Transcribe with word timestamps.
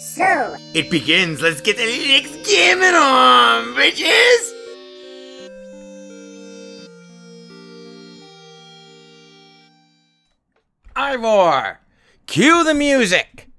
So, 0.00 0.56
it 0.72 0.88
begins. 0.88 1.42
Let's 1.42 1.60
get 1.60 1.76
the 1.76 1.82
Linux 1.82 2.42
gaming 2.48 2.94
on, 2.94 3.74
bitches! 3.74 4.50
Ivor, 10.96 11.80
cue 12.24 12.64
the 12.64 12.72
music. 12.72 13.50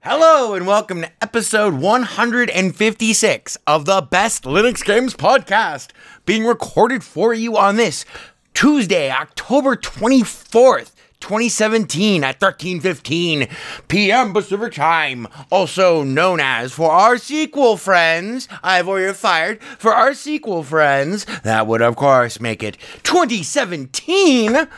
Hello 0.00 0.54
and 0.54 0.66
welcome 0.66 1.02
to 1.02 1.12
episode 1.22 1.74
156 1.74 3.58
of 3.64 3.84
the 3.84 4.00
Best 4.02 4.42
Linux 4.42 4.84
Games 4.84 5.14
Podcast, 5.14 5.90
being 6.26 6.44
recorded 6.44 7.04
for 7.04 7.32
you 7.32 7.56
on 7.56 7.76
this 7.76 8.04
Tuesday, 8.52 9.12
October 9.12 9.76
24th. 9.76 10.91
2017 11.22 12.24
at 12.24 12.38
13:15 12.40 13.48
p.m. 13.88 14.32
Pacific 14.32 14.72
Time, 14.74 15.26
also 15.50 16.02
known 16.02 16.40
as 16.40 16.72
for 16.72 16.90
our 16.90 17.16
sequel 17.16 17.76
friends. 17.76 18.48
I've 18.62 18.88
already 18.88 19.12
fired 19.14 19.62
for 19.62 19.94
our 19.94 20.12
sequel 20.14 20.62
friends. 20.62 21.24
That 21.42 21.66
would 21.66 21.80
of 21.80 21.96
course 21.96 22.40
make 22.40 22.62
it 22.62 22.76
2017 23.04 24.68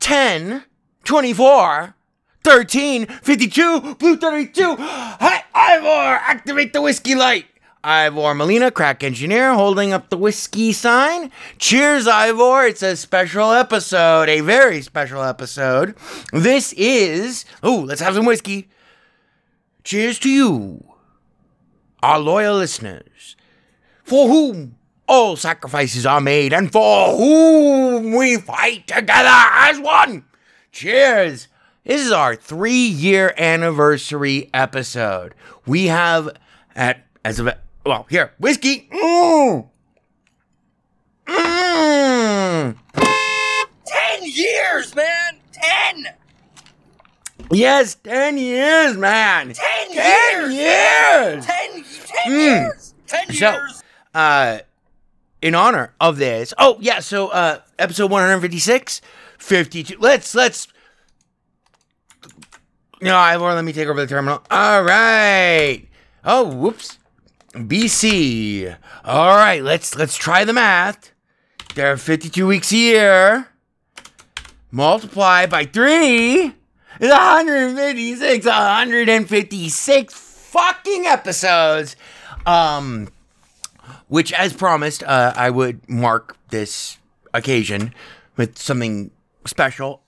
10 0.00 0.64
24 1.04 1.94
13 2.42 3.06
52 3.06 3.94
blue 3.96 4.16
32 4.16 4.76
Hi 4.78 5.44
Ivor 5.54 6.20
activate 6.22 6.72
the 6.72 6.82
whiskey 6.82 7.14
light 7.14 7.46
Ivor 7.82 8.34
Molina, 8.34 8.70
crack 8.70 9.02
engineer, 9.02 9.54
holding 9.54 9.92
up 9.92 10.10
the 10.10 10.18
whiskey 10.18 10.72
sign. 10.72 11.30
Cheers, 11.58 12.06
Ivor. 12.06 12.66
It's 12.66 12.82
a 12.82 12.94
special 12.94 13.52
episode, 13.52 14.28
a 14.28 14.40
very 14.40 14.82
special 14.82 15.22
episode. 15.22 15.94
This 16.32 16.74
is. 16.74 17.46
Oh, 17.62 17.80
let's 17.80 18.02
have 18.02 18.14
some 18.14 18.26
whiskey. 18.26 18.68
Cheers 19.82 20.18
to 20.20 20.28
you, 20.28 20.84
our 22.02 22.18
loyal 22.18 22.56
listeners, 22.56 23.34
for 24.04 24.28
whom 24.28 24.76
all 25.08 25.36
sacrifices 25.36 26.04
are 26.04 26.20
made 26.20 26.52
and 26.52 26.70
for 26.70 27.16
whom 27.16 28.12
we 28.12 28.36
fight 28.36 28.86
together 28.86 29.28
as 29.32 29.80
one. 29.80 30.26
Cheers. 30.70 31.48
This 31.84 32.02
is 32.02 32.12
our 32.12 32.36
three 32.36 32.72
year 32.72 33.32
anniversary 33.38 34.50
episode. 34.52 35.34
We 35.64 35.86
have 35.86 36.28
at 36.76 37.06
as 37.24 37.38
of 37.38 37.48
well 37.84 38.06
here 38.10 38.32
whiskey. 38.38 38.88
Mm. 38.92 39.68
Mm. 41.26 42.76
Ten 43.86 44.22
years, 44.24 44.94
man! 44.94 45.36
Ten! 45.52 46.06
Yes, 47.52 47.94
ten 47.96 48.38
years, 48.38 48.96
man. 48.96 49.52
Ten, 49.52 49.90
Ten 49.92 50.50
years! 50.50 50.54
years. 50.54 51.46
Ten, 51.46 51.84
ten 52.06 52.32
Mm. 52.32 52.38
years! 52.38 52.94
Ten 53.06 53.32
So, 53.32 53.50
years! 53.52 53.82
uh, 54.14 54.58
in 55.42 55.54
honor 55.54 55.94
of 56.00 56.18
this, 56.18 56.52
oh 56.58 56.76
yeah, 56.80 57.00
so 57.00 57.28
uh, 57.28 57.60
episode 57.78 58.10
156, 58.10 59.00
52. 59.38 59.96
Let's 59.98 60.34
let's. 60.34 60.68
No, 63.02 63.16
I 63.16 63.36
won't 63.38 63.54
let 63.56 63.64
me 63.64 63.72
take 63.72 63.88
over 63.88 64.00
the 64.00 64.06
terminal. 64.06 64.42
All 64.50 64.82
right. 64.82 65.88
Oh, 66.24 66.44
whoops. 66.44 66.98
BC. 67.52 68.76
All 69.04 69.36
right, 69.36 69.62
let's 69.62 69.96
let's 69.96 70.16
try 70.16 70.44
the 70.44 70.52
math. 70.52 71.12
There 71.74 71.92
are 71.92 71.96
52 71.96 72.46
weeks 72.46 72.72
a 72.72 72.76
year. 72.76 73.48
Multiply 74.70 75.46
by 75.46 75.64
three. 75.64 76.54
It's 77.00 77.12
156. 77.12 78.46
156 78.46 80.14
fucking 80.14 81.06
episodes. 81.06 81.96
Um, 82.46 83.08
which, 84.08 84.32
as 84.32 84.52
promised, 84.52 85.02
uh, 85.04 85.32
I 85.36 85.50
would 85.50 85.88
mark 85.88 86.36
this 86.48 86.98
occasion 87.32 87.94
with 88.36 88.58
something 88.58 89.10
special. 89.44 90.02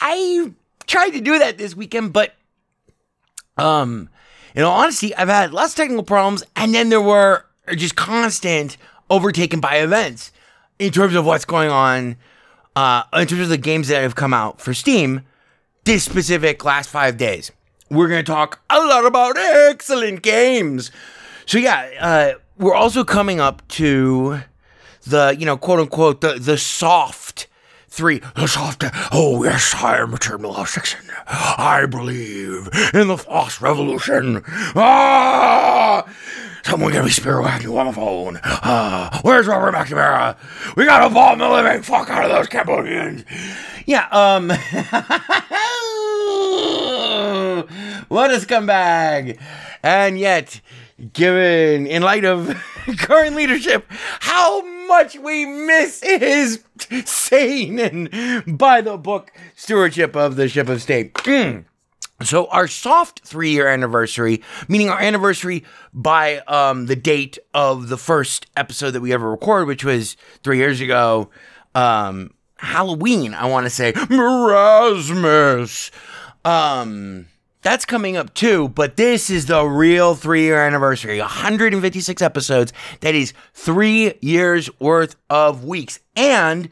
I 0.00 0.52
tried 0.86 1.10
to 1.10 1.20
do 1.20 1.38
that 1.38 1.58
this 1.58 1.74
weekend, 1.74 2.12
but 2.12 2.34
um, 3.56 4.08
in 4.58 4.64
all 4.64 4.80
honesty, 4.80 5.14
I've 5.14 5.28
had 5.28 5.54
less 5.54 5.72
technical 5.72 6.02
problems, 6.02 6.42
and 6.56 6.74
then 6.74 6.88
there 6.88 7.00
were 7.00 7.44
just 7.76 7.94
constant 7.94 8.76
overtaken 9.08 9.60
by 9.60 9.76
events 9.76 10.32
in 10.80 10.90
terms 10.90 11.14
of 11.14 11.24
what's 11.24 11.44
going 11.44 11.70
on, 11.70 12.16
uh, 12.74 13.04
in 13.12 13.28
terms 13.28 13.42
of 13.42 13.50
the 13.50 13.56
games 13.56 13.86
that 13.86 14.02
have 14.02 14.16
come 14.16 14.34
out 14.34 14.60
for 14.60 14.74
Steam 14.74 15.22
this 15.84 16.02
specific 16.02 16.64
last 16.64 16.90
five 16.90 17.16
days. 17.16 17.52
We're 17.88 18.08
going 18.08 18.24
to 18.24 18.30
talk 18.30 18.60
a 18.68 18.80
lot 18.80 19.06
about 19.06 19.38
excellent 19.38 20.22
games. 20.22 20.90
So 21.46 21.58
yeah, 21.58 21.90
uh, 22.00 22.32
we're 22.56 22.74
also 22.74 23.04
coming 23.04 23.38
up 23.38 23.66
to 23.68 24.40
the 25.06 25.36
you 25.38 25.46
know 25.46 25.56
quote 25.56 25.78
unquote 25.78 26.20
the 26.20 26.34
the 26.34 26.58
soft 26.58 27.46
three. 27.98 28.22
The 28.36 28.46
soft. 28.46 28.84
Oh 29.10 29.42
yes, 29.42 29.74
I 29.74 29.98
am 29.98 30.14
a 30.14 30.18
Terminal 30.18 30.64
Section. 30.64 31.00
I 31.26 31.84
believe 31.84 32.68
in 32.94 33.08
the 33.08 33.18
false 33.18 33.60
revolution. 33.60 34.44
Ah. 34.76 36.08
Someone 36.62 36.92
get 36.92 37.04
me 37.04 37.10
Spiro 37.10 37.44
Agnew 37.44 37.76
on 37.76 37.86
the 37.86 37.92
phone. 37.92 38.38
Ah, 38.44 39.18
where's 39.22 39.48
Robert 39.48 39.74
McNamara? 39.74 40.36
We 40.76 40.84
gotta 40.84 41.12
bomb 41.12 41.40
the 41.40 41.48
living 41.48 41.82
fuck 41.82 42.08
out 42.08 42.24
of 42.24 42.30
those 42.30 42.46
Cambodians. 42.46 43.24
Yeah, 43.84 44.06
um. 44.12 44.48
what 48.08 48.30
a 48.30 48.36
scumbag. 48.36 49.40
And 49.82 50.20
yet, 50.20 50.60
given, 51.12 51.86
in 51.86 52.02
light 52.02 52.24
of 52.24 52.48
current 52.98 53.36
leadership, 53.36 53.86
how 54.20 54.62
much 54.86 55.16
we 55.18 55.44
miss 55.44 56.02
his 56.02 56.64
sane 57.04 57.78
and 57.78 58.58
by 58.58 58.80
the 58.80 58.96
book 58.96 59.32
stewardship 59.54 60.16
of 60.16 60.36
the 60.36 60.48
ship 60.48 60.68
of 60.68 60.82
state. 60.82 61.14
Mm. 61.14 61.64
So 62.22 62.46
our 62.46 62.66
soft 62.66 63.20
three 63.20 63.50
year 63.50 63.68
anniversary, 63.68 64.42
meaning 64.66 64.88
our 64.88 65.00
anniversary 65.00 65.64
by 65.92 66.38
um, 66.48 66.86
the 66.86 66.96
date 66.96 67.38
of 67.54 67.88
the 67.88 67.96
first 67.98 68.46
episode 68.56 68.90
that 68.92 69.00
we 69.00 69.12
ever 69.12 69.30
recorded, 69.30 69.68
which 69.68 69.84
was 69.84 70.16
three 70.42 70.56
years 70.56 70.80
ago, 70.80 71.30
um, 71.76 72.32
Halloween, 72.56 73.34
I 73.34 73.46
want 73.46 73.66
to 73.66 73.70
say, 73.70 73.92
Erasmus. 74.10 75.92
Um, 76.44 77.26
that's 77.68 77.84
coming 77.84 78.16
up 78.16 78.32
too, 78.32 78.70
but 78.70 78.96
this 78.96 79.28
is 79.28 79.44
the 79.44 79.62
real 79.62 80.14
three 80.14 80.40
year 80.44 80.64
anniversary 80.64 81.20
156 81.20 82.22
episodes. 82.22 82.72
That 83.00 83.14
is 83.14 83.34
three 83.52 84.14
years 84.22 84.70
worth 84.80 85.16
of 85.28 85.66
weeks. 85.66 86.00
And 86.16 86.70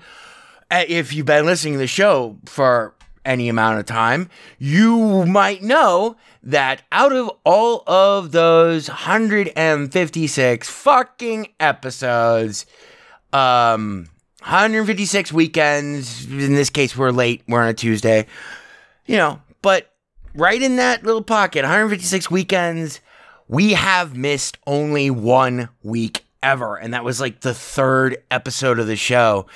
uh, 0.70 0.84
if 0.88 1.12
you've 1.12 1.26
been 1.26 1.44
listening 1.44 1.74
to 1.74 1.78
the 1.80 1.86
show 1.86 2.38
for 2.46 2.94
any 3.26 3.50
amount 3.50 3.78
of 3.78 3.84
time, 3.84 4.30
you 4.58 5.26
might 5.26 5.62
know 5.62 6.16
that 6.42 6.82
out 6.90 7.12
of 7.12 7.30
all 7.44 7.82
of 7.86 8.32
those 8.32 8.88
156 8.88 10.70
fucking 10.70 11.48
episodes, 11.60 12.64
um, 13.34 14.08
156 14.40 15.30
weekends, 15.30 16.24
in 16.24 16.54
this 16.54 16.70
case, 16.70 16.96
we're 16.96 17.10
late, 17.10 17.42
we're 17.46 17.60
on 17.60 17.68
a 17.68 17.74
Tuesday, 17.74 18.26
you 19.04 19.18
know, 19.18 19.42
but 19.60 19.92
right 20.36 20.60
in 20.60 20.76
that 20.76 21.04
little 21.04 21.22
pocket, 21.22 21.62
156 21.62 22.30
weekends, 22.30 23.00
we 23.48 23.72
have 23.72 24.14
missed 24.16 24.58
only 24.66 25.10
one 25.10 25.68
week 25.82 26.24
ever. 26.42 26.76
And 26.76 26.92
that 26.94 27.04
was 27.04 27.20
like 27.20 27.40
the 27.40 27.54
third 27.54 28.22
episode 28.30 28.78
of 28.78 28.86
the 28.86 28.96
show. 28.96 29.46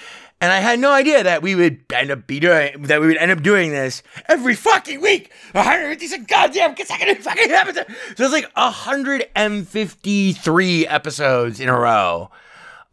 And 0.43 0.51
I 0.51 0.61
had 0.61 0.81
no 0.81 0.91
idea 0.91 1.23
that 1.23 1.43
we 1.43 1.55
would 1.55 1.85
end 1.93 2.11
up 2.11 2.27
be 2.27 2.41
doing 2.41 2.81
that 2.85 3.03
we 3.03 3.09
would 3.09 3.19
end 3.19 3.31
up 3.31 3.43
doing 3.43 3.73
this 3.73 4.03
every 4.27 4.55
fucking 4.55 5.03
week. 5.03 5.31
156 5.53 6.25
goddamn 6.25 6.75
consecutive 6.75 7.23
fucking 7.23 7.51
episodes. 7.51 7.91
So 8.17 8.25
it's 8.25 8.33
like 8.33 8.51
153 8.57 10.87
episodes 10.87 11.61
in 11.61 11.69
a 11.69 11.79
row. 11.79 12.31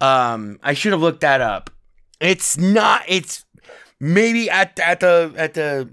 Um, 0.01 0.59
I 0.61 0.73
should 0.73 0.91
have 0.91 0.99
looked 0.99 1.21
that 1.21 1.39
up. 1.39 1.69
It's 2.19 2.57
not. 2.57 3.03
It's 3.07 3.45
maybe 3.97 4.49
at 4.49 4.77
at 4.81 4.99
the 4.99 5.33
at 5.37 5.53
the 5.53 5.87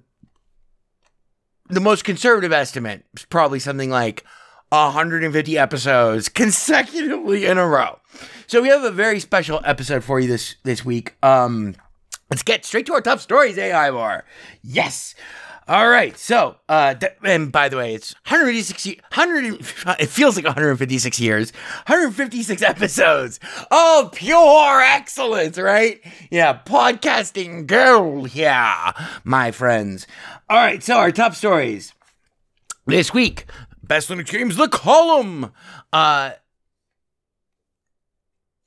the 1.75 1.81
most 1.81 2.05
conservative 2.05 2.53
estimate 2.53 3.05
is 3.17 3.25
probably 3.25 3.59
something 3.59 3.91
like 3.91 4.25
150 4.71 5.59
episodes 5.59 6.29
consecutively 6.29 7.47
in 7.47 7.59
a 7.59 7.67
row. 7.67 7.99
So 8.47 8.63
we 8.63 8.69
have 8.69 8.85
a 8.85 8.91
very 8.91 9.21
special 9.21 9.61
episode 9.65 10.05
for 10.05 10.21
you 10.21 10.29
this 10.29 10.57
this 10.65 10.85
week. 10.85 11.15
Um 11.23 11.75
let's 12.31 12.43
get 12.43 12.65
straight 12.65 12.87
to 12.87 12.95
our 12.95 13.01
top 13.01 13.21
stories, 13.21 13.59
Ivor. 13.59 14.25
Yes. 14.63 15.15
All 15.67 15.89
right. 15.89 16.17
So, 16.19 16.57
uh 16.69 16.95
th- 16.95 17.13
and 17.23 17.51
by 17.51 17.69
the 17.69 17.77
way, 17.79 17.95
it's 17.95 18.15
156 18.27 19.01
100 19.17 19.97
it 20.01 20.09
feels 20.09 20.37
like 20.37 20.45
156 20.45 21.19
years. 21.21 21.53
156 21.87 22.61
episodes 22.63 23.41
of 23.71 24.13
pure 24.13 24.81
excellence, 24.83 25.57
right? 25.59 26.01
Yeah, 26.31 26.61
podcasting 26.65 27.67
girl. 27.67 28.29
Yeah, 28.29 28.93
my 29.25 29.51
friends. 29.53 30.07
All 30.51 30.59
right, 30.59 30.83
so 30.83 30.97
our 30.97 31.11
top 31.11 31.35
stories 31.35 31.95
this 32.87 33.15
week. 33.15 33.47
Best 33.83 34.09
Linux 34.09 34.31
games, 34.31 34.57
the 34.57 34.69
column. 34.69 35.53
Uh, 35.93 36.33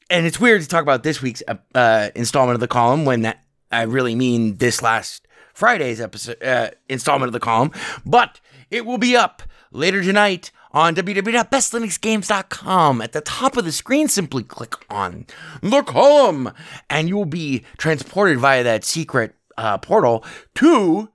and 0.10 0.26
it's 0.26 0.40
weird 0.40 0.62
to 0.62 0.68
talk 0.68 0.82
about 0.84 1.04
this 1.04 1.22
week's 1.22 1.44
uh, 1.76 2.10
installment 2.16 2.56
of 2.56 2.60
the 2.60 2.68
column 2.68 3.06
when 3.06 3.22
that 3.22 3.44
I 3.72 3.84
really 3.84 4.16
mean 4.16 4.58
this 4.58 4.82
last 4.82 5.27
Friday's 5.58 6.00
episode 6.00 6.42
uh, 6.44 6.70
installment 6.88 7.30
of 7.30 7.34
the 7.34 7.40
column, 7.40 7.72
but 8.06 8.40
it 8.70 8.86
will 8.86 9.00
be 9.00 9.16
up 9.16 9.42
later 9.72 10.04
tonight 10.04 10.52
on 10.72 10.94
www.bestlinuxgames.com. 10.94 13.02
At 13.02 13.14
the 13.14 13.22
top 13.22 13.58
of 13.58 13.66
the 13.66 13.72
screen, 13.72 14.08
simply 14.08 14.44
click 14.44 14.76
on 14.88 15.26
the 15.64 15.82
column, 15.82 16.52
and 16.92 17.10
you 17.10 17.18
will 17.18 17.26
be 17.26 17.66
transported 17.78 18.38
via 18.38 18.64
that 18.64 18.84
secret 18.84 19.34
uh, 19.58 19.80
portal 19.80 20.24
to 20.54 21.10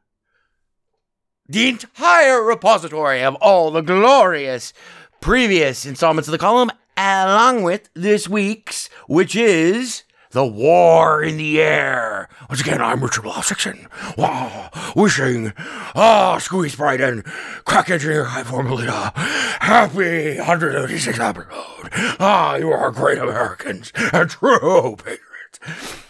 the 1.48 1.68
entire 1.68 2.42
repository 2.42 3.22
of 3.22 3.36
all 3.36 3.70
the 3.70 3.80
glorious 3.80 4.72
previous 5.20 5.86
installments 5.86 6.26
of 6.26 6.32
the 6.32 6.38
column, 6.38 6.72
along 6.96 7.62
with 7.62 7.88
this 7.94 8.28
week's, 8.28 8.88
which 9.06 9.36
is 9.36 10.02
the 10.32 10.44
War 10.46 11.23
in 11.23 11.37
the 11.37 11.61
Air. 11.61 12.29
Once 12.49 12.61
again, 12.61 12.81
I'm 12.81 13.02
Richard 13.02 13.25
Blausickson. 13.25 13.87
Wow, 14.17 14.70
wishing 14.96 15.52
ah 15.94 16.38
Squeeze 16.38 16.73
Sprite 16.73 17.00
and 17.00 17.25
Crack 17.64 17.90
Engineer 17.90 18.25
High 18.25 18.43
Formulita 18.43 19.12
happy 19.14 20.37
186th 20.38 21.20
episode. 21.20 22.17
Ah, 22.19 22.56
you 22.56 22.70
are 22.70 22.90
great 22.90 23.19
Americans 23.19 23.93
and 24.12 24.29
true 24.31 24.96
patriots. 24.96 26.02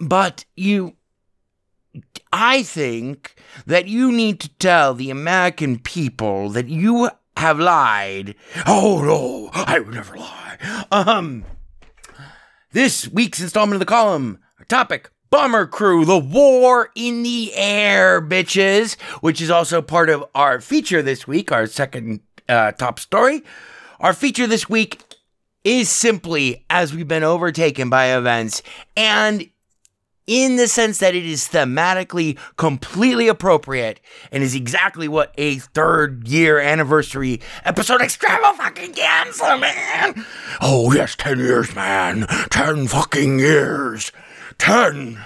But 0.00 0.44
you 0.56 0.96
I 2.32 2.62
think 2.62 3.34
that 3.66 3.86
you 3.86 4.12
need 4.12 4.40
to 4.40 4.48
tell 4.56 4.94
the 4.94 5.10
American 5.10 5.78
people 5.78 6.48
that 6.50 6.68
you 6.68 7.10
have 7.36 7.60
lied. 7.60 8.34
Oh 8.66 9.02
no, 9.04 9.50
I 9.52 9.78
would 9.78 9.94
never 9.94 10.16
lie. 10.16 10.58
Um, 10.90 11.44
this 12.72 13.08
week's 13.08 13.40
installment 13.40 13.74
of 13.74 13.80
the 13.80 13.86
column 13.86 14.38
our 14.58 14.64
topic 14.64 15.10
Bomber 15.30 15.66
Crew, 15.66 16.04
the 16.04 16.18
war 16.18 16.90
in 16.94 17.22
the 17.22 17.52
air, 17.54 18.20
bitches, 18.20 18.98
which 19.20 19.40
is 19.42 19.50
also 19.50 19.82
part 19.82 20.08
of 20.08 20.24
our 20.34 20.60
feature 20.60 21.02
this 21.02 21.26
week, 21.26 21.52
our 21.52 21.66
second 21.66 22.20
uh, 22.48 22.72
top 22.72 22.98
story. 22.98 23.42
Our 24.00 24.14
feature 24.14 24.46
this 24.46 24.68
week 24.70 25.02
is 25.64 25.90
simply 25.90 26.64
as 26.70 26.94
we've 26.94 27.08
been 27.08 27.24
overtaken 27.24 27.90
by 27.90 28.16
events 28.16 28.62
and 28.96 29.50
in 30.28 30.56
the 30.56 30.68
sense 30.68 30.98
that 30.98 31.14
it 31.14 31.24
is 31.24 31.48
thematically 31.48 32.38
completely 32.56 33.26
appropriate 33.26 33.98
and 34.30 34.44
is 34.44 34.54
exactly 34.54 35.08
what 35.08 35.32
a 35.38 35.56
third 35.58 36.28
year 36.28 36.60
anniversary 36.60 37.40
episode 37.64 38.00
extremo 38.02 38.54
fucking 38.54 38.92
cancel, 38.92 39.58
man. 39.58 40.24
Oh, 40.60 40.92
yes, 40.92 41.16
10 41.16 41.38
years, 41.38 41.74
man. 41.74 42.26
10 42.50 42.86
fucking 42.88 43.38
years. 43.38 44.12
10. 44.58 45.18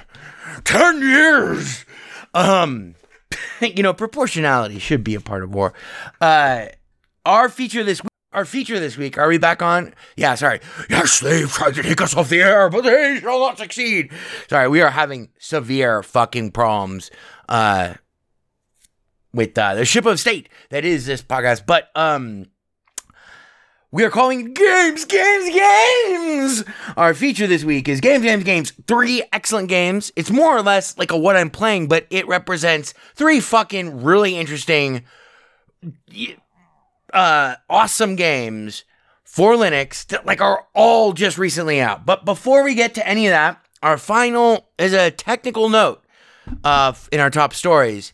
10 0.64 1.00
years. 1.02 1.84
Um, 2.32 2.94
you 3.60 3.82
know, 3.82 3.92
proportionality 3.92 4.78
should 4.78 5.02
be 5.02 5.16
a 5.16 5.20
part 5.20 5.42
of 5.42 5.52
war. 5.52 5.74
Uh, 6.20 6.66
our 7.26 7.48
feature 7.48 7.82
this 7.82 8.02
week 8.02 8.11
our 8.32 8.44
feature 8.44 8.80
this 8.80 8.96
week. 8.96 9.18
Are 9.18 9.28
we 9.28 9.38
back 9.38 9.62
on? 9.62 9.94
Yeah, 10.16 10.34
sorry. 10.34 10.60
Yes, 10.88 11.20
they've 11.20 11.50
tried 11.50 11.74
to 11.74 11.82
take 11.82 12.00
us 12.00 12.16
off 12.16 12.28
the 12.28 12.40
air, 12.42 12.68
but 12.68 12.82
they 12.82 13.18
shall 13.20 13.40
not 13.40 13.58
succeed. 13.58 14.10
Sorry, 14.48 14.68
we 14.68 14.80
are 14.80 14.90
having 14.90 15.30
severe 15.38 16.02
fucking 16.02 16.52
problems 16.52 17.10
uh, 17.48 17.94
with 19.32 19.56
uh, 19.56 19.74
the 19.74 19.84
ship 19.84 20.06
of 20.06 20.20
state 20.20 20.48
that 20.70 20.84
is 20.84 21.06
this 21.06 21.22
podcast. 21.22 21.66
But 21.66 21.90
um, 21.94 22.46
we 23.90 24.04
are 24.04 24.10
calling 24.10 24.54
games, 24.54 25.04
games, 25.04 25.54
games. 25.54 26.64
Our 26.96 27.12
feature 27.14 27.46
this 27.46 27.64
week 27.64 27.88
is 27.88 28.00
games, 28.00 28.22
games, 28.24 28.44
games. 28.44 28.72
Three 28.86 29.22
excellent 29.32 29.68
games. 29.68 30.10
It's 30.16 30.30
more 30.30 30.56
or 30.56 30.62
less 30.62 30.96
like 30.96 31.10
a 31.10 31.18
what 31.18 31.36
I'm 31.36 31.50
playing, 31.50 31.88
but 31.88 32.06
it 32.10 32.26
represents 32.26 32.94
three 33.14 33.40
fucking 33.40 34.02
really 34.02 34.36
interesting 34.38 35.04
uh, 37.12 37.56
awesome 37.68 38.16
games 38.16 38.84
for 39.24 39.54
Linux 39.54 40.06
that 40.08 40.26
like 40.26 40.40
are 40.40 40.66
all 40.74 41.12
just 41.12 41.38
recently 41.38 41.80
out. 41.80 42.04
But 42.04 42.24
before 42.24 42.64
we 42.64 42.74
get 42.74 42.94
to 42.94 43.06
any 43.08 43.26
of 43.26 43.30
that, 43.30 43.64
our 43.82 43.98
final 43.98 44.68
is 44.78 44.92
a 44.92 45.10
technical 45.10 45.68
note 45.68 46.04
uh, 46.64 46.92
in 47.10 47.20
our 47.20 47.30
top 47.30 47.54
stories. 47.54 48.12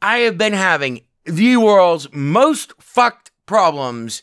I 0.00 0.18
have 0.18 0.36
been 0.36 0.52
having 0.52 1.02
the 1.24 1.56
world's 1.56 2.08
most 2.12 2.72
fucked 2.80 3.30
problems 3.46 4.22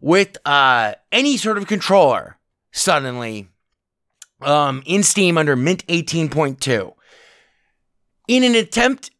with 0.00 0.36
uh, 0.44 0.94
any 1.10 1.36
sort 1.36 1.56
of 1.56 1.66
controller 1.66 2.38
suddenly 2.72 3.48
um, 4.42 4.82
in 4.84 5.02
Steam 5.02 5.38
under 5.38 5.56
Mint 5.56 5.86
18.2 5.86 6.92
in 8.28 8.44
an 8.44 8.54
attempt 8.54 9.10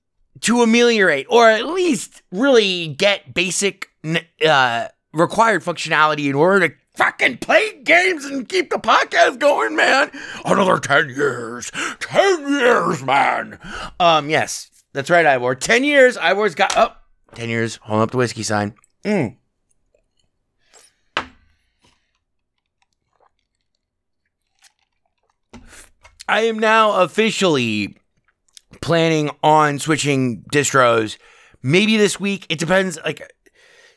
to 0.41 0.63
ameliorate 0.63 1.27
or 1.31 1.49
at 1.49 1.67
least 1.67 2.23
really 2.31 2.89
get 2.89 3.33
basic 3.33 3.94
uh, 4.47 4.89
required 5.13 5.63
functionality 5.63 6.29
in 6.29 6.35
order 6.35 6.69
to 6.69 6.75
fucking 6.97 7.39
play 7.39 7.83
games 7.83 8.25
and 8.25 8.49
keep 8.49 8.71
the 8.71 8.77
podcast 8.77 9.39
going, 9.39 9.75
man. 9.77 10.11
Another 10.45 10.79
10 10.79 11.11
years. 11.11 11.71
10 12.01 12.49
years, 12.49 13.03
man. 13.03 13.59
Um, 13.99 14.31
yes, 14.31 14.71
that's 14.93 15.11
right, 15.11 15.27
Ivor. 15.27 15.55
10 15.55 15.85
years. 15.85 16.17
Ivor's 16.17 16.55
got 16.55 16.77
up. 16.77 17.05
Oh, 17.33 17.37
10 17.37 17.49
years. 17.49 17.77
Hold 17.83 18.03
up 18.03 18.11
the 18.11 18.17
whiskey 18.17 18.43
sign. 18.43 18.75
Mm. 19.05 19.37
I 26.27 26.43
am 26.43 26.59
now 26.59 27.03
officially 27.03 27.97
planning 28.81 29.31
on 29.43 29.79
switching 29.79 30.43
distros. 30.53 31.19
Maybe 31.63 31.97
this 31.97 32.19
week. 32.19 32.47
It 32.49 32.59
depends. 32.59 32.99
Like 33.05 33.31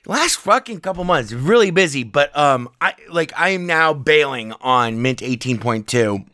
last 0.08 0.38
fucking 0.38 0.80
couple 0.80 1.04
months, 1.04 1.32
really 1.32 1.72
busy. 1.72 2.04
But 2.04 2.36
um, 2.36 2.70
I 2.82 2.94
like 3.10 3.32
I 3.38 3.50
am 3.50 3.68
now 3.68 3.94
bailing 3.94 4.54
on 4.62 5.02
Mint 5.02 5.20
18.2. 5.20 6.26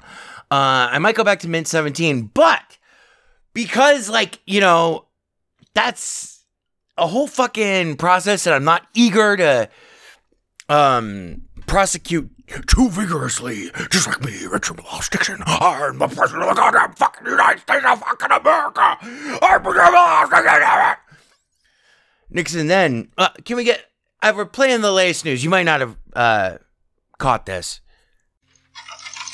Uh, 0.00 0.04
I 0.50 0.98
might 0.98 1.14
go 1.14 1.24
back 1.24 1.40
to 1.40 1.48
Mint 1.48 1.66
17, 1.66 2.30
but 2.34 2.78
because 3.52 4.08
like 4.08 4.40
you 4.46 4.60
know, 4.60 5.06
that's 5.74 6.44
a 6.96 7.06
whole 7.06 7.26
fucking 7.26 7.96
process 7.96 8.44
that 8.44 8.54
I'm 8.54 8.64
not 8.64 8.86
eager 8.94 9.36
to 9.36 9.68
um 10.68 11.42
prosecute 11.66 12.30
too 12.66 12.90
vigorously, 12.90 13.70
just 13.90 14.06
like 14.06 14.22
me, 14.22 14.46
Richard 14.46 14.78
Miles 14.82 15.08
Dixon. 15.08 15.42
I'm 15.46 15.98
the 15.98 16.06
president 16.06 16.42
of 16.42 16.48
the 16.50 16.60
goddamn 16.60 16.92
fucking 16.92 17.26
United 17.26 17.60
States 17.60 17.84
of 17.86 18.00
fucking 18.00 18.30
America. 18.30 18.98
I'm 19.42 19.66
Richard 19.66 19.92
Miles 19.92 20.30
Dixon. 20.30 21.11
Nixon 22.32 22.66
then, 22.66 23.08
uh, 23.18 23.28
can 23.44 23.56
we 23.56 23.64
get, 23.64 23.84
uh, 24.22 24.32
we're 24.34 24.46
playing 24.46 24.80
the 24.80 24.92
latest 24.92 25.24
news. 25.24 25.44
You 25.44 25.50
might 25.50 25.64
not 25.64 25.80
have 25.80 25.96
uh, 26.14 26.58
caught 27.18 27.46
this. 27.46 27.80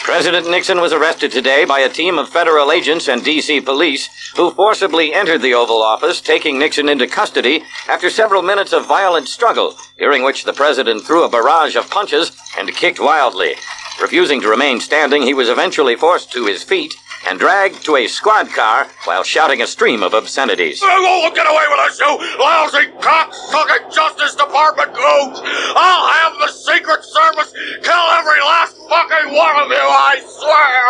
President 0.00 0.50
Nixon 0.50 0.81
was 0.81 0.93
arrested 0.93 1.31
today 1.31 1.64
by 1.64 1.81
a 1.81 1.88
team 1.88 2.19
of 2.19 2.31
federal 2.31 2.73
agents 2.73 3.09
and 3.09 3.23
D.C. 3.23 3.61
police 3.61 4.09
who 4.37 4.50
forcibly 4.52 5.12
entered 5.12 5.43
the 5.43 5.52
Oval 5.52 5.83
Office, 5.83 6.21
taking 6.21 6.59
Nixon 6.59 6.88
into 6.88 7.07
custody 7.07 7.62
after 7.88 8.09
several 8.09 8.43
minutes 8.43 8.73
of 8.73 8.87
violent 8.87 9.28
struggle, 9.28 9.76
during 9.99 10.23
which 10.23 10.45
the 10.45 10.52
president 10.55 11.05
threw 11.05 11.25
a 11.25 11.28
barrage 11.28 11.76
of 11.76 11.90
punches 11.90 12.33
and 12.59 12.75
kicked 12.75 12.99
wildly. 12.99 13.55
Refusing 14.00 14.40
to 14.40 14.49
remain 14.49 14.81
standing, 14.81 15.23
he 15.23 15.35
was 15.35 15.50
eventually 15.50 15.95
forced 15.95 16.33
to 16.33 16.47
his 16.47 16.62
feet 16.62 16.95
and 17.26 17.38
dragged 17.38 17.84
to 17.84 17.96
a 17.96 18.06
squad 18.06 18.48
car 18.50 18.87
while 19.04 19.22
shouting 19.22 19.62
a 19.62 19.66
stream 19.66 20.02
of 20.02 20.14
obscenities. 20.14 20.80
You 20.80 20.88
won't 20.88 21.34
get 21.34 21.46
away 21.46 21.64
with 21.70 21.80
us, 21.80 21.98
you 21.98 22.06
lousy 22.38 22.87
cocksucking 23.00 23.92
Justice 23.92 24.34
Department 24.34 24.94
goons! 24.94 25.40
I'll 25.42 26.08
have 26.08 26.38
the 26.38 26.48
Secret 26.48 27.02
Service 27.04 27.52
kill 27.82 28.06
every 28.18 28.40
last 28.40 28.76
fucking 28.88 29.34
one 29.34 29.56
of 29.62 29.68
you, 29.68 29.76
I 29.76 30.20
swear! 30.22 30.88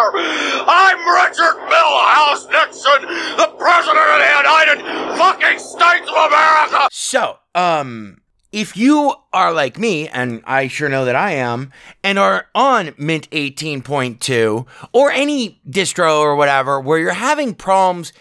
I'm 0.66 0.99
Richard 1.02 1.56
Milhouse 1.70 2.50
Nixon, 2.50 3.02
the 3.37 3.49
President 3.58 3.99
of 3.99 4.18
the 4.18 4.32
United 4.44 4.78
fucking 5.18 5.58
States 5.58 6.08
of 6.08 6.16
America! 6.16 6.88
So, 6.92 7.38
um, 7.54 8.20
if 8.52 8.76
you 8.76 9.14
are 9.33 9.52
like 9.52 9.78
me, 9.78 10.09
and 10.09 10.43
I 10.45 10.69
sure 10.69 10.88
know 10.88 11.05
that 11.05 11.17
I 11.17 11.33
am, 11.33 11.73
and 12.02 12.19
are 12.19 12.47
on 12.55 12.95
Mint 12.97 13.31
18.2 13.31 14.67
or 14.93 15.11
any 15.11 15.61
distro 15.69 16.21
or 16.21 16.35
whatever 16.35 16.81
where 16.81 16.99
you're 16.99 17.12
having 17.12 17.55
problems, 17.55 18.12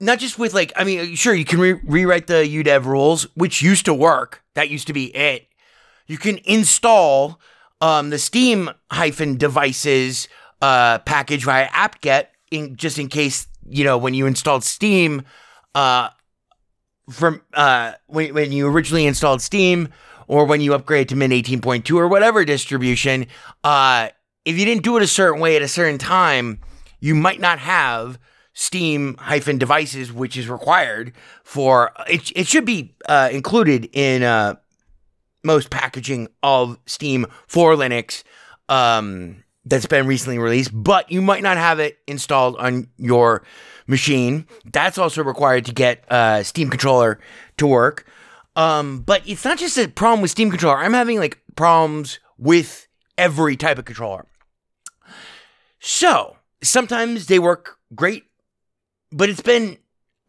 not 0.00 0.18
just 0.18 0.38
with 0.38 0.54
like, 0.54 0.72
I 0.76 0.84
mean, 0.84 1.14
sure, 1.14 1.34
you 1.34 1.44
can 1.44 1.60
re- 1.60 1.80
rewrite 1.84 2.26
the 2.26 2.44
UDEV 2.44 2.84
rules, 2.84 3.24
which 3.34 3.62
used 3.62 3.84
to 3.84 3.94
work. 3.94 4.42
That 4.54 4.70
used 4.70 4.88
to 4.88 4.92
be 4.92 5.14
it. 5.14 5.46
You 6.06 6.18
can 6.18 6.38
install 6.44 7.40
um, 7.80 8.10
the 8.10 8.18
Steam 8.18 8.70
hyphen 8.90 9.36
devices 9.36 10.28
uh, 10.60 10.98
package 11.00 11.44
via 11.44 11.68
apt-get 11.72 12.32
in 12.50 12.76
just 12.76 12.98
in 12.98 13.08
case 13.08 13.46
you 13.68 13.84
know 13.84 13.98
when 13.98 14.14
you 14.14 14.26
installed 14.26 14.64
Steam. 14.64 15.22
Uh, 15.74 16.08
from 17.10 17.42
uh, 17.52 17.92
when, 18.06 18.34
when 18.34 18.52
you 18.52 18.66
originally 18.66 19.06
installed 19.06 19.42
Steam 19.42 19.88
or 20.26 20.44
when 20.44 20.60
you 20.60 20.74
upgrade 20.74 21.08
to 21.10 21.16
Mint 21.16 21.32
18.2 21.32 21.96
or 21.96 22.08
whatever 22.08 22.44
distribution, 22.44 23.26
uh, 23.62 24.08
if 24.44 24.58
you 24.58 24.64
didn't 24.64 24.82
do 24.82 24.96
it 24.96 25.02
a 25.02 25.06
certain 25.06 25.40
way 25.40 25.56
at 25.56 25.62
a 25.62 25.68
certain 25.68 25.98
time, 25.98 26.60
you 27.00 27.14
might 27.14 27.40
not 27.40 27.58
have 27.58 28.18
Steam 28.54 29.16
hyphen 29.18 29.58
devices, 29.58 30.12
which 30.12 30.36
is 30.36 30.48
required 30.48 31.12
for 31.42 31.92
it. 32.08 32.32
It 32.34 32.46
should 32.46 32.64
be 32.64 32.94
uh, 33.08 33.28
included 33.32 33.88
in 33.92 34.22
uh, 34.22 34.56
most 35.42 35.70
packaging 35.70 36.28
of 36.42 36.78
Steam 36.86 37.26
for 37.46 37.74
Linux 37.74 38.22
um, 38.68 39.43
that's 39.64 39.86
been 39.86 40.06
recently 40.06 40.38
released, 40.38 40.70
but 40.72 41.10
you 41.10 41.22
might 41.22 41.42
not 41.42 41.56
have 41.56 41.80
it 41.80 41.98
installed 42.06 42.56
on 42.56 42.88
your 42.98 43.42
machine. 43.86 44.46
That's 44.72 44.98
also 44.98 45.22
required 45.24 45.64
to 45.66 45.72
get 45.72 46.04
a 46.08 46.44
Steam 46.44 46.70
controller 46.70 47.18
to 47.56 47.66
work. 47.66 48.06
Um, 48.56 49.00
but 49.00 49.26
it's 49.28 49.44
not 49.44 49.58
just 49.58 49.78
a 49.78 49.88
problem 49.88 50.20
with 50.20 50.30
Steam 50.30 50.50
controller. 50.50 50.78
I'm 50.78 50.92
having 50.92 51.18
like 51.18 51.40
problems 51.56 52.20
with 52.38 52.88
every 53.18 53.56
type 53.56 53.78
of 53.78 53.84
controller. 53.84 54.26
So 55.80 56.36
sometimes 56.62 57.26
they 57.26 57.38
work 57.38 57.78
great, 57.94 58.24
but 59.12 59.28
it's 59.28 59.42
been 59.42 59.78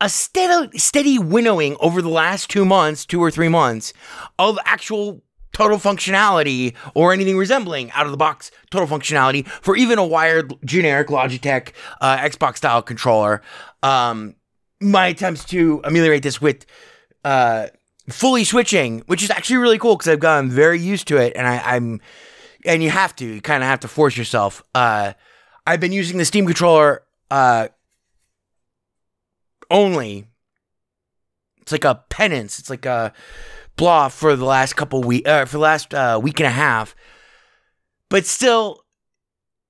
a 0.02 0.10
steady, 0.10 0.78
steady 0.78 1.18
winnowing 1.20 1.78
over 1.80 2.02
the 2.02 2.10
last 2.10 2.50
two 2.50 2.66
months, 2.66 3.06
two 3.06 3.24
or 3.24 3.32
three 3.32 3.48
months, 3.48 3.94
of 4.38 4.58
actual 4.66 5.24
total 5.56 5.78
functionality 5.78 6.74
or 6.96 7.14
anything 7.14 7.38
resembling 7.38 7.90
out 7.92 8.06
of 8.06 8.12
the 8.12 8.18
box 8.18 8.52
total 8.72 8.86
functionality 8.86 9.48
for 9.48 9.78
even 9.78 9.98
a 9.98 10.06
wired 10.06 10.54
generic 10.66 11.08
Logitech 11.08 11.72
uh, 12.02 12.18
Xbox 12.18 12.58
style 12.58 12.82
controller. 12.82 13.42
Um, 13.82 14.36
my 14.82 15.08
attempts 15.08 15.46
to 15.46 15.80
ameliorate 15.86 16.24
this 16.24 16.42
with 16.42 16.66
uh, 17.24 17.68
fully 18.10 18.44
switching, 18.44 19.00
which 19.08 19.24
is 19.24 19.30
actually 19.30 19.56
really 19.56 19.78
cool 19.78 19.96
because 19.96 20.10
I've 20.10 20.20
gotten 20.20 20.50
very 20.52 20.78
used 20.78 21.08
to 21.08 21.16
it, 21.16 21.32
and 21.38 21.48
I, 21.48 21.78
am 21.78 22.02
and 22.66 22.84
you 22.84 22.90
have 22.90 23.16
to, 23.16 23.26
you 23.26 23.42
kind 23.42 23.64
of 23.64 23.70
have 23.70 23.80
to 23.80 23.88
force 23.88 24.18
yourself. 24.18 24.62
Uh, 24.76 25.14
I've 25.66 25.80
been 25.80 25.94
using 25.94 26.18
the 26.18 26.26
Steam 26.26 26.46
controller 26.46 27.04
uh, 27.32 27.70
only. 29.72 30.26
It's 31.62 31.72
like 31.72 31.86
a 31.86 32.04
penance. 32.10 32.60
It's 32.60 32.70
like 32.70 32.86
a 32.86 33.14
blah 33.76 34.10
for 34.10 34.36
the 34.36 34.46
last 34.46 34.76
couple 34.76 35.04
week 35.04 35.28
uh, 35.28 35.46
for 35.46 35.54
the 35.54 35.64
last 35.64 35.94
uh, 35.94 36.20
week 36.22 36.40
and 36.40 36.48
a 36.48 36.52
half. 36.52 36.96
But 38.10 38.26
still, 38.26 38.86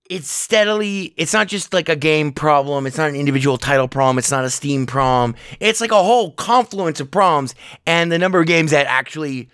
it's 0.09 0.29
steadily. 0.29 1.13
It's 1.17 1.33
not 1.33 1.47
just 1.47 1.74
like 1.74 1.89
a 1.89 1.95
game 1.95 2.31
problem. 2.31 2.85
It's 2.85 2.97
not 2.97 3.09
an 3.09 3.15
individual 3.15 3.57
title 3.57 3.88
problem. 3.88 4.17
It's 4.17 4.31
not 4.31 4.45
a 4.45 4.50
Steam 4.50 4.85
problem. 4.85 5.35
It's 5.59 5.81
like 5.81 5.91
a 5.91 6.03
whole 6.03 6.31
confluence 6.31 7.00
of 7.00 7.09
problems, 7.09 7.55
and 7.85 8.12
the 8.12 8.19
number 8.19 8.39
of 8.39 8.47
games 8.47 8.71
that 8.71 8.85
actually 8.88 9.50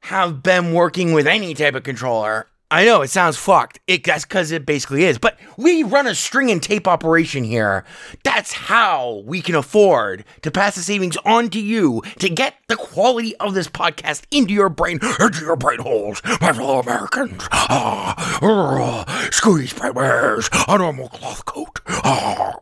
have 0.00 0.42
been 0.42 0.72
working 0.72 1.12
with 1.12 1.26
any 1.26 1.54
type 1.54 1.74
of 1.74 1.82
controller 1.82 2.49
I 2.72 2.84
know 2.84 3.02
it 3.02 3.10
sounds 3.10 3.36
fucked. 3.36 3.80
It 3.88 4.04
that's 4.04 4.24
because 4.24 4.52
it 4.52 4.64
basically 4.64 5.04
is. 5.04 5.18
But 5.18 5.36
we 5.56 5.82
run 5.82 6.06
a 6.06 6.14
string 6.14 6.52
and 6.52 6.62
tape 6.62 6.86
operation 6.86 7.42
here. 7.42 7.84
That's 8.22 8.52
how 8.52 9.24
we 9.26 9.42
can 9.42 9.56
afford 9.56 10.24
to 10.42 10.50
pass 10.52 10.76
the 10.76 10.82
savings 10.82 11.16
on 11.24 11.50
to 11.50 11.60
you 11.60 12.00
to 12.20 12.28
get 12.28 12.54
the 12.68 12.76
quality 12.76 13.34
of 13.36 13.54
this 13.54 13.66
podcast 13.66 14.22
into 14.30 14.54
your 14.54 14.68
brain, 14.68 15.00
into 15.20 15.40
your 15.44 15.56
brain 15.56 15.80
holes, 15.80 16.22
my 16.40 16.52
fellow 16.52 16.78
Americans. 16.78 17.42
Ah, 17.52 18.38
uh, 18.40 19.30
squeeze 19.30 19.76
my 19.80 19.90
wears 19.90 20.48
a 20.68 20.78
normal 20.78 21.08
cloth 21.08 21.44
coat. 21.44 21.80
Ah. 21.88 22.52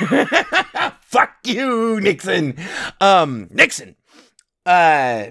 Fuck 1.00 1.36
you, 1.44 2.00
Nixon. 2.00 2.56
Um, 3.00 3.48
Nixon. 3.50 3.96
Uh. 4.66 5.26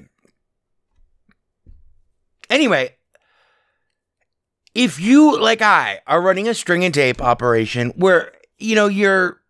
Anyway, 2.50 2.96
if 4.76 5.00
you, 5.00 5.40
like 5.40 5.62
I, 5.62 6.00
are 6.08 6.22
running 6.22 6.48
a 6.48 6.54
string 6.54 6.84
and 6.84 6.94
tape 6.94 7.22
operation 7.22 7.90
where, 7.96 8.32
you 8.58 8.76
know, 8.76 8.88
you're 8.88 9.42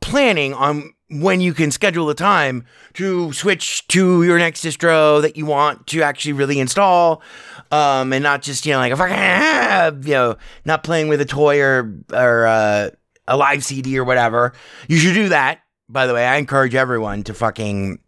planning 0.00 0.54
on 0.54 0.92
when 1.10 1.40
you 1.40 1.54
can 1.54 1.70
schedule 1.70 2.06
the 2.06 2.14
time 2.14 2.64
to 2.94 3.32
switch 3.32 3.86
to 3.88 4.22
your 4.22 4.38
next 4.38 4.64
distro 4.64 5.22
that 5.22 5.36
you 5.36 5.46
want 5.46 5.86
to 5.86 6.02
actually 6.02 6.34
really 6.34 6.60
install, 6.60 7.22
um, 7.70 8.12
and 8.12 8.22
not 8.22 8.42
just, 8.42 8.66
you 8.66 8.72
know, 8.72 8.78
like, 8.78 8.92
if 8.92 9.00
I 9.00 9.08
can, 9.08 10.02
you 10.02 10.12
know, 10.12 10.36
not 10.64 10.84
playing 10.84 11.08
with 11.08 11.20
a 11.20 11.24
toy 11.24 11.60
or, 11.60 11.94
or, 12.12 12.46
uh, 12.46 12.90
a 13.26 13.36
live 13.36 13.64
CD 13.64 13.98
or 13.98 14.04
whatever, 14.04 14.52
you 14.88 14.98
should 14.98 15.14
do 15.14 15.28
that. 15.30 15.60
By 15.88 16.06
the 16.06 16.14
way, 16.14 16.26
I 16.26 16.36
encourage 16.36 16.74
everyone 16.74 17.22
to 17.24 17.34
fucking 17.34 17.98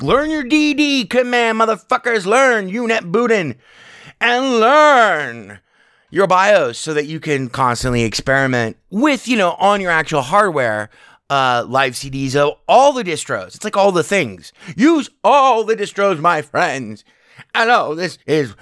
learn 0.00 0.30
your 0.30 0.44
DD 0.44 1.08
command, 1.08 1.60
motherfuckers. 1.60 2.26
Learn 2.26 2.70
UNetbootin 2.70 3.56
and 4.20 4.60
learn 4.60 5.60
your 6.10 6.26
BIOS 6.26 6.78
so 6.78 6.94
that 6.94 7.06
you 7.06 7.20
can 7.20 7.48
constantly 7.48 8.02
experiment 8.02 8.76
with, 8.90 9.28
you 9.28 9.36
know, 9.36 9.52
on 9.52 9.80
your 9.80 9.90
actual 9.90 10.22
hardware, 10.22 10.90
uh, 11.30 11.64
live 11.68 11.92
CDs 11.92 12.34
of 12.34 12.58
all 12.66 12.92
the 12.92 13.04
distros. 13.04 13.54
It's 13.54 13.64
like 13.64 13.76
all 13.76 13.92
the 13.92 14.02
things. 14.02 14.52
Use 14.76 15.10
all 15.22 15.64
the 15.64 15.76
distros, 15.76 16.18
my 16.18 16.42
friends. 16.42 17.04
Hello, 17.54 17.94
this 17.94 18.18
is 18.26 18.54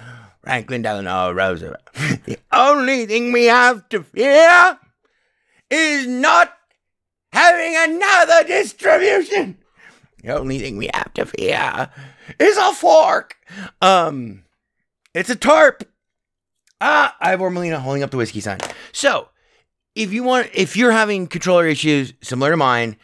Franklin 0.43 0.81
Delano 0.81 1.31
Roosevelt. 1.31 1.81
the 2.25 2.37
only 2.51 3.05
thing 3.05 3.31
we 3.31 3.45
have 3.45 3.87
to 3.89 4.03
fear 4.03 4.77
is 5.69 6.07
not 6.07 6.53
having 7.31 7.75
another 7.75 8.43
distribution. 8.45 9.57
The 10.23 10.35
only 10.37 10.59
thing 10.59 10.77
we 10.77 10.89
have 10.93 11.13
to 11.13 11.25
fear 11.25 11.89
is 12.39 12.57
a 12.57 12.73
fork. 12.73 13.37
Um, 13.81 14.43
it's 15.17 15.29
a 15.29 15.35
tarp. 15.35 15.83
Ah, 16.79 17.15
Ivor 17.19 17.49
Molina 17.49 17.79
holding 17.79 18.03
up 18.03 18.11
the 18.11 18.17
whiskey 18.17 18.39
sign. 18.39 18.59
So, 18.91 19.29
if 19.95 20.13
you 20.13 20.23
want, 20.23 20.49
if 20.53 20.77
you're 20.77 20.91
having 20.91 21.27
controller 21.27 21.65
issues 21.65 22.13
similar 22.21 22.51
to 22.51 22.57
mine, 22.57 22.97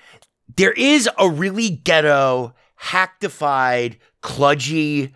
there 0.55 0.73
is 0.73 1.09
a 1.17 1.27
really 1.27 1.69
ghetto, 1.69 2.53
hacktified, 2.75 3.97
kludgy, 4.21 5.13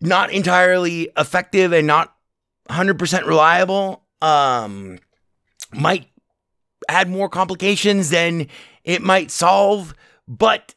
not 0.00 0.30
entirely 0.30 1.10
effective 1.16 1.72
and 1.72 1.86
not 1.86 2.14
100% 2.70 3.26
reliable. 3.26 4.04
Um, 4.22 4.98
might 5.72 6.08
add 6.88 7.08
more 7.08 7.28
complications 7.28 8.10
than 8.10 8.46
it 8.84 9.02
might 9.02 9.30
solve. 9.30 9.94
But 10.28 10.74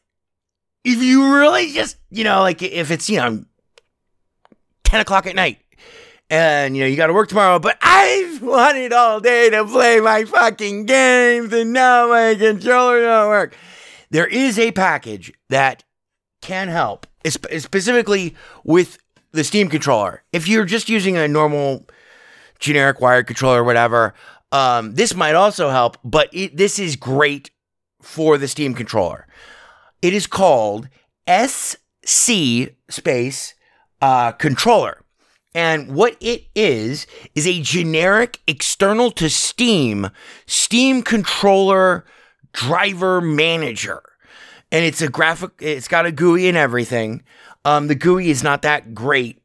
if 0.84 1.02
you 1.02 1.36
really 1.36 1.72
just, 1.72 1.96
you 2.10 2.24
know, 2.24 2.40
like 2.40 2.62
if 2.62 2.90
it's, 2.90 3.08
you 3.08 3.18
know, 3.18 3.44
10 4.92 5.00
o'clock 5.00 5.26
at 5.26 5.34
night 5.34 5.58
and, 6.28 6.76
you 6.76 6.82
know, 6.82 6.86
you 6.86 6.96
got 6.96 7.06
to 7.06 7.14
work 7.14 7.30
tomorrow, 7.30 7.58
but 7.58 7.78
I've 7.80 8.42
wanted 8.42 8.92
all 8.92 9.20
day 9.20 9.48
to 9.48 9.64
play 9.64 10.00
my 10.00 10.26
fucking 10.26 10.84
games 10.84 11.50
and 11.50 11.72
now 11.72 12.08
my 12.08 12.34
controller 12.34 13.00
don't 13.00 13.28
work. 13.30 13.56
There 14.10 14.26
is 14.26 14.58
a 14.58 14.70
package 14.72 15.32
that 15.48 15.82
can 16.42 16.68
help, 16.68 17.06
specifically 17.24 18.34
with 18.64 18.98
the 19.30 19.44
Steam 19.44 19.70
controller. 19.70 20.24
If 20.30 20.46
you're 20.46 20.66
just 20.66 20.90
using 20.90 21.16
a 21.16 21.26
normal 21.26 21.88
generic 22.58 23.00
wired 23.00 23.26
controller 23.26 23.62
or 23.62 23.64
whatever, 23.64 24.12
um, 24.52 24.94
this 24.94 25.14
might 25.14 25.34
also 25.34 25.70
help, 25.70 25.96
but 26.04 26.28
it, 26.34 26.58
this 26.58 26.78
is 26.78 26.96
great 26.96 27.50
for 28.02 28.36
the 28.36 28.46
Steam 28.46 28.74
controller. 28.74 29.26
It 30.02 30.12
is 30.12 30.26
called 30.26 30.90
SC 31.26 32.74
space 32.90 33.54
uh, 34.02 34.32
controller. 34.32 34.98
And 35.54 35.94
what 35.94 36.16
it 36.20 36.44
is, 36.54 37.06
is 37.34 37.46
a 37.46 37.60
generic 37.62 38.40
external 38.46 39.10
to 39.12 39.30
Steam, 39.30 40.10
Steam 40.46 41.02
controller 41.02 42.04
driver 42.52 43.20
manager. 43.20 44.02
And 44.70 44.84
it's 44.84 45.02
a 45.02 45.08
graphic, 45.08 45.50
it's 45.60 45.88
got 45.88 46.06
a 46.06 46.12
GUI 46.12 46.48
and 46.48 46.56
everything. 46.56 47.22
Um, 47.64 47.88
the 47.88 47.94
GUI 47.94 48.30
is 48.30 48.42
not 48.42 48.62
that 48.62 48.94
great. 48.94 49.40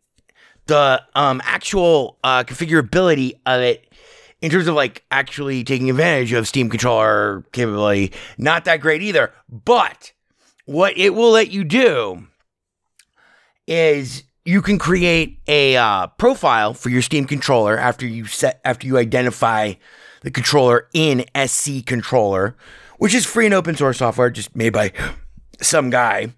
The 0.68 1.04
um, 1.16 1.42
actual 1.46 2.18
uh, 2.24 2.44
configurability 2.44 3.34
of 3.46 3.62
it, 3.62 3.94
in 4.42 4.52
terms 4.52 4.68
of 4.68 4.76
like 4.76 5.04
actually 5.12 5.64
taking 5.64 5.90
advantage 5.90 6.32
of 6.32 6.48
Steam 6.48 6.70
controller 6.70 7.44
capability, 7.52 8.14
not 8.38 8.66
that 8.66 8.78
great 8.78 9.02
either. 9.02 9.34
But 9.50 10.14
what 10.66 10.98
it 10.98 11.14
will 11.14 11.32
let 11.32 11.52
you 11.52 11.64
do 11.64 12.28
is 13.66 14.24
you 14.48 14.62
can 14.62 14.80
create 14.80 15.42
a 15.50 15.76
uh, 15.76 16.08
profile 16.08 16.74
for 16.74 16.88
your 16.88 17.02
Steam 17.02 17.26
controller 17.26 17.78
after 17.78 18.08
you 18.08 18.26
set 18.26 18.62
after 18.64 18.88
you 18.88 18.98
identify 18.98 19.74
the 20.22 20.32
controller 20.32 20.88
in 20.94 21.26
SC 21.46 21.86
controller, 21.86 22.56
which 22.98 23.14
is 23.14 23.26
free 23.26 23.44
and 23.44 23.54
open 23.54 23.76
source 23.76 23.98
software, 23.98 24.30
just 24.30 24.56
made 24.56 24.72
by 24.72 24.94
some 25.62 25.90
guy. 25.90 26.34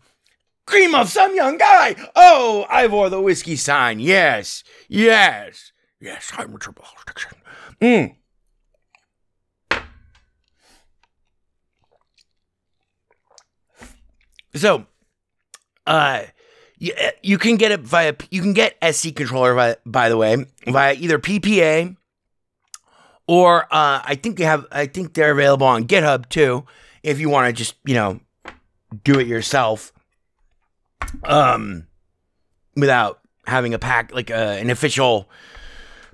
Cream 0.66 0.96
of 0.96 1.08
some 1.08 1.36
young 1.36 1.60
guy. 1.60 1.96
Oh, 2.16 2.66
Ivor 2.68 3.10
the 3.10 3.22
whiskey 3.22 3.56
sign. 3.56 4.00
Yes, 4.00 4.64
yes, 4.88 5.72
yes. 6.02 6.32
I'm 6.36 6.56
a 6.56 6.58
triple 6.58 6.86
addiction. 7.04 7.38
Mm. 7.80 8.16
So, 14.56 14.88
uh, 15.86 16.24
you, 16.80 16.94
you 17.22 17.38
can 17.38 17.58
get 17.58 17.72
it 17.72 17.82
via 17.82 18.16
you 18.32 18.42
can 18.42 18.54
get 18.54 18.76
SC 18.94 19.14
controller 19.14 19.54
by, 19.54 19.76
by 19.86 20.10
the 20.10 20.18
way 20.18 20.46
via 20.66 20.94
either 20.96 21.20
PPA 21.20 21.96
or 23.28 23.64
uh, 23.66 24.02
I 24.04 24.16
think 24.16 24.38
they 24.38 24.46
have 24.46 24.66
I 24.72 24.88
think 24.88 25.14
they're 25.14 25.32
available 25.32 25.68
on 25.68 25.86
GitHub 25.86 26.30
too 26.30 26.66
if 27.04 27.20
you 27.20 27.30
want 27.30 27.48
to 27.48 27.54
just 27.54 27.76
you 27.86 27.94
know 27.94 28.20
do 29.04 29.20
it 29.20 29.28
yourself 29.28 29.94
um 31.26 31.86
without 32.76 33.20
having 33.46 33.74
a 33.74 33.80
pack 33.80 34.14
like 34.14 34.32
uh, 34.32 34.34
an 34.34 34.70
official 34.70 35.30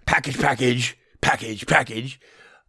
package 0.05 0.39
package 0.39 0.97
package 1.21 1.65
package. 1.67 2.19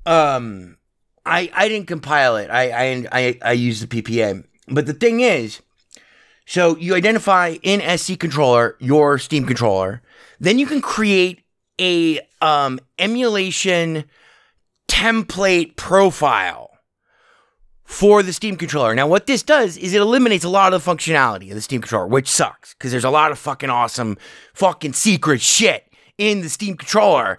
Um 0.05 0.77
I 1.25 1.51
I 1.55 1.69
didn't 1.69 1.89
compile 1.89 2.37
it. 2.37 2.51
I 2.51 2.71
I 2.71 3.07
I, 3.11 3.39
I 3.43 3.53
use 3.53 3.81
the 3.81 3.87
PPA 3.87 4.45
but 4.69 4.87
the 4.87 4.95
thing 4.95 5.21
is 5.21 5.61
so 6.47 6.77
you 6.77 6.95
identify 6.95 7.57
in 7.63 7.99
SC 7.99 8.19
controller 8.19 8.77
your 8.79 9.19
Steam 9.19 9.45
controller. 9.45 10.01
Then 10.39 10.59
you 10.59 10.67
can 10.67 10.81
create 10.81 11.43
a 11.81 12.21
um, 12.41 12.79
emulation 12.99 14.05
template 14.89 15.77
profile 15.77 16.71
for 17.85 18.23
the 18.23 18.33
Steam 18.33 18.57
controller. 18.57 18.95
Now, 18.95 19.09
what 19.09 19.27
this 19.27 19.43
does 19.43 19.77
is 19.77 19.93
it 19.93 20.01
eliminates 20.01 20.45
a 20.45 20.49
lot 20.49 20.73
of 20.73 20.85
the 20.85 20.91
functionality 20.91 21.49
of 21.49 21.57
the 21.57 21.61
Steam 21.61 21.81
controller, 21.81 22.07
which 22.07 22.29
sucks 22.29 22.75
because 22.75 22.93
there's 22.93 23.05
a 23.05 23.11
lot 23.11 23.33
of 23.33 23.39
fucking 23.39 23.71
awesome, 23.71 24.17
fucking 24.55 24.93
secret 24.93 25.41
shit 25.41 25.93
in 26.17 26.43
the 26.43 26.49
Steam 26.49 26.77
controller, 26.77 27.39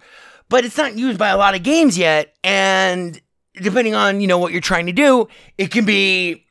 but 0.49 0.65
it's 0.65 0.77
not 0.77 0.97
used 0.97 1.17
by 1.17 1.29
a 1.29 1.37
lot 1.37 1.55
of 1.55 1.63
games 1.63 1.97
yet. 1.97 2.35
And 2.43 3.19
depending 3.55 3.95
on 3.95 4.19
you 4.21 4.27
know 4.27 4.37
what 4.37 4.51
you're 4.51 4.61
trying 4.61 4.85
to 4.85 4.91
do, 4.91 5.27
it 5.57 5.71
can 5.71 5.85
be 5.85 6.46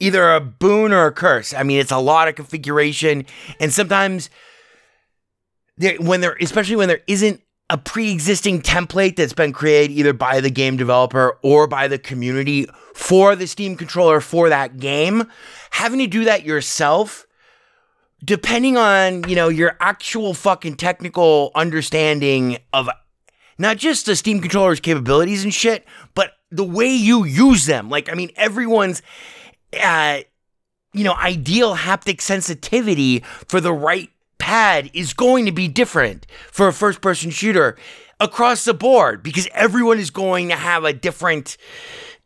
either 0.00 0.32
a 0.32 0.40
boon 0.40 0.92
or 0.92 1.06
a 1.06 1.12
curse. 1.12 1.54
I 1.54 1.62
mean, 1.62 1.78
it's 1.78 1.92
a 1.92 1.98
lot 1.98 2.28
of 2.28 2.34
configuration, 2.34 3.26
and 3.60 3.72
sometimes 3.72 4.30
when 5.98 6.20
there, 6.20 6.36
especially 6.40 6.76
when 6.76 6.88
there 6.88 7.02
isn't 7.06 7.42
a 7.70 7.78
pre-existing 7.78 8.60
template 8.60 9.14
that's 9.14 9.32
been 9.32 9.52
created 9.52 9.94
either 9.94 10.12
by 10.12 10.40
the 10.40 10.50
game 10.50 10.76
developer 10.76 11.38
or 11.42 11.68
by 11.68 11.86
the 11.86 11.98
community 11.98 12.66
for 12.94 13.36
the 13.36 13.46
Steam 13.46 13.76
controller 13.76 14.20
for 14.20 14.48
that 14.48 14.78
game, 14.78 15.24
having 15.70 16.00
to 16.00 16.08
do 16.08 16.24
that 16.24 16.44
yourself 16.44 17.26
depending 18.24 18.76
on, 18.76 19.26
you 19.28 19.34
know, 19.34 19.48
your 19.48 19.76
actual 19.80 20.34
fucking 20.34 20.76
technical 20.76 21.50
understanding 21.54 22.58
of 22.72 22.88
not 23.58 23.76
just 23.76 24.06
the 24.06 24.16
Steam 24.16 24.40
controller's 24.40 24.80
capabilities 24.80 25.44
and 25.44 25.54
shit, 25.54 25.86
but 26.14 26.32
the 26.50 26.64
way 26.64 26.88
you 26.88 27.24
use 27.24 27.66
them. 27.66 27.88
Like, 27.88 28.10
I 28.10 28.14
mean, 28.14 28.30
everyone's 28.36 29.02
uh, 29.78 30.20
you 30.92 31.04
know, 31.04 31.14
ideal 31.14 31.76
haptic 31.76 32.20
sensitivity 32.20 33.20
for 33.48 33.60
the 33.60 33.72
right 33.72 34.10
pad 34.38 34.90
is 34.94 35.12
going 35.12 35.46
to 35.46 35.52
be 35.52 35.68
different 35.68 36.26
for 36.50 36.68
a 36.68 36.72
first 36.72 37.00
person 37.00 37.30
shooter 37.30 37.76
across 38.18 38.64
the 38.64 38.74
board 38.74 39.22
because 39.22 39.48
everyone 39.52 39.98
is 39.98 40.10
going 40.10 40.48
to 40.48 40.56
have 40.56 40.84
a 40.84 40.92
different 40.92 41.56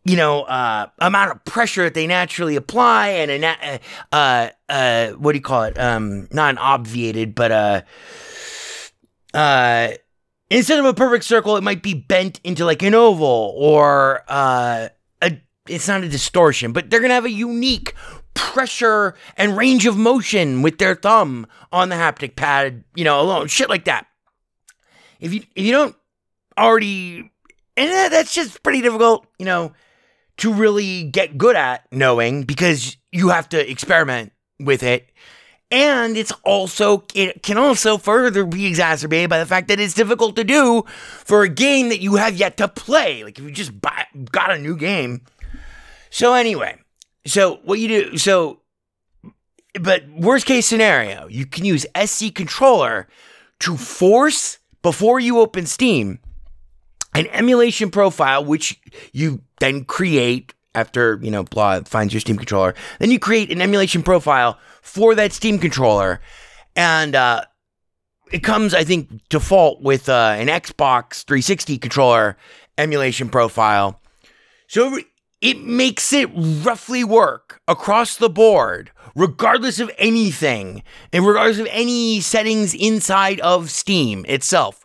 you 0.05 0.17
know 0.17 0.43
uh, 0.43 0.87
amount 0.99 1.33
of 1.33 1.45
pressure 1.45 1.85
that 1.85 1.95
they 1.95 2.07
naturally 2.07 2.57
apply 2.57 3.09
and 3.09 3.45
a 3.45 3.81
uh, 4.13 4.49
uh, 4.69 5.09
what 5.13 5.33
do 5.33 5.39
you 5.39 5.43
call 5.43 5.65
it? 5.65 5.79
Um, 5.79 6.29
not 6.31 6.51
an 6.51 6.59
obviated 6.59 7.35
but 7.35 7.53
uh 7.53 7.83
uh 9.33 9.89
instead 10.51 10.79
of 10.79 10.85
a 10.85 10.95
perfect 10.95 11.25
circle 11.25 11.57
it 11.57 11.63
might 11.63 11.83
be 11.83 11.95
bent 11.95 12.41
into 12.45 12.65
like 12.65 12.83
an 12.83 12.95
oval 12.95 13.55
or 13.57 14.23
uh 14.29 14.89
it's 15.69 15.89
not 15.89 16.05
a 16.05 16.09
distortion, 16.09 16.73
but 16.73 16.91
they're 16.91 17.01
gonna 17.01 17.15
have 17.15 17.25
a 17.25 17.31
unique 17.31 17.95
pressure 18.35 19.15
and 19.37 19.57
range 19.57 19.87
of 19.87 19.97
motion 19.97 20.63
with 20.63 20.79
their 20.79 20.95
thumb 20.95 21.47
on 21.73 21.89
the 21.89 21.95
haptic 21.97 22.37
pad, 22.37 22.85
you 22.95 23.05
know, 23.05 23.21
alone, 23.21 23.47
shit 23.47 23.69
like 23.69 23.85
that. 23.85 24.07
If 25.21 25.33
you 25.33 25.43
if 25.55 25.65
you 25.65 25.73
don't 25.73 25.97
already, 26.59 27.31
and 27.77 27.91
uh, 27.91 28.09
that's 28.09 28.35
just 28.35 28.63
pretty 28.63 28.83
difficult, 28.83 29.27
you 29.39 29.47
know, 29.47 29.73
to 30.39 30.53
really 30.53 31.05
get 31.05 31.39
good 31.39 31.57
at 31.57 31.91
knowing 31.93 32.43
because 32.43 32.97
you 33.13 33.29
have 33.29 33.49
to 33.51 33.71
experiment 33.71 34.33
with 34.61 34.83
it. 34.83 35.11
And 35.71 36.17
it's 36.17 36.33
also, 36.45 37.05
it 37.15 37.43
can 37.43 37.59
also 37.59 37.99
further 37.99 38.45
be 38.45 38.67
exacerbated 38.67 39.31
by 39.31 39.39
the 39.39 39.47
fact 39.47 39.69
that 39.69 39.81
it's 39.81 39.95
difficult 39.95 40.37
to 40.37 40.45
do 40.45 40.85
for 41.25 41.43
a 41.43 41.49
game 41.49 41.89
that 41.89 42.01
you 42.01 42.15
have 42.17 42.37
yet 42.37 42.57
to 42.59 42.69
play. 42.69 43.25
Like 43.25 43.39
if 43.39 43.45
you 43.45 43.51
just 43.51 43.81
buy, 43.81 44.07
got 44.31 44.53
a 44.53 44.59
new 44.59 44.77
game, 44.77 45.23
so 46.15 46.35
anyway, 46.35 46.79
so 47.27 47.57
what 47.65 47.81
you 47.81 47.89
do, 47.89 48.17
so 48.19 48.61
but 49.81 50.09
worst 50.09 50.47
case 50.47 50.65
scenario, 50.65 51.27
you 51.27 51.45
can 51.45 51.65
use 51.65 51.85
SC 52.01 52.33
controller 52.33 53.09
to 53.59 53.77
force 53.77 54.59
before 54.81 55.19
you 55.19 55.41
open 55.41 55.67
Steam 55.67 56.21
an 57.17 57.27
emulation 57.33 57.91
profile, 57.91 58.45
which 58.45 58.81
you 59.13 59.43
then 59.59 59.85
create 59.85 60.55
after 60.77 61.19
you 61.21 61.33
know 61.33 61.43
blah 61.43 61.81
finds 61.81 62.15
your 62.15 62.21
Steam 62.21 62.37
controller. 62.37 62.77
Then 63.01 63.11
you 63.11 63.19
create 63.19 63.51
an 63.51 63.61
emulation 63.61 64.05
profile 64.05 64.57
for 64.83 65.17
that 65.17 65.33
Steam 65.33 65.59
controller, 65.59 66.21
and 66.77 67.17
uh, 67.17 67.43
it 68.31 68.45
comes, 68.45 68.73
I 68.73 68.85
think, 68.85 69.11
default 69.31 69.83
with 69.83 70.09
uh, 70.09 70.37
an 70.39 70.47
Xbox 70.47 71.25
360 71.25 71.77
controller 71.79 72.37
emulation 72.79 73.29
profile. 73.29 74.01
So 74.69 75.01
it 75.45 75.63
makes 75.63 76.11
it 76.15 76.31
roughly 76.35 77.05
work 77.05 77.61
across 77.69 78.17
the 78.17 78.31
board, 78.31 78.91
regardless 79.15 79.79
of 79.79 79.91
anything, 79.99 80.83
and 81.13 81.27
regardless 81.27 81.59
of 81.59 81.69
any 81.71 82.19
settings 82.23 82.73
inside 82.73 83.41
of 83.41 83.71
Steam 83.71 84.25
itself. 84.27 84.83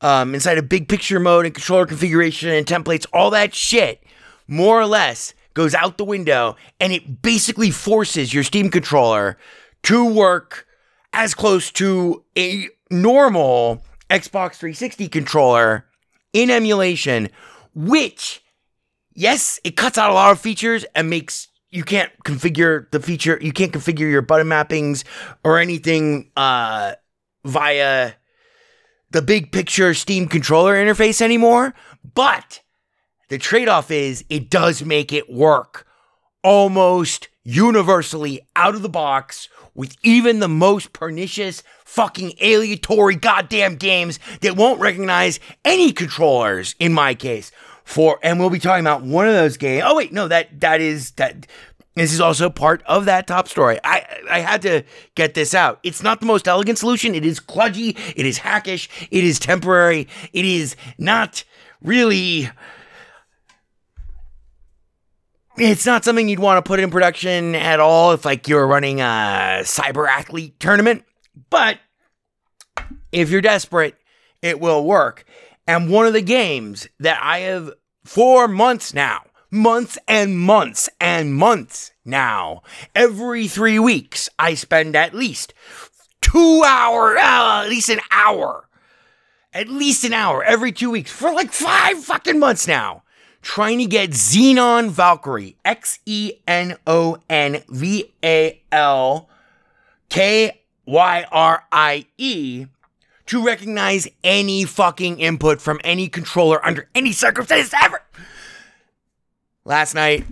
Um, 0.00 0.34
inside 0.34 0.56
of 0.56 0.68
big 0.68 0.88
picture 0.88 1.18
mode 1.18 1.46
and 1.46 1.54
controller 1.54 1.84
configuration 1.84 2.48
and 2.50 2.64
templates, 2.64 3.06
all 3.12 3.30
that 3.30 3.56
shit, 3.56 4.04
more 4.46 4.80
or 4.80 4.86
less, 4.86 5.34
goes 5.54 5.74
out 5.74 5.98
the 5.98 6.04
window 6.04 6.54
and 6.78 6.92
it 6.92 7.20
basically 7.20 7.72
forces 7.72 8.32
your 8.32 8.44
Steam 8.44 8.70
controller 8.70 9.36
to 9.82 10.04
work 10.04 10.64
as 11.12 11.34
close 11.34 11.72
to 11.72 12.22
a 12.38 12.68
normal 12.88 13.82
Xbox 14.08 14.54
360 14.54 15.08
controller 15.08 15.86
in 16.32 16.50
emulation, 16.50 17.30
which, 17.74 18.44
yes, 19.18 19.58
it 19.64 19.76
cuts 19.76 19.98
out 19.98 20.10
a 20.10 20.14
lot 20.14 20.30
of 20.30 20.40
features 20.40 20.84
and 20.94 21.10
makes 21.10 21.48
you 21.70 21.84
can't 21.84 22.10
configure 22.24 22.90
the 22.92 23.00
feature, 23.00 23.38
you 23.42 23.52
can't 23.52 23.72
configure 23.72 24.10
your 24.10 24.22
button 24.22 24.46
mappings 24.46 25.04
or 25.44 25.58
anything 25.58 26.30
uh, 26.36 26.94
via 27.44 28.12
the 29.10 29.20
big 29.20 29.52
picture 29.52 29.92
Steam 29.92 30.28
controller 30.28 30.74
interface 30.74 31.20
anymore. 31.20 31.74
But 32.14 32.62
the 33.28 33.38
trade 33.38 33.68
off 33.68 33.90
is 33.90 34.24
it 34.30 34.48
does 34.48 34.82
make 34.82 35.12
it 35.12 35.30
work 35.30 35.86
almost 36.42 37.28
universally 37.42 38.46
out 38.56 38.74
of 38.74 38.82
the 38.82 38.88
box 38.88 39.48
with 39.74 39.96
even 40.02 40.38
the 40.38 40.48
most 40.48 40.92
pernicious 40.92 41.62
fucking 41.84 42.32
aleatory 42.40 43.16
goddamn 43.16 43.76
games 43.76 44.18
that 44.40 44.56
won't 44.56 44.80
recognize 44.80 45.40
any 45.64 45.92
controllers 45.92 46.74
in 46.78 46.92
my 46.92 47.14
case 47.14 47.50
for 47.88 48.18
and 48.22 48.38
we'll 48.38 48.50
be 48.50 48.58
talking 48.58 48.84
about 48.84 49.02
one 49.02 49.26
of 49.26 49.32
those 49.32 49.56
games 49.56 49.82
oh 49.86 49.96
wait 49.96 50.12
no 50.12 50.28
that 50.28 50.60
that 50.60 50.78
is 50.78 51.12
that 51.12 51.46
this 51.98 52.12
is 52.12 52.20
also 52.20 52.48
part 52.48 52.82
of 52.86 53.06
that 53.06 53.26
top 53.26 53.48
story. 53.48 53.80
I 53.82 54.06
I 54.30 54.38
had 54.38 54.62
to 54.62 54.84
get 55.16 55.34
this 55.34 55.52
out. 55.52 55.80
It's 55.82 56.00
not 56.00 56.20
the 56.20 56.26
most 56.26 56.46
elegant 56.46 56.78
solution. 56.78 57.12
It 57.12 57.24
is 57.24 57.40
kludgy. 57.40 57.98
It 58.14 58.24
is 58.24 58.38
hackish. 58.38 58.88
It 59.10 59.24
is 59.24 59.40
temporary. 59.40 60.06
It 60.32 60.44
is 60.44 60.76
not 60.96 61.42
really. 61.82 62.50
It's 65.56 65.84
not 65.84 66.04
something 66.04 66.28
you'd 66.28 66.38
want 66.38 66.64
to 66.64 66.68
put 66.68 66.78
in 66.78 66.88
production 66.92 67.56
at 67.56 67.80
all 67.80 68.12
if 68.12 68.24
like 68.24 68.46
you're 68.46 68.66
running 68.68 69.00
a 69.00 69.62
cyber 69.62 70.08
athlete 70.08 70.60
tournament. 70.60 71.04
But 71.50 71.80
if 73.10 73.28
you're 73.28 73.40
desperate, 73.40 73.96
it 74.40 74.60
will 74.60 74.84
work. 74.84 75.24
And 75.66 75.90
one 75.90 76.06
of 76.06 76.12
the 76.12 76.22
games 76.22 76.88
that 77.00 77.20
I 77.20 77.40
have 77.40 77.72
for 78.08 78.48
months 78.48 78.94
now 78.94 79.22
months 79.50 79.98
and 80.08 80.38
months 80.38 80.88
and 80.98 81.34
months 81.34 81.92
now. 82.04 82.62
Every 82.94 83.48
three 83.48 83.78
weeks, 83.78 84.28
I 84.38 84.54
spend 84.54 84.96
at 84.96 85.14
least 85.14 85.52
two 86.20 86.62
hours, 86.66 87.18
uh, 87.18 87.62
at 87.64 87.68
least 87.68 87.90
an 87.90 88.00
hour, 88.10 88.68
at 89.52 89.68
least 89.68 90.04
an 90.04 90.14
hour 90.14 90.42
every 90.42 90.72
two 90.72 90.90
weeks 90.90 91.10
for 91.10 91.32
like 91.32 91.52
five 91.52 91.98
fucking 91.98 92.38
months 92.38 92.66
now. 92.66 93.02
Trying 93.40 93.78
to 93.78 93.86
get 93.86 94.10
Xenon 94.10 94.90
Valkyrie, 94.90 95.56
X 95.64 96.00
E 96.06 96.32
N 96.46 96.76
O 96.86 97.18
N 97.28 97.62
V 97.68 98.12
A 98.24 98.60
L 98.72 99.28
K 100.08 100.60
Y 100.86 101.26
R 101.30 101.64
I 101.70 102.06
E, 102.16 102.66
to 103.28 103.44
recognize 103.44 104.08
any 104.24 104.64
fucking 104.64 105.20
input 105.20 105.60
from 105.60 105.80
any 105.84 106.08
controller 106.08 106.64
under 106.66 106.88
any 106.94 107.12
circumstances 107.12 107.74
ever 107.82 108.00
last 109.64 109.94
night 109.94 110.24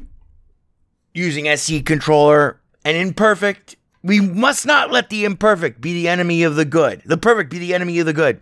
using 1.15 1.55
SC 1.57 1.85
controller 1.85 2.61
and 2.85 2.97
imperfect. 2.97 3.77
We 4.03 4.21
must 4.21 4.67
not 4.67 4.91
let 4.93 5.11
the 5.11 5.25
imperfect 5.25 5.81
be 5.81 5.93
the 5.93 6.09
enemy 6.09 6.43
of 6.43 6.57
the 6.57 6.65
good. 6.65 7.03
The 7.05 7.17
perfect 7.17 7.51
be 7.51 7.59
the 7.59 7.75
enemy 7.75 7.99
of 7.99 8.07
the 8.07 8.13
good. 8.13 8.41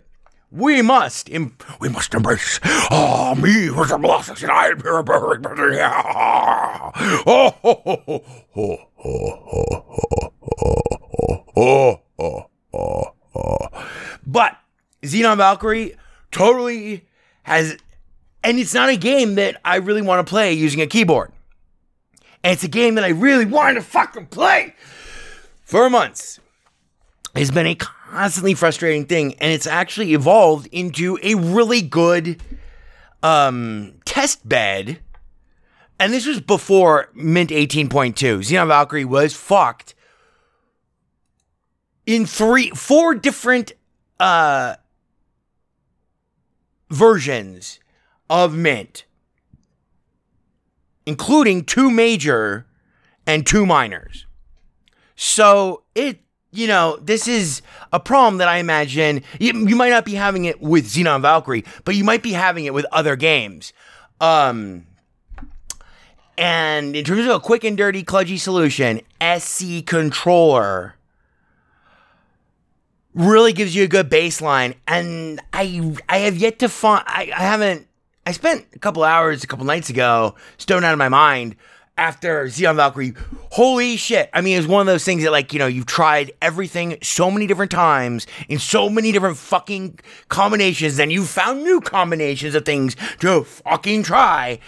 We 0.51 0.81
must, 0.81 1.27
Im- 1.29 1.57
we 1.81 1.89
must 1.89 2.13
embrace. 2.13 2.59
Oh, 2.91 3.35
me 3.35 3.69
was 3.71 3.91
a 3.91 3.97
blessed, 3.97 4.41
and 4.43 4.51
I 4.51 4.67
am 4.67 4.81
here 4.81 5.03
perfect. 5.03 5.45
Oh, 5.47 6.91
oh, 7.25 7.55
oh, 7.63 7.81
oh, 8.05 8.23
oh, 8.55 8.77
oh, 11.57 12.01
oh, 12.19 12.49
oh. 13.35 13.64
But 14.25 14.57
Xenon 15.03 15.37
Valkyrie 15.37 15.95
totally 16.31 17.05
has 17.43 17.77
and 18.45 18.59
it's 18.59 18.75
not 18.75 18.89
a 18.89 18.95
game 18.95 19.35
that 19.35 19.59
I 19.65 19.77
really 19.77 20.03
want 20.03 20.25
to 20.25 20.29
play 20.29 20.53
using 20.53 20.79
a 20.79 20.87
keyboard. 20.87 21.31
And 22.43 22.53
it's 22.53 22.63
a 22.63 22.67
game 22.67 22.93
that 22.95 23.03
I 23.03 23.09
really 23.09 23.45
wanted 23.45 23.75
to 23.75 23.81
fucking 23.81 24.27
play 24.27 24.75
for 25.63 25.89
months. 25.89 26.39
It's 27.33 27.49
been 27.49 27.65
a 27.65 27.73
constantly 27.73 28.53
frustrating 28.53 29.05
thing, 29.05 29.33
and 29.39 29.51
it's 29.51 29.65
actually 29.65 30.13
evolved 30.13 30.67
into 30.71 31.17
a 31.23 31.33
really 31.33 31.81
good 31.81 32.39
um, 33.23 33.95
test 34.05 34.47
bed. 34.47 34.99
And 35.99 36.13
this 36.13 36.27
was 36.27 36.39
before 36.39 37.09
Mint 37.15 37.49
18.2. 37.49 38.13
Xenon 38.13 38.67
Valkyrie 38.67 39.05
was 39.05 39.35
fucked 39.35 39.95
in 42.05 42.27
three, 42.27 42.69
four 42.69 43.15
different 43.15 43.71
uh, 44.19 44.75
versions 46.89 47.79
of 48.29 48.55
Mint, 48.55 49.05
including 51.05 51.63
two 51.63 51.91
major 51.91 52.65
and 53.27 53.45
two 53.45 53.65
minors. 53.65 54.25
So 55.15 55.83
it, 55.93 56.19
you 56.51 56.67
know, 56.67 56.97
this 57.01 57.27
is 57.27 57.61
a 57.91 57.99
problem 57.99 58.37
that 58.37 58.47
I 58.47 58.57
imagine 58.57 59.23
you, 59.39 59.67
you 59.67 59.75
might 59.75 59.89
not 59.89 60.05
be 60.05 60.15
having 60.15 60.45
it 60.45 60.61
with 60.61 60.85
Xenon 60.85 61.21
Valkyrie, 61.21 61.65
but 61.83 61.95
you 61.95 62.03
might 62.03 62.23
be 62.23 62.33
having 62.33 62.65
it 62.65 62.73
with 62.73 62.85
other 62.91 63.15
games. 63.15 63.73
Um, 64.21 64.87
and 66.37 66.95
in 66.95 67.05
terms 67.05 67.25
of 67.25 67.31
a 67.35 67.39
quick 67.39 67.63
and 67.63 67.77
dirty, 67.77 68.03
kludgy 68.03 68.39
solution, 68.39 69.01
SC 69.21 69.85
controller 69.85 70.94
really 73.15 73.53
gives 73.53 73.75
you 73.75 73.83
a 73.83 73.87
good 73.87 74.09
baseline. 74.09 74.75
And 74.87 75.41
I 75.51 75.95
I 76.07 76.19
have 76.19 76.37
yet 76.37 76.59
to 76.59 76.69
find 76.69 77.03
I, 77.07 77.31
I 77.35 77.41
haven't 77.41 77.87
I 78.25 78.31
spent 78.31 78.65
a 78.73 78.79
couple 78.79 79.03
hours 79.03 79.43
a 79.43 79.47
couple 79.47 79.65
nights 79.65 79.89
ago 79.89 80.35
stoned 80.57 80.85
out 80.85 80.93
of 80.93 80.99
my 80.99 81.09
mind 81.09 81.55
after 81.97 82.45
Xenon 82.45 82.75
Valkyrie. 82.75 83.13
Holy 83.51 83.95
shit. 83.97 84.29
I 84.33 84.41
mean, 84.41 84.57
it's 84.57 84.67
one 84.67 84.81
of 84.81 84.87
those 84.87 85.05
things 85.05 85.23
that, 85.23 85.31
like, 85.31 85.53
you 85.53 85.59
know, 85.59 85.67
you've 85.67 85.85
tried 85.85 86.33
everything 86.41 86.97
so 87.01 87.31
many 87.31 87.47
different 87.47 87.71
times 87.71 88.27
in 88.49 88.59
so 88.59 88.89
many 88.89 89.11
different 89.11 89.37
fucking 89.37 89.99
combinations, 90.27 90.99
and 90.99 91.11
you've 91.11 91.29
found 91.29 91.63
new 91.63 91.79
combinations 91.79 92.55
of 92.55 92.65
things 92.65 92.95
to 93.19 93.43
fucking 93.43 94.03
try. 94.03 94.59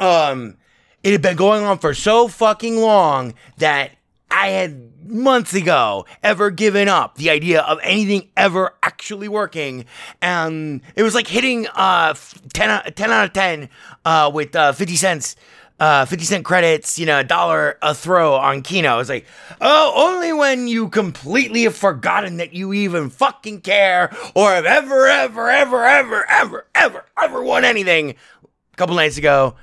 Um, 0.00 0.56
it 1.02 1.12
had 1.12 1.22
been 1.22 1.36
going 1.36 1.62
on 1.64 1.78
for 1.78 1.94
so 1.94 2.26
fucking 2.26 2.78
long 2.78 3.34
that 3.58 3.92
I 4.30 4.48
had 4.48 4.93
months 5.06 5.54
ago 5.54 6.06
ever 6.22 6.50
given 6.50 6.88
up 6.88 7.16
the 7.16 7.30
idea 7.30 7.62
of 7.62 7.78
anything 7.82 8.28
ever 8.36 8.74
actually 8.82 9.28
working. 9.28 9.84
And 10.22 10.80
it 10.96 11.02
was 11.02 11.14
like 11.14 11.26
hitting 11.26 11.66
uh 11.68 12.14
10 12.52 12.70
out, 12.70 12.96
10 12.96 13.10
out 13.10 13.24
of 13.26 13.32
10 13.32 13.68
uh, 14.04 14.30
with 14.32 14.54
uh, 14.56 14.72
50 14.72 14.96
cents. 14.96 15.36
Uh, 15.80 16.04
50 16.04 16.24
cent 16.24 16.44
credits, 16.44 17.00
you 17.00 17.04
know, 17.04 17.18
a 17.18 17.24
dollar 17.24 17.78
a 17.82 17.92
throw 17.92 18.34
on 18.36 18.62
Keno. 18.62 19.00
It's 19.00 19.08
like, 19.08 19.26
oh, 19.60 19.92
only 19.96 20.32
when 20.32 20.68
you 20.68 20.88
completely 20.88 21.64
have 21.64 21.74
forgotten 21.74 22.36
that 22.36 22.54
you 22.54 22.72
even 22.72 23.10
fucking 23.10 23.62
care 23.62 24.14
or 24.36 24.52
have 24.52 24.66
ever, 24.66 25.08
ever, 25.08 25.50
ever, 25.50 25.84
ever, 25.84 26.24
ever, 26.30 26.66
ever, 26.76 27.04
ever 27.20 27.42
won 27.42 27.64
anything. 27.64 28.10
A 28.10 28.76
couple 28.76 28.94
nights 28.94 29.18
ago, 29.18 29.56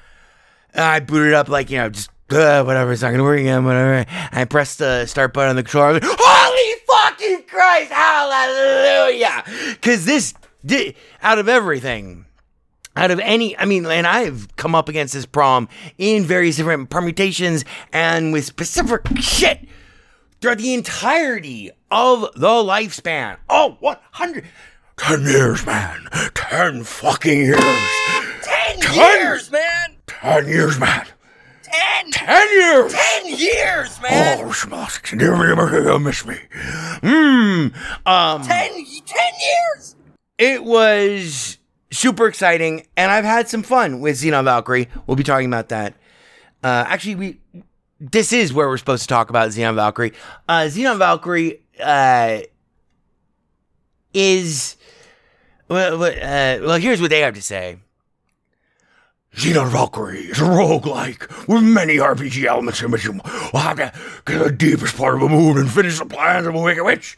I 0.75 0.99
booted 0.99 1.33
up 1.33 1.47
like, 1.47 1.69
you 1.69 1.77
know, 1.77 1.89
just 1.89 2.10
uh, 2.33 2.63
whatever, 2.63 2.91
it's 2.91 3.01
not 3.01 3.11
gonna 3.11 3.23
work 3.23 3.39
again, 3.39 3.65
whatever. 3.65 4.05
I 4.31 4.45
pressed 4.45 4.79
the 4.79 5.05
start 5.05 5.33
button 5.33 5.51
on 5.51 5.55
the 5.55 5.63
controller. 5.63 5.93
Like, 5.93 6.03
Holy 6.05 6.81
fucking 6.87 7.43
Christ, 7.47 7.91
hallelujah! 7.91 9.43
Because 9.73 10.05
this, 10.05 10.33
did, 10.65 10.95
out 11.21 11.39
of 11.39 11.47
everything, 11.49 12.25
out 12.95 13.11
of 13.11 13.19
any, 13.19 13.57
I 13.57 13.65
mean, 13.65 13.85
and 13.85 14.05
I've 14.05 14.55
come 14.55 14.75
up 14.75 14.89
against 14.89 15.13
this 15.13 15.25
problem 15.25 15.69
in 15.97 16.23
various 16.23 16.57
different 16.57 16.89
permutations 16.89 17.63
and 17.93 18.33
with 18.33 18.45
specific 18.45 19.01
shit 19.19 19.67
throughout 20.41 20.57
the 20.57 20.73
entirety 20.73 21.71
of 21.89 22.21
the 22.35 22.47
lifespan. 22.47 23.37
Oh, 23.49 23.77
100. 23.79 24.45
10 24.97 25.23
years, 25.23 25.65
man. 25.65 26.07
10 26.33 26.83
fucking 26.83 27.39
years. 27.39 27.59
Ten 28.41 28.79
years, 28.93 29.49
man. 29.51 29.95
10 30.07 30.47
years, 30.47 30.79
man. 30.79 31.05
Ten. 31.71 32.11
10 32.11 32.49
years. 32.53 32.93
Ten 32.93 33.25
years, 33.27 34.01
man. 34.01 34.39
Oh, 34.45 34.51
Schmosk, 34.51 35.13
never, 35.13 35.55
never 35.55 35.83
gonna 35.83 35.99
miss 35.99 36.25
me. 36.25 36.37
Mmm. 36.53 37.73
Um, 38.05 38.41
Ten. 38.43 38.71
Ten 39.05 39.33
years. 39.41 39.95
it 40.37 40.63
was 40.63 41.57
super 41.91 42.27
exciting, 42.27 42.87
and 42.97 43.11
I've 43.11 43.25
had 43.25 43.49
some 43.49 43.63
fun 43.63 43.99
with 44.01 44.15
Xenon 44.17 44.43
Valkyrie. 44.45 44.89
We'll 45.07 45.17
be 45.17 45.23
talking 45.23 45.47
about 45.47 45.69
that. 45.69 45.93
Uh, 46.63 46.83
actually, 46.87 47.15
we 47.15 47.39
this 47.99 48.33
is 48.33 48.53
where 48.53 48.67
we're 48.67 48.77
supposed 48.77 49.03
to 49.03 49.07
talk 49.07 49.29
about 49.29 49.49
Xenon 49.49 49.75
Valkyrie. 49.75 50.13
Uh, 50.47 50.61
Xenon 50.63 50.97
Valkyrie 50.97 51.61
uh, 51.81 52.39
is 54.13 54.75
well, 55.69 55.97
well, 55.97 56.11
uh, 56.11 56.65
well. 56.65 56.79
Here's 56.79 56.99
what 57.01 57.09
they 57.09 57.19
have 57.21 57.35
to 57.35 57.41
say. 57.41 57.77
Xenon 59.35 59.69
Valkyrie 59.69 60.25
is 60.25 60.39
a 60.39 60.43
roguelike 60.43 61.47
with 61.47 61.63
many 61.63 61.95
RPG 61.97 62.43
elements 62.43 62.81
in 62.81 62.91
which 62.91 63.05
you 63.05 63.13
will 63.13 63.59
have 63.59 63.77
to 63.77 63.91
get 64.25 64.37
to 64.37 64.43
the 64.43 64.51
deepest 64.51 64.97
part 64.97 65.15
of 65.15 65.21
the 65.21 65.29
moon 65.29 65.57
and 65.57 65.71
finish 65.71 65.97
the 65.97 66.05
plans 66.05 66.45
of 66.45 66.53
a 66.53 66.59
wicked 66.59 66.83
witch. 66.83 67.17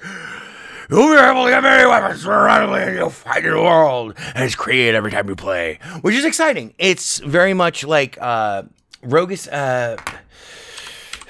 You'll 0.89 1.07
be 1.11 1.17
able 1.17 1.45
to 1.45 1.49
get 1.49 1.63
many 1.63 1.87
weapons 1.87 2.23
randomly 2.23 2.83
and 2.83 2.95
you'll 2.95 3.09
fight 3.09 3.43
in 3.43 3.51
the 3.51 3.61
world 3.61 4.13
and 4.35 4.43
it's 4.43 4.55
created 4.55 4.93
every 4.93 5.09
time 5.09 5.27
you 5.27 5.35
play, 5.35 5.79
which 6.01 6.13
is 6.13 6.23
exciting. 6.23 6.75
It's 6.77 7.17
very 7.19 7.55
much 7.55 7.83
like 7.83 8.17
uh, 8.21 8.63
Rogus. 9.01 9.47
Uh, 9.47 9.97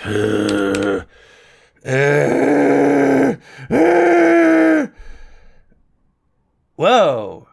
uh, 0.04 1.04
uh, 1.86 3.36
uh, 3.74 4.88
whoa. 6.76 7.48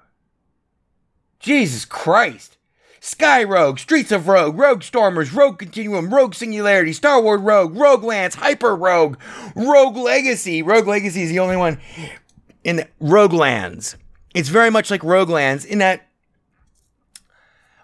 Jesus 1.39 1.85
Christ. 1.85 2.57
Sky 3.01 3.43
Rogue, 3.43 3.79
Streets 3.79 4.13
of 4.13 4.29
Rogue, 4.29 4.59
Rogue 4.59 4.83
Stormers, 4.83 5.33
Rogue 5.33 5.59
Continuum, 5.59 6.13
Rogue 6.13 6.35
Singularity, 6.35 6.93
Star 6.93 7.21
Wars 7.21 7.41
Rogue, 7.41 7.75
Rogue 7.75 8.05
Lands, 8.05 8.35
Hyper 8.37 8.77
Rogue, 8.77 9.19
Rogue 9.57 9.97
Legacy. 9.97 10.63
Rogue 10.63 10.87
Legacy 10.87 11.23
is 11.23 11.31
the 11.31 11.39
only 11.39 11.57
one 11.57 11.81
in 12.63 12.87
Rogue 13.01 13.33
Lands. 13.33 13.97
It's 14.35 14.51
very 14.51 14.71
much 14.71 14.91
like 14.91 15.03
Rogue 15.03 15.31
Lands 15.31 15.65
in 15.65 15.79
that, 15.79 16.07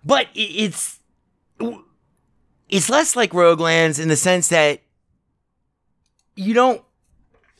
but 0.04 0.28
it's 0.34 1.00
it's 2.68 2.90
less 2.90 3.16
like 3.16 3.32
Rogue 3.32 3.60
Lands 3.60 3.98
in 3.98 4.08
the 4.08 4.16
sense 4.16 4.48
that 4.50 4.82
you 6.34 6.52
don't. 6.52 6.82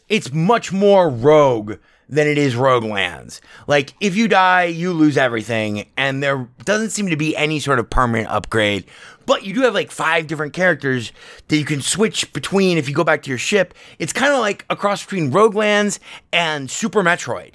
It's 0.09 0.33
much 0.33 0.73
more 0.73 1.09
rogue 1.09 1.79
than 2.09 2.27
it 2.27 2.39
is 2.39 2.57
Rogue 2.57 2.85
Lands. 2.85 3.41
Like 3.67 3.95
if 4.01 4.17
you 4.17 4.29
die, 4.29 4.65
you 4.65 4.93
lose 4.93 5.17
everything, 5.17 5.89
and 5.97 6.23
there 6.23 6.49
doesn't 6.65 6.91
seem 6.91 7.09
to 7.09 7.17
be 7.17 7.37
any 7.37 7.59
sort 7.59 7.79
of 7.79 7.91
permanent 7.91 8.29
upgrade. 8.29 8.85
But 9.27 9.45
you 9.45 9.55
do 9.55 9.63
have 9.63 9.75
like 9.75 9.91
five 9.91 10.29
different 10.29 10.53
characters 10.53 11.13
that 11.49 11.57
you 11.57 11.65
can 11.65 11.81
switch 11.81 12.33
between 12.33 12.79
if 12.79 12.89
you 12.89 12.95
go 12.95 13.05
back 13.05 13.23
to 13.25 13.29
your 13.29 13.39
ship. 13.39 13.75
It's 13.99 14.13
kind 14.13 14.33
of 14.33 14.39
like 14.39 14.65
a 14.71 14.77
cross 14.77 15.03
between 15.05 15.33
Rogue 15.33 15.57
Lands 15.57 15.99
and 16.33 16.71
Super 16.71 17.03
Metroid. 17.03 17.55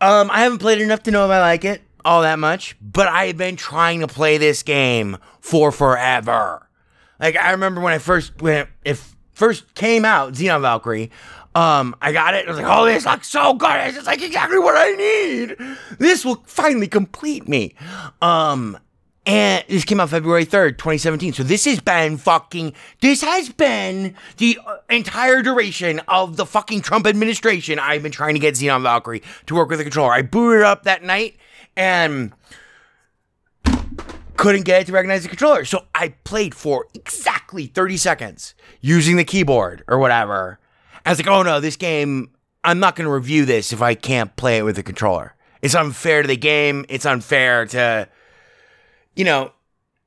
Um, 0.00 0.30
I 0.30 0.40
haven't 0.40 0.58
played 0.58 0.80
enough 0.80 1.02
to 1.04 1.10
know 1.10 1.24
if 1.24 1.30
I 1.30 1.40
like 1.40 1.64
it 1.64 1.82
all 2.04 2.22
that 2.22 2.38
much, 2.38 2.76
but 2.80 3.08
I 3.08 3.26
have 3.26 3.36
been 3.36 3.56
trying 3.56 4.00
to 4.00 4.06
play 4.06 4.38
this 4.38 4.62
game 4.62 5.18
for 5.40 5.72
forever. 5.72 6.68
Like 7.18 7.36
I 7.36 7.50
remember 7.50 7.80
when 7.80 7.92
I 7.92 7.98
first 7.98 8.40
when 8.40 8.54
it, 8.54 8.68
it 8.84 9.02
first 9.32 9.74
came 9.74 10.04
out, 10.04 10.34
Xenon 10.34 10.60
Valkyrie. 10.60 11.10
Um, 11.58 11.96
I 12.00 12.12
got 12.12 12.34
it. 12.34 12.46
I 12.46 12.50
was 12.50 12.60
like, 12.60 12.70
"Oh, 12.70 12.84
this 12.84 13.04
looks 13.04 13.26
so 13.26 13.54
good! 13.54 13.80
It's 13.80 13.96
just 13.96 14.06
like 14.06 14.22
exactly 14.22 14.60
what 14.60 14.76
I 14.76 14.92
need. 14.92 15.56
This 15.98 16.24
will 16.24 16.36
finally 16.46 16.86
complete 16.86 17.48
me." 17.48 17.74
Um, 18.22 18.78
and 19.26 19.64
this 19.68 19.84
came 19.84 19.98
out 19.98 20.08
February 20.08 20.46
3rd, 20.46 20.78
2017. 20.78 21.32
So 21.32 21.42
this 21.42 21.64
has 21.64 21.80
been 21.80 22.16
fucking, 22.16 22.74
this 23.00 23.22
has 23.22 23.50
been 23.50 24.14
the 24.36 24.58
uh, 24.64 24.76
entire 24.88 25.42
duration 25.42 26.00
of 26.06 26.36
the 26.36 26.46
fucking 26.46 26.80
Trump 26.80 27.06
administration. 27.08 27.80
I've 27.80 28.04
been 28.04 28.12
trying 28.12 28.34
to 28.34 28.40
get 28.40 28.54
Xenon 28.54 28.82
Valkyrie 28.82 29.22
to 29.46 29.54
work 29.56 29.68
with 29.68 29.80
the 29.80 29.84
controller. 29.84 30.12
I 30.12 30.22
booted 30.22 30.62
up 30.62 30.84
that 30.84 31.02
night 31.02 31.36
and 31.76 32.32
couldn't 34.36 34.62
get 34.62 34.82
it 34.82 34.86
to 34.86 34.92
recognize 34.92 35.24
the 35.24 35.28
controller. 35.28 35.64
So 35.64 35.86
I 35.94 36.10
played 36.22 36.54
for 36.54 36.86
exactly 36.94 37.66
30 37.66 37.96
seconds 37.96 38.54
using 38.80 39.16
the 39.16 39.24
keyboard 39.24 39.82
or 39.88 39.98
whatever. 39.98 40.60
I 41.08 41.10
was 41.12 41.18
like, 41.18 41.28
oh 41.28 41.42
no, 41.42 41.58
this 41.58 41.76
game, 41.76 42.32
I'm 42.62 42.80
not 42.80 42.94
going 42.94 43.06
to 43.06 43.10
review 43.10 43.46
this 43.46 43.72
if 43.72 43.80
I 43.80 43.94
can't 43.94 44.36
play 44.36 44.58
it 44.58 44.62
with 44.62 44.76
a 44.76 44.82
controller. 44.82 45.34
It's 45.62 45.74
unfair 45.74 46.20
to 46.20 46.28
the 46.28 46.36
game. 46.36 46.84
It's 46.90 47.06
unfair 47.06 47.64
to, 47.64 48.06
you 49.16 49.24
know, 49.24 49.52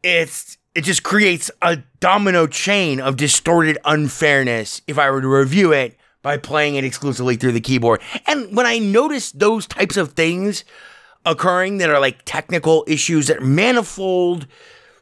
it's, 0.04 0.60
it 0.76 0.84
just 0.84 1.02
creates 1.02 1.50
a 1.60 1.78
domino 2.02 2.46
chain 2.46 3.00
of 3.00 3.18
distorted 3.18 3.80
unfairness 3.84 4.84
if 4.86 5.00
I 5.00 5.10
were 5.10 5.22
to 5.22 5.28
review 5.28 5.72
it 5.72 5.98
by 6.22 6.38
playing 6.38 6.76
it 6.76 6.84
exclusively 6.84 7.36
through 7.36 7.54
the 7.54 7.62
keyboard. 7.62 8.00
And 8.28 8.56
when 8.56 8.68
I 8.68 8.78
notice 8.78 9.32
those 9.32 9.66
types 9.66 9.98
of 9.98 10.14
things 10.14 10.64
occurring 11.26 11.80
that 11.80 11.90
are 11.90 12.00
like 12.00 12.22
technical 12.26 12.86
issues 12.88 13.26
that 13.26 13.42
manifold 13.42 14.46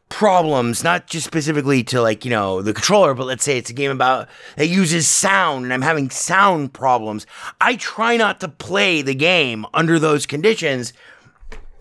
problems, 0.09 0.83
not 0.83 1.07
just 1.07 1.25
specifically 1.25 1.83
to 1.85 2.01
like, 2.01 2.25
you 2.25 2.31
know, 2.31 2.61
the 2.61 2.73
controller, 2.73 3.13
but 3.13 3.27
let's 3.27 3.43
say 3.43 3.57
it's 3.57 3.69
a 3.69 3.73
game 3.73 3.91
about 3.91 4.27
that 4.57 4.67
uses 4.67 5.07
sound 5.07 5.63
and 5.63 5.73
I'm 5.73 5.83
having 5.83 6.09
sound 6.09 6.73
problems. 6.73 7.25
I 7.61 7.75
try 7.75 8.17
not 8.17 8.39
to 8.41 8.47
play 8.47 9.01
the 9.01 9.15
game 9.15 9.65
under 9.73 9.99
those 9.99 10.25
conditions 10.25 10.93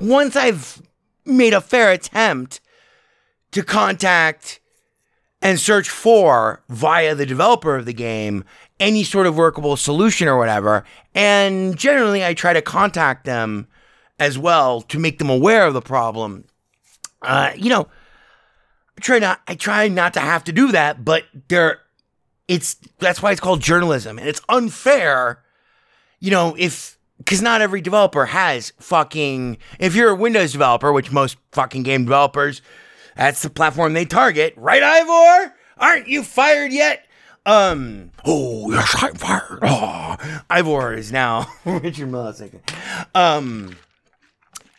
once 0.01 0.37
I've 0.37 0.83
made 1.25 1.53
a 1.53 1.61
fair 1.61 1.91
attempt 1.91 2.61
to 3.53 3.63
contact 3.63 4.61
and 5.41 5.59
search 5.59 5.89
for 5.89 6.63
via 6.69 7.15
the 7.15 7.27
developer 7.27 7.77
of 7.77 7.87
the 7.87 7.93
game 7.93 8.45
any 8.81 9.03
sort 9.03 9.27
of 9.27 9.37
workable 9.37 9.77
solution 9.77 10.29
or 10.29 10.39
whatever. 10.39 10.85
And 11.15 11.77
generally, 11.77 12.25
I 12.25 12.35
try 12.35 12.53
to 12.53 12.63
contact 12.63 13.25
them 13.25 13.67
as 14.19 14.39
well 14.39 14.83
to 14.83 14.99
make 14.99 15.19
them 15.19 15.31
aware 15.31 15.67
of 15.67 15.75
the 15.75 15.81
problem. 15.81 16.45
Uh, 17.23 17.53
you 17.57 17.71
know, 17.71 17.89
I 18.99 19.01
try 19.01 19.21
not 19.21 19.41
I 19.47 19.55
try 19.55 19.87
not 19.87 20.15
to 20.15 20.21
have 20.21 20.43
to 20.45 20.53
do 20.53 20.73
that, 20.73 21.05
but 21.05 21.23
there 21.47 21.83
it's 22.49 22.75
that's 22.99 23.23
why 23.23 23.31
it's 23.31 23.41
called 23.41 23.61
journalism. 23.61 24.19
And 24.19 24.27
it's 24.27 24.41
unfair, 24.49 25.41
you 26.19 26.33
know, 26.33 26.57
if 26.59 26.99
because 27.19 27.41
not 27.41 27.61
every 27.61 27.81
developer 27.81 28.27
has 28.27 28.73
fucking 28.81 29.59
if 29.79 29.95
you're 29.95 30.11
a 30.11 30.17
Windows 30.17 30.51
developer, 30.51 30.93
which 30.93 31.13
most 31.13 31.37
fucking 31.53 31.85
game 31.85 32.07
developers, 32.07 32.61
that's 33.17 33.41
the 33.41 33.51
platform 33.51 33.93
they 33.93 34.05
target, 34.05 34.55
right, 34.57 34.83
Ivor? 34.83 35.55
Aren't 35.77 36.09
you 36.09 36.25
fired 36.25 36.73
yet? 36.73 37.07
Um. 37.47 38.11
Oh 38.25 38.69
yes, 38.73 38.97
I'm 38.99 39.15
fired. 39.15 39.61
Oh, 39.63 40.17
Ivor 40.51 40.93
is 40.93 41.13
now 41.13 41.47
Richard 41.65 42.11
Millisecond. 42.11 42.63
Um. 43.15 43.77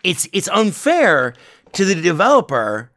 It's 0.04 0.28
it's 0.34 0.50
unfair 0.50 1.36
to 1.72 1.86
the 1.86 1.96
developer. 1.96 2.92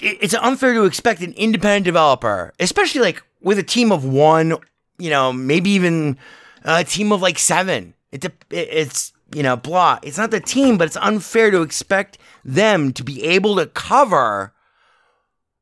It- 0.00 0.18
It's 0.20 0.34
unfair 0.34 0.74
to 0.74 0.84
expect 0.84 1.20
an 1.22 1.32
independent 1.34 1.84
developer, 1.84 2.52
especially 2.60 3.00
like 3.00 3.22
with 3.40 3.58
a 3.58 3.62
team 3.62 3.92
of 3.92 4.04
one, 4.04 4.56
you 4.98 5.10
know, 5.10 5.32
maybe 5.32 5.70
even 5.70 6.16
a 6.64 6.84
team 6.84 7.12
of 7.12 7.22
like 7.22 7.38
seven. 7.38 7.94
It, 8.12 8.20
dep- 8.22 8.44
it 8.50 8.68
it's 8.70 9.12
you 9.34 9.42
know 9.42 9.56
blah. 9.56 9.98
It's 10.02 10.18
not 10.18 10.30
the 10.30 10.40
team, 10.40 10.78
but 10.78 10.86
it's 10.86 10.96
unfair 11.00 11.50
to 11.50 11.62
expect 11.62 12.18
them 12.44 12.92
to 12.92 13.02
be 13.04 13.24
able 13.24 13.56
to 13.56 13.66
cover 13.66 14.52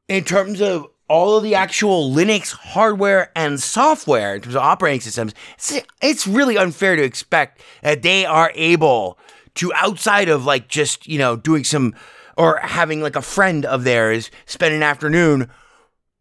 in 0.08 0.24
terms 0.24 0.60
of 0.60 0.86
all 1.08 1.36
of 1.36 1.42
the 1.42 1.54
actual 1.54 2.10
Linux 2.12 2.52
hardware 2.52 3.30
and 3.36 3.60
software, 3.60 4.34
in 4.34 4.40
terms 4.42 4.54
of 4.54 4.62
operating 4.62 5.00
systems, 5.00 5.34
it's, 5.54 5.80
it's 6.00 6.26
really 6.26 6.56
unfair 6.56 6.96
to 6.96 7.02
expect 7.02 7.62
that 7.82 8.02
they 8.02 8.24
are 8.24 8.50
able 8.54 9.18
to, 9.56 9.72
outside 9.74 10.28
of 10.30 10.46
like 10.46 10.68
just, 10.68 11.06
you 11.06 11.18
know, 11.18 11.36
doing 11.36 11.64
some 11.64 11.94
or 12.36 12.58
having 12.58 13.00
like 13.02 13.16
a 13.16 13.22
friend 13.22 13.64
of 13.64 13.84
theirs 13.84 14.30
spend 14.46 14.74
an 14.74 14.82
afternoon 14.82 15.50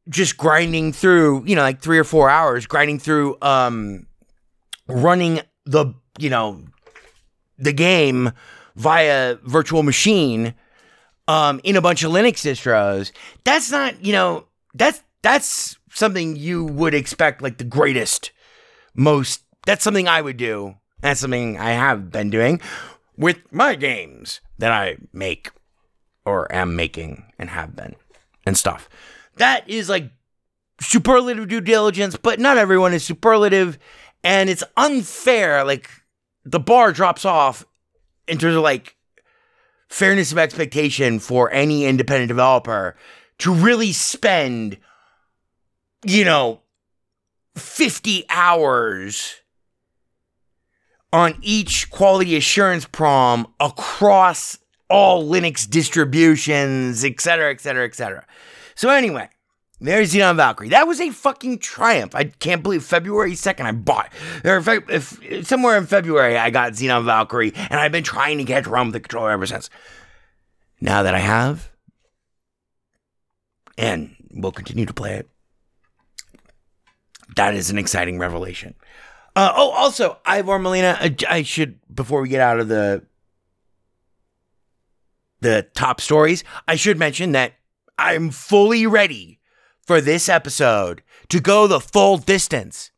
just 0.09 0.37
grinding 0.37 0.91
through, 0.93 1.43
you 1.45 1.55
know, 1.55 1.61
like 1.61 1.81
three 1.81 1.97
or 1.97 2.03
four 2.03 2.29
hours, 2.29 2.65
grinding 2.65 2.99
through, 2.99 3.37
um, 3.41 4.07
running 4.87 5.41
the, 5.65 5.93
you 6.17 6.29
know, 6.29 6.63
the 7.57 7.73
game 7.73 8.31
via 8.75 9.35
virtual 9.43 9.83
machine 9.83 10.53
um, 11.27 11.61
in 11.63 11.75
a 11.75 11.81
bunch 11.81 12.03
of 12.03 12.11
Linux 12.11 12.43
distros. 12.43 13.11
That's 13.43 13.71
not, 13.71 14.03
you 14.03 14.11
know, 14.11 14.45
that's 14.73 15.01
that's 15.21 15.77
something 15.91 16.35
you 16.35 16.65
would 16.65 16.93
expect 16.93 17.41
like 17.41 17.57
the 17.57 17.63
greatest, 17.63 18.31
most. 18.95 19.41
That's 19.65 19.83
something 19.83 20.07
I 20.07 20.21
would 20.21 20.37
do. 20.37 20.75
That's 21.01 21.19
something 21.19 21.57
I 21.57 21.71
have 21.71 22.11
been 22.11 22.29
doing 22.29 22.61
with 23.17 23.37
my 23.51 23.75
games 23.75 24.41
that 24.57 24.71
I 24.71 24.97
make 25.13 25.51
or 26.25 26.53
am 26.53 26.75
making 26.75 27.23
and 27.39 27.49
have 27.49 27.75
been 27.75 27.95
and 28.45 28.57
stuff. 28.57 28.89
That 29.37 29.67
is 29.69 29.89
like 29.89 30.11
superlative 30.79 31.47
due 31.47 31.61
diligence, 31.61 32.17
but 32.17 32.39
not 32.39 32.57
everyone 32.57 32.93
is 32.93 33.03
superlative, 33.03 33.77
and 34.23 34.49
it's 34.49 34.63
unfair. 34.77 35.63
Like 35.63 35.89
the 36.43 36.59
bar 36.59 36.91
drops 36.91 37.25
off 37.25 37.65
in 38.27 38.37
terms 38.37 38.55
of 38.55 38.63
like 38.63 38.95
fairness 39.89 40.31
of 40.31 40.37
expectation 40.37 41.19
for 41.19 41.51
any 41.51 41.85
independent 41.85 42.29
developer 42.29 42.95
to 43.39 43.53
really 43.53 43.91
spend, 43.91 44.77
you 46.05 46.23
know, 46.23 46.61
50 47.55 48.25
hours 48.29 49.35
on 51.11 51.37
each 51.41 51.89
quality 51.89 52.37
assurance 52.37 52.85
prom 52.85 53.53
across 53.59 54.57
all 54.91 55.23
Linux 55.23 55.67
distributions, 55.69 57.03
et 57.05 57.19
cetera, 57.21 57.49
et 57.49 57.61
cetera, 57.61 57.85
et 57.85 57.95
cetera. 57.95 58.25
So 58.75 58.89
anyway, 58.89 59.29
there's 59.79 60.13
Xenon 60.13 60.35
Valkyrie. 60.35 60.69
That 60.69 60.87
was 60.87 61.01
a 61.01 61.09
fucking 61.09 61.59
triumph. 61.59 62.13
I 62.13 62.25
can't 62.25 62.61
believe 62.61 62.83
February 62.83 63.31
2nd 63.31 63.61
I 63.61 63.71
bought, 63.71 64.11
or 64.43 64.57
if, 64.57 64.67
if 64.89 65.47
somewhere 65.47 65.77
in 65.77 65.87
February 65.87 66.37
I 66.37 66.51
got 66.51 66.73
Xenon 66.73 67.05
Valkyrie, 67.05 67.53
and 67.55 67.79
I've 67.79 67.91
been 67.91 68.03
trying 68.03 68.37
to 68.37 68.43
get 68.43 68.67
Run 68.67 68.87
with 68.87 68.93
the 68.93 68.99
controller 68.99 69.31
ever 69.31 69.47
since. 69.47 69.69
Now 70.79 71.03
that 71.03 71.15
I 71.15 71.19
have, 71.19 71.71
and 73.77 74.15
will 74.31 74.51
continue 74.51 74.85
to 74.85 74.93
play 74.93 75.13
it, 75.15 75.29
that 77.35 77.55
is 77.55 77.69
an 77.69 77.77
exciting 77.77 78.19
revelation. 78.19 78.75
Uh, 79.35 79.53
oh, 79.55 79.71
also, 79.71 80.19
Ivor 80.25 80.59
Molina, 80.59 81.15
I 81.29 81.43
should 81.43 81.79
before 81.93 82.21
we 82.21 82.29
get 82.29 82.41
out 82.41 82.59
of 82.59 82.67
the 82.67 83.03
the 85.41 85.67
top 85.75 85.99
stories, 85.99 86.43
I 86.67 86.75
should 86.75 86.97
mention 86.97 87.33
that 87.33 87.53
I'm 87.97 88.31
fully 88.31 88.87
ready 88.87 89.39
for 89.85 90.01
this 90.01 90.29
episode 90.29 91.03
to 91.29 91.39
go 91.39 91.67
the 91.67 91.79
full 91.79 92.17
distance. 92.17 92.91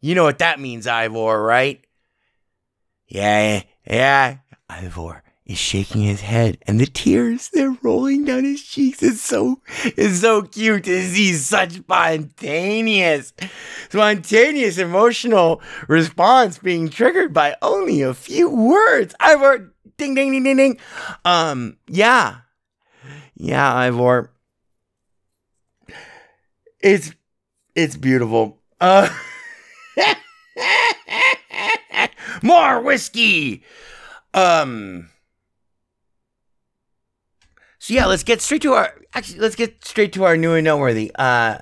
You 0.00 0.14
know 0.14 0.24
what 0.24 0.38
that 0.38 0.60
means, 0.60 0.86
Ivor, 0.86 1.42
right? 1.42 1.84
Yeah, 3.08 3.62
yeah. 3.86 4.38
Ivor 4.68 5.22
is 5.48 5.58
shaking 5.58 6.02
his 6.02 6.20
head, 6.20 6.58
and 6.66 6.78
the 6.78 6.86
tears 6.86 7.48
they're 7.52 7.76
rolling 7.82 8.26
down 8.26 8.44
his 8.44 8.62
cheeks. 8.62 9.02
It's 9.02 9.22
so 9.22 9.60
it's 9.84 10.20
so 10.20 10.42
cute 10.42 10.84
to 10.84 11.02
see 11.02 11.32
such 11.32 11.72
spontaneous, 11.72 13.32
spontaneous 13.88 14.76
emotional 14.78 15.62
response 15.88 16.58
being 16.58 16.90
triggered 16.90 17.32
by 17.32 17.56
only 17.62 18.02
a 18.02 18.12
few 18.12 18.50
words. 18.50 19.14
Ivor, 19.20 19.74
ding 19.98 20.14
ding 20.14 20.32
ding 20.32 20.44
ding 20.44 20.56
ding. 20.56 20.78
Um, 21.24 21.76
yeah, 21.88 22.38
yeah, 23.36 23.74
Ivor. 23.74 24.32
It's 26.80 27.12
it's 27.74 27.96
beautiful. 27.96 28.58
Uh, 28.80 29.08
more 32.42 32.80
whiskey. 32.82 33.62
Um. 34.34 35.10
So 37.78 37.94
yeah, 37.94 38.06
let's 38.06 38.22
get 38.22 38.40
straight 38.40 38.62
to 38.62 38.74
our. 38.74 38.94
Actually, 39.14 39.40
let's 39.40 39.56
get 39.56 39.84
straight 39.84 40.12
to 40.14 40.24
our 40.24 40.36
new 40.36 40.54
and 40.54 40.64
noteworthy. 40.64 41.10
Uh, 41.14 41.58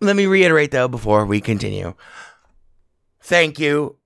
let 0.00 0.16
me 0.16 0.26
reiterate 0.26 0.70
though 0.70 0.88
before 0.88 1.26
we 1.26 1.40
continue. 1.40 1.94
Thank 3.22 3.58
you 3.58 3.96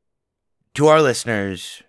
to 0.74 0.88
our 0.88 1.02
listeners. 1.02 1.82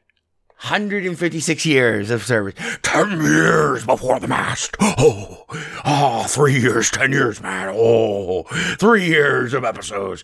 156 0.61 1.65
years 1.65 2.11
of 2.11 2.23
service. 2.23 2.53
10 2.83 3.19
years 3.21 3.83
before 3.83 4.19
the 4.19 4.27
mast. 4.27 4.75
Oh, 4.79 5.45
oh, 5.83 6.25
three 6.27 6.59
years, 6.59 6.91
10 6.91 7.11
years, 7.11 7.41
man. 7.41 7.73
Oh, 7.75 8.43
three 8.77 9.05
years 9.05 9.55
of 9.55 9.63
episodes. 9.63 10.23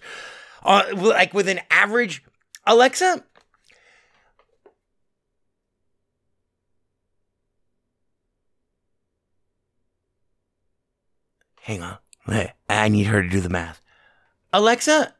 Uh, 0.62 0.84
like 0.96 1.34
with 1.34 1.48
an 1.48 1.62
average. 1.72 2.24
Alexa, 2.68 3.24
hang 11.62 11.82
on. 11.82 11.98
I 12.70 12.90
need 12.90 13.06
her 13.08 13.24
to 13.24 13.30
do 13.30 13.42
the 13.42 13.50
math. 13.50 13.82
Alexa, 14.54 15.16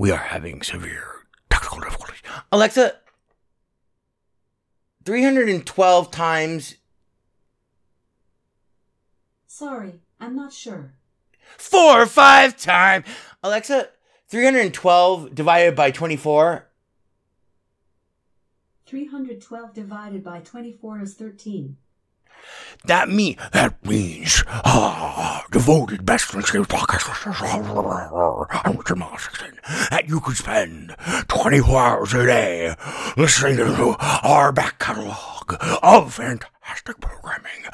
we 0.00 0.10
are 0.10 0.16
having 0.16 0.62
severe 0.62 1.26
technical 1.50 1.78
difficulties. 1.78 2.22
Alexa, 2.50 2.94
312 5.04 6.10
times 6.10 6.76
Sorry, 9.46 10.00
I'm 10.18 10.34
not 10.34 10.54
sure. 10.54 10.94
four 11.58 12.00
or 12.00 12.06
five 12.06 12.56
times. 12.56 13.04
Alexa, 13.42 13.90
312 14.28 15.34
divided 15.34 15.76
by 15.76 15.90
24. 15.90 16.66
312 18.86 19.74
divided 19.74 20.24
by 20.24 20.40
24 20.40 21.02
is 21.02 21.12
13. 21.12 21.76
That 22.86 23.08
that 23.52 23.74
means 23.84 24.42
ah, 24.48 25.44
devoted 25.50 26.06
best 26.06 26.32
in 26.32 26.40
Games 26.40 26.66
podcast 26.66 27.04
I'm 28.64 28.76
Richard 28.76 28.98
Marston, 28.98 29.58
that 29.90 30.08
you 30.08 30.20
could 30.20 30.36
spend 30.36 30.96
24 31.28 31.80
hours 31.80 32.14
a 32.14 32.24
day 32.24 32.74
listening 33.18 33.58
to 33.58 33.96
our 34.00 34.50
back 34.50 34.78
catalog 34.78 35.54
of 35.82 36.14
fantastic 36.14 37.00
programming, 37.00 37.66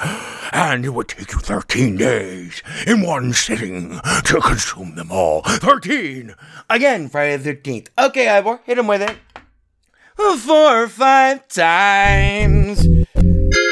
and 0.53 0.85
it 0.85 0.91
would 0.91 1.09
take 1.09 1.33
you 1.33 1.39
13 1.39 1.97
days 1.97 2.63
in 2.87 3.03
one 3.03 3.33
sitting 3.33 4.01
to 4.25 4.41
consume 4.41 4.97
them 4.97 5.13
all. 5.13 5.43
13 5.43 6.35
again, 6.69 7.09
Friday 7.09 7.37
the 7.37 7.55
13th. 7.55 7.89
Okay, 7.97 8.29
Ivor, 8.29 8.61
hit 8.65 8.79
him 8.79 8.89
with 8.89 9.03
it. 9.03 9.17
Four 10.17 10.83
or 10.83 10.89
five 10.89 11.47
times. 11.47 12.86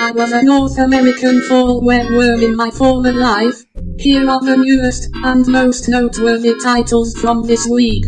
I 0.05 0.11
was 0.11 0.33
a 0.33 0.43
North 0.43 0.77
American 0.77 1.41
fall 1.49 1.81
web 1.81 2.07
worm 2.11 2.43
in 2.43 2.55
my 2.57 2.71
former 2.71 3.11
life. 3.11 3.65
Here 3.99 4.29
are 4.29 4.41
the 4.43 4.55
newest 4.55 5.09
and 5.25 5.47
most 5.47 5.89
noteworthy 5.89 6.55
titles 6.63 7.15
from 7.15 7.47
this 7.47 7.67
week. 7.67 8.05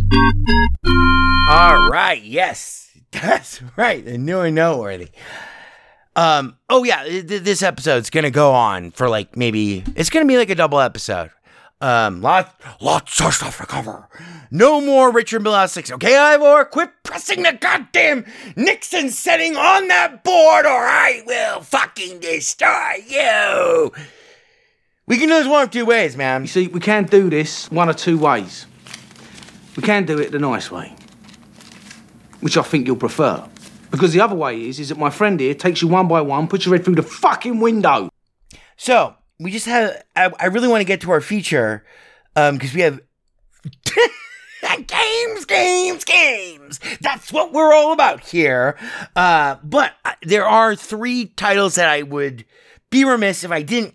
All 1.48 1.88
right, 1.88 2.22
yes, 2.22 2.90
that's 3.12 3.62
right. 3.78 4.04
The 4.04 4.18
new 4.18 4.40
and 4.40 4.54
noteworthy. 4.54 5.08
Um. 6.14 6.58
Oh 6.68 6.84
yeah, 6.84 7.02
th- 7.04 7.24
this 7.42 7.62
episode's 7.62 8.10
gonna 8.10 8.30
go 8.30 8.52
on 8.52 8.90
for 8.90 9.08
like 9.08 9.34
maybe 9.34 9.82
it's 9.94 10.10
gonna 10.10 10.26
be 10.26 10.36
like 10.36 10.50
a 10.50 10.54
double 10.54 10.80
episode. 10.80 11.30
Um. 11.80 12.22
Lots, 12.22 12.50
lots 12.80 13.20
of 13.20 13.34
stuff 13.34 13.58
to 13.58 13.66
cover. 13.66 14.08
No 14.50 14.80
more 14.80 15.12
Richard 15.12 15.42
Milhous 15.42 15.70
six. 15.70 15.92
Okay, 15.92 16.16
Ivor, 16.16 16.64
quit 16.64 16.90
pressing 17.02 17.42
the 17.42 17.52
goddamn 17.52 18.24
Nixon 18.56 19.10
setting 19.10 19.56
on 19.56 19.88
that 19.88 20.24
board, 20.24 20.64
or 20.64 20.70
I 20.70 21.22
will 21.26 21.60
fucking 21.60 22.20
destroy 22.20 22.94
you. 23.06 23.92
We 25.06 25.18
can 25.18 25.28
do 25.28 25.34
this 25.34 25.46
one 25.46 25.64
of 25.64 25.70
two 25.70 25.84
ways, 25.84 26.16
man. 26.16 26.42
You 26.42 26.48
see, 26.48 26.66
we 26.68 26.80
can 26.80 27.04
do 27.04 27.28
this 27.28 27.70
one 27.70 27.88
of 27.90 27.96
two 27.96 28.18
ways. 28.18 28.66
We 29.76 29.82
can 29.82 30.06
do 30.06 30.18
it 30.18 30.32
the 30.32 30.38
nice 30.38 30.70
way, 30.70 30.96
which 32.40 32.56
I 32.56 32.62
think 32.62 32.86
you'll 32.86 32.96
prefer. 32.96 33.46
Because 33.90 34.14
the 34.14 34.20
other 34.20 34.34
way 34.34 34.62
is, 34.62 34.80
is 34.80 34.88
that 34.88 34.98
my 34.98 35.10
friend 35.10 35.38
here 35.38 35.54
takes 35.54 35.82
you 35.82 35.88
one 35.88 36.08
by 36.08 36.22
one, 36.22 36.48
puts 36.48 36.64
your 36.64 36.74
head 36.74 36.84
through 36.84 36.96
the 36.96 37.02
fucking 37.02 37.60
window. 37.60 38.08
So 38.76 39.14
we 39.38 39.50
just 39.50 39.66
have. 39.66 40.02
I, 40.14 40.32
I 40.40 40.46
really 40.46 40.68
want 40.68 40.80
to 40.80 40.86
get 40.86 41.00
to 41.02 41.10
our 41.10 41.20
feature, 41.20 41.84
um, 42.34 42.56
because 42.56 42.74
we 42.74 42.80
have 42.82 43.00
games, 44.86 45.44
games, 45.44 46.04
games. 46.04 46.80
That's 47.00 47.32
what 47.32 47.52
we're 47.52 47.74
all 47.74 47.92
about 47.92 48.20
here. 48.24 48.78
Uh, 49.14 49.56
but 49.62 49.92
uh, 50.04 50.12
there 50.22 50.46
are 50.46 50.74
three 50.74 51.26
titles 51.26 51.74
that 51.74 51.88
I 51.88 52.02
would 52.02 52.44
be 52.90 53.04
remiss 53.04 53.44
if 53.44 53.50
I 53.50 53.62
didn't, 53.62 53.94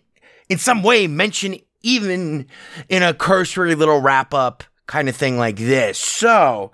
in 0.50 0.58
some 0.58 0.84
way, 0.84 1.08
mention 1.08 1.58
even 1.82 2.48
in 2.90 3.02
a 3.04 3.14
cursory 3.14 3.74
little 3.76 4.00
wrap 4.00 4.34
up 4.34 4.64
kind 4.86 5.10
of 5.10 5.16
thing 5.16 5.38
like 5.38 5.58
this. 5.58 5.98
So. 5.98 6.72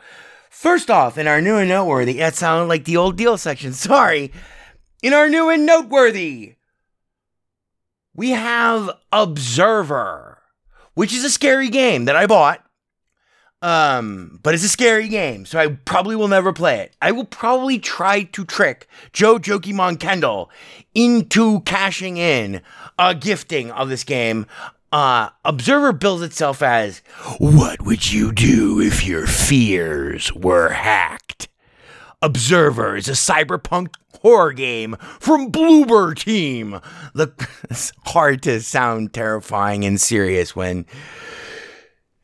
First 0.49 0.89
off, 0.89 1.19
in 1.19 1.27
our 1.27 1.39
new 1.39 1.57
and 1.57 1.69
noteworthy, 1.69 2.13
that 2.13 2.33
sounded 2.33 2.65
like 2.65 2.85
the 2.85 2.97
old 2.97 3.15
deal 3.15 3.37
section. 3.37 3.73
Sorry. 3.73 4.31
In 5.03 5.13
our 5.13 5.29
new 5.29 5.49
and 5.49 5.67
noteworthy, 5.67 6.55
we 8.17 8.31
have 8.31 8.89
Observer, 9.13 10.39
which 10.95 11.13
is 11.13 11.23
a 11.23 11.29
scary 11.29 11.69
game 11.69 12.03
that 12.05 12.15
I 12.17 12.25
bought 12.27 12.61
Um, 13.61 14.39
but 14.43 14.53
it's 14.53 14.63
a 14.63 14.69
scary 14.69 15.07
game, 15.07 15.45
so 15.45 15.57
I 15.57 15.67
probably 15.85 16.15
will 16.15 16.27
never 16.27 16.53
play 16.53 16.79
it. 16.81 16.95
I 17.01 17.11
will 17.11 17.25
probably 17.25 17.79
try 17.79 18.23
to 18.23 18.45
trick 18.45 18.87
Joe 19.13 19.39
Jokimon 19.39 19.99
Kendall 19.99 20.51
into 20.93 21.61
cashing 21.61 22.17
in 22.17 22.61
a 22.99 23.15
gifting 23.15 23.71
of 23.71 23.89
this 23.89 24.03
game. 24.03 24.45
Uh, 24.91 25.29
Observer 25.43 25.91
bills 25.91 26.21
itself 26.21 26.61
as 26.61 27.01
What 27.39 27.81
would 27.81 28.11
you 28.11 28.31
do 28.31 28.79
if 28.79 29.05
your 29.05 29.25
fears 29.25 30.31
were 30.33 30.69
hacked? 30.69 31.47
Observer 32.21 32.95
is 32.95 33.07
a 33.07 33.13
cyberpunk 33.13 33.89
horror 34.27 34.51
game 34.51 34.97
from 35.19 35.53
Bloober 35.53 36.13
Team. 36.13 36.81
Look, 37.13 37.49
it's 37.69 37.93
hard 38.07 38.41
to 38.43 38.59
sound 38.61 39.13
terrifying 39.13 39.85
and 39.85 40.01
serious 40.01 40.53
when. 40.53 40.85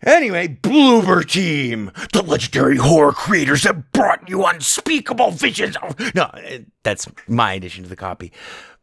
Anyway, 0.05 0.49
Bloober 0.61 1.25
Team, 1.25 1.89
the 2.11 2.21
legendary 2.21 2.75
horror 2.75 3.13
creators 3.13 3.63
that 3.63 3.93
brought 3.93 4.27
you 4.27 4.43
unspeakable 4.45 5.31
visions 5.31 5.77
of. 5.77 5.97
No, 6.13 6.29
eh, 6.35 6.59
that's 6.83 7.07
my 7.29 7.53
addition 7.53 7.83
to 7.83 7.89
the 7.89 7.95
copy. 7.95 8.33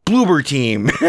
Bloober 0.07 0.43
Team, 0.43 0.85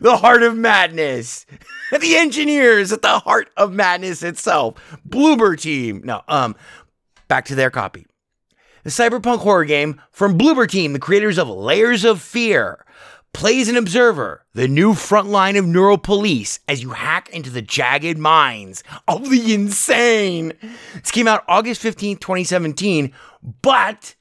the 0.00 0.18
heart 0.20 0.42
of 0.42 0.56
madness, 0.56 1.46
the 2.00 2.16
engineers 2.16 2.92
at 2.92 3.02
the 3.02 3.20
heart 3.20 3.50
of 3.56 3.72
madness 3.72 4.24
itself. 4.24 4.74
Bloober 5.08 5.56
Team. 5.56 6.00
No, 6.04 6.22
um, 6.26 6.56
back 7.28 7.44
to 7.44 7.54
their 7.54 7.70
copy 7.70 8.05
the 8.86 8.92
cyberpunk 8.92 9.40
horror 9.40 9.64
game 9.64 10.00
from 10.12 10.38
Bloober 10.38 10.70
Team, 10.70 10.92
the 10.92 11.00
creators 11.00 11.38
of 11.38 11.48
Layers 11.48 12.04
of 12.04 12.22
Fear. 12.22 12.84
Plays 13.32 13.68
an 13.68 13.76
observer, 13.76 14.46
the 14.54 14.68
new 14.68 14.94
front 14.94 15.26
line 15.26 15.56
of 15.56 15.66
neural 15.66 15.98
police, 15.98 16.60
as 16.68 16.84
you 16.84 16.90
hack 16.90 17.28
into 17.30 17.50
the 17.50 17.60
jagged 17.60 18.16
minds 18.16 18.84
of 19.08 19.28
the 19.28 19.52
insane. 19.52 20.52
This 20.94 21.10
came 21.10 21.26
out 21.26 21.42
August 21.48 21.82
15th, 21.82 22.20
2017, 22.20 23.12
but 23.60 24.14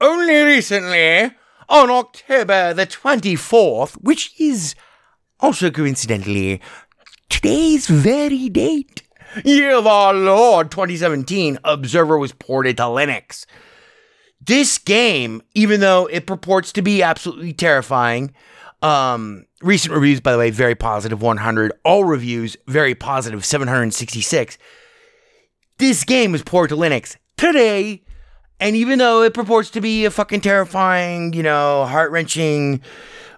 only 0.00 0.42
recently, 0.42 1.30
on 1.68 1.88
October 1.88 2.74
the 2.74 2.88
24th, 2.88 3.92
which 4.02 4.32
is 4.40 4.74
also 5.38 5.70
coincidentally 5.70 6.60
today's 7.28 7.86
very 7.86 8.48
date. 8.48 9.04
Year 9.44 9.76
of 9.76 9.86
our 9.86 10.12
Lord 10.12 10.72
2017, 10.72 11.60
Observer 11.62 12.18
was 12.18 12.32
ported 12.32 12.78
to 12.78 12.82
Linux. 12.82 13.46
This 14.40 14.78
game, 14.78 15.42
even 15.54 15.80
though 15.80 16.06
it 16.06 16.26
purports 16.26 16.72
to 16.72 16.82
be 16.82 17.02
absolutely 17.02 17.52
terrifying, 17.52 18.32
um, 18.82 19.44
recent 19.60 19.94
reviews, 19.94 20.20
by 20.20 20.32
the 20.32 20.38
way, 20.38 20.50
very 20.50 20.74
positive 20.74 21.20
100. 21.20 21.72
All 21.84 22.04
reviews, 22.04 22.56
very 22.66 22.94
positive 22.94 23.44
766. 23.44 24.58
This 25.78 26.04
game 26.04 26.32
was 26.32 26.42
ported 26.42 26.76
to 26.76 26.80
Linux 26.80 27.16
today. 27.36 28.02
And 28.60 28.74
even 28.76 28.98
though 28.98 29.22
it 29.22 29.34
purports 29.34 29.70
to 29.70 29.80
be 29.80 30.04
a 30.04 30.10
fucking 30.10 30.40
terrifying, 30.40 31.32
you 31.32 31.42
know, 31.42 31.86
heart 31.86 32.10
wrenching 32.10 32.80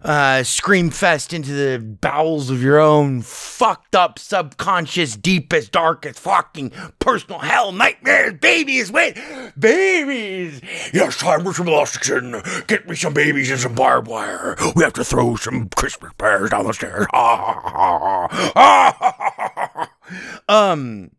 uh, 0.03 0.43
scream 0.43 0.91
fest 0.91 1.33
into 1.35 1.53
the 1.53 1.79
bowels 1.79 2.49
of 2.49 2.63
your 2.63 2.79
own 2.79 3.21
fucked 3.23 3.95
up, 3.95 4.19
subconscious, 4.19 5.17
deepest, 5.17 5.73
darkest, 5.73 6.19
fucking 6.19 6.73
personal 6.99 7.41
hell 7.41 7.73
nightmares, 7.73 8.35
babies, 8.41 8.91
wait, 8.91 9.19
babies. 9.59 10.61
Yes, 10.95 11.17
for 11.17 11.53
some 11.53 11.67
Washington. 11.67 12.43
Get 12.67 12.89
me 12.89 12.97
some 12.97 13.13
babies 13.13 13.51
and 13.51 13.61
some 13.61 13.75
barbed 13.75 14.09
wire. 14.09 14.57
We 14.75 14.83
have 14.85 14.95
to 14.95 15.05
throw 15.05 15.37
some 15.37 15.69
Christmas 15.69 16.13
pears 16.17 16.51
down 16.51 16.67
the 16.67 16.73
stairs. 16.73 17.07
um 20.49 21.11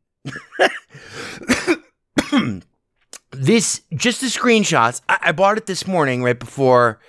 this 3.32 3.82
just 3.94 4.22
the 4.22 4.28
screenshots 4.28 5.02
I, 5.08 5.18
I 5.22 5.32
bought 5.32 5.58
it 5.58 5.66
this 5.66 5.88
morning 5.88 6.24
right 6.24 6.40
before 6.40 7.00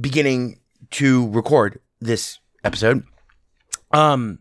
beginning 0.00 0.60
to 0.92 1.30
record 1.30 1.80
this 2.00 2.38
episode. 2.64 3.04
Um 3.92 4.38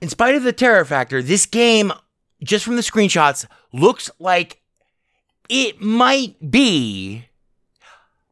in 0.00 0.08
spite 0.08 0.34
of 0.34 0.42
the 0.42 0.52
terror 0.52 0.84
factor 0.84 1.22
this 1.22 1.46
game 1.46 1.92
just 2.42 2.64
from 2.64 2.76
the 2.76 2.82
screenshots 2.82 3.46
looks 3.72 4.10
like 4.18 4.60
it 5.48 5.80
might 5.80 6.50
be 6.50 7.26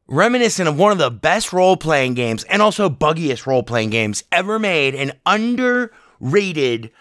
reminiscent 0.07 0.69
of 0.69 0.77
one 0.77 0.91
of 0.91 0.97
the 0.97 1.09
best 1.09 1.51
role-playing 1.51 2.13
games 2.13 2.43
and 2.43 2.61
also 2.61 2.89
buggiest 2.89 3.47
role-playing 3.47 3.89
games 3.89 4.23
ever 4.31 4.59
made 4.59 4.93
and 4.93 5.13
underrated 5.25 6.91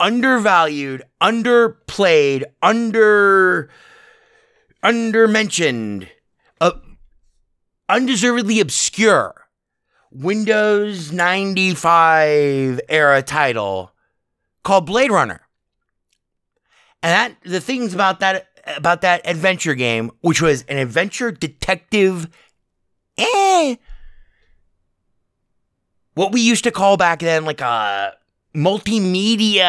undervalued, 0.00 1.02
underplayed, 1.20 2.44
under 2.62 3.70
undermentioned, 4.82 6.08
uh, 6.60 6.72
undeservedly 7.88 8.60
obscure 8.60 9.46
Windows 10.10 11.10
95 11.10 12.80
era 12.88 13.22
title 13.22 13.92
called 14.62 14.86
Blade 14.86 15.10
Runner. 15.10 15.40
And 17.02 17.10
that 17.12 17.50
the 17.50 17.60
things 17.60 17.94
about 17.94 18.20
that 18.20 18.48
about 18.76 19.02
that 19.02 19.20
adventure 19.26 19.74
game, 19.74 20.10
which 20.20 20.40
was 20.40 20.62
an 20.64 20.78
adventure 20.78 21.30
detective 21.30 22.28
eh 23.16 23.76
what 26.14 26.32
we 26.32 26.40
used 26.40 26.64
to 26.64 26.70
call 26.70 26.96
back 26.96 27.20
then 27.20 27.44
like 27.44 27.60
a 27.60 28.14
multimedia 28.54 29.64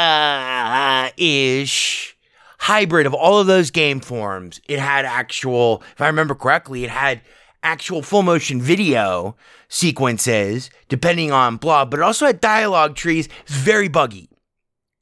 uh, 1.07 1.09
ish 1.17 2.17
hybrid 2.59 3.05
of 3.05 3.13
all 3.13 3.39
of 3.39 3.47
those 3.47 3.71
game 3.71 3.99
forms. 3.99 4.61
It 4.67 4.79
had 4.79 5.05
actual, 5.05 5.83
if 5.93 6.01
I 6.01 6.07
remember 6.07 6.35
correctly, 6.35 6.83
it 6.83 6.89
had 6.89 7.21
actual 7.63 8.01
full 8.01 8.23
motion 8.23 8.61
video 8.61 9.35
sequences, 9.67 10.69
depending 10.87 11.31
on 11.31 11.57
blah, 11.57 11.85
but 11.85 11.99
it 11.99 12.03
also 12.03 12.25
had 12.27 12.39
dialogue 12.41 12.95
trees. 12.95 13.27
It 13.27 13.49
was 13.49 13.57
very 13.57 13.87
buggy. 13.87 14.29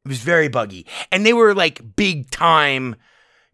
It 0.06 0.10
was 0.10 0.20
very 0.20 0.48
buggy. 0.48 0.86
And 1.12 1.26
they 1.26 1.34
were 1.34 1.54
like 1.54 1.96
big 1.96 2.30
time 2.32 2.96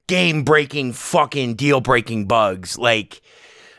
game 0.08 0.44
breaking, 0.44 0.94
fucking 0.94 1.56
deal 1.56 1.82
breaking 1.82 2.26
bugs. 2.26 2.78
Like, 2.78 3.22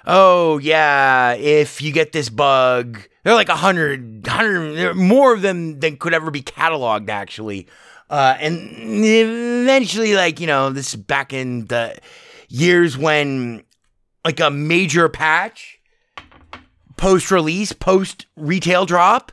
oh 0.06 0.58
yeah, 0.58 1.34
if 1.34 1.82
you 1.82 1.92
get 1.92 2.12
this 2.12 2.28
bug, 2.28 3.00
there 3.22 3.32
are 3.32 3.36
like 3.36 3.48
a 3.48 3.56
hundred, 3.56 4.26
hundred 4.26 4.94
more 4.94 5.34
of 5.34 5.42
them 5.42 5.80
than 5.80 5.96
could 5.96 6.14
ever 6.14 6.30
be 6.30 6.42
cataloged 6.42 7.08
actually. 7.08 7.68
Uh, 8.08 8.36
and 8.40 8.58
eventually, 9.04 10.14
like 10.14 10.40
you 10.40 10.46
know, 10.46 10.70
this 10.70 10.94
is 10.94 10.96
back 10.96 11.32
in 11.32 11.66
the 11.66 11.96
years 12.48 12.98
when 12.98 13.62
like 14.24 14.40
a 14.40 14.50
major 14.50 15.08
patch, 15.08 15.78
post 16.96 17.30
release, 17.30 17.72
post 17.72 18.26
retail 18.36 18.84
drop. 18.84 19.32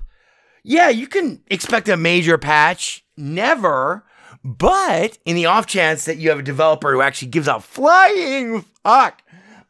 Yeah, 0.64 0.90
you 0.90 1.08
can 1.08 1.42
expect 1.48 1.90
a 1.90 1.98
major 1.98 2.38
patch. 2.38 3.04
Never. 3.16 4.04
But 4.44 5.18
in 5.26 5.36
the 5.36 5.48
off 5.48 5.66
chance 5.66 6.06
that 6.06 6.18
you 6.18 6.30
have 6.30 6.40
a 6.40 6.44
developer 6.44 6.92
who 6.92 7.02
actually 7.02 7.30
gives 7.30 7.48
a 7.48 7.60
flying 7.60 8.64
fuck 8.84 9.22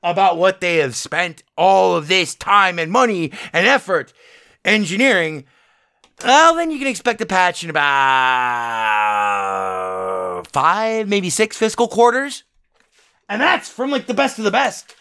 about 0.03 0.37
what 0.37 0.61
they 0.61 0.77
have 0.77 0.95
spent 0.95 1.43
all 1.57 1.95
of 1.95 2.07
this 2.07 2.35
time 2.35 2.79
and 2.79 2.91
money 2.91 3.31
and 3.51 3.67
effort 3.67 4.13
engineering, 4.63 5.45
well, 6.23 6.55
then 6.55 6.71
you 6.71 6.79
can 6.79 6.87
expect 6.87 7.21
a 7.21 7.25
patch 7.25 7.63
in 7.63 7.69
about 7.69 7.87
five, 10.51 11.07
maybe 11.07 11.29
six 11.29 11.55
fiscal 11.57 11.87
quarters. 11.87 12.43
And 13.29 13.41
that's 13.41 13.69
from 13.69 13.91
like 13.91 14.07
the 14.07 14.13
best 14.13 14.37
of 14.39 14.45
the 14.45 14.51
best. 14.51 14.95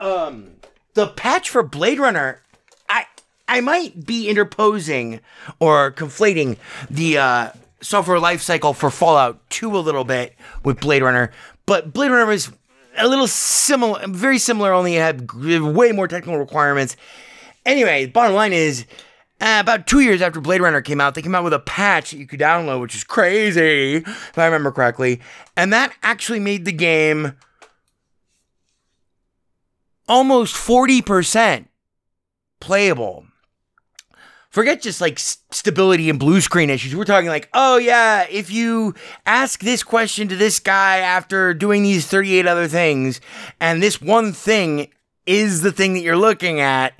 Um, 0.00 0.52
the 0.94 1.06
patch 1.08 1.50
for 1.50 1.62
Blade 1.62 1.98
Runner, 1.98 2.42
I 2.88 3.04
I 3.46 3.60
might 3.60 4.06
be 4.06 4.28
interposing 4.28 5.20
or 5.60 5.92
conflating 5.92 6.56
the 6.90 7.18
uh, 7.18 7.50
software 7.80 8.18
lifecycle 8.18 8.74
for 8.74 8.90
Fallout 8.90 9.48
2 9.50 9.76
a 9.76 9.78
little 9.78 10.04
bit 10.04 10.34
with 10.64 10.80
Blade 10.80 11.02
Runner, 11.02 11.30
but 11.66 11.92
Blade 11.92 12.10
Runner 12.10 12.32
is 12.32 12.50
a 12.96 13.06
little 13.08 13.26
similar, 13.26 14.06
very 14.08 14.38
similar, 14.38 14.72
only 14.72 14.96
it 14.96 15.00
had 15.00 15.32
way 15.32 15.92
more 15.92 16.08
technical 16.08 16.38
requirements. 16.38 16.96
Anyway, 17.64 18.06
bottom 18.06 18.34
line 18.34 18.52
is, 18.52 18.86
uh, 19.40 19.58
about 19.60 19.86
two 19.86 20.00
years 20.00 20.20
after 20.20 20.40
Blade 20.40 20.60
Runner 20.60 20.80
came 20.80 21.00
out, 21.00 21.14
they 21.14 21.22
came 21.22 21.34
out 21.34 21.44
with 21.44 21.52
a 21.52 21.60
patch 21.60 22.10
that 22.10 22.16
you 22.18 22.26
could 22.26 22.40
download, 22.40 22.80
which 22.80 22.96
is 22.96 23.04
crazy, 23.04 23.96
if 23.96 24.38
I 24.38 24.46
remember 24.46 24.72
correctly. 24.72 25.20
And 25.56 25.72
that 25.72 25.92
actually 26.02 26.40
made 26.40 26.64
the 26.64 26.72
game 26.72 27.34
almost 30.08 30.56
40% 30.56 31.66
playable. 32.58 33.27
Forget 34.58 34.82
just 34.82 35.00
like 35.00 35.20
stability 35.20 36.10
and 36.10 36.18
blue 36.18 36.40
screen 36.40 36.68
issues. 36.68 36.96
We're 36.96 37.04
talking 37.04 37.28
like, 37.28 37.48
oh 37.54 37.76
yeah, 37.76 38.26
if 38.28 38.50
you 38.50 38.92
ask 39.24 39.60
this 39.60 39.84
question 39.84 40.26
to 40.26 40.34
this 40.34 40.58
guy 40.58 40.96
after 40.96 41.54
doing 41.54 41.84
these 41.84 42.08
38 42.08 42.44
other 42.44 42.66
things, 42.66 43.20
and 43.60 43.80
this 43.80 44.00
one 44.00 44.32
thing 44.32 44.88
is 45.26 45.62
the 45.62 45.70
thing 45.70 45.94
that 45.94 46.00
you're 46.00 46.16
looking 46.16 46.58
at, 46.58 46.94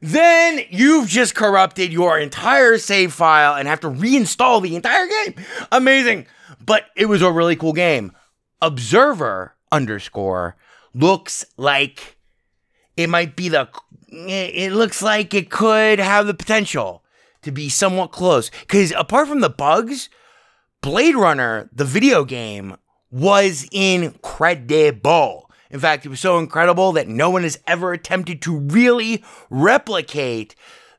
then 0.00 0.60
you've 0.70 1.08
just 1.08 1.34
corrupted 1.34 1.92
your 1.92 2.16
entire 2.16 2.78
save 2.78 3.12
file 3.12 3.56
and 3.56 3.66
have 3.66 3.80
to 3.80 3.90
reinstall 3.90 4.62
the 4.62 4.76
entire 4.76 5.08
game. 5.08 5.34
Amazing. 5.72 6.28
but 6.64 6.84
it 6.94 7.06
was 7.06 7.22
a 7.22 7.32
really 7.32 7.56
cool 7.56 7.72
game. 7.72 8.12
Observer 8.62 9.56
underscore 9.72 10.54
looks 10.94 11.44
like 11.56 12.18
it 12.96 13.08
might 13.08 13.34
be 13.34 13.48
the. 13.48 13.68
It 14.10 14.72
looks 14.72 15.02
like 15.02 15.34
it 15.34 15.50
could 15.50 15.98
have 15.98 16.26
the 16.26 16.34
potential 16.34 17.04
to 17.42 17.52
be 17.52 17.68
somewhat 17.68 18.12
close. 18.12 18.50
Because 18.60 18.92
apart 18.92 19.28
from 19.28 19.40
the 19.40 19.50
bugs, 19.50 20.08
Blade 20.80 21.14
Runner, 21.14 21.68
the 21.72 21.84
video 21.84 22.24
game, 22.24 22.76
was 23.10 23.68
incredible. 23.72 25.50
In 25.70 25.78
fact, 25.78 26.04
it 26.04 26.08
was 26.08 26.20
so 26.20 26.38
incredible 26.38 26.92
that 26.92 27.08
no 27.08 27.30
one 27.30 27.42
has 27.42 27.58
ever 27.66 27.92
attempted 27.92 28.42
to 28.42 28.56
really 28.58 29.24
replicate 29.50 30.54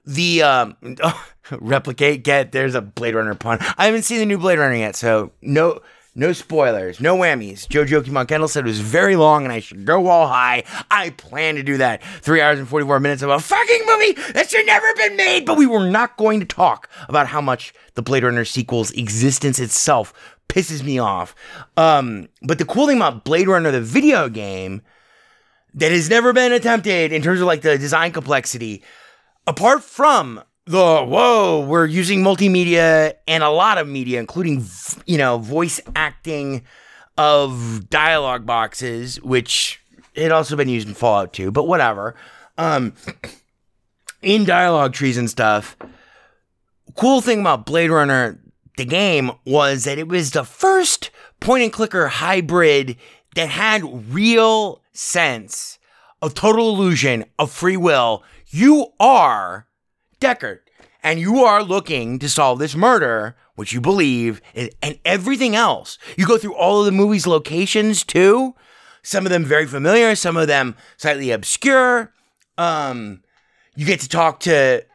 the 0.06 0.42
um 0.42 0.76
replicate 1.52 2.24
get 2.24 2.52
there's 2.52 2.76
a 2.76 2.82
Blade 2.82 3.16
Runner 3.16 3.36
pun. 3.36 3.60
I 3.78 3.86
haven't 3.86 4.04
seen 4.04 4.20
the 4.20 4.26
new 4.26 4.38
Blade 4.38 4.60
Runner 4.60 4.76
yet, 4.76 4.96
so 4.96 5.32
no 5.42 5.82
no 6.14 6.34
spoilers, 6.34 7.00
no 7.00 7.16
whammies. 7.16 7.68
Joe 7.70 7.84
Joachim 7.84 8.14
Kendall 8.26 8.50
said 8.50 8.66
it 8.66 8.68
was 8.68 8.82
very 8.82 9.16
long 9.16 9.44
and 9.44 9.54
I 9.54 9.60
should 9.62 9.86
go 9.86 10.08
all 10.08 10.28
high. 10.28 10.64
I 10.90 11.12
plan 11.12 11.56
to 11.56 11.64
do 11.64 11.78
that. 11.78 12.04
Three 12.04 12.42
hours 12.42 12.60
and 12.60 12.68
44 12.68 13.00
minutes 13.00 13.22
of 13.22 13.30
a 13.30 13.40
fucking 13.40 13.84
movie 13.86 14.14
that 14.34 14.50
should 14.50 14.66
never 14.66 14.94
been 14.96 15.16
made, 15.16 15.46
but 15.46 15.58
we 15.58 15.66
were 15.66 15.90
not 15.90 16.18
going 16.18 16.40
to 16.42 16.46
talk 16.46 16.90
about 17.08 17.28
how 17.28 17.40
much 17.40 17.74
the 17.94 18.02
Blade 18.02 18.24
Runner 18.24 18.44
sequel's 18.44 18.92
existence 18.92 19.60
itself 19.60 20.14
pisses 20.50 20.84
me 20.84 21.00
off. 21.00 21.34
Um, 21.78 22.28
but 22.42 22.58
the 22.58 22.66
cool 22.66 22.88
thing 22.88 22.98
about 22.98 23.24
Blade 23.24 23.48
Runner, 23.48 23.72
the 23.72 23.80
video 23.82 24.28
game, 24.28 24.82
that 25.74 25.92
has 25.92 26.10
never 26.10 26.34
been 26.34 26.52
attempted 26.52 27.14
in 27.14 27.22
terms 27.22 27.40
of 27.40 27.48
like 27.48 27.62
the 27.62 27.78
design 27.78 28.12
complexity, 28.12 28.84
apart 29.48 29.84
from 29.84 30.44
the 30.66 31.04
whoa, 31.04 31.66
we're 31.68 31.86
using 31.86 32.22
multimedia 32.24 33.14
and 33.28 33.44
a 33.44 33.50
lot 33.50 33.78
of 33.78 33.88
media, 33.88 34.20
including 34.20 34.66
you 35.06 35.18
know 35.18 35.38
voice 35.38 35.80
acting 35.96 36.64
of 37.18 37.90
dialogue 37.90 38.46
boxes, 38.46 39.22
which 39.22 39.82
had 40.16 40.32
also 40.32 40.56
been 40.56 40.70
used 40.70 40.88
in 40.88 40.94
Fallout 40.94 41.34
2, 41.34 41.52
but 41.52 41.68
whatever. 41.68 42.16
Um, 42.58 42.94
in 44.22 44.46
dialogue 44.46 44.94
trees 44.94 45.18
and 45.18 45.30
stuff. 45.30 45.76
Cool 46.96 47.22
thing 47.22 47.40
about 47.40 47.66
Blade 47.66 47.90
Runner, 47.90 48.40
the 48.78 48.86
game, 48.86 49.32
was 49.46 49.86
that 49.86 49.98
it 49.98 50.08
was 50.08 50.32
the 50.32 50.44
first 50.44 51.10
point 51.40 51.64
and 51.64 51.74
clicker 51.74 52.08
hybrid 52.08 52.98
that 53.36 53.50
had 53.50 54.14
real 54.14 54.82
sense 54.94 55.80
of 56.22 56.34
total 56.34 56.70
illusion 56.70 57.26
of 57.40 57.50
free 57.52 57.78
will. 57.78 58.24
You 58.50 58.88
are 59.00 59.66
Deckard, 60.22 60.60
and 61.04 61.20
you 61.20 61.44
are 61.44 61.64
looking 61.64 62.20
to 62.20 62.30
solve 62.30 62.60
this 62.60 62.76
murder, 62.76 63.36
which 63.56 63.74
you 63.74 63.82
believe, 63.82 64.42
and 64.54 65.00
everything 65.04 65.56
else. 65.56 65.98
You 66.16 66.26
go 66.26 66.38
through 66.38 66.56
all 66.56 66.80
of 66.80 66.86
the 66.86 66.92
movie's 66.92 67.28
locations 67.28 68.04
too. 68.04 68.56
Some 69.04 69.26
of 69.26 69.32
them 69.32 69.44
very 69.44 69.66
familiar, 69.66 70.16
some 70.16 70.38
of 70.38 70.48
them 70.48 70.76
slightly 70.98 71.32
obscure. 71.32 72.14
Um, 72.58 73.24
you 73.76 73.86
get 73.86 74.00
to 74.02 74.08
talk 74.10 74.40
to. 74.42 74.86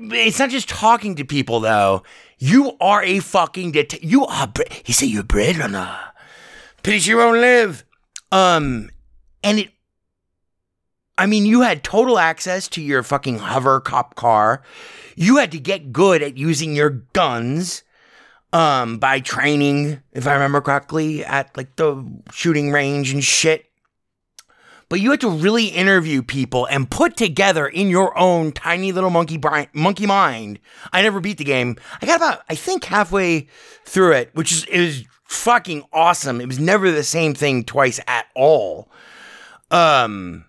It's 0.00 0.38
not 0.38 0.50
just 0.50 0.68
talking 0.68 1.14
to 1.16 1.24
people 1.24 1.60
though. 1.60 2.02
You 2.38 2.76
are 2.80 3.02
a 3.02 3.18
fucking 3.18 3.72
det- 3.72 4.02
You 4.02 4.24
are. 4.26 4.50
He 4.84 4.92
said 4.92 5.08
you're 5.08 5.22
a 5.22 5.24
Blade 5.24 5.58
Runner. 5.58 5.98
Pity 6.82 7.10
you 7.10 7.16
won't 7.18 7.40
live. 7.40 7.84
Um, 8.30 8.90
and 9.42 9.58
it 9.58 9.70
I 11.18 11.26
mean, 11.26 11.44
you 11.44 11.62
had 11.62 11.82
total 11.82 12.18
access 12.18 12.68
to 12.68 12.80
your 12.80 13.02
fucking 13.02 13.38
hover 13.38 13.80
cop 13.80 14.14
car. 14.14 14.62
You 15.16 15.38
had 15.38 15.50
to 15.50 15.58
get 15.58 15.92
good 15.92 16.22
at 16.22 16.38
using 16.38 16.76
your 16.76 16.90
guns 17.12 17.82
um, 18.52 18.98
by 18.98 19.18
training, 19.18 20.00
if 20.12 20.28
I 20.28 20.34
remember 20.34 20.60
correctly, 20.60 21.24
at 21.24 21.54
like 21.56 21.74
the 21.74 22.04
shooting 22.32 22.70
range 22.70 23.12
and 23.12 23.22
shit. 23.22 23.66
But 24.88 25.00
you 25.00 25.10
had 25.10 25.20
to 25.20 25.28
really 25.28 25.66
interview 25.66 26.22
people 26.22 26.66
and 26.66 26.90
put 26.90 27.16
together 27.16 27.66
in 27.66 27.90
your 27.90 28.16
own 28.16 28.52
tiny 28.52 28.92
little 28.92 29.10
monkey 29.10 29.38
monkey 29.74 30.06
mind. 30.06 30.60
I 30.92 31.02
never 31.02 31.20
beat 31.20 31.36
the 31.36 31.44
game. 31.44 31.76
I 32.00 32.06
got 32.06 32.16
about 32.16 32.42
I 32.48 32.54
think 32.54 32.84
halfway 32.84 33.48
through 33.84 34.12
it, 34.12 34.30
which 34.32 34.52
is 34.52 34.64
it 34.64 34.80
was 34.80 35.04
fucking 35.24 35.84
awesome. 35.92 36.40
It 36.40 36.46
was 36.46 36.58
never 36.60 36.90
the 36.90 37.02
same 37.02 37.34
thing 37.34 37.64
twice 37.64 38.00
at 38.06 38.26
all. 38.34 38.88
Um 39.70 40.46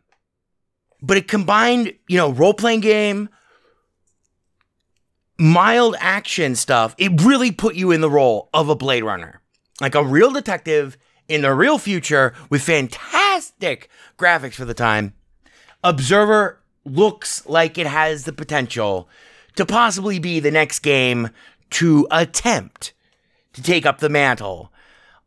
but 1.01 1.17
it 1.17 1.27
combined, 1.27 1.93
you 2.07 2.17
know, 2.17 2.31
role 2.31 2.53
playing 2.53 2.81
game, 2.81 3.29
mild 5.37 5.95
action 5.99 6.55
stuff. 6.55 6.95
It 6.97 7.21
really 7.21 7.51
put 7.51 7.75
you 7.75 7.91
in 7.91 8.01
the 8.01 8.09
role 8.09 8.49
of 8.53 8.69
a 8.69 8.75
Blade 8.75 9.03
Runner, 9.03 9.41
like 9.79 9.95
a 9.95 10.03
real 10.03 10.31
detective 10.31 10.97
in 11.27 11.41
the 11.41 11.53
real 11.53 11.77
future 11.77 12.33
with 12.49 12.61
fantastic 12.61 13.89
graphics 14.17 14.55
for 14.55 14.65
the 14.65 14.73
time. 14.73 15.13
Observer 15.83 16.59
looks 16.85 17.45
like 17.45 17.77
it 17.77 17.87
has 17.87 18.25
the 18.25 18.33
potential 18.33 19.07
to 19.55 19.65
possibly 19.65 20.19
be 20.19 20.39
the 20.39 20.51
next 20.51 20.79
game 20.79 21.29
to 21.69 22.07
attempt 22.11 22.93
to 23.53 23.61
take 23.61 23.85
up 23.85 23.99
the 23.99 24.09
mantle 24.09 24.71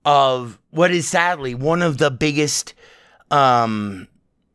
of 0.04 0.58
what 0.70 0.90
is 0.90 1.06
sadly 1.06 1.54
one 1.54 1.80
of 1.80 1.98
the 1.98 2.10
biggest 2.10 2.74
um 3.30 4.08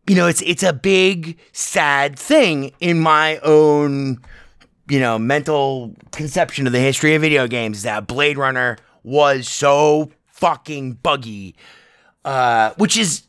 you 0.08 0.16
know, 0.16 0.28
it's 0.28 0.41
it's 0.41 0.64
a 0.64 0.74
big 0.74 1.38
sad 1.51 2.18
thing 2.18 2.72
in 2.80 2.99
my 2.99 3.38
own, 3.39 4.20
you 4.89 4.99
know, 4.99 5.20
mental 5.20 5.93
conception 6.12 6.66
of 6.66 6.74
the 6.74 6.80
history 6.80 7.14
of 7.14 7.22
video 7.22 7.47
games 7.47 7.84
that 7.84 8.08
Blade 8.08 8.38
Runner 8.38 8.78
was 9.03 9.47
so 9.47 10.12
fucking 10.28 10.93
buggy, 10.93 11.55
uh, 12.24 12.72
which 12.78 12.97
is 12.97 13.24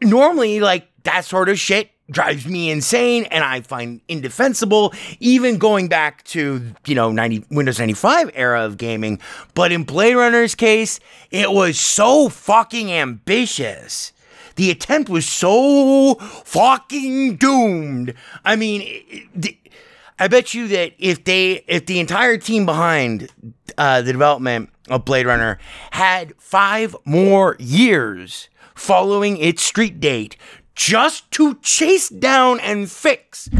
normally 0.00 0.60
like 0.60 0.88
that 1.02 1.26
sort 1.26 1.50
of 1.50 1.58
shit 1.58 1.90
drives 2.10 2.46
me 2.46 2.70
insane 2.70 3.24
and 3.24 3.44
I 3.44 3.60
find 3.60 4.00
indefensible, 4.08 4.92
even 5.20 5.58
going 5.58 5.88
back 5.88 6.24
to, 6.24 6.60
you 6.86 6.94
know, 6.94 7.12
90, 7.12 7.44
Windows 7.50 7.78
95 7.78 8.30
era 8.34 8.64
of 8.64 8.78
gaming. 8.78 9.20
But 9.54 9.70
in 9.70 9.84
Blade 9.84 10.14
Runner's 10.14 10.54
case, 10.54 10.98
it 11.30 11.52
was 11.52 11.78
so 11.78 12.28
fucking 12.28 12.90
ambitious 12.90 14.12
the 14.56 14.70
attempt 14.70 15.08
was 15.08 15.26
so 15.26 16.14
fucking 16.14 17.36
doomed. 17.36 18.14
I 18.44 18.56
mean, 18.56 19.02
I 20.18 20.28
bet 20.28 20.52
you 20.54 20.68
that 20.68 20.92
if 20.98 21.24
they, 21.24 21.64
if 21.66 21.86
the 21.86 21.98
entire 21.98 22.36
team 22.36 22.66
behind 22.66 23.30
uh, 23.78 24.02
the 24.02 24.12
development 24.12 24.70
of 24.88 25.04
Blade 25.04 25.26
Runner 25.26 25.58
had 25.92 26.34
five 26.38 26.94
more 27.04 27.56
years 27.58 28.48
following 28.74 29.36
its 29.38 29.62
street 29.62 30.00
date 30.00 30.36
just 30.74 31.30
to 31.30 31.56
chase 31.56 32.08
down 32.08 32.58
and 32.60 32.90
fix 32.90 33.50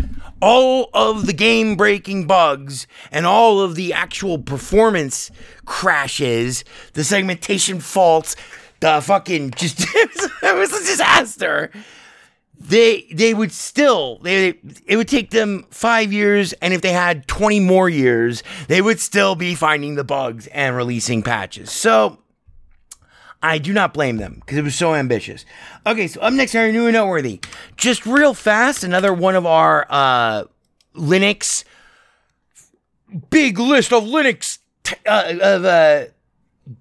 all 0.41 0.88
of 0.95 1.26
the 1.26 1.32
game 1.32 1.76
breaking 1.76 2.26
bugs 2.26 2.86
and 3.12 3.26
all 3.26 3.61
of 3.61 3.74
the 3.74 3.93
actual 3.93 4.38
performance 4.38 5.30
crashes, 5.66 6.64
the 6.95 7.05
segmentation 7.05 7.80
faults, 7.80 8.36
the 8.81 9.01
fucking 9.01 9.53
just 9.53 9.81
it 9.95 10.57
was 10.57 10.72
a 10.72 10.85
disaster. 10.87 11.70
They 12.59 13.07
they 13.12 13.33
would 13.33 13.53
still 13.53 14.18
they 14.18 14.55
it 14.87 14.97
would 14.97 15.09
take 15.09 15.31
them 15.31 15.66
five 15.70 16.12
years, 16.12 16.53
and 16.55 16.74
if 16.74 16.83
they 16.83 16.93
had 16.93 17.26
twenty 17.26 17.61
more 17.61 17.89
years, 17.89 18.43
they 18.68 18.83
would 18.83 19.01
still 19.01 19.35
be 19.35 19.55
finding 19.55 19.95
the 19.95 20.05
bugs 20.05 20.47
and 20.49 20.76
releasing 20.76 21.22
patches. 21.22 21.70
So 21.70 22.18
I 23.43 23.57
do 23.59 23.72
not 23.72 23.95
blame 23.95 24.18
them 24.18 24.37
because 24.41 24.59
it 24.59 24.64
was 24.64 24.74
so 24.74 24.95
ambitious. 24.95 25.47
Okay, 25.87 26.07
so 26.07 26.20
up 26.20 26.35
next, 26.35 26.55
our 26.55 26.70
new 26.70 26.87
and 26.87 26.93
noteworthy. 26.93 27.41
Just 27.76 28.05
real 28.05 28.35
fast, 28.35 28.85
another 28.85 29.14
one 29.14 29.37
of 29.37 29.47
our 29.47 29.87
uh, 29.89 30.45
Linux 30.95 31.64
big 33.31 33.59
list 33.59 33.93
of 33.93 34.05
Linux 34.05 34.59
t- 34.83 34.97
uh, 35.07 35.35
of 35.41 35.64
uh, 35.64 36.05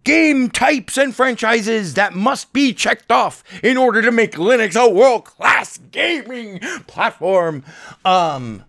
game 0.03 0.49
types 0.49 0.97
and 0.97 1.15
franchises 1.15 1.95
that 1.95 2.13
must 2.13 2.53
be 2.53 2.73
checked 2.73 3.11
off 3.11 3.43
in 3.63 3.77
order 3.77 4.01
to 4.01 4.11
make 4.11 4.33
Linux 4.33 4.75
a 4.75 4.89
world 4.89 5.25
class 5.25 5.77
gaming 5.91 6.59
platform. 6.87 7.63
Um, 8.05 8.63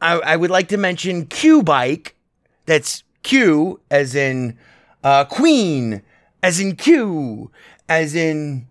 I, 0.00 0.14
I, 0.18 0.36
would 0.36 0.50
like 0.50 0.68
to 0.68 0.76
mention 0.76 1.26
Q 1.26 1.62
Bike. 1.62 2.16
That's 2.66 3.02
Q 3.22 3.80
as 3.90 4.14
in 4.14 4.58
uh, 5.02 5.24
Queen, 5.24 6.02
as 6.42 6.60
in 6.60 6.76
Q, 6.76 7.50
as 7.88 8.14
in 8.14 8.66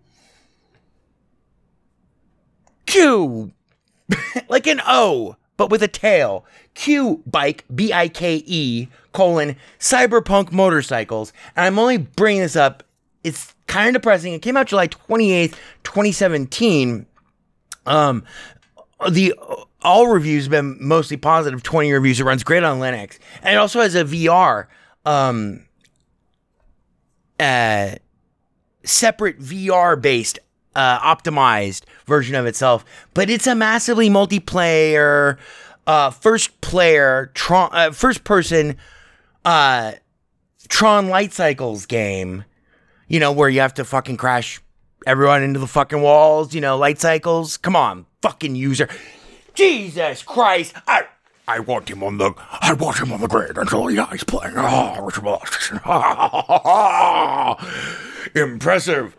Q, 2.86 3.52
like 4.48 4.66
an 4.66 4.80
O, 4.86 5.36
but 5.56 5.70
with 5.70 5.82
a 5.82 5.88
tail. 5.88 6.44
Q 6.74 7.22
Bike, 7.26 7.64
B 7.74 7.92
I 7.92 8.08
K 8.08 8.42
E, 8.46 8.88
colon, 9.12 9.56
cyberpunk 9.78 10.52
motorcycles. 10.52 11.32
And 11.56 11.66
I'm 11.66 11.78
only 11.78 11.98
bringing 11.98 12.42
this 12.42 12.56
up. 12.56 12.82
It's 13.22 13.54
kind 13.66 13.88
of 13.88 14.02
depressing. 14.02 14.32
It 14.34 14.42
came 14.42 14.56
out 14.56 14.66
July 14.66 14.88
28th, 14.88 15.54
2017. 15.84 17.06
Um, 17.86 18.24
the 19.10 19.34
all 19.82 20.08
reviews 20.08 20.44
have 20.44 20.50
been 20.50 20.78
mostly 20.80 21.16
positive 21.16 21.62
20 21.62 21.92
reviews 21.92 22.18
it 22.18 22.24
runs 22.24 22.42
great 22.42 22.62
on 22.62 22.78
linux 22.78 23.18
and 23.42 23.54
it 23.54 23.58
also 23.58 23.82
has 23.82 23.94
a 23.94 24.02
vr 24.02 24.66
um 25.04 25.66
uh 27.38 27.90
separate 28.84 29.40
VR 29.40 30.00
based 30.00 30.38
uh 30.76 30.98
optimized 31.00 31.82
version 32.06 32.34
of 32.34 32.46
itself, 32.46 32.84
but 33.14 33.30
it's 33.30 33.46
a 33.46 33.54
massively 33.54 34.08
multiplayer 34.08 35.38
uh 35.86 36.10
first 36.10 36.60
player 36.60 37.30
Tron 37.34 37.70
uh, 37.72 37.90
first 37.92 38.24
person 38.24 38.76
uh 39.44 39.92
Tron 40.68 41.08
Light 41.08 41.32
Cycles 41.32 41.86
game, 41.86 42.44
you 43.08 43.20
know, 43.20 43.32
where 43.32 43.48
you 43.48 43.60
have 43.60 43.74
to 43.74 43.84
fucking 43.84 44.16
crash 44.16 44.60
everyone 45.06 45.42
into 45.42 45.60
the 45.60 45.66
fucking 45.66 46.00
walls, 46.00 46.54
you 46.54 46.60
know, 46.60 46.76
light 46.76 47.00
cycles. 47.00 47.56
Come 47.56 47.76
on, 47.76 48.06
fucking 48.22 48.56
user. 48.56 48.88
Jesus 49.54 50.22
Christ. 50.22 50.74
I 50.88 51.04
I 51.46 51.60
want 51.60 51.90
him 51.90 52.02
on 52.02 52.16
the 52.18 52.32
I 52.38 52.72
want 52.72 52.98
him 52.98 53.12
on 53.12 53.20
the 53.20 53.28
grid 53.28 53.58
until 53.58 53.86
he 53.88 53.96
dies 53.96 54.24
playing. 54.24 54.54
Oh, 54.56 55.10
Impressive. 58.34 59.16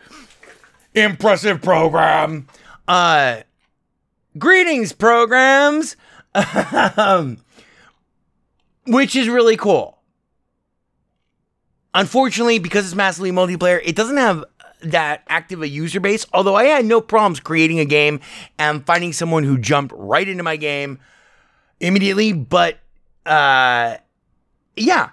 Impressive 0.96 1.62
program. 1.62 2.48
Uh 2.88 3.42
greetings 4.38 4.94
programs. 4.94 5.96
Um, 6.98 7.38
which 8.88 9.16
is 9.16 9.30
really 9.30 9.56
cool. 9.56 10.00
Unfortunately, 11.94 12.60
because 12.60 12.86
it's 12.86 12.96
massively 12.96 13.32
multiplayer, 13.32 13.82
it 13.86 13.96
doesn't 13.96 14.18
have 14.18 14.44
that 14.82 15.24
active 15.30 15.62
a 15.62 15.68
user 15.68 16.00
base. 16.00 16.26
Although 16.34 16.56
I 16.56 16.66
had 16.66 16.86
no 16.86 17.00
problems 17.00 17.40
creating 17.40 17.80
a 17.80 17.86
game 17.86 18.20
and 18.60 18.86
finding 18.86 19.14
someone 19.14 19.44
who 19.44 19.58
jumped 19.58 19.94
right 19.98 20.28
into 20.28 20.44
my 20.44 20.58
game 20.58 21.00
immediately. 21.80 22.34
But 22.34 22.80
uh, 23.26 23.98
yeah, 24.76 25.12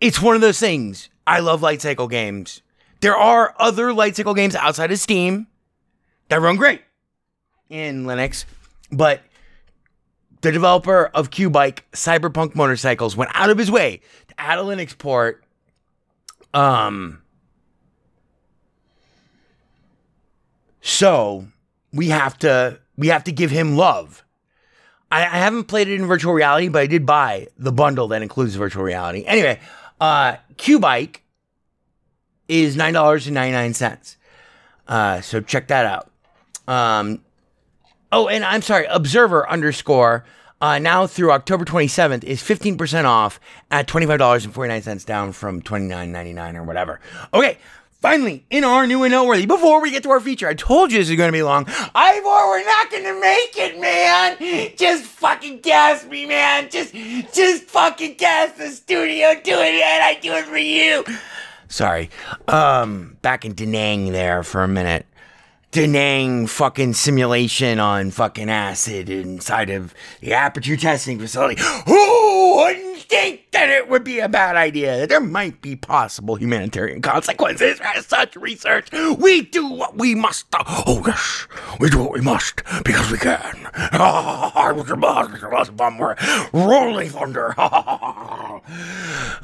it's 0.00 0.22
one 0.22 0.34
of 0.34 0.40
those 0.40 0.58
things. 0.58 1.10
I 1.26 1.40
love 1.40 1.62
light 1.62 1.82
cycle 1.82 2.08
games. 2.08 2.62
There 3.00 3.16
are 3.16 3.54
other 3.58 3.92
light 3.92 4.16
cycle 4.16 4.34
games 4.34 4.54
outside 4.54 4.92
of 4.92 4.98
Steam 4.98 5.46
that 6.28 6.40
run 6.40 6.56
great 6.56 6.82
in 7.68 8.04
Linux, 8.04 8.44
but 8.92 9.22
the 10.42 10.52
developer 10.52 11.06
of 11.14 11.30
Q-Bike, 11.30 11.90
Cyberpunk 11.92 12.54
Motorcycles, 12.54 13.16
went 13.16 13.30
out 13.34 13.50
of 13.50 13.58
his 13.58 13.70
way 13.70 14.00
to 14.28 14.40
add 14.40 14.58
a 14.58 14.62
Linux 14.62 14.96
port. 14.96 15.44
Um, 16.52 17.22
so 20.80 21.46
we 21.92 22.08
have 22.08 22.38
to 22.38 22.80
we 22.96 23.08
have 23.08 23.24
to 23.24 23.32
give 23.32 23.50
him 23.50 23.76
love. 23.76 24.24
I, 25.10 25.22
I 25.22 25.38
haven't 25.38 25.64
played 25.64 25.88
it 25.88 25.94
in 25.94 26.06
virtual 26.06 26.32
reality, 26.32 26.68
but 26.68 26.82
I 26.82 26.86
did 26.86 27.06
buy 27.06 27.48
the 27.56 27.72
bundle 27.72 28.08
that 28.08 28.22
includes 28.22 28.54
virtual 28.54 28.82
reality. 28.82 29.24
Anyway, 29.26 29.58
uh, 30.00 30.36
Q-Bike 30.56 31.19
is 32.50 32.76
nine 32.76 32.92
dollars 32.94 33.26
and 33.26 33.34
ninety 33.34 33.52
nine 33.52 33.72
cents. 33.72 34.16
Uh, 34.88 35.20
so 35.20 35.40
check 35.40 35.68
that 35.68 35.86
out. 35.86 36.10
Um, 36.66 37.22
oh, 38.10 38.28
and 38.28 38.44
I'm 38.44 38.60
sorry, 38.60 38.86
Observer 38.86 39.48
underscore 39.48 40.24
uh, 40.60 40.78
now 40.78 41.06
through 41.06 41.32
October 41.32 41.64
27th 41.64 42.22
is 42.24 42.42
15% 42.42 43.04
off 43.04 43.40
at 43.70 43.88
$25.49 43.88 45.06
down 45.06 45.32
from 45.32 45.62
$29.99 45.62 46.56
or 46.56 46.64
whatever. 46.64 47.00
Okay, 47.32 47.56
finally, 48.00 48.44
in 48.50 48.64
our 48.64 48.86
new 48.86 49.02
and 49.04 49.12
noteworthy, 49.12 49.46
before 49.46 49.80
we 49.80 49.90
get 49.90 50.02
to 50.02 50.10
our 50.10 50.20
feature, 50.20 50.48
I 50.48 50.54
told 50.54 50.92
you 50.92 50.98
this 50.98 51.08
is 51.08 51.16
going 51.16 51.28
to 51.28 51.32
be 51.32 51.42
long. 51.42 51.66
Ivor, 51.94 52.24
we're 52.24 52.64
not 52.64 52.90
going 52.90 53.04
to 53.04 53.20
make 53.20 53.56
it, 53.56 53.80
man. 53.80 54.76
Just 54.76 55.04
fucking 55.04 55.60
gas 55.60 56.04
me, 56.04 56.26
man. 56.26 56.68
Just, 56.68 56.94
just 57.34 57.64
fucking 57.64 58.16
gas 58.16 58.52
the 58.58 58.68
studio. 58.68 59.34
Do 59.42 59.52
it, 59.52 59.80
man. 59.80 60.02
I 60.02 60.18
do 60.20 60.32
it 60.34 60.44
for 60.44 60.58
you. 60.58 61.04
Sorry. 61.70 62.10
Um, 62.48 63.16
back 63.22 63.44
in 63.44 63.54
Da 63.54 63.64
Nang 63.64 64.12
there 64.12 64.42
for 64.42 64.64
a 64.64 64.68
minute. 64.68 65.06
Da 65.70 65.86
Nang 65.86 66.48
fucking 66.48 66.94
simulation 66.94 67.78
on 67.78 68.10
fucking 68.10 68.50
acid 68.50 69.08
inside 69.08 69.70
of 69.70 69.94
the 70.20 70.34
Aperture 70.34 70.76
testing 70.76 71.20
facility. 71.20 71.62
Who 71.86 72.56
wouldn't 72.56 72.98
think 73.02 73.52
that 73.52 73.70
it 73.70 73.88
would 73.88 74.02
be 74.02 74.18
a 74.18 74.28
bad 74.28 74.56
idea? 74.56 74.98
That 74.98 75.10
there 75.10 75.20
might 75.20 75.62
be 75.62 75.76
possible 75.76 76.34
humanitarian 76.34 77.02
consequences 77.02 77.78
for 77.78 78.02
such 78.02 78.34
research. 78.34 78.88
We 79.18 79.42
do 79.42 79.68
what 79.68 79.96
we 79.96 80.16
must. 80.16 80.46
Oh, 80.52 81.04
yes. 81.06 81.46
We 81.78 81.88
do 81.88 82.00
what 82.00 82.12
we 82.14 82.20
must 82.20 82.64
because 82.84 83.12
we 83.12 83.18
can. 83.18 83.68
Rolling 86.52 87.10
thunder. 87.10 87.54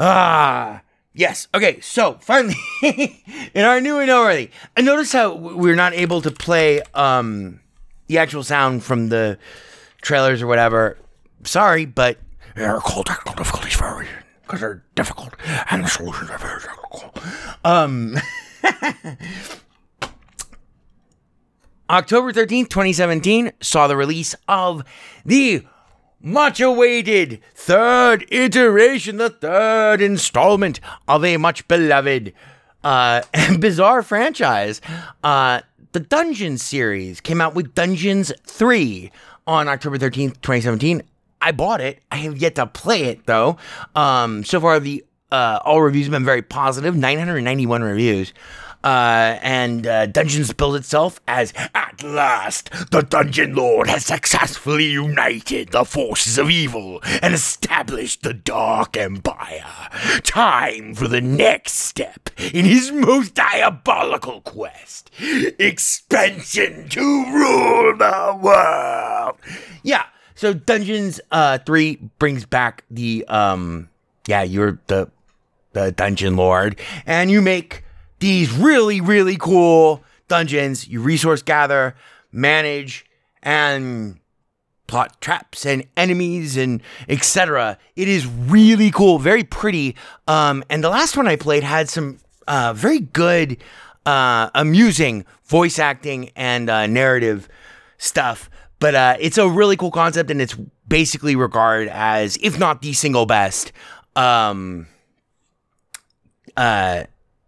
ah. 0.01 0.83
Yes. 1.17 1.49
Okay. 1.55 1.81
So 1.81 2.19
finally, 2.21 2.55
in 3.55 3.64
our 3.64 3.81
new 3.81 3.99
and 3.99 4.07
noteworthy, 4.07 4.51
I 4.77 4.83
noticed 4.83 5.14
how 5.14 5.35
we're 5.35 5.75
not 5.75 5.95
able 5.95 6.21
to 6.21 6.31
play 6.31 6.83
um, 6.93 7.61
the 8.07 8.19
actual 8.19 8.45
sound 8.45 8.85
from 8.85 9.09
the 9.09 9.39
trailers 10.03 10.43
or 10.43 10.47
whatever. 10.47 10.99
Sorry, 11.43 11.87
but 11.87 12.19
they're 12.55 12.79
called 12.81 13.07
technical 13.07 13.35
difficulties 13.35 13.73
for 13.73 13.87
a 13.87 13.99
reason 13.99 14.14
because 14.43 14.61
they're 14.61 14.85
difficult 14.95 15.35
and 15.71 15.85
the 15.85 15.89
solutions 15.89 16.29
are 16.31 16.39
very 16.39 16.61
difficult. 16.61 17.19
Um. 17.64 18.17
October 21.89 22.33
13th, 22.33 22.69
2017 22.69 23.53
saw 23.61 23.87
the 23.87 23.97
release 23.97 24.35
of 24.49 24.83
the 25.25 25.64
much 26.27 26.61
awaited 26.61 27.41
third 27.55 28.27
iteration, 28.33 29.16
the 29.16 29.31
third 29.31 30.03
installment 30.03 30.81
of 31.07 31.24
a 31.24 31.37
much 31.37 31.66
beloved 31.68 32.33
uh, 32.83 33.22
and 33.35 33.61
bizarre 33.61 34.03
franchise. 34.03 34.81
Uh, 35.22 35.61
the 35.93 36.01
Dungeons 36.01 36.62
series 36.62 37.20
came 37.20 37.41
out 37.41 37.55
with 37.55 37.74
Dungeons 37.74 38.33
3 38.45 39.12
on 39.47 39.68
October 39.68 39.99
13th, 39.99 40.41
2017. 40.43 41.03
I 41.41 41.53
bought 41.53 41.81
it. 41.81 42.01
I 42.11 42.16
have 42.16 42.39
yet 42.39 42.57
to 42.57 42.66
play 42.66 43.05
it 43.05 43.24
though. 43.27 43.57
Um, 43.95 44.43
so 44.43 44.61
far, 44.61 44.81
the 44.81 45.05
uh, 45.31 45.61
all 45.64 45.81
reviews 45.81 46.07
have 46.07 46.12
been 46.12 46.24
very 46.24 46.43
positive 46.43 46.97
991 46.97 47.83
reviews. 47.83 48.33
Uh, 48.87 49.37
and 49.43 49.84
uh, 49.84 50.07
Dungeons 50.07 50.53
built 50.53 50.76
itself 50.76 51.20
as 51.26 51.53
at 51.74 52.05
last 52.05 52.70
the 52.93 53.03
Dungeon 53.03 53.53
Lord 53.53 53.89
has 53.89 54.07
successfully 54.07 54.84
united 54.84 55.70
the 55.70 55.84
forces 55.84 56.39
of 56.39 56.51
evil 56.51 57.01
and 57.20 57.34
established 57.34 58.22
the 58.22 58.32
Dark 58.32 58.97
Empire. 58.97 59.66
Time 60.22 60.95
for 60.95 61.09
the 61.09 61.20
next 61.20 61.72
step 61.72 62.30
in 62.53 62.64
his 62.64 62.93
most 62.93 63.34
diabolical 63.34 64.41
quest 64.43 65.11
expansion 65.59 66.89
to 66.91 67.01
rule 67.01 67.97
the 67.97 68.39
world. 68.41 69.37
Yeah, 69.82 70.05
so 70.37 70.55
Dungeons 70.55 71.20
uh, 71.32 71.59
3 71.59 71.97
brings 72.20 72.47
back 72.47 72.84
the, 72.89 73.24
um, 73.26 73.89
yeah, 74.28 74.45
you're 74.45 74.78
the, 74.87 75.11
the 75.72 75.91
Dungeon 75.91 76.37
Lord, 76.37 76.78
and 77.05 77.32
you 77.32 77.43
make 77.43 77.82
these 78.19 78.53
really, 78.53 79.01
really 79.01 79.37
cool 79.37 80.03
dungeons. 80.29 80.89
You 80.89 81.01
resource 81.01 81.43
gather, 81.43 81.95
manage, 82.33 83.07
and 83.43 84.19
plot 84.87 85.21
traps 85.21 85.67
and 85.67 85.85
enemies 85.97 86.57
and 86.57 86.83
etc. 87.09 87.79
It 87.97 88.09
is 88.09 88.27
really 88.27 88.91
cool, 88.91 89.19
very 89.19 89.45
pretty. 89.45 89.97
Um, 90.29 90.64
and 90.71 90.83
the 90.83 90.91
last 90.91 91.17
one 91.17 91.27
I 91.27 91.37
played 91.37 91.62
had 91.62 91.89
some 91.89 92.19
uh, 92.47 92.73
very 92.73 93.01
good, 93.01 93.59
uh, 94.05 94.51
amusing 94.55 95.25
voice 95.45 95.79
acting 95.79 96.31
and 96.37 96.71
uh, 96.71 96.87
narrative 96.87 97.49
stuff. 97.99 98.51
But 98.79 98.95
uh, 98.95 99.17
it's 99.19 99.39
a 99.39 99.49
really 99.49 99.77
cool 99.77 99.91
concept, 99.91 100.31
and 100.31 100.41
it's 100.41 100.55
basically 100.87 101.35
regarded 101.35 101.89
as, 101.89 102.37
if 102.43 102.59
not 102.59 102.83
the 102.83 102.93
single 102.93 103.25
best, 103.25 103.73
um, 104.14 104.87
uh, 106.57 107.05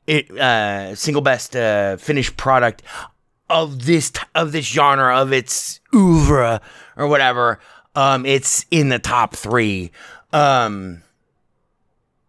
it 0.08 0.30
uh, 0.30 0.94
single 0.94 1.22
best 1.22 1.54
uh, 1.54 1.98
finished 1.98 2.36
product 2.36 2.82
of 3.50 3.84
this 3.84 4.10
of 4.34 4.52
this 4.52 4.64
genre 4.64 5.16
of 5.20 5.32
its 5.32 5.80
oeuvre 5.94 6.60
or 6.96 7.06
whatever. 7.06 7.60
Um, 7.94 8.24
it's 8.24 8.64
in 8.70 8.88
the 8.88 8.98
top 8.98 9.36
three. 9.36 9.92
Um, 10.32 11.02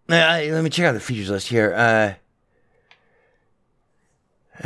uh, 0.10 0.42
let 0.44 0.64
me 0.64 0.70
check 0.70 0.86
out 0.86 0.92
the 0.92 1.00
features 1.00 1.30
list 1.30 1.48
here. 1.48 1.74
Uh, 1.74 2.14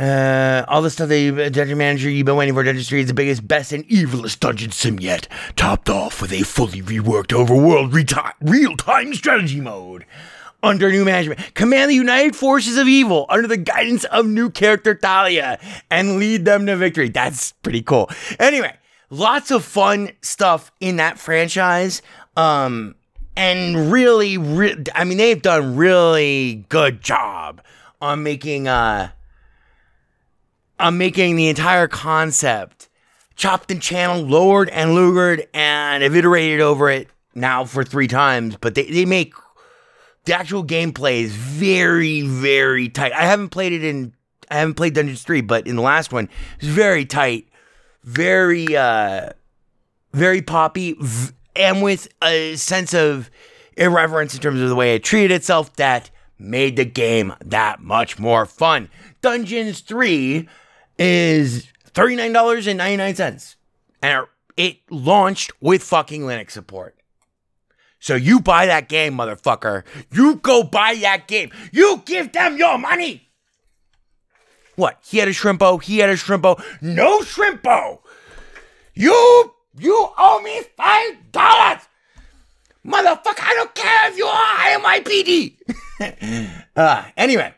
uh, 0.02 0.64
all 0.66 0.82
the 0.82 0.90
stuff 0.90 1.08
that 1.08 1.20
you, 1.20 1.50
Dungeon 1.50 1.78
Manager, 1.78 2.10
you've 2.10 2.26
been 2.26 2.34
waiting 2.34 2.54
for. 2.54 2.64
Dungeons 2.64 2.88
3 2.88 3.02
is 3.02 3.06
the 3.06 3.14
biggest, 3.14 3.46
best, 3.46 3.72
and 3.72 3.88
evilest 3.88 4.40
dungeon 4.40 4.72
sim 4.72 4.98
yet. 4.98 5.28
Topped 5.54 5.88
off 5.88 6.20
with 6.20 6.32
a 6.32 6.42
fully 6.42 6.82
reworked 6.82 7.28
overworld 7.28 7.92
real-time 8.40 9.14
strategy 9.14 9.60
mode 9.60 10.04
under 10.64 10.90
new 10.90 11.04
management. 11.04 11.54
Command 11.54 11.90
the 11.90 11.94
united 11.94 12.34
forces 12.34 12.76
of 12.76 12.88
evil 12.88 13.26
under 13.28 13.46
the 13.46 13.56
guidance 13.56 14.04
of 14.04 14.26
new 14.26 14.50
character 14.50 14.94
Thalya 14.94 15.60
and 15.90 16.18
lead 16.18 16.44
them 16.44 16.66
to 16.66 16.76
victory. 16.76 17.08
That's 17.08 17.52
pretty 17.62 17.82
cool. 17.82 18.10
Anyway, 18.38 18.74
lots 19.10 19.50
of 19.50 19.64
fun 19.64 20.10
stuff 20.22 20.72
in 20.80 20.96
that 20.96 21.18
franchise. 21.18 22.02
Um, 22.36 22.94
and 23.36 23.92
really, 23.92 24.38
re- 24.38 24.84
I 24.94 25.04
mean, 25.04 25.18
they've 25.18 25.40
done 25.40 25.76
really 25.76 26.64
good 26.68 27.02
job 27.02 27.60
on 28.00 28.22
making 28.22 28.68
uh 28.68 29.10
on 30.78 30.98
making 30.98 31.36
the 31.36 31.48
entire 31.48 31.86
concept 31.86 32.88
chopped 33.36 33.70
and 33.70 33.80
channeled, 33.82 34.28
lowered 34.28 34.68
and 34.70 34.90
lugered, 34.90 35.46
and 35.52 36.02
have 36.02 36.14
iterated 36.14 36.60
over 36.60 36.90
it 36.90 37.08
now 37.34 37.64
for 37.64 37.84
three 37.84 38.08
times. 38.08 38.56
But 38.60 38.74
they, 38.74 38.84
they 38.84 39.04
make 39.04 39.34
the 40.24 40.34
actual 40.34 40.64
gameplay 40.64 41.22
is 41.22 41.32
very, 41.32 42.22
very 42.22 42.88
tight. 42.88 43.12
I 43.12 43.22
haven't 43.22 43.50
played 43.50 43.72
it 43.72 43.84
in 43.84 44.12
I 44.50 44.58
haven't 44.58 44.74
played 44.74 44.94
Dungeons 44.94 45.22
3, 45.22 45.40
but 45.40 45.66
in 45.66 45.76
the 45.76 45.82
last 45.82 46.12
one, 46.12 46.28
it's 46.58 46.68
very 46.68 47.04
tight, 47.04 47.48
very 48.02 48.76
uh 48.76 49.30
very 50.12 50.42
poppy, 50.42 50.96
v- 51.00 51.32
and 51.56 51.82
with 51.82 52.08
a 52.22 52.54
sense 52.56 52.94
of 52.94 53.30
irreverence 53.76 54.34
in 54.34 54.40
terms 54.40 54.60
of 54.60 54.68
the 54.68 54.74
way 54.76 54.94
it 54.94 55.02
treated 55.02 55.32
itself 55.32 55.74
that 55.76 56.10
made 56.38 56.76
the 56.76 56.84
game 56.84 57.32
that 57.44 57.80
much 57.80 58.18
more 58.18 58.46
fun. 58.46 58.88
Dungeons 59.22 59.80
3 59.80 60.48
is 60.98 61.66
$39.99 61.92 63.56
and 64.02 64.26
it 64.56 64.76
launched 64.90 65.52
with 65.60 65.82
fucking 65.82 66.22
Linux 66.22 66.52
support. 66.52 66.93
So 68.04 68.16
you 68.16 68.38
buy 68.38 68.66
that 68.66 68.90
game, 68.90 69.16
motherfucker. 69.16 69.82
You 70.12 70.34
go 70.34 70.62
buy 70.62 70.94
that 70.96 71.26
game. 71.26 71.50
You 71.72 72.02
give 72.04 72.32
them 72.32 72.58
your 72.58 72.76
money. 72.76 73.30
What? 74.76 74.98
He 75.02 75.16
had 75.16 75.28
a 75.28 75.30
shrimpo. 75.30 75.82
He 75.82 76.00
had 76.00 76.10
a 76.10 76.12
shrimpo. 76.12 76.62
No 76.82 77.20
shrimpo. 77.20 78.00
You 78.92 79.54
you 79.78 80.08
owe 80.18 80.42
me 80.42 80.60
five 80.76 81.32
dollars, 81.32 81.80
motherfucker. 82.86 83.40
I 83.40 83.54
don't 83.54 83.74
care 83.74 84.10
if 84.10 84.18
you 84.18 84.26
are 84.26 84.56
IMIPD. 86.02 86.60
uh, 86.76 87.04
anyway, 87.16 87.54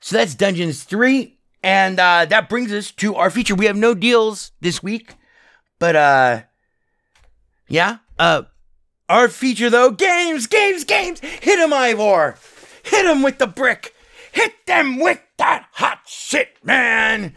so 0.00 0.18
that's 0.18 0.34
Dungeons 0.34 0.84
three, 0.84 1.38
and 1.62 1.98
uh, 1.98 2.26
that 2.26 2.50
brings 2.50 2.70
us 2.70 2.90
to 2.90 3.14
our 3.14 3.30
feature. 3.30 3.54
We 3.54 3.64
have 3.64 3.78
no 3.78 3.94
deals 3.94 4.52
this 4.60 4.82
week, 4.82 5.14
but 5.78 5.96
uh, 5.96 6.42
yeah, 7.66 7.96
uh, 8.18 8.42
our 9.08 9.28
feature 9.28 9.70
though, 9.70 9.90
games, 9.90 10.46
games, 10.46 10.84
games. 10.84 11.20
Hit 11.20 11.58
him, 11.58 11.72
Ivor. 11.72 12.36
Hit 12.84 13.06
him 13.06 13.22
with 13.22 13.38
the 13.38 13.46
brick. 13.46 13.94
Hit 14.32 14.66
them 14.66 14.98
with 14.98 15.20
that 15.38 15.66
hot 15.72 16.00
shit, 16.06 16.56
man. 16.64 17.34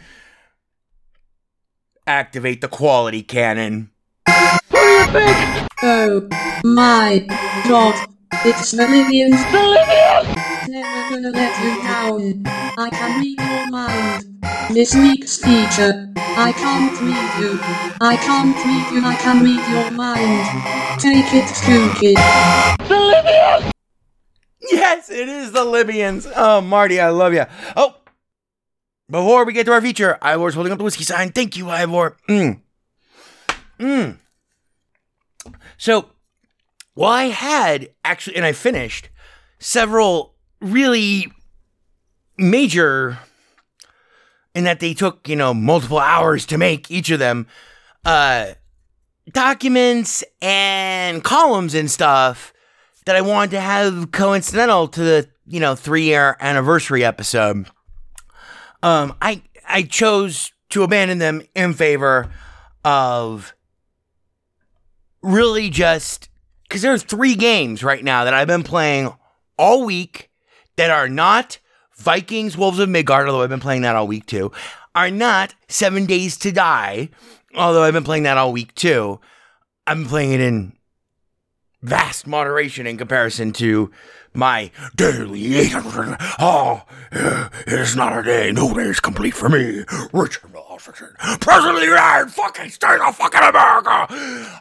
Activate 2.06 2.62
the 2.62 2.68
quality 2.68 3.22
cannon. 3.22 3.92
Oh 5.84 6.28
my 6.64 7.26
god. 7.68 8.10
It's 8.46 8.74
Bolivians. 8.74 10.57
Never 10.68 11.10
gonna 11.10 11.30
let 11.30 11.64
you 11.64 11.82
down. 11.82 12.44
I 12.78 12.90
can 12.90 13.22
read 13.22 13.40
your 13.40 13.70
mind. 13.70 14.24
This 14.74 14.94
week's 14.94 15.38
feature. 15.38 16.12
I 16.18 16.52
can't 16.52 16.92
read 17.00 17.32
you. 17.40 17.60
I 18.02 18.18
can't 18.18 18.56
read 18.58 18.92
you. 18.92 19.06
I 19.06 19.16
can 19.16 19.44
read 19.44 19.64
your 19.70 19.92
mind. 19.92 21.00
Take 21.00 21.34
it, 21.34 21.48
Spooky. 21.48 22.16
Yes, 24.70 25.10
it 25.10 25.30
is 25.30 25.54
the 25.54 25.64
Libyans. 25.64 26.28
Oh, 26.36 26.60
Marty, 26.60 27.00
I 27.00 27.12
love 27.12 27.34
you. 27.34 27.46
Oh, 27.78 27.96
before 29.10 29.46
we 29.46 29.54
get 29.54 29.66
to 29.68 29.72
our 29.72 29.82
feature, 29.82 30.18
Ivor's 30.22 30.56
holding 30.56 30.74
up 30.74 30.80
the 30.80 30.84
whiskey 30.84 31.06
sign. 31.06 31.32
Thank 31.32 31.56
you, 31.56 31.70
Ivor. 31.70 32.18
Mm. 32.28 32.60
Mm. 33.80 34.18
So, 35.78 36.10
well, 36.94 37.10
I 37.10 37.26
had 37.26 37.90
actually, 38.04 38.36
and 38.36 38.46
I 38.46 38.52
finished 38.52 39.10
several 39.60 40.34
really 40.62 41.32
major, 42.38 43.20
in 44.54 44.64
that 44.64 44.80
they 44.80 44.94
took, 44.94 45.28
you 45.28 45.36
know, 45.36 45.54
multiple 45.54 46.00
hours 46.00 46.46
to 46.48 46.58
make 46.58 46.90
each 46.90 47.10
of 47.12 47.20
them, 47.20 47.48
uh, 48.06 48.54
documents 49.32 50.24
and 50.42 51.24
columns 51.24 51.74
and 51.76 51.92
stuff 51.92 52.54
that 53.06 53.16
I 53.16 53.22
wanted 53.22 53.52
to 53.52 53.62
have 53.62 54.12
coincidental 54.12 54.88
to 54.90 55.02
the, 55.02 55.30
you 55.46 55.60
know, 55.60 55.76
three 55.76 56.04
year 56.04 56.38
anniversary 56.40 57.04
episode. 57.04 57.68
Um, 58.84 59.16
I 59.22 59.42
I 59.68 59.84
chose 59.84 60.52
to 60.70 60.84
abandon 60.84 61.18
them 61.18 61.42
in 61.56 61.74
favor 61.74 62.32
of 62.84 63.54
really 65.22 65.70
just 65.70 66.30
because 66.64 66.82
there's 66.82 67.04
three 67.04 67.36
games 67.36 67.84
right 67.84 68.04
now 68.04 68.24
that 68.24 68.34
I've 68.34 68.48
been 68.48 68.64
playing 68.64 69.14
all 69.58 69.86
week 69.86 70.30
that 70.78 70.90
are 70.90 71.10
not 71.10 71.60
Vikings 71.96 72.58
Wolves 72.58 72.80
of 72.80 72.90
Midgard, 72.90 73.28
although 73.28 73.44
I've 73.44 73.50
been 73.50 73.60
playing 73.60 73.82
that 73.82 73.96
all 73.96 74.08
week 74.08 74.26
too, 74.26 74.52
are 74.96 75.12
not 75.12 75.54
Seven 75.68 76.06
Days 76.06 76.38
to 76.38 76.52
Die, 76.52 77.10
although 77.56 77.84
I've 77.84 77.94
been 77.94 78.04
playing 78.04 78.24
that 78.24 78.38
all 78.38 78.54
week 78.54 78.74
too. 78.76 79.20
I'm 79.86 80.06
playing 80.06 80.34
it 80.34 80.42
in 80.42 80.74
vast 81.88 82.28
moderation 82.28 82.86
in 82.86 82.98
comparison 82.98 83.54
to 83.54 83.90
my 84.34 84.70
daily 84.96 85.56
800. 85.56 86.18
Oh, 86.38 86.84
it 87.12 87.74
is 87.74 87.96
not 87.96 88.18
a 88.18 88.22
day. 88.22 88.52
No 88.52 88.74
day 88.74 88.84
is 88.84 89.00
complete 89.00 89.34
for 89.34 89.48
me. 89.48 89.86
Richard 90.12 90.54
Washington, 90.54 91.16
President 91.40 91.76
of 91.76 91.80
the 91.80 91.88
United 91.88 92.30
fucking 92.32 92.70
States 92.70 93.02
of 93.02 93.16
fucking 93.16 93.40
America. 93.40 94.06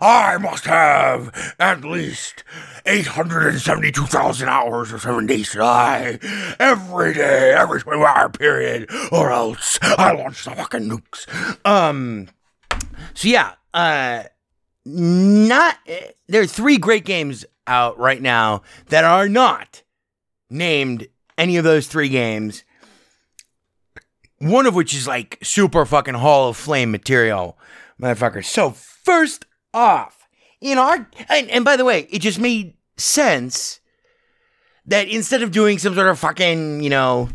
I 0.00 0.38
must 0.40 0.66
have 0.66 1.54
at 1.58 1.84
least 1.84 2.44
872,000 2.86 4.48
hours 4.48 4.92
or 4.92 4.98
seven 5.00 5.26
days 5.26 5.50
to 5.50 5.58
die 5.58 6.18
every 6.60 7.12
day, 7.12 7.52
every 7.52 7.80
24 7.80 8.06
hour 8.08 8.28
period, 8.30 8.88
or 9.10 9.32
else 9.32 9.80
I 9.82 10.12
launch 10.12 10.44
the 10.44 10.52
fucking 10.52 10.88
nukes. 10.88 11.26
Um, 11.66 12.28
so 13.14 13.28
yeah, 13.28 13.54
uh, 13.74 14.22
not 14.86 15.76
there 16.28 16.42
are 16.42 16.46
three 16.46 16.78
great 16.78 17.04
games 17.04 17.44
out 17.66 17.98
right 17.98 18.22
now 18.22 18.62
that 18.88 19.04
are 19.04 19.28
not 19.28 19.82
named 20.48 21.08
any 21.36 21.56
of 21.56 21.64
those 21.64 21.88
three 21.88 22.08
games. 22.08 22.62
One 24.38 24.66
of 24.66 24.74
which 24.74 24.94
is 24.94 25.08
like 25.08 25.38
super 25.42 25.84
fucking 25.84 26.14
Hall 26.14 26.48
of 26.48 26.56
Flame 26.56 26.92
material, 26.92 27.58
motherfucker. 28.00 28.44
So 28.44 28.70
first 28.70 29.44
off, 29.74 30.28
in 30.60 30.78
our 30.78 31.08
and, 31.28 31.50
and 31.50 31.64
by 31.64 31.76
the 31.76 31.84
way, 31.84 32.06
it 32.10 32.20
just 32.20 32.38
made 32.38 32.74
sense 32.96 33.80
that 34.86 35.08
instead 35.08 35.42
of 35.42 35.50
doing 35.50 35.78
some 35.78 35.94
sort 35.94 36.06
of 36.06 36.18
fucking, 36.18 36.82
you 36.82 36.90
know, 36.90 37.28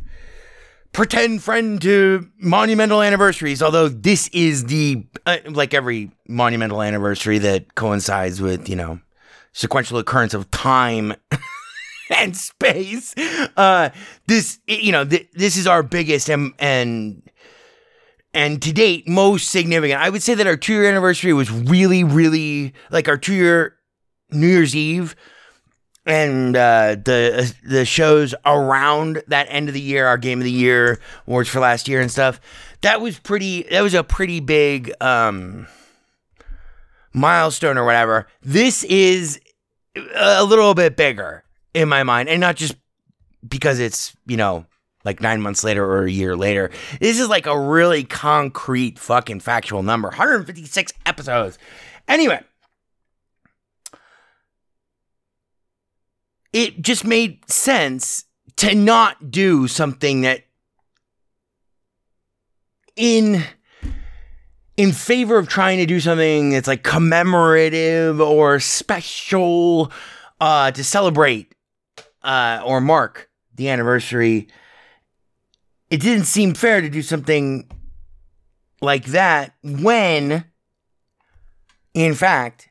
pretend 0.92 1.42
friend 1.42 1.82
to 1.82 2.28
monumental 2.40 3.02
anniversaries, 3.02 3.62
although 3.62 3.88
this 3.88 4.28
is 4.30 4.66
the, 4.66 5.06
uh, 5.26 5.38
like 5.46 5.74
every 5.74 6.12
monumental 6.28 6.82
anniversary 6.82 7.38
that 7.40 7.76
coincides 7.76 8.42
with, 8.42 8.68
you 8.68 8.76
know, 8.76 9.00
sequential 9.54 9.98
occurrence 9.98 10.34
of 10.34 10.50
time 10.52 11.14
and 12.18 12.36
space. 12.36 13.14
Uh, 13.56 13.90
this, 14.28 14.60
you 14.68 14.92
know, 14.92 15.06
th- 15.06 15.30
this 15.34 15.58
is 15.58 15.68
our 15.68 15.84
biggest 15.84 16.30
and, 16.30 16.54
and, 16.60 17.22
and 18.34 18.62
to 18.62 18.74
date, 18.74 19.08
most 19.08 19.50
significant. 19.50 20.02
I 20.02 20.10
would 20.10 20.24
say 20.24 20.34
that 20.36 20.48
our 20.48 20.58
two 20.58 20.74
year 20.74 20.90
anniversary 20.90 21.34
was 21.34 21.52
really, 21.52 22.04
really 22.04 22.74
like 22.90 23.08
our 23.08 23.18
two 23.18 23.34
year 23.34 23.76
New 24.32 24.48
Year's 24.48 24.76
Eve 24.76 25.16
and 26.12 26.58
uh, 26.58 26.96
the 26.96 27.56
the 27.64 27.86
shows 27.86 28.36
around 28.46 29.24
that 29.28 29.48
end 29.50 29.70
of 29.70 29.74
the 29.74 29.82
year, 29.82 30.06
our 30.06 30.18
game 30.18 30.40
of 30.40 30.44
the 30.44 30.52
year 30.52 31.00
awards 31.26 31.48
for 31.48 31.62
last 31.62 31.88
year 31.88 32.02
and 32.02 32.12
stuff. 32.12 32.42
That 32.82 33.00
was 33.00 33.18
pretty. 33.18 33.64
That 33.64 33.82
was 33.82 33.94
a 33.94 34.04
pretty 34.04 34.42
big 34.42 34.92
um, 35.00 35.68
milestone 37.14 37.78
or 37.78 37.86
whatever. 37.86 38.28
This 38.42 38.84
is 38.84 39.40
a 40.16 40.44
little 40.44 40.74
bit 40.74 40.98
bigger 40.98 41.46
in 41.74 41.88
my 41.88 42.04
mind, 42.04 42.28
and 42.28 42.42
not 42.42 42.58
just 42.58 42.76
because 43.48 43.80
it's 43.80 44.16
you 44.28 44.36
know 44.36 44.66
like 45.06 45.22
nine 45.22 45.42
months 45.42 45.64
later 45.64 45.86
or 45.86 46.04
a 46.04 46.12
year 46.12 46.36
later. 46.36 46.72
This 47.00 47.20
is 47.20 47.30
like 47.30 47.46
a 47.46 47.58
really 47.58 48.04
concrete 48.04 49.00
fucking 49.00 49.40
factual 49.40 49.82
number. 49.82 50.10
156 50.10 50.92
episodes. 51.06 51.58
Anyway. 52.08 52.42
It 56.54 56.82
just 56.82 57.06
made 57.06 57.50
sense 57.50 58.26
to 58.58 58.76
not 58.76 59.32
do 59.32 59.68
something 59.68 60.22
that 60.22 60.44
in 62.96 63.44
in 64.78 64.92
favor 64.92 65.38
of 65.38 65.48
trying 65.48 65.78
to 65.78 65.86
do 65.86 66.00
something 66.00 66.52
that's 66.52 66.68
like 66.68 66.84
commemorative 66.84 68.20
or 68.20 68.60
special 68.60 69.92
uh 70.40 70.72
to 70.72 70.84
celebrate 70.84 71.54
uh 72.24 72.62
or 72.66 72.82
mark 72.82 73.30
the 73.56 73.70
anniversary 73.70 74.48
it 75.90 76.02
didn't 76.02 76.26
seem 76.26 76.54
fair 76.54 76.82
to 76.82 76.90
do 76.90 77.02
something 77.02 77.70
like 78.82 79.06
that 79.06 79.54
when 79.64 80.46
in 81.94 82.14
fact 82.14 82.70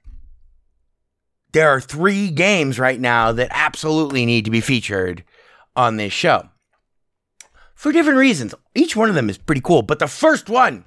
there 1.53 1.69
are 1.71 1.81
three 1.81 2.31
games 2.31 2.79
right 2.79 3.01
now 3.01 3.33
that 3.33 3.49
absolutely 3.51 4.27
need 4.27 4.45
to 4.45 4.51
be 4.51 4.61
featured 4.61 5.25
on 5.77 5.97
this 5.97 6.13
show 6.13 6.49
for 7.75 7.93
different 7.93 8.19
reasons. 8.19 8.55
Each 8.75 8.95
one 8.95 9.09
of 9.09 9.15
them 9.15 9.31
is 9.31 9.39
pretty 9.39 9.63
cool, 9.63 9.83
but 9.83 9.99
the 9.99 10.07
first 10.07 10.49
one 10.49 10.85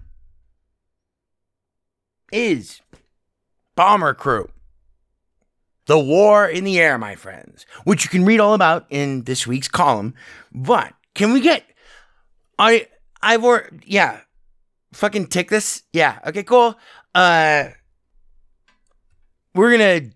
is 2.31 2.81
Bomber 3.75 4.13
Crew. 4.13 4.49
The 5.85 5.99
War 5.99 6.47
in 6.47 6.63
the 6.63 6.79
Air, 6.79 6.97
my 6.97 7.15
friends, 7.15 7.65
which 7.83 8.05
you 8.05 8.09
can 8.09 8.23
read 8.23 8.39
all 8.39 8.53
about 8.53 8.85
in 8.89 9.23
this 9.23 9.45
week's 9.45 9.67
column. 9.67 10.13
But 10.53 10.93
can 11.13 11.33
we 11.33 11.41
get 11.41 11.65
I 12.57 12.87
I've 13.21 13.43
yeah. 13.85 14.21
Fucking 14.93 15.27
tick 15.27 15.49
this? 15.49 15.83
Yeah. 15.91 16.19
Okay, 16.25 16.43
cool. 16.43 16.75
Uh 17.13 17.69
we're 19.55 19.71
gonna 19.71 20.09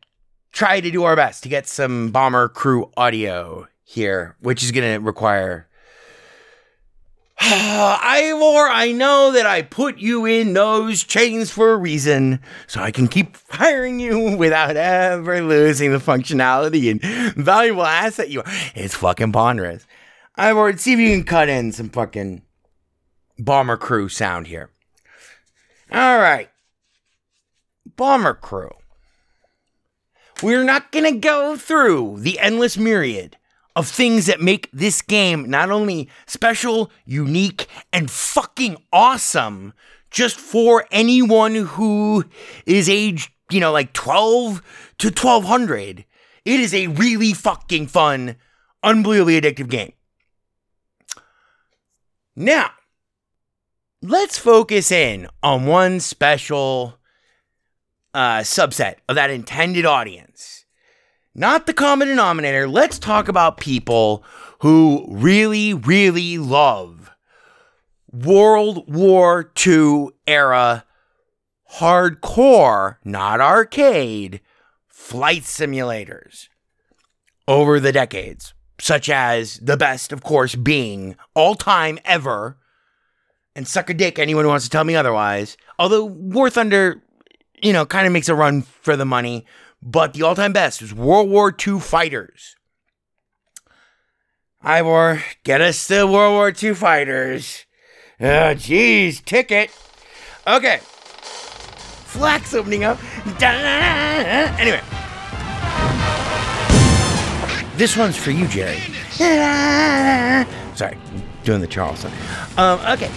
try 0.58 0.82
to 0.82 0.89
do 0.89 1.03
our 1.03 1.16
best 1.16 1.43
to 1.43 1.49
get 1.49 1.68
some 1.68 2.10
bomber 2.10 2.49
crew 2.49 2.89
audio 2.97 3.68
here, 3.84 4.36
which 4.39 4.64
is 4.64 4.72
gonna 4.72 4.99
require 4.99 5.68
Ivor, 7.39 8.68
I 8.68 8.91
know 8.91 9.32
that 9.34 9.45
I 9.45 9.62
put 9.62 9.99
you 9.99 10.26
in 10.26 10.53
those 10.53 11.03
chains 11.03 11.51
for 11.51 11.72
a 11.72 11.78
reason, 11.78 12.39
so 12.66 12.82
I 12.82 12.89
can 12.89 13.08
keep 13.08 13.38
firing 13.38 13.99
you 13.99 14.36
without 14.38 14.76
ever 14.76 15.41
losing 15.41 15.91
the 15.91 15.99
functionality 15.99 16.89
and 16.89 17.36
valuable 17.36 17.86
asset 17.86 18.32
you 18.32 18.39
are. 18.39 18.51
It's 18.74 18.95
fucking 18.95 19.34
ponderous. 19.34 19.86
Ivor, 20.38 20.76
see 20.78 20.93
if 20.93 20.99
you 20.99 21.12
can 21.12 21.24
cut 21.26 21.49
in 21.49 21.72
some 21.72 21.89
fucking 21.89 22.41
bomber 23.38 23.78
crew 23.78 24.10
sound 24.10 24.47
here. 24.47 24.72
All 25.91 26.18
right. 26.18 26.49
Bomber 27.95 28.34
crew. 28.34 28.72
We're 30.43 30.63
not 30.63 30.91
gonna 30.91 31.13
go 31.13 31.57
through 31.57 32.17
the 32.19 32.39
endless 32.39 32.77
myriad 32.77 33.38
of 33.75 33.88
things 33.88 34.25
that 34.27 34.41
make 34.41 34.69
this 34.71 35.01
game 35.01 35.49
not 35.49 35.71
only 35.71 36.09
special, 36.25 36.91
unique, 37.05 37.67
and 37.91 38.09
fucking 38.09 38.77
awesome 38.91 39.73
just 40.11 40.39
for 40.39 40.85
anyone 40.91 41.55
who 41.55 42.25
is 42.65 42.89
aged, 42.89 43.31
you 43.51 43.59
know, 43.59 43.71
like 43.71 43.93
12 43.93 44.61
to 44.99 45.07
1200. 45.07 46.05
It 46.45 46.59
is 46.59 46.73
a 46.73 46.88
really 46.88 47.33
fucking 47.33 47.88
fun, 47.88 48.35
unbelievably 48.83 49.41
addictive 49.41 49.69
game. 49.69 49.93
Now, 52.35 52.71
let's 54.01 54.38
focus 54.38 54.91
in 54.91 55.27
on 55.41 55.65
one 55.65 55.99
special 55.99 56.97
uh, 58.14 58.39
subset 58.39 58.95
of 59.08 59.16
that 59.16 59.30
intended 59.30 59.86
audience 59.86 60.58
not 61.38 61.68
the 61.68 61.74
common 61.74 62.08
denominator. 62.08 62.68
Let's 62.68 62.97
talk 62.97 63.28
about 63.28 63.60
people 63.60 64.26
who 64.60 65.05
really, 65.08 65.74
really 65.74 66.39
love 66.39 67.12
World 68.12 68.91
War 68.91 69.51
II 69.66 70.08
era 70.26 70.84
hardcore, 71.76 72.97
not 73.05 73.39
arcade, 73.39 74.41
flight 74.88 75.43
simulators 75.43 76.47
over 77.47 77.80
the 77.80 77.91
decades, 77.91 78.55
such 78.80 79.08
as 79.08 79.60
the 79.60 79.78
best, 79.78 80.12
of 80.12 80.24
course, 80.24 80.55
being 80.55 81.16
all 81.36 81.53
time 81.53 81.99
ever. 82.03 82.58
And 83.55 83.68
suck 83.68 83.89
a 83.89 83.93
dick, 83.93 84.20
anyone 84.20 84.43
who 84.43 84.49
wants 84.49 84.66
to 84.66 84.72
tell 84.72 84.84
me 84.84 84.95
otherwise. 84.95 85.58
Although 85.80 86.05
War 86.05 86.49
Thunder, 86.49 87.03
you 87.62 87.74
know, 87.74 87.86
kind 87.86 88.08
of 88.08 88.14
makes 88.14 88.30
a 88.30 88.36
run 88.36 88.62
for 88.62 88.95
the 88.95 89.05
money 89.05 89.45
but 89.82 90.14
the 90.14 90.24
all 90.24 90.36
time 90.36 90.53
best 90.53 90.82
is 90.82 90.93
World 90.93 91.30
War 91.30 91.55
II 91.66 91.80
fighters. 91.80 92.55
Ivor, 94.62 95.24
get 95.43 95.62
us 95.62 95.88
the 95.88 96.08
World 96.08 96.34
War 96.34 96.51
II 96.51 96.74
fighters. 96.74 97.66
Oh, 98.20 98.55
jeez, 98.55 99.24
ticket. 99.24 99.72
Okay. 100.45 100.80
Flax 100.82 102.53
opening 102.53 102.84
up. 102.84 102.97
Anyway. 103.41 104.82
This 107.76 107.95
one's 107.95 108.18
for 108.18 108.32
you, 108.32 108.47
Jerry. 108.47 108.80
Sorry, 110.76 110.97
doing 111.43 111.62
the 111.62 111.68
Charleston. 111.68 112.12
Um, 112.58 112.80
okay. 112.80 113.12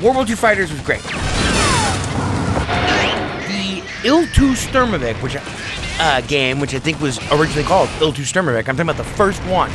World 0.00 0.16
War 0.16 0.26
II 0.26 0.36
fighters 0.36 0.70
was 0.70 0.80
great. 0.82 1.02
The 4.04 4.10
Il-2 4.10 4.52
Sturmovik, 4.52 5.14
which 5.22 5.34
uh, 5.98 6.20
game, 6.22 6.60
which 6.60 6.74
I 6.74 6.78
think 6.78 7.00
was 7.00 7.18
originally 7.32 7.62
called 7.62 7.88
Il-2 8.02 8.16
Sturmovik, 8.16 8.68
I'm 8.68 8.76
talking 8.76 8.82
about 8.82 8.98
the 8.98 9.04
first 9.04 9.40
one, 9.44 9.70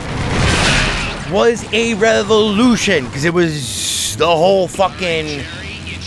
was 1.33 1.65
a 1.73 1.95
revolution 1.95 3.05
because 3.05 3.25
it 3.25 3.33
was 3.33 4.15
the 4.17 4.27
whole 4.27 4.67
fucking 4.67 5.43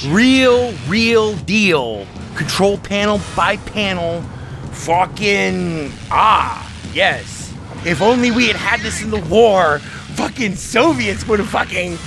real, 0.06 0.72
real 0.86 1.34
deal. 1.38 2.06
Control 2.36 2.78
panel 2.78 3.20
by 3.34 3.56
panel. 3.56 4.22
Fucking. 4.70 5.90
Ah, 6.12 6.72
yes. 6.94 7.52
If 7.84 8.00
only 8.00 8.30
we 8.30 8.46
had 8.46 8.54
had 8.54 8.80
this 8.82 9.02
in 9.02 9.10
the 9.10 9.20
war, 9.22 9.80
fucking 10.14 10.54
Soviets 10.54 11.26
would 11.26 11.40
have 11.40 11.48
fucking 11.48 11.98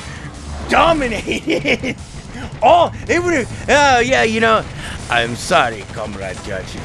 dominated. 0.69 1.97
Oh, 2.61 2.91
they 3.05 3.19
would. 3.19 3.47
Oh, 3.69 3.99
yeah, 3.99 4.23
you 4.23 4.39
know. 4.39 4.65
I'm 5.09 5.35
sorry, 5.35 5.81
Comrade 5.93 6.37
Churchill. 6.43 6.81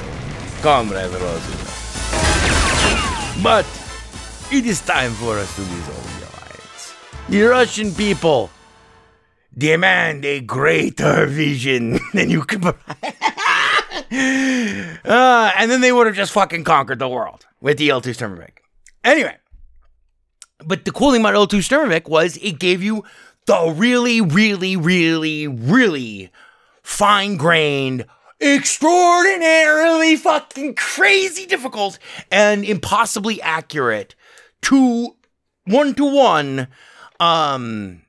Comrade 0.63 1.11
Roosevelt. 1.11 1.71
But 3.43 3.67
it 4.53 4.67
is 4.67 4.81
time 4.81 5.13
for 5.13 5.39
us 5.39 5.55
to 5.57 5.63
resolve 5.63 6.21
The 6.21 6.27
alliance. 6.29 6.95
The 7.29 7.43
Russian 7.43 7.95
people 7.95 8.51
demand 9.57 10.25
a 10.25 10.41
greater 10.41 11.27
vision 11.41 11.99
than 12.13 12.31
you 12.31 12.43
can 12.43 12.65
uh, 12.67 12.75
and 15.57 15.71
then 15.71 15.81
they 15.81 15.93
would 15.93 16.07
have 16.07 16.17
just 16.17 16.33
fucking 16.33 16.65
conquered 16.65 16.99
the 16.99 17.09
world 17.09 17.47
with 17.61 17.79
the 17.79 17.89
Il-2 17.89 18.11
Sturmovik. 18.15 18.59
Anyway, 19.05 19.37
but 20.65 20.85
the 20.85 20.93
cool 20.93 21.13
thing 21.13 21.21
about 21.21 21.35
Il-2 21.35 21.59
Sturmovik 21.61 22.09
was 22.09 22.37
it 22.39 22.59
gave 22.59 22.83
you 22.83 23.05
the 23.51 23.73
really, 23.73 24.21
really, 24.21 24.77
really, 24.77 25.49
really 25.49 26.31
fine 26.85 27.37
grained, 27.37 28.07
extraordinarily 28.41 30.15
fucking 30.15 30.77
crazy 30.77 31.47
difficult 31.47 31.99
and 32.31 32.65
impossibly 32.65 33.43
accurate 33.43 34.15
to 34.63 35.17
one 35.65 35.95
to 35.95 36.05
one 36.05 36.69
um 37.19 38.03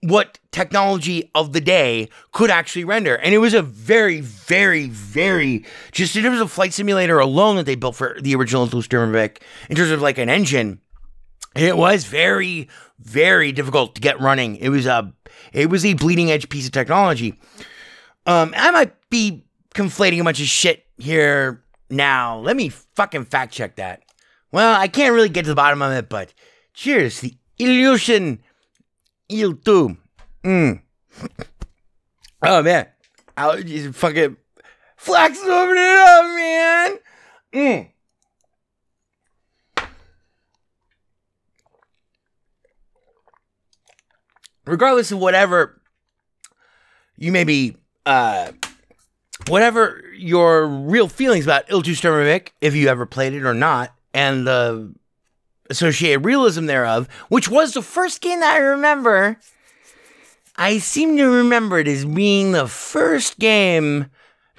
what 0.00 0.38
technology 0.50 1.30
of 1.34 1.52
the 1.52 1.60
day 1.60 2.08
could 2.32 2.50
actually 2.50 2.84
render. 2.84 3.16
And 3.16 3.34
it 3.34 3.38
was 3.38 3.52
a 3.52 3.60
very, 3.60 4.22
very, 4.22 4.88
very, 4.88 5.66
just 5.92 6.16
in 6.16 6.22
terms 6.22 6.40
of 6.40 6.50
flight 6.50 6.72
simulator 6.72 7.18
alone 7.18 7.56
that 7.56 7.66
they 7.66 7.74
built 7.74 7.96
for 7.96 8.16
the 8.20 8.34
original 8.34 8.66
Sturmovik, 8.66 9.42
in 9.68 9.76
terms 9.76 9.90
of 9.90 10.00
like 10.00 10.16
an 10.16 10.30
engine, 10.30 10.80
it 11.54 11.76
was 11.76 12.04
very, 12.04 12.68
very 13.00 13.52
difficult 13.52 13.94
to 13.94 14.00
get 14.00 14.20
running. 14.20 14.56
It 14.56 14.68
was 14.68 14.86
a, 14.86 15.12
it 15.52 15.70
was 15.70 15.84
a 15.84 15.94
bleeding 15.94 16.30
edge 16.30 16.48
piece 16.48 16.66
of 16.66 16.72
technology. 16.72 17.38
Um, 18.26 18.54
I 18.56 18.70
might 18.70 18.94
be 19.10 19.44
conflating 19.74 20.20
a 20.20 20.24
bunch 20.24 20.40
of 20.40 20.46
shit 20.46 20.86
here 20.98 21.64
now. 21.90 22.38
Let 22.38 22.56
me 22.56 22.70
fucking 22.70 23.26
fact 23.26 23.52
check 23.52 23.76
that. 23.76 24.02
Well, 24.52 24.78
I 24.80 24.88
can't 24.88 25.14
really 25.14 25.28
get 25.28 25.42
to 25.42 25.50
the 25.50 25.54
bottom 25.54 25.82
of 25.82 25.92
it, 25.92 26.08
but 26.08 26.32
cheers. 26.72 27.20
The 27.20 27.34
illusion 27.58 28.42
Il 29.28 29.54
too. 29.54 29.96
Mm. 30.44 30.82
Oh 32.42 32.62
man. 32.62 32.86
Allergies 33.36 33.92
fucking 33.94 34.36
flax 34.96 35.38
open 35.42 35.76
it 35.76 35.98
up, 35.98 36.36
man. 36.36 36.98
Mm. 37.54 37.90
Regardless 44.66 45.12
of 45.12 45.18
whatever 45.18 45.80
you 47.16 47.32
may 47.32 47.44
be 47.44 47.76
uh 48.04 48.52
whatever 49.48 50.02
your 50.14 50.66
real 50.66 51.08
feelings 51.08 51.44
about 51.44 51.70
Il-2 51.70 51.92
Sturmovik, 51.92 52.48
if 52.60 52.74
you 52.74 52.88
ever 52.88 53.06
played 53.06 53.32
it 53.32 53.44
or 53.44 53.54
not, 53.54 53.94
and 54.12 54.46
the 54.46 54.92
associated 55.70 56.24
realism 56.24 56.66
thereof, 56.66 57.08
which 57.28 57.48
was 57.48 57.74
the 57.74 57.82
first 57.82 58.20
game 58.20 58.40
that 58.40 58.54
I 58.54 58.58
remember. 58.58 59.38
I 60.56 60.78
seem 60.78 61.18
to 61.18 61.26
remember 61.26 61.78
it 61.78 61.88
as 61.88 62.06
being 62.06 62.52
the 62.52 62.66
first 62.66 63.38
game 63.38 64.06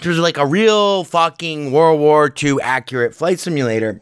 was 0.05 0.19
like 0.19 0.37
a 0.37 0.45
real 0.45 1.03
fucking 1.03 1.71
World 1.71 1.99
War 1.99 2.31
II 2.41 2.57
accurate 2.61 3.15
flight 3.15 3.39
simulator 3.39 4.01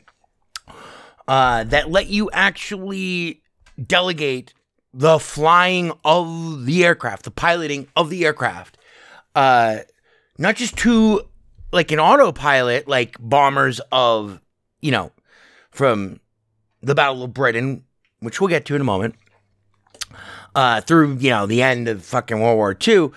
uh, 1.28 1.64
that 1.66 1.90
let 1.90 2.08
you 2.08 2.30
actually 2.32 3.42
delegate 3.82 4.54
the 4.98 5.20
flying 5.20 5.92
of 6.06 6.66
the 6.66 6.86
aircraft, 6.86 7.24
the 7.24 7.32
piloting 7.32 7.86
of 7.98 8.10
the 8.10 8.24
aircraft, 8.24 8.78
uh, 9.36 9.80
not 10.38 10.56
just 10.56 10.78
to 10.78 11.22
like 11.74 11.92
an 11.92 12.00
autopilot, 12.00 12.88
like 12.88 13.18
bombers 13.20 13.82
of, 13.92 14.40
you 14.80 14.92
know, 14.92 15.12
from 15.72 16.22
the 16.82 16.96
Battle 16.96 17.24
of 17.24 17.34
Britain, 17.34 17.84
which 18.22 18.40
we'll 18.40 18.48
get 18.48 18.64
to 18.66 18.76
in 18.76 18.80
a 18.80 18.86
moment, 18.86 19.16
uh, 20.56 20.80
through, 20.80 21.18
you 21.18 21.30
know, 21.30 21.46
the 21.46 21.62
end 21.62 21.90
of 21.90 22.02
fucking 22.02 22.40
World 22.40 22.56
War 22.56 22.78
II, 22.88 23.10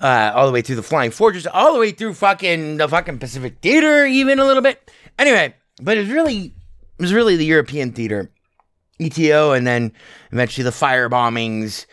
uh, 0.00 0.32
all 0.34 0.48
the 0.48 0.52
way 0.52 0.62
through 0.62 0.76
the 0.76 0.82
Flying 0.82 1.12
Fortress, 1.12 1.46
all 1.46 1.72
the 1.72 1.78
way 1.78 1.92
through 1.92 2.14
fucking 2.14 2.78
the 2.78 2.88
fucking 2.88 3.20
Pacific 3.20 3.58
Theater, 3.62 4.04
even 4.04 4.40
a 4.40 4.44
little 4.44 4.62
bit. 4.62 4.90
Anyway, 5.16 5.54
but 5.80 5.96
it's 5.96 6.10
really, 6.10 6.46
it 6.46 7.00
was 7.00 7.14
really 7.14 7.36
the 7.36 7.44
European 7.44 7.92
theater, 7.92 8.32
ETO, 9.00 9.56
and 9.56 9.66
then 9.66 9.92
eventually 10.30 10.64
the 10.64 10.72
fire 10.72 11.08
bombings. 11.08 11.86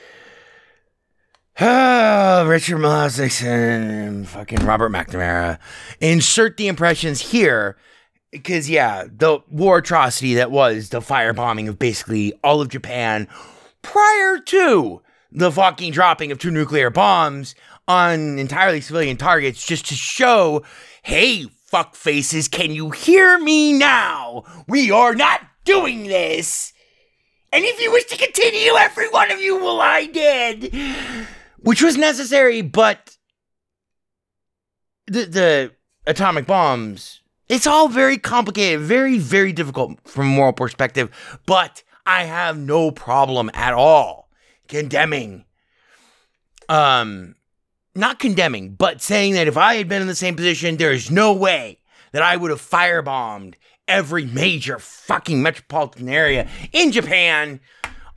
Ah, 1.60 2.46
Richard 2.48 2.78
Milhous 2.78 3.20
Nixon 3.20 3.48
and 3.50 4.28
fucking 4.28 4.66
Robert 4.66 4.92
McNamara. 4.92 5.58
Insert 6.00 6.58
the 6.58 6.68
impressions 6.68 7.20
here, 7.32 7.78
because 8.32 8.70
yeah, 8.70 9.06
the 9.12 9.40
war 9.50 9.80
atrocity 9.80 10.36
that 10.36 10.52
was 10.52 10.90
the 10.90 11.00
firebombing 11.00 11.68
of 11.68 11.80
basically 11.80 12.34
all 12.44 12.62
of 12.62 12.70
Japan 12.70 13.28
prior 13.82 14.38
to 14.38 15.02
the 15.32 15.52
fucking 15.52 15.92
dropping 15.94 16.32
of 16.32 16.38
two 16.38 16.52
nuclear 16.52 16.90
bombs 16.90 17.56
on 17.88 18.38
entirely 18.38 18.82
civilian 18.82 19.18
targets, 19.18 19.66
just 19.66 19.88
to 19.88 19.96
show, 19.96 20.64
hey, 21.04 21.46
fuck 21.66 21.96
faces, 21.96 22.48
can 22.48 22.72
you 22.72 22.92
hear 22.92 23.40
me 23.40 23.74
now? 23.74 24.44
We 24.68 24.92
are 24.92 25.16
not 25.16 25.42
doing 25.64 26.04
this. 26.04 26.74
And 27.52 27.64
if 27.64 27.82
you 27.82 27.92
wish 27.92 28.06
to 28.06 28.18
continue, 28.18 28.74
every 28.78 29.10
one 29.10 29.32
of 29.32 29.40
you 29.40 29.58
will 29.58 29.76
lie 29.76 30.06
dead. 30.06 30.70
Which 31.60 31.82
was 31.82 31.98
necessary, 31.98 32.62
but 32.62 33.18
the 35.08 35.26
the 35.26 35.72
atomic 36.06 36.46
bombs, 36.46 37.22
it's 37.50 37.68
all 37.68 37.88
very 37.88 38.18
complicated, 38.18 38.82
very 38.82 39.18
very 39.18 39.54
difficult 39.54 40.00
from 40.08 40.28
a 40.28 40.30
moral 40.30 40.54
perspective, 40.54 41.10
but 41.46 41.84
I 42.06 42.24
have 42.24 42.58
no 42.58 42.92
problem 42.92 43.50
at 43.54 43.74
all 43.74 44.30
condemning 44.68 45.46
um 46.70 47.36
not 47.96 48.20
condemning, 48.20 48.76
but 48.76 49.02
saying 49.02 49.34
that 49.34 49.48
if 49.48 49.58
I 49.58 49.76
had 49.76 49.88
been 49.88 50.02
in 50.02 50.08
the 50.08 50.16
same 50.16 50.36
position, 50.36 50.78
there 50.78 50.92
is 50.92 51.10
no 51.10 51.34
way 51.34 51.80
that 52.12 52.22
I 52.22 52.38
would 52.38 52.52
have 52.52 52.62
firebombed 52.62 53.56
every 53.88 54.26
major 54.26 54.80
fucking 54.80 55.42
metropolitan 55.42 56.10
area 56.10 56.48
in 56.72 56.92
Japan, 56.92 57.60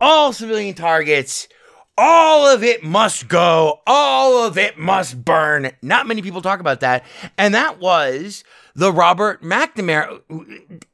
all 0.00 0.32
civilian 0.32 0.74
targets, 0.74 1.48
all 1.96 2.46
of 2.46 2.62
it 2.62 2.82
must 2.82 3.28
go, 3.28 3.80
all 3.86 4.46
of 4.46 4.56
it 4.56 4.78
must 4.78 5.24
burn. 5.24 5.70
Not 5.82 6.06
many 6.06 6.22
people 6.22 6.40
talk 6.40 6.60
about 6.60 6.80
that. 6.80 7.04
And 7.36 7.54
that 7.54 7.78
was 7.78 8.42
the 8.74 8.92
Robert 8.92 9.42
McNamara. 9.42 10.20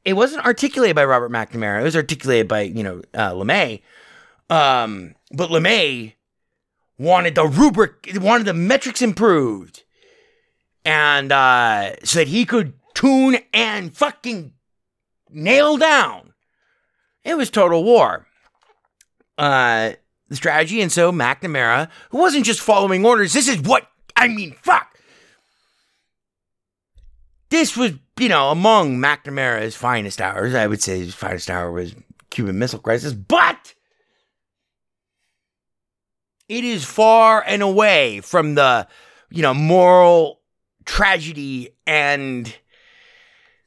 It 0.03 0.13
wasn't 0.13 0.45
articulated 0.45 0.95
by 0.95 1.05
Robert 1.05 1.31
McNamara, 1.31 1.79
it 1.79 1.83
was 1.83 1.95
articulated 1.95 2.47
by, 2.47 2.61
you 2.61 2.83
know, 2.83 3.01
uh, 3.13 3.31
LeMay. 3.31 3.81
Um, 4.49 5.15
but 5.31 5.49
LeMay 5.49 6.13
wanted 6.97 7.35
the 7.35 7.45
rubric, 7.45 8.09
wanted 8.15 8.45
the 8.45 8.53
metrics 8.53 9.01
improved. 9.01 9.83
And 10.83 11.31
uh, 11.31 11.95
so 12.03 12.19
that 12.19 12.27
he 12.29 12.45
could 12.45 12.73
tune 12.93 13.37
and 13.53 13.95
fucking 13.95 14.53
nail 15.29 15.77
down. 15.77 16.33
It 17.23 17.35
was 17.35 17.49
total 17.49 17.83
war. 17.83 18.25
Uh, 19.37 19.91
the 20.29 20.35
strategy. 20.35 20.81
And 20.81 20.91
so 20.91 21.11
McNamara, 21.11 21.89
who 22.09 22.17
wasn't 22.17 22.45
just 22.45 22.61
following 22.61 23.05
orders, 23.05 23.33
this 23.33 23.47
is 23.47 23.61
what 23.61 23.87
I 24.15 24.27
mean, 24.27 24.55
fuck. 24.61 24.97
This 27.49 27.77
was, 27.77 27.93
you 28.19 28.29
know, 28.29 28.49
among 28.49 28.97
McNamara's 28.97 29.75
finest 29.75 30.19
hours. 30.19 30.53
I 30.53 30.67
would 30.67 30.81
say 30.81 30.99
his 30.99 31.15
finest 31.15 31.49
hour 31.49 31.71
was 31.71 31.95
Cuban 32.29 32.59
Missile 32.59 32.79
Crisis, 32.79 33.13
but 33.13 33.73
it 36.49 36.63
is 36.63 36.83
far 36.83 37.43
and 37.45 37.61
away 37.61 38.21
from 38.21 38.55
the, 38.55 38.87
you 39.29 39.41
know, 39.41 39.53
moral 39.53 40.41
tragedy 40.85 41.69
and 41.85 42.53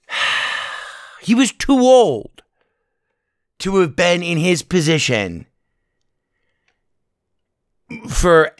he 1.20 1.34
was 1.34 1.52
too 1.52 1.78
old 1.78 2.42
to 3.60 3.76
have 3.78 3.94
been 3.94 4.22
in 4.22 4.38
his 4.38 4.62
position 4.62 5.46
for 8.08 8.52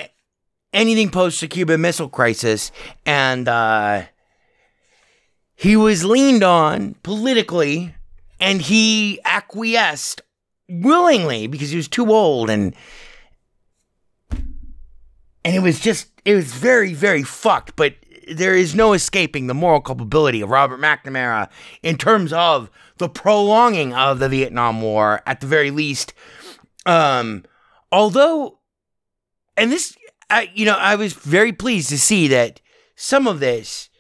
anything 0.73 1.11
post 1.11 1.41
the 1.41 1.49
Cuban 1.49 1.81
Missile 1.81 2.09
Crisis, 2.09 2.71
and 3.07 3.49
uh, 3.49 4.03
he 5.55 5.77
was 5.77 6.05
leaned 6.05 6.43
on 6.43 6.95
politically, 7.03 7.95
and 8.39 8.61
he 8.61 9.21
acquiesced 9.25 10.23
willingly 10.69 11.47
because 11.47 11.71
he 11.71 11.77
was 11.77 11.89
too 11.89 12.11
old, 12.13 12.51
and 12.51 12.75
and 14.31 15.57
it 15.57 15.63
was 15.63 15.81
just 15.81 16.09
it 16.25 16.35
was 16.35 16.53
very 16.53 16.95
very 16.95 17.23
fucked. 17.23 17.77
But 17.77 17.95
there 18.31 18.55
is 18.55 18.75
no 18.75 18.93
escaping 18.93 19.47
the 19.47 19.55
moral 19.55 19.81
culpability 19.81 20.41
of 20.41 20.51
Robert 20.51 20.81
McNamara 20.81 21.49
in 21.83 21.97
terms 21.97 22.33
of 22.33 22.71
the 22.99 23.09
prolonging 23.09 23.95
of 23.95 24.19
the 24.19 24.29
Vietnam 24.29 24.81
War, 24.83 25.23
at 25.27 25.41
the 25.41 25.47
very 25.47 25.71
least. 25.71 26.15
Um, 26.87 27.45
although 27.93 28.61
and 29.61 29.71
this, 29.71 29.95
I, 30.31 30.51
you 30.55 30.65
know, 30.65 30.77
I 30.77 30.95
was 30.95 31.13
very 31.13 31.53
pleased 31.53 31.91
to 31.91 31.99
see 31.99 32.29
that 32.29 32.63
some 32.97 33.27
of 33.27 33.41
this 33.41 33.91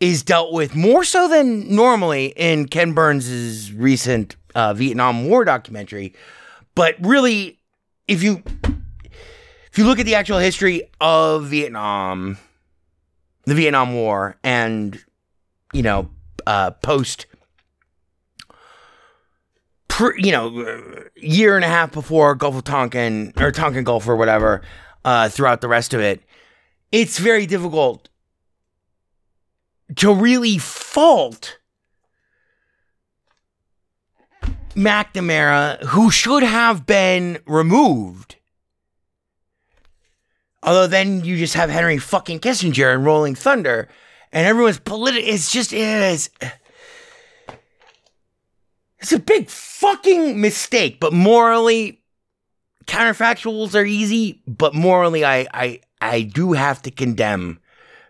is 0.00 0.22
dealt 0.22 0.52
with 0.52 0.74
more 0.74 1.04
so 1.04 1.28
than 1.28 1.74
normally 1.74 2.32
in 2.36 2.68
Ken 2.68 2.94
Burns's 2.94 3.70
recent 3.70 4.36
uh, 4.54 4.72
Vietnam 4.72 5.28
War 5.28 5.44
documentary. 5.44 6.14
But 6.74 6.96
really, 7.00 7.60
if 8.08 8.22
you 8.22 8.42
if 9.70 9.76
you 9.76 9.84
look 9.84 9.98
at 9.98 10.06
the 10.06 10.14
actual 10.14 10.38
history 10.38 10.90
of 11.02 11.46
Vietnam, 11.48 12.38
the 13.46 13.54
Vietnam 13.54 13.94
War, 13.94 14.36
and 14.42 15.02
you 15.72 15.82
know, 15.82 16.10
uh, 16.46 16.70
post, 16.70 17.26
pre, 19.88 20.22
you 20.22 20.32
know, 20.32 21.04
year 21.16 21.56
and 21.56 21.64
a 21.64 21.68
half 21.68 21.92
before 21.92 22.34
Gulf 22.34 22.56
of 22.56 22.64
Tonkin 22.64 23.32
or 23.38 23.50
Tonkin 23.50 23.84
Gulf 23.84 24.08
or 24.08 24.16
whatever, 24.16 24.62
uh, 25.04 25.28
throughout 25.28 25.60
the 25.60 25.68
rest 25.68 25.94
of 25.94 26.00
it, 26.00 26.22
it's 26.92 27.18
very 27.18 27.46
difficult 27.46 28.08
to 29.96 30.14
really 30.14 30.58
fault 30.58 31.58
McNamara, 34.74 35.80
who 35.84 36.10
should 36.10 36.42
have 36.42 36.86
been 36.86 37.38
removed. 37.46 38.36
Although 40.64 40.86
then 40.86 41.24
you 41.24 41.36
just 41.36 41.54
have 41.54 41.68
Henry 41.68 41.98
fucking 41.98 42.40
Kissinger 42.40 42.94
and 42.94 43.04
Rolling 43.04 43.34
Thunder, 43.34 43.88
and 44.32 44.46
everyone's 44.46 44.80
political. 44.80 45.22
It's 45.22 45.52
just 45.52 45.74
it 45.74 45.78
is. 45.78 46.30
It's 48.98 49.12
a 49.12 49.18
big 49.18 49.50
fucking 49.50 50.40
mistake, 50.40 50.98
but 50.98 51.12
morally, 51.12 52.00
counterfactuals 52.86 53.74
are 53.74 53.84
easy, 53.84 54.42
but 54.46 54.74
morally, 54.74 55.22
I 55.22 55.46
I 55.52 55.80
I 56.00 56.22
do 56.22 56.54
have 56.54 56.80
to 56.82 56.90
condemn 56.90 57.60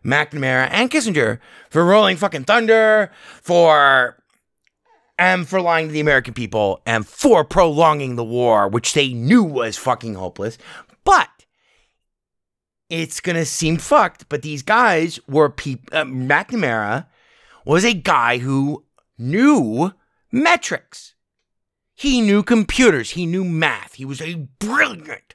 McNamara 0.05 0.69
and 0.71 0.89
Kissinger 0.89 1.41
for 1.71 1.85
rolling 1.85 2.17
fucking 2.17 2.45
thunder, 2.45 3.11
for 3.43 4.23
and 5.19 5.49
for 5.49 5.61
lying 5.61 5.89
to 5.89 5.93
the 5.93 6.01
American 6.01 6.35
people, 6.35 6.81
and 6.87 7.05
for 7.05 7.43
prolonging 7.43 8.15
the 8.15 8.23
war, 8.23 8.69
which 8.69 8.95
they 8.95 9.13
knew 9.13 9.43
was 9.43 9.77
fucking 9.77 10.15
hopeless. 10.15 10.57
But 11.03 11.29
it's 13.01 13.21
gonna 13.21 13.45
seem 13.45 13.77
fucked. 13.79 14.29
But 14.29 14.43
these 14.43 14.63
guys 14.63 15.19
were 15.27 15.51
people. 15.51 15.97
Uh, 15.97 16.05
McNamara 16.05 17.07
was 17.65 17.85
a 17.85 17.95
guy 17.95 18.39
who 18.39 18.85
knew 19.19 19.93
metrics. 20.31 21.15
He 21.95 22.21
knew 22.21 22.43
computers. 22.43 23.11
He 23.11 23.27
knew 23.27 23.45
math. 23.45 23.95
He 23.95 24.05
was 24.05 24.21
a 24.21 24.47
brilliant 24.59 25.35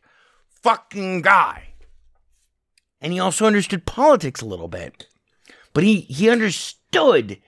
fucking 0.61 1.21
guy. 1.21 1.73
And 3.01 3.13
he 3.13 3.19
also 3.19 3.45
understood 3.45 3.85
politics 3.85 4.41
a 4.41 4.45
little 4.45 4.67
bit. 4.67 5.07
But 5.73 5.83
he, 5.83 6.01
he 6.01 6.29
understood. 6.29 7.39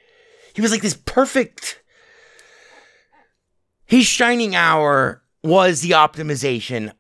He 0.54 0.62
was 0.62 0.72
like 0.72 0.82
this 0.82 0.96
perfect. 0.96 1.82
His 3.86 4.06
shining 4.06 4.56
hour 4.56 5.22
was 5.44 5.82
the 5.82 5.92
optimization 5.92 6.94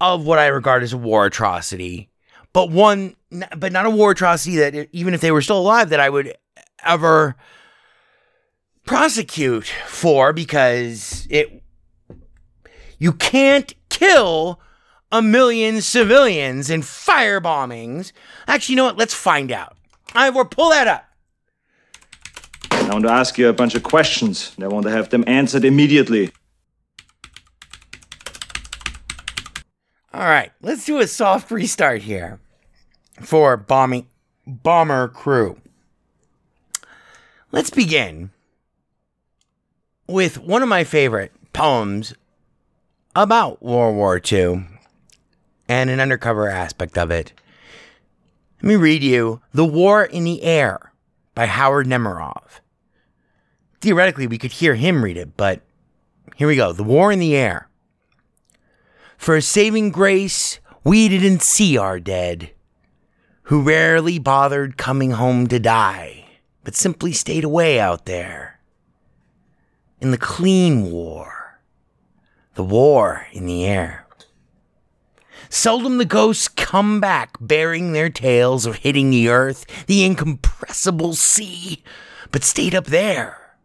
of 0.00 0.24
what 0.24 0.38
I 0.38 0.46
regard 0.46 0.82
as 0.82 0.94
a 0.94 0.98
war 0.98 1.26
atrocity. 1.26 2.09
But 2.52 2.70
one, 2.70 3.16
but 3.56 3.72
not 3.72 3.86
a 3.86 3.90
war 3.90 4.10
atrocity 4.10 4.56
that 4.56 4.88
even 4.92 5.14
if 5.14 5.20
they 5.20 5.30
were 5.30 5.42
still 5.42 5.58
alive, 5.58 5.90
that 5.90 6.00
I 6.00 6.10
would 6.10 6.34
ever 6.84 7.36
prosecute 8.84 9.66
for 9.86 10.32
because 10.32 11.26
it 11.30 11.62
you 12.98 13.12
can't 13.12 13.72
kill 13.88 14.60
a 15.12 15.22
million 15.22 15.80
civilians 15.80 16.70
in 16.70 16.82
fire 16.82 17.40
bombings. 17.40 18.12
Actually, 18.46 18.74
you 18.74 18.76
know 18.76 18.84
what? 18.84 18.98
Let's 18.98 19.14
find 19.14 19.50
out. 19.50 19.76
I 20.14 20.30
will 20.30 20.44
pull 20.44 20.70
that 20.70 20.86
up. 20.86 21.06
I 22.70 22.92
want 22.92 23.04
to 23.04 23.12
ask 23.12 23.38
you 23.38 23.48
a 23.48 23.52
bunch 23.52 23.74
of 23.74 23.82
questions, 23.82 24.52
and 24.56 24.64
I 24.64 24.68
want 24.68 24.84
to 24.86 24.90
have 24.90 25.10
them 25.10 25.24
answered 25.26 25.64
immediately. 25.64 26.32
All 30.12 30.22
right, 30.22 30.50
let's 30.60 30.84
do 30.84 30.98
a 30.98 31.06
soft 31.06 31.52
restart 31.52 32.02
here 32.02 32.40
for 33.20 33.56
bombing 33.56 34.08
bomber 34.44 35.06
crew. 35.06 35.60
Let's 37.52 37.70
begin 37.70 38.30
with 40.08 40.38
one 40.38 40.64
of 40.64 40.68
my 40.68 40.82
favorite 40.82 41.32
poems 41.52 42.12
about 43.14 43.62
World 43.62 43.94
War 43.94 44.20
II 44.20 44.66
and 45.68 45.90
an 45.90 46.00
undercover 46.00 46.48
aspect 46.48 46.98
of 46.98 47.12
it. 47.12 47.32
Let 48.62 48.68
me 48.68 48.76
read 48.76 49.04
you 49.04 49.40
The 49.54 49.64
War 49.64 50.02
in 50.02 50.24
the 50.24 50.42
Air 50.42 50.92
by 51.36 51.46
Howard 51.46 51.86
Nemerov. 51.86 52.60
Theoretically, 53.80 54.26
we 54.26 54.38
could 54.38 54.52
hear 54.52 54.74
him 54.74 55.04
read 55.04 55.16
it, 55.16 55.36
but 55.36 55.62
here 56.34 56.48
we 56.48 56.56
go 56.56 56.72
The 56.72 56.82
War 56.82 57.12
in 57.12 57.20
the 57.20 57.36
Air. 57.36 57.69
For 59.20 59.36
a 59.36 59.42
saving 59.42 59.90
grace, 59.90 60.60
we 60.82 61.06
didn't 61.06 61.42
see 61.42 61.76
our 61.76 62.00
dead, 62.00 62.52
who 63.42 63.60
rarely 63.60 64.18
bothered 64.18 64.78
coming 64.78 65.10
home 65.10 65.46
to 65.48 65.58
die, 65.58 66.24
but 66.64 66.74
simply 66.74 67.12
stayed 67.12 67.44
away 67.44 67.78
out 67.78 68.06
there. 68.06 68.60
In 70.00 70.10
the 70.10 70.16
clean 70.16 70.90
war, 70.90 71.60
the 72.54 72.64
war 72.64 73.26
in 73.30 73.44
the 73.44 73.66
air. 73.66 74.06
Seldom 75.50 75.98
the 75.98 76.06
ghosts 76.06 76.48
come 76.48 76.98
back 76.98 77.36
bearing 77.42 77.92
their 77.92 78.08
tales 78.08 78.64
of 78.64 78.76
hitting 78.76 79.10
the 79.10 79.28
earth, 79.28 79.66
the 79.86 80.02
incompressible 80.02 81.12
sea, 81.12 81.84
but 82.32 82.42
stayed 82.42 82.74
up 82.74 82.86
there 82.86 83.58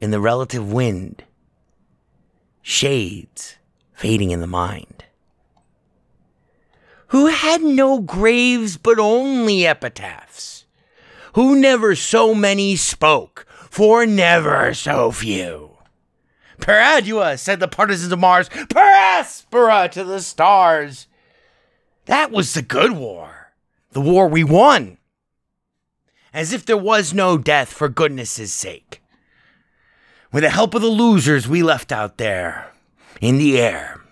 in 0.00 0.10
the 0.10 0.18
relative 0.18 0.72
wind. 0.72 1.22
Shades 2.62 3.58
fading 4.02 4.32
in 4.32 4.40
the 4.40 4.48
mind. 4.48 5.04
Who 7.08 7.26
had 7.26 7.62
no 7.62 8.00
graves 8.00 8.76
but 8.76 8.98
only 8.98 9.64
epitaphs, 9.64 10.64
who 11.34 11.54
never 11.54 11.94
so 11.94 12.34
many 12.34 12.74
spoke, 12.74 13.46
for 13.70 14.04
never 14.04 14.74
so 14.74 15.12
few. 15.12 15.76
Per 16.58 16.72
ardua, 16.72 17.38
said 17.38 17.60
the 17.60 17.68
partisans 17.68 18.10
of 18.10 18.18
Mars, 18.18 18.48
per 18.48 19.20
aspera 19.20 19.88
to 19.92 20.02
the 20.02 20.20
stars. 20.20 21.06
That 22.06 22.32
was 22.32 22.54
the 22.54 22.62
good 22.62 22.90
war, 22.90 23.52
the 23.92 24.00
war 24.00 24.26
we 24.26 24.42
won. 24.42 24.98
As 26.34 26.52
if 26.52 26.66
there 26.66 26.76
was 26.76 27.14
no 27.14 27.38
death 27.38 27.72
for 27.72 27.88
goodness' 27.88 28.52
sake. 28.52 29.00
With 30.32 30.42
the 30.42 30.50
help 30.50 30.74
of 30.74 30.82
the 30.82 30.88
losers 30.88 31.46
we 31.46 31.62
left 31.62 31.92
out 31.92 32.18
there, 32.18 32.71
in 33.22 33.38
the 33.38 33.58
air, 33.58 34.02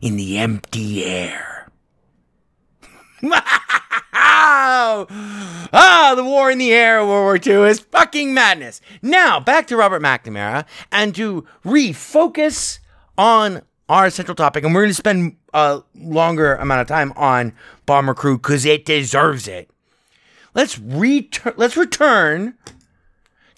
in 0.00 0.16
the 0.16 0.38
empty 0.38 1.04
air. 1.04 1.70
ah, 4.12 5.04
the 6.16 6.24
war 6.24 6.50
in 6.50 6.56
the 6.58 6.72
air, 6.72 7.06
World 7.06 7.24
War 7.24 7.36
II 7.36 7.68
is 7.68 7.80
fucking 7.80 8.32
madness. 8.32 8.80
Now, 9.02 9.38
back 9.38 9.66
to 9.66 9.76
Robert 9.76 10.02
McNamara 10.02 10.64
and 10.90 11.14
to 11.14 11.44
refocus 11.64 12.78
on 13.18 13.60
our 13.88 14.08
central 14.08 14.34
topic. 14.34 14.64
And 14.64 14.74
we're 14.74 14.82
going 14.82 14.90
to 14.90 14.94
spend 14.94 15.36
a 15.52 15.82
longer 15.94 16.54
amount 16.54 16.80
of 16.80 16.86
time 16.86 17.12
on 17.16 17.52
Bomber 17.84 18.14
Crew 18.14 18.38
because 18.38 18.64
it 18.64 18.86
deserves 18.86 19.46
it. 19.46 19.70
Let's 20.54 20.78
return. 20.78 21.52
Let's 21.56 21.76
return 21.76 22.54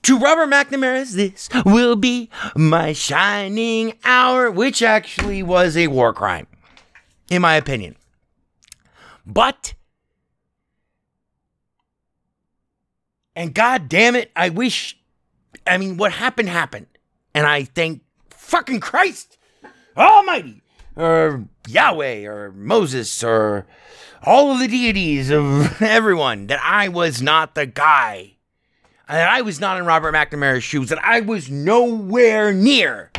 to 0.02 0.18
Robert 0.18 0.48
McNamara's 0.48 1.14
This 1.14 1.48
Will 1.64 1.96
Be 1.96 2.30
My 2.56 2.92
Shining 2.92 3.94
Hour, 4.04 4.50
which 4.50 4.82
actually 4.82 5.42
was 5.42 5.76
a 5.76 5.88
war 5.88 6.12
crime, 6.12 6.46
in 7.30 7.42
my 7.42 7.54
opinion. 7.54 7.96
But, 9.26 9.74
and 13.36 13.54
god 13.54 13.88
damn 13.88 14.16
it, 14.16 14.30
I 14.34 14.48
wish, 14.48 14.98
I 15.66 15.78
mean, 15.78 15.96
what 15.96 16.12
happened 16.12 16.48
happened. 16.48 16.86
And 17.34 17.46
I 17.46 17.64
thank 17.64 18.02
fucking 18.30 18.80
Christ 18.80 19.38
Almighty, 19.96 20.62
or 20.96 21.44
Yahweh, 21.68 22.26
or 22.26 22.50
Moses, 22.52 23.22
or 23.22 23.66
all 24.24 24.52
of 24.52 24.58
the 24.58 24.66
deities 24.66 25.30
of 25.30 25.80
everyone 25.82 26.48
that 26.48 26.60
I 26.62 26.88
was 26.88 27.22
not 27.22 27.54
the 27.54 27.66
guy 27.66 28.36
that 29.10 29.28
I 29.28 29.42
was 29.42 29.60
not 29.60 29.76
in 29.76 29.84
Robert 29.84 30.14
McNamara's 30.14 30.62
shoes, 30.62 30.88
that 30.90 31.04
I 31.04 31.20
was 31.20 31.50
nowhere 31.50 32.52
near 32.52 33.10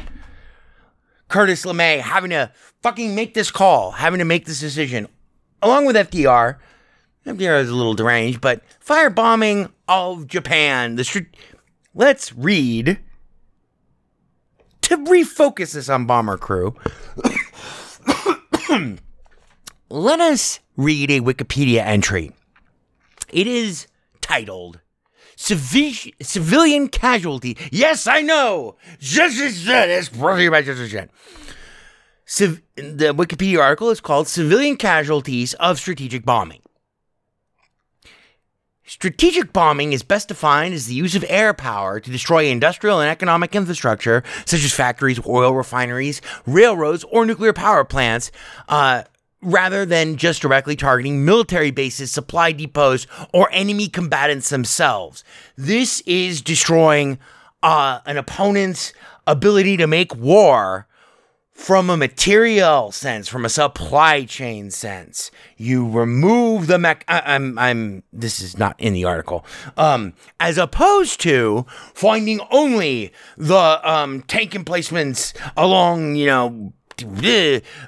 Curtis 1.28 1.66
LeMay 1.66 2.00
having 2.00 2.30
to 2.30 2.52
fucking 2.82 3.14
make 3.14 3.34
this 3.34 3.52
call, 3.52 3.92
having 3.92 4.20
to 4.20 4.26
make 4.26 4.46
this 4.46 4.60
decision, 4.60 5.08
along 5.62 5.86
with 5.86 5.96
FDR. 5.96 6.58
FDR 7.26 7.62
is 7.62 7.70
a 7.70 7.76
little 7.76 7.94
deranged, 7.94 8.42
but 8.42 8.64
firebombing 8.84 9.70
of 9.88 10.28
Japan. 10.28 10.96
The 10.96 11.04
str- 11.04 11.20
let's 11.94 12.34
read 12.34 13.00
to 14.84 14.98
refocus 14.98 15.74
this 15.74 15.90
on 15.90 16.06
Bomber 16.06 16.38
Crew. 16.38 16.76
Let 19.90 20.22
us 20.22 20.62
read 20.78 21.12
a 21.12 21.20
Wikipedia 21.20 21.86
entry. 21.86 22.32
It 23.30 23.46
is 23.46 23.88
titled 24.22 24.80
Civi- 25.42 26.14
civilian 26.22 26.88
casualty. 26.88 27.58
Yes, 27.72 28.06
I 28.06 28.22
know. 28.22 28.76
It's 29.00 30.10
by 30.52 30.62
Just 30.62 30.80
Civ- 32.26 32.62
the 32.76 33.12
Wikipedia 33.12 33.60
article 33.60 33.90
is 33.90 34.00
called 34.00 34.28
Civilian 34.28 34.78
Casualties 34.78 35.56
of 35.56 35.80
Strategic 35.80 36.26
Bombing. 36.26 36.62
Strategic 38.86 39.52
bombing 39.52 39.94
is 39.94 40.04
best 40.04 40.28
defined 40.28 40.76
as 40.76 40.86
the 40.86 40.94
use 40.94 41.16
of 41.16 41.26
air 41.28 41.56
power 41.56 42.00
to 42.00 42.12
destroy 42.12 42.46
industrial 42.46 43.00
and 43.00 43.10
economic 43.10 43.56
infrastructure, 43.56 44.22
such 44.46 44.64
as 44.64 44.74
factories, 44.74 45.20
oil 45.26 45.54
refineries, 45.54 46.22
railroads, 46.46 47.04
or 47.06 47.26
nuclear 47.26 47.54
power 47.54 47.84
plants, 47.84 48.32
uh, 48.70 49.04
rather 49.42 49.86
than 49.86 50.18
just 50.18 50.42
directly 50.42 50.76
targeting 50.76 51.26
military 51.26 51.72
bases, 51.72 52.12
supply 52.12 52.52
depots, 52.52 53.08
or 53.34 53.50
enemy 53.52 53.88
combatants 53.88 54.50
themselves. 54.50 55.24
This 55.58 56.02
is 56.06 56.42
destroying 56.42 57.18
uh, 57.64 58.00
an 58.06 58.18
opponent's 58.18 58.94
ability 59.28 59.78
to 59.78 59.88
make 59.88 60.16
war 60.16 60.88
from 61.52 61.92
a 61.92 61.98
material 61.98 62.92
sense, 62.92 63.28
from 63.28 63.46
a 63.46 63.50
supply 63.50 64.26
chain 64.26 64.72
sense. 64.72 65.30
You 65.58 65.88
remove 65.88 66.66
the 66.66 66.80
mech. 66.80 67.04
I- 67.08 67.22
I'm. 67.36 67.58
I'm. 67.60 68.02
This 68.12 68.42
is 68.42 68.58
not 68.58 68.80
in 68.80 68.94
the 68.94 69.06
article. 69.06 69.46
Um, 69.78 70.14
as 70.40 70.58
opposed 70.58 71.20
to 71.22 71.68
finding 71.94 72.40
only 72.50 73.14
the 73.38 73.80
um 73.88 74.22
tank 74.24 74.56
emplacements 74.56 75.34
along, 75.56 76.16
you 76.16 76.26
know, 76.26 76.74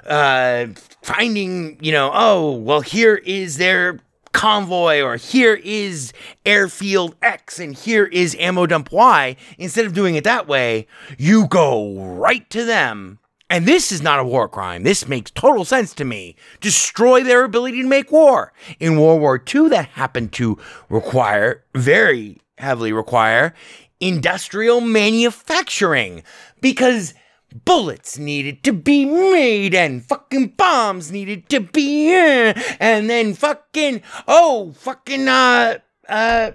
uh, 0.06 0.66
finding, 1.02 1.78
you 1.80 1.92
know, 1.92 2.10
oh, 2.14 2.52
well, 2.52 2.80
here 2.80 3.16
is 3.16 3.56
their 3.56 4.00
convoy, 4.32 5.00
or 5.00 5.16
here 5.16 5.54
is 5.62 6.12
airfield 6.44 7.16
X, 7.22 7.58
and 7.58 7.74
here 7.74 8.04
is 8.06 8.36
ammo 8.38 8.66
dump 8.66 8.92
Y. 8.92 9.36
Instead 9.58 9.86
of 9.86 9.94
doing 9.94 10.16
it 10.16 10.24
that 10.24 10.46
way, 10.46 10.86
you 11.16 11.46
go 11.46 11.98
right 11.98 12.48
to 12.50 12.64
them. 12.64 13.18
And 13.50 13.66
this 13.66 13.92
is 13.92 14.02
not 14.02 14.18
a 14.18 14.24
war 14.24 14.48
crime. 14.48 14.82
This 14.82 15.06
makes 15.06 15.30
total 15.30 15.64
sense 15.64 15.94
to 15.94 16.04
me. 16.04 16.34
Destroy 16.60 17.22
their 17.22 17.44
ability 17.44 17.82
to 17.82 17.88
make 17.88 18.10
war. 18.10 18.52
In 18.80 18.98
World 18.98 19.20
War 19.20 19.42
II, 19.54 19.68
that 19.68 19.90
happened 19.90 20.32
to 20.32 20.58
require, 20.88 21.62
very 21.74 22.40
heavily 22.58 22.92
require, 22.92 23.54
industrial 24.00 24.80
manufacturing. 24.80 26.22
Because 26.60 27.14
bullets 27.54 28.18
needed 28.18 28.64
to 28.64 28.72
be 28.72 29.04
made 29.04 29.74
and 29.74 30.04
fucking 30.04 30.48
bombs 30.48 31.12
needed 31.12 31.48
to 31.48 31.60
be 31.60 32.12
in 32.12 32.54
and 32.80 33.08
then 33.08 33.32
fucking 33.32 34.02
oh 34.26 34.72
fucking 34.72 35.28
uh 35.28 35.78
uh 36.08 36.50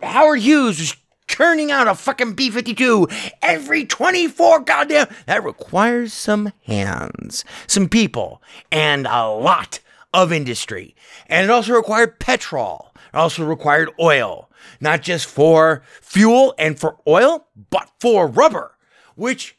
Howard 0.00 0.40
Hughes 0.40 0.78
was 0.78 0.96
churning 1.26 1.72
out 1.72 1.88
a 1.88 1.94
fucking 1.94 2.34
B-52 2.34 3.12
every 3.42 3.84
24 3.84 4.60
goddamn 4.60 5.08
that 5.26 5.44
requires 5.44 6.12
some 6.12 6.52
hands 6.66 7.44
some 7.66 7.88
people 7.88 8.40
and 8.70 9.06
a 9.06 9.28
lot 9.28 9.80
of 10.14 10.30
industry. 10.30 10.94
And 11.26 11.44
it 11.44 11.50
also 11.50 11.72
required 11.72 12.20
petrol. 12.20 12.92
It 13.14 13.16
also 13.16 13.46
required 13.46 13.88
oil. 13.98 14.50
Not 14.78 15.00
just 15.00 15.26
for 15.26 15.82
fuel 16.00 16.54
and 16.58 16.78
for 16.78 16.98
oil 17.08 17.46
but 17.70 17.90
for 17.98 18.26
rubber 18.26 18.76
which 19.14 19.56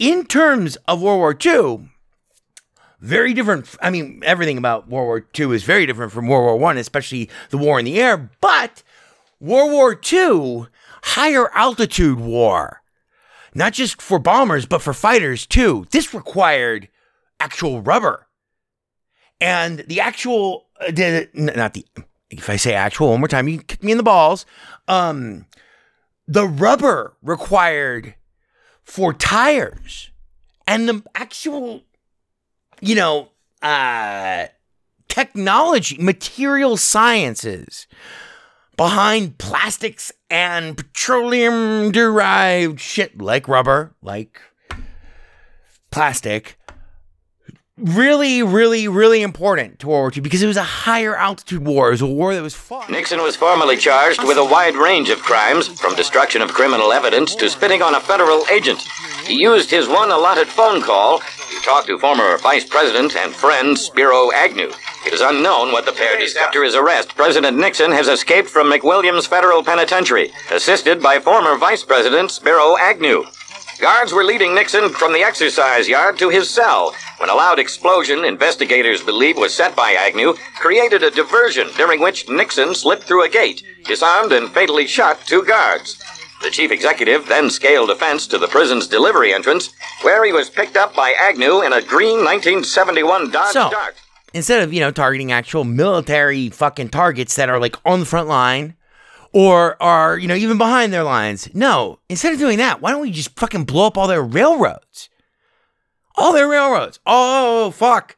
in 0.00 0.24
terms 0.24 0.76
of 0.88 1.02
World 1.02 1.18
War 1.18 1.36
II, 1.44 1.90
very 3.00 3.32
different. 3.34 3.76
I 3.80 3.90
mean, 3.90 4.22
everything 4.24 4.58
about 4.58 4.88
World 4.88 5.06
War 5.06 5.26
II 5.38 5.54
is 5.54 5.62
very 5.62 5.86
different 5.86 6.10
from 6.10 6.26
World 6.26 6.44
War 6.44 6.56
One, 6.56 6.78
especially 6.78 7.30
the 7.50 7.58
war 7.58 7.78
in 7.78 7.84
the 7.84 8.00
air. 8.00 8.30
But 8.40 8.82
World 9.38 9.70
War 9.70 10.00
II, 10.10 10.66
higher 11.02 11.54
altitude 11.54 12.18
war, 12.18 12.82
not 13.54 13.74
just 13.74 14.00
for 14.02 14.18
bombers, 14.18 14.66
but 14.66 14.82
for 14.82 14.94
fighters 14.94 15.46
too. 15.46 15.86
This 15.90 16.12
required 16.14 16.88
actual 17.38 17.82
rubber. 17.82 18.26
And 19.38 19.80
the 19.80 20.00
actual, 20.00 20.66
uh, 20.80 20.90
the, 20.90 21.28
not 21.34 21.74
the, 21.74 21.86
if 22.30 22.50
I 22.50 22.56
say 22.56 22.74
actual 22.74 23.10
one 23.10 23.20
more 23.20 23.28
time, 23.28 23.48
you 23.48 23.62
kick 23.62 23.82
me 23.82 23.92
in 23.92 23.98
the 23.98 24.02
balls. 24.02 24.44
Um, 24.88 25.46
the 26.26 26.46
rubber 26.46 27.16
required 27.22 28.14
for 28.90 29.14
tires 29.14 30.10
and 30.66 30.88
the 30.88 31.00
actual, 31.14 31.82
you 32.80 32.96
know, 32.96 33.28
uh, 33.62 34.46
technology, 35.06 35.96
material 36.00 36.76
sciences 36.76 37.86
behind 38.76 39.38
plastics 39.38 40.10
and 40.28 40.76
petroleum 40.76 41.92
derived 41.92 42.80
shit 42.80 43.20
like 43.22 43.46
rubber, 43.46 43.94
like 44.02 44.40
plastic, 45.92 46.58
really, 47.82 48.42
really, 48.42 48.88
really 48.88 49.22
important 49.22 49.78
to 49.80 49.88
World 49.88 50.00
War 50.00 50.12
II 50.14 50.20
because 50.20 50.42
it 50.42 50.46
was 50.46 50.56
a 50.56 50.62
higher 50.62 51.16
altitude 51.16 51.66
war. 51.66 51.88
It 51.88 51.92
was 51.92 52.02
a 52.02 52.06
war 52.06 52.34
that 52.34 52.42
was 52.42 52.54
fought. 52.54 52.90
Nixon 52.90 53.22
was 53.22 53.36
formally 53.36 53.76
charged 53.76 54.22
with 54.22 54.36
a 54.36 54.44
wide 54.44 54.76
range 54.76 55.08
of 55.10 55.18
crimes, 55.20 55.68
from 55.68 55.94
destruction 55.94 56.42
of 56.42 56.52
criminal 56.52 56.92
evidence 56.92 57.34
to 57.36 57.48
spitting 57.48 57.82
on 57.82 57.94
a 57.94 58.00
federal 58.00 58.44
agent. 58.50 58.80
He 59.26 59.40
used 59.40 59.70
his 59.70 59.88
one 59.88 60.10
allotted 60.10 60.48
phone 60.48 60.82
call 60.82 61.20
to 61.20 61.60
talk 61.64 61.86
to 61.86 61.98
former 61.98 62.36
Vice 62.38 62.64
President 62.64 63.16
and 63.16 63.32
friend 63.32 63.78
Spiro 63.78 64.30
Agnew. 64.32 64.70
It 65.06 65.12
is 65.12 65.20
unknown 65.20 65.72
what 65.72 65.86
the 65.86 65.92
pair 65.92 66.18
did 66.18 66.36
after 66.36 66.62
his 66.62 66.74
arrest. 66.74 67.16
President 67.16 67.56
Nixon 67.56 67.92
has 67.92 68.08
escaped 68.08 68.48
from 68.48 68.70
McWilliams 68.70 69.26
Federal 69.26 69.64
Penitentiary, 69.64 70.30
assisted 70.50 71.02
by 71.02 71.18
former 71.18 71.56
Vice 71.56 71.84
President 71.84 72.30
Spiro 72.30 72.76
Agnew. 72.76 73.24
Guards 73.80 74.12
were 74.12 74.24
leading 74.24 74.54
Nixon 74.54 74.90
from 74.90 75.14
the 75.14 75.22
exercise 75.22 75.88
yard 75.88 76.18
to 76.18 76.28
his 76.28 76.50
cell 76.50 76.94
when 77.20 77.28
a 77.28 77.34
loud 77.34 77.58
explosion 77.58 78.24
investigators 78.24 79.02
believe 79.02 79.36
was 79.36 79.52
set 79.54 79.76
by 79.76 79.92
Agnew 79.92 80.32
created 80.58 81.02
a 81.02 81.10
diversion 81.10 81.68
during 81.76 82.00
which 82.00 82.26
Nixon 82.30 82.74
slipped 82.74 83.02
through 83.04 83.24
a 83.24 83.28
gate, 83.28 83.62
disarmed 83.84 84.32
and 84.32 84.48
fatally 84.50 84.86
shot 84.86 85.20
two 85.26 85.44
guards. 85.44 86.00
The 86.42 86.48
chief 86.50 86.70
executive 86.70 87.26
then 87.28 87.50
scaled 87.50 87.90
a 87.90 87.94
fence 87.94 88.26
to 88.28 88.38
the 88.38 88.48
prison's 88.48 88.86
delivery 88.88 89.34
entrance, 89.34 89.68
where 90.00 90.24
he 90.24 90.32
was 90.32 90.48
picked 90.48 90.78
up 90.78 90.96
by 90.96 91.14
Agnew 91.20 91.60
in 91.60 91.74
a 91.74 91.82
green 91.82 92.24
1971 92.24 93.30
Dodge 93.30 93.52
So, 93.52 93.68
Dart. 93.70 93.96
instead 94.32 94.62
of, 94.62 94.72
you 94.72 94.80
know, 94.80 94.90
targeting 94.90 95.30
actual 95.30 95.64
military 95.64 96.48
fucking 96.48 96.88
targets 96.88 97.36
that 97.36 97.50
are 97.50 97.60
like 97.60 97.76
on 97.84 98.00
the 98.00 98.06
front 98.06 98.28
line 98.28 98.76
or 99.34 99.80
are, 99.82 100.16
you 100.16 100.26
know, 100.26 100.34
even 100.34 100.56
behind 100.56 100.90
their 100.94 101.04
lines. 101.04 101.50
No, 101.54 101.98
instead 102.08 102.32
of 102.32 102.38
doing 102.38 102.56
that, 102.56 102.80
why 102.80 102.92
don't 102.92 103.02
we 103.02 103.10
just 103.10 103.38
fucking 103.38 103.64
blow 103.64 103.86
up 103.88 103.98
all 103.98 104.08
their 104.08 104.22
railroads? 104.22 105.09
All 106.20 106.34
their 106.34 106.48
railroads. 106.48 107.00
Oh, 107.06 107.70
fuck. 107.70 108.14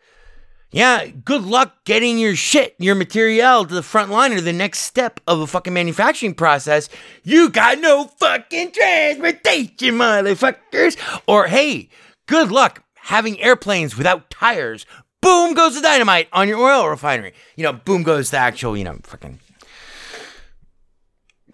Yeah, 0.72 1.06
good 1.06 1.42
luck 1.42 1.84
getting 1.84 2.18
your 2.18 2.34
shit, 2.34 2.74
your 2.78 2.96
material 2.96 3.64
to 3.64 3.72
the 3.72 3.82
front 3.82 4.10
line 4.10 4.32
or 4.32 4.40
the 4.40 4.52
next 4.52 4.80
step 4.80 5.20
of 5.28 5.38
a 5.38 5.46
fucking 5.46 5.72
manufacturing 5.72 6.34
process. 6.34 6.88
You 7.22 7.48
got 7.48 7.78
no 7.78 8.06
fucking 8.06 8.72
transportation, 8.72 9.98
motherfuckers. 9.98 10.96
Or 11.28 11.46
hey, 11.46 11.90
good 12.26 12.50
luck 12.50 12.82
having 12.96 13.40
airplanes 13.40 13.96
without 13.96 14.30
tires. 14.30 14.84
Boom 15.20 15.54
goes 15.54 15.76
the 15.76 15.80
dynamite 15.80 16.26
on 16.32 16.48
your 16.48 16.58
oil 16.58 16.88
refinery. 16.88 17.34
You 17.54 17.62
know, 17.62 17.72
boom 17.72 18.02
goes 18.02 18.30
the 18.30 18.38
actual, 18.38 18.76
you 18.76 18.82
know, 18.82 18.98
fucking 19.04 19.38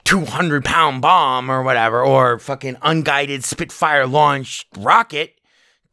200 0.05 0.65
pound 0.65 1.03
bomb 1.03 1.51
or 1.51 1.63
whatever, 1.63 2.03
or 2.03 2.39
fucking 2.39 2.79
unguided 2.81 3.45
Spitfire 3.45 4.07
launched 4.07 4.67
rocket 4.79 5.38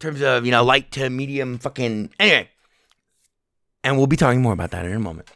terms 0.00 0.22
of, 0.22 0.44
you 0.44 0.52
know, 0.52 0.64
light 0.64 0.90
to 0.92 1.08
medium 1.10 1.58
fucking. 1.58 2.10
Anyway. 2.18 2.48
And 3.82 3.96
we'll 3.96 4.06
be 4.06 4.16
talking 4.16 4.42
more 4.42 4.52
about 4.52 4.72
that 4.72 4.84
in 4.84 4.92
a 4.92 4.98
moment. 4.98 5.30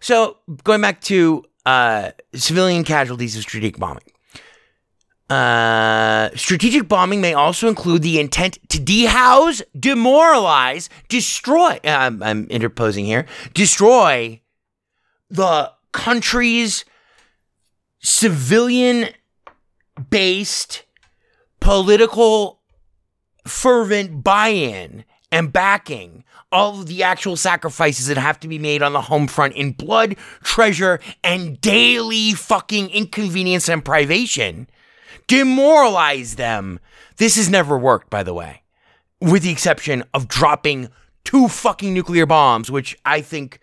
So, 0.00 0.36
going 0.64 0.80
back 0.80 1.00
to 1.02 1.44
uh, 1.66 2.10
civilian 2.34 2.84
casualties 2.84 3.36
of 3.36 3.42
strategic 3.42 3.78
bombing. 3.78 4.02
Uh, 5.28 6.30
strategic 6.34 6.88
bombing 6.88 7.20
may 7.20 7.34
also 7.34 7.68
include 7.68 8.02
the 8.02 8.18
intent 8.18 8.58
to 8.68 8.80
dehouse, 8.80 9.62
demoralize, 9.78 10.88
destroy. 11.08 11.78
I'm, 11.84 12.22
I'm 12.22 12.46
interposing 12.46 13.04
here. 13.04 13.26
Destroy 13.54 14.40
the 15.30 15.72
country's 15.92 16.84
civilian 18.00 19.10
based 20.08 20.84
political 21.60 22.59
fervent 23.46 24.22
buy-in 24.22 25.04
and 25.32 25.52
backing 25.52 26.24
of 26.52 26.86
the 26.86 27.02
actual 27.02 27.36
sacrifices 27.36 28.08
that 28.08 28.16
have 28.16 28.40
to 28.40 28.48
be 28.48 28.58
made 28.58 28.82
on 28.82 28.92
the 28.92 29.02
home 29.02 29.28
front 29.28 29.54
in 29.54 29.72
blood, 29.72 30.16
treasure, 30.42 30.98
and 31.22 31.60
daily 31.60 32.32
fucking 32.32 32.90
inconvenience 32.90 33.68
and 33.68 33.84
privation. 33.84 34.68
Demoralize 35.28 36.34
them. 36.34 36.80
This 37.18 37.36
has 37.36 37.48
never 37.48 37.78
worked, 37.78 38.10
by 38.10 38.22
the 38.22 38.34
way, 38.34 38.62
with 39.20 39.44
the 39.44 39.50
exception 39.50 40.02
of 40.12 40.26
dropping 40.26 40.88
two 41.24 41.46
fucking 41.46 41.94
nuclear 41.94 42.26
bombs, 42.26 42.70
which 42.70 42.98
I 43.04 43.20
think 43.20 43.60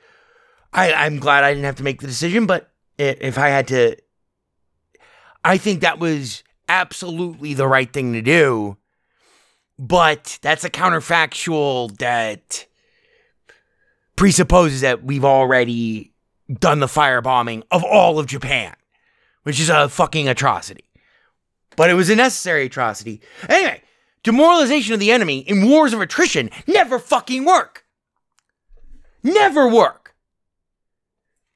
I, 0.72 0.94
I'm 0.94 1.20
glad 1.20 1.44
I 1.44 1.52
didn't 1.52 1.66
have 1.66 1.76
to 1.78 1.84
make 1.84 2.02
the 2.02 2.08
decision, 2.08 2.46
but 2.46 2.72
if 2.98 3.38
I 3.38 3.50
had 3.50 3.68
to, 3.70 3.98
I 5.44 5.58
think 5.58 5.82
that 5.82 6.00
was 6.00 6.44
absolutely 6.70 7.54
the 7.54 7.68
right 7.68 7.92
thing 7.92 8.14
to 8.14 8.22
do. 8.22 8.78
But 9.80 10.40
that's 10.42 10.64
a 10.64 10.70
counterfactual 10.70 11.98
that 11.98 12.66
presupposes 14.16 14.82
that 14.82 15.04
we've 15.04 15.26
already 15.26 16.12
done 16.52 16.80
the 16.80 16.88
firebombing 16.88 17.64
of 17.72 17.84
all 17.84 18.18
of 18.20 18.26
Japan, 18.26 18.76
which 19.44 19.60
is 19.60 19.70
a 19.70 19.88
fucking 19.90 20.28
atrocity. 20.28 20.86
But 21.76 21.90
it 21.92 21.94
was 21.94 22.10
a 22.10 22.16
necessary 22.16 22.66
atrocity. 22.66 23.22
Anyway, 23.48 23.84
demoralization 24.24 24.94
of 24.94 25.00
the 25.00 25.12
enemy 25.12 25.40
in 25.40 25.70
wars 25.70 25.94
of 25.94 26.02
attrition 26.02 26.50
never 26.66 26.98
fucking 26.98 27.46
work. 27.46 27.86
Never 29.24 29.68
work. 29.68 30.16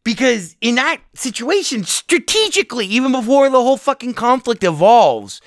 Because 0.03 0.55
in 0.61 0.75
that 0.75 0.99
situation, 1.15 1.83
strategically, 1.83 2.85
even 2.87 3.11
before 3.11 3.49
the 3.49 3.61
whole 3.61 3.77
fucking 3.77 4.13
conflict 4.13 4.63
evolves, 4.63 5.41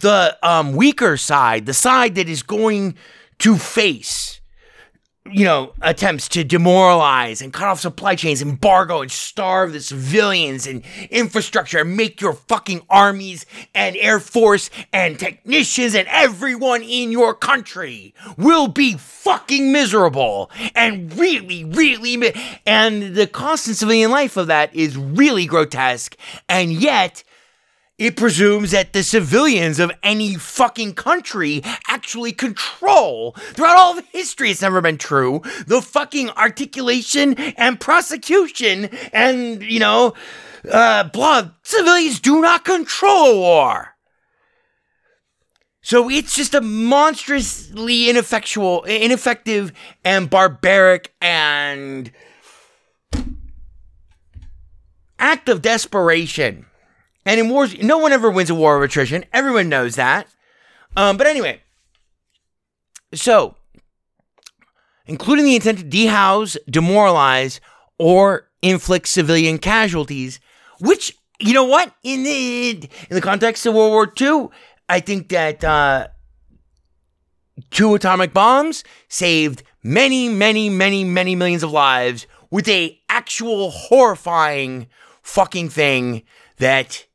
the 0.00 0.36
um, 0.42 0.72
weaker 0.72 1.16
side, 1.16 1.66
the 1.66 1.74
side 1.74 2.14
that 2.16 2.28
is 2.28 2.42
going 2.42 2.94
to 3.38 3.56
face, 3.56 4.40
you 5.30 5.44
know, 5.44 5.72
attempts 5.82 6.28
to 6.28 6.42
demoralize 6.42 7.40
and 7.40 7.52
cut 7.52 7.68
off 7.68 7.80
supply 7.80 8.14
chains, 8.14 8.42
embargo 8.42 9.02
and 9.02 9.10
starve 9.10 9.72
the 9.72 9.80
civilians 9.80 10.66
and 10.66 10.82
infrastructure 11.10 11.78
and 11.78 11.96
make 11.96 12.20
your 12.20 12.32
fucking 12.32 12.82
armies 12.88 13.46
and 13.74 13.96
air 13.96 14.18
force 14.18 14.70
and 14.92 15.18
technicians 15.18 15.94
and 15.94 16.08
everyone 16.08 16.82
in 16.82 17.12
your 17.12 17.34
country 17.34 18.14
will 18.36 18.66
be 18.68 18.94
fucking 18.94 19.70
miserable 19.70 20.50
and 20.74 21.16
really, 21.18 21.64
really, 21.64 22.16
mi- 22.16 22.32
and 22.66 23.14
the 23.14 23.26
cost 23.26 23.68
in 23.68 23.74
civilian 23.74 24.10
life 24.10 24.36
of 24.36 24.46
that 24.48 24.74
is 24.74 24.96
really 24.96 25.46
grotesque. 25.46 26.16
And 26.48 26.72
yet, 26.72 27.22
it 28.00 28.16
presumes 28.16 28.70
that 28.70 28.94
the 28.94 29.02
civilians 29.02 29.78
of 29.78 29.92
any 30.02 30.34
fucking 30.34 30.94
country 30.94 31.62
actually 31.86 32.32
control, 32.32 33.32
throughout 33.32 33.76
all 33.76 33.98
of 33.98 34.04
history, 34.06 34.50
it's 34.50 34.62
never 34.62 34.80
been 34.80 34.96
true, 34.96 35.42
the 35.66 35.82
fucking 35.82 36.30
articulation 36.30 37.34
and 37.34 37.78
prosecution 37.78 38.86
and, 39.12 39.62
you 39.62 39.78
know, 39.78 40.14
uh, 40.72 41.04
blood. 41.04 41.52
Civilians 41.62 42.20
do 42.20 42.40
not 42.40 42.64
control 42.64 43.38
war. 43.38 43.94
So 45.82 46.08
it's 46.08 46.34
just 46.34 46.54
a 46.54 46.62
monstrously 46.62 48.08
ineffectual, 48.08 48.82
ineffective, 48.84 49.72
and 50.04 50.30
barbaric 50.30 51.12
and 51.20 52.10
act 55.18 55.50
of 55.50 55.60
desperation. 55.60 56.64
And 57.26 57.38
in 57.38 57.48
wars, 57.48 57.76
no 57.82 57.98
one 57.98 58.12
ever 58.12 58.30
wins 58.30 58.50
a 58.50 58.54
war 58.54 58.76
of 58.76 58.82
attrition. 58.82 59.24
Everyone 59.32 59.68
knows 59.68 59.96
that. 59.96 60.26
Um, 60.96 61.16
but 61.16 61.26
anyway, 61.26 61.60
so 63.12 63.54
including 65.06 65.44
the 65.44 65.56
intent 65.56 65.78
to 65.78 65.84
dehouse, 65.84 66.56
demoralize, 66.68 67.60
or 67.98 68.48
inflict 68.62 69.08
civilian 69.08 69.58
casualties, 69.58 70.40
which 70.80 71.16
you 71.38 71.52
know 71.52 71.64
what 71.64 71.94
in 72.02 72.22
the 72.22 72.70
in 72.70 72.88
the 73.10 73.20
context 73.20 73.66
of 73.66 73.74
World 73.74 73.90
War 73.90 74.12
II, 74.20 74.48
I 74.88 75.00
think 75.00 75.28
that 75.28 75.62
uh, 75.62 76.08
two 77.70 77.94
atomic 77.94 78.32
bombs 78.32 78.84
saved 79.08 79.62
many, 79.82 80.28
many, 80.28 80.68
many, 80.70 81.04
many 81.04 81.34
millions 81.34 81.62
of 81.62 81.72
lives 81.72 82.26
with 82.50 82.68
a 82.68 82.98
actual 83.08 83.70
horrifying 83.70 84.86
fucking 85.22 85.68
thing 85.68 86.22
that 86.58 87.06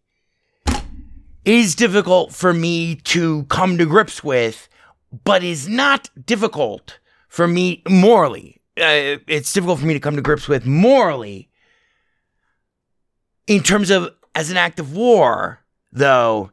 is 1.45 1.75
difficult 1.75 2.33
for 2.33 2.53
me 2.53 2.95
to 2.95 3.43
come 3.43 3.77
to 3.77 3.85
grips 3.85 4.23
with, 4.23 4.67
but 5.23 5.43
is 5.43 5.69
not 5.69 6.09
difficult 6.25 6.99
for 7.29 7.47
me 7.47 7.83
morally. 7.87 8.61
Uh, 8.77 9.21
it's 9.27 9.53
difficult 9.53 9.79
for 9.79 9.85
me 9.85 9.93
to 9.93 9.99
come 9.99 10.15
to 10.15 10.21
grips 10.21 10.47
with 10.47 10.65
morally. 10.65 11.49
In 13.47 13.61
terms 13.61 13.91
of 13.91 14.09
as 14.33 14.49
an 14.51 14.57
act 14.57 14.79
of 14.79 14.93
war, 14.93 15.61
though, 15.91 16.51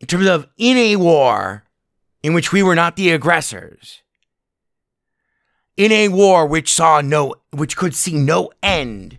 in 0.00 0.06
terms 0.06 0.26
of 0.26 0.46
in 0.58 0.76
a 0.76 0.96
war 0.96 1.64
in 2.22 2.34
which 2.34 2.52
we 2.52 2.62
were 2.62 2.74
not 2.74 2.96
the 2.96 3.10
aggressors, 3.10 4.02
in 5.76 5.90
a 5.90 6.08
war 6.08 6.46
which 6.46 6.72
saw 6.72 7.00
no, 7.00 7.34
which 7.52 7.76
could 7.76 7.94
see 7.94 8.16
no 8.16 8.50
end, 8.62 9.18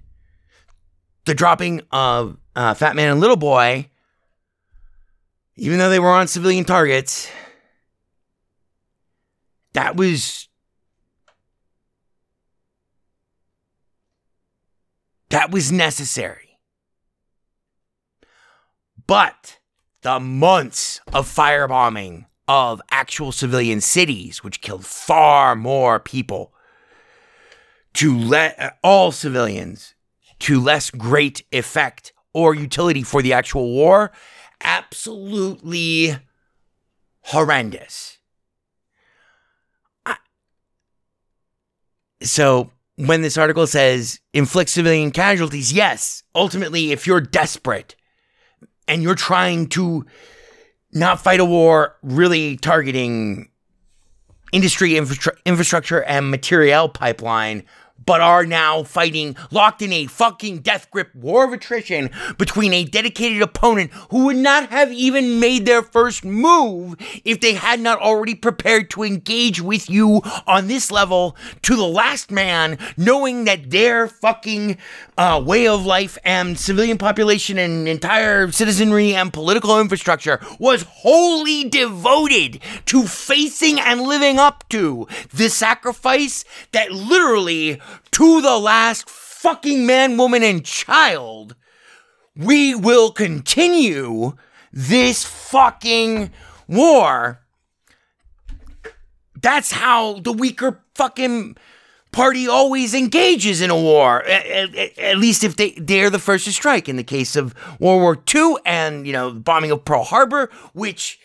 the 1.26 1.34
dropping 1.34 1.82
of 1.92 2.38
uh, 2.56 2.74
Fat 2.74 2.96
Man 2.96 3.12
and 3.12 3.20
Little 3.20 3.36
Boy, 3.36 3.90
even 5.58 5.80
though 5.80 5.90
they 5.90 6.00
were 6.00 6.12
on 6.12 6.28
civilian 6.28 6.64
targets, 6.64 7.30
that 9.74 9.96
was 9.96 10.48
that 15.30 15.52
was 15.52 15.72
necessary. 15.72 16.60
But 19.08 19.60
the 20.02 20.20
months 20.20 21.02
of 21.12 21.28
firebombing 21.28 22.26
of 22.48 22.82
actual 22.92 23.32
civilian 23.32 23.82
cities, 23.82 24.44
which 24.44 24.62
killed 24.62 24.86
far 24.86 25.56
more 25.56 26.00
people, 26.00 26.54
to 27.94 28.18
let 28.18 28.78
all 28.84 29.12
civilians 29.12 29.96
to 30.40 30.62
less 30.62 30.92
great 30.92 31.44
effect 31.52 32.14
or 32.34 32.54
utility 32.54 33.02
for 33.02 33.22
the 33.22 33.34
actual 33.34 33.72
war, 33.72 34.12
absolutely 34.62 36.18
horrendous. 37.22 38.18
I- 40.06 40.18
so 42.22 42.72
when 42.96 43.22
this 43.22 43.38
article 43.38 43.68
says 43.68 44.20
inflict 44.34 44.70
civilian 44.70 45.12
casualties, 45.12 45.72
yes, 45.72 46.24
ultimately, 46.34 46.92
if 46.92 47.06
you're 47.06 47.22
desperate 47.22 47.96
and 48.88 49.04
you're 49.04 49.16
trying 49.16 49.68
to 49.68 50.06
not 50.92 51.22
fight 51.22 51.40
a 51.40 51.46
war 51.46 51.98
really 52.02 52.58
targeting 52.58 53.50
industry 54.52 54.96
infra- 54.98 55.38
infrastructure 55.46 56.04
and 56.04 56.32
material 56.32 56.90
pipeline 56.90 57.64
but 58.08 58.22
are 58.22 58.46
now 58.46 58.82
fighting 58.82 59.36
locked 59.52 59.84
in 59.84 59.94
a 59.94 60.08
fucking 60.08 60.60
death 60.60 60.90
grip 60.90 61.14
war 61.14 61.44
of 61.46 61.54
attrition 61.54 62.10
between 62.40 62.74
a 62.74 62.86
dedicated 62.86 63.42
opponent 63.42 63.92
who 64.10 64.26
would 64.26 64.38
not 64.38 64.70
have 64.70 64.92
even 64.92 65.40
made 65.40 65.66
their 65.68 65.84
first 65.84 66.26
move 66.26 66.96
if 67.24 67.40
they 67.42 67.54
had 67.54 67.80
not 67.80 68.00
already 68.00 68.34
prepared 68.34 68.90
to 68.90 69.04
engage 69.04 69.62
with 69.62 69.90
you 69.90 70.22
on 70.48 70.68
this 70.68 70.90
level 70.90 71.36
to 71.62 71.76
the 71.76 71.84
last 71.86 72.32
man, 72.32 72.78
knowing 72.96 73.44
that 73.44 73.70
their 73.70 74.08
fucking 74.08 74.78
uh, 75.18 75.44
way 75.46 75.68
of 75.68 75.86
life 75.86 76.18
and 76.24 76.58
civilian 76.58 76.98
population 76.98 77.58
and 77.58 77.88
entire 77.88 78.50
citizenry 78.52 79.14
and 79.14 79.34
political 79.34 79.80
infrastructure 79.80 80.40
was 80.60 80.84
wholly 80.84 81.68
devoted 81.68 82.62
to 82.86 83.04
facing 83.04 83.80
and 83.80 84.02
living 84.02 84.40
up 84.40 84.64
to 84.70 85.06
the 85.34 85.50
sacrifice 85.50 86.46
that 86.72 86.92
literally 86.92 87.82
to 88.12 88.42
the 88.42 88.58
last 88.58 89.10
fucking 89.10 89.86
man, 89.86 90.18
woman, 90.18 90.44
and 90.44 90.66
child, 90.66 91.56
we 92.36 92.76
will 92.76 93.12
continue 93.12 94.34
this 94.72 95.24
fucking 95.24 96.32
war. 96.68 97.42
That's 99.40 99.72
how 99.72 100.20
the 100.20 100.34
weaker 100.34 100.84
fucking 100.96 101.58
party 102.12 102.48
always 102.48 102.94
engages 102.94 103.62
in 103.62 103.70
a 103.70 103.76
war. 103.76 104.24
At, 104.24 104.46
at, 104.48 104.98
at, 104.98 105.18
least 105.18 105.44
if 105.44 105.56
they 105.56 105.72
they're 105.72 106.10
the 106.10 106.20
first 106.20 106.46
to 106.46 106.52
strike. 106.52 106.90
In 106.90 106.96
the 106.96 107.04
case 107.04 107.36
of 107.36 107.54
World 107.80 108.02
War 108.02 108.18
II 108.34 108.56
and 108.66 109.06
you 109.06 109.14
know 109.14 109.32
the 109.32 109.40
bombing 109.40 109.72
of 109.72 109.86
Pearl 109.86 110.04
Harbor, 110.04 110.50
which 110.74 111.20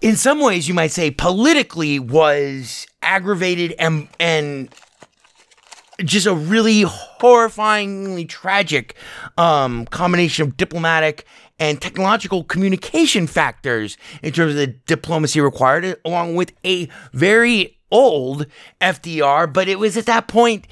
in 0.00 0.16
some 0.16 0.40
ways 0.40 0.68
you 0.68 0.74
might 0.74 0.90
say 0.90 1.10
politically 1.10 1.98
was 1.98 2.86
aggravated 3.02 3.74
and 3.78 4.08
and 4.18 4.74
just 6.00 6.26
a 6.26 6.34
really 6.34 6.82
horrifyingly 6.82 8.28
tragic 8.28 8.96
um, 9.38 9.86
combination 9.86 10.46
of 10.46 10.56
diplomatic 10.56 11.26
and 11.58 11.80
technological 11.80 12.44
communication 12.44 13.26
factors 13.26 13.96
in 14.22 14.32
terms 14.32 14.52
of 14.52 14.56
the 14.56 14.66
diplomacy 14.66 15.40
required, 15.40 15.96
along 16.04 16.34
with 16.34 16.52
a 16.64 16.88
very 17.12 17.78
old 17.90 18.46
FDR. 18.80 19.52
But 19.52 19.68
it 19.68 19.78
was 19.78 19.96
at 19.96 20.06
that 20.06 20.26
point, 20.26 20.66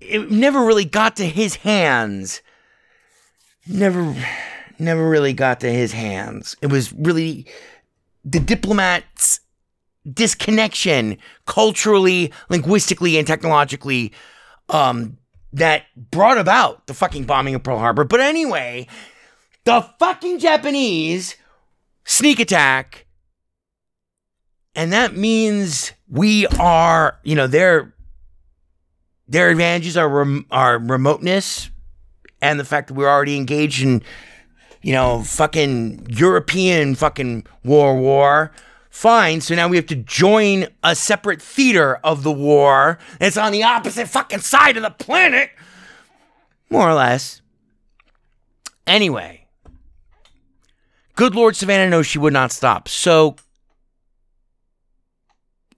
it 0.00 0.30
never 0.30 0.64
really 0.64 0.84
got 0.84 1.16
to 1.16 1.24
his 1.24 1.56
hands. 1.56 2.42
Never, 3.66 4.14
never 4.78 5.08
really 5.08 5.32
got 5.32 5.60
to 5.60 5.72
his 5.72 5.92
hands. 5.92 6.56
It 6.60 6.66
was 6.66 6.92
really 6.92 7.46
the 8.24 8.40
diplomats 8.40 9.40
disconnection 10.12 11.18
culturally, 11.46 12.32
linguistically, 12.48 13.18
and 13.18 13.26
technologically 13.26 14.12
um, 14.68 15.18
that 15.52 15.84
brought 16.10 16.38
about 16.38 16.86
the 16.86 16.94
fucking 16.94 17.24
bombing 17.24 17.54
of 17.54 17.62
Pearl 17.62 17.78
Harbor. 17.78 18.04
But 18.04 18.20
anyway, 18.20 18.86
the 19.64 19.82
fucking 19.98 20.38
Japanese 20.38 21.36
sneak 22.04 22.40
attack. 22.40 23.06
And 24.74 24.92
that 24.92 25.16
means 25.16 25.92
we 26.08 26.46
are, 26.58 27.18
you 27.24 27.34
know, 27.34 27.46
their 27.46 27.94
their 29.26 29.50
advantages 29.50 29.96
are 29.96 30.08
rem- 30.08 30.46
are 30.50 30.78
remoteness 30.78 31.70
and 32.40 32.58
the 32.58 32.64
fact 32.64 32.88
that 32.88 32.94
we're 32.94 33.08
already 33.08 33.36
engaged 33.36 33.82
in, 33.82 34.02
you 34.82 34.92
know, 34.92 35.22
fucking 35.22 36.06
European 36.08 36.94
fucking 36.94 37.46
war 37.64 37.96
war. 37.96 38.52
Fine, 38.98 39.42
so 39.42 39.54
now 39.54 39.68
we 39.68 39.76
have 39.76 39.86
to 39.86 39.94
join 39.94 40.66
a 40.82 40.96
separate 40.96 41.40
theater 41.40 42.00
of 42.02 42.24
the 42.24 42.32
war. 42.32 42.98
It's 43.20 43.36
on 43.36 43.52
the 43.52 43.62
opposite 43.62 44.08
fucking 44.08 44.40
side 44.40 44.76
of 44.76 44.82
the 44.82 44.90
planet. 44.90 45.50
More 46.68 46.90
or 46.90 46.94
less. 46.94 47.40
Anyway, 48.88 49.46
good 51.14 51.36
Lord 51.36 51.54
Savannah 51.54 51.88
knows 51.88 52.08
she 52.08 52.18
would 52.18 52.32
not 52.32 52.50
stop. 52.50 52.88
So 52.88 53.36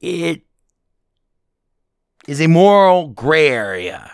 it 0.00 0.40
is 2.26 2.40
a 2.40 2.46
moral 2.46 3.08
gray 3.08 3.48
area 3.48 4.12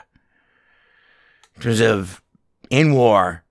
in 1.55 1.62
terms 1.62 1.81
of 1.81 2.20
in 2.70 2.93
war 2.93 3.45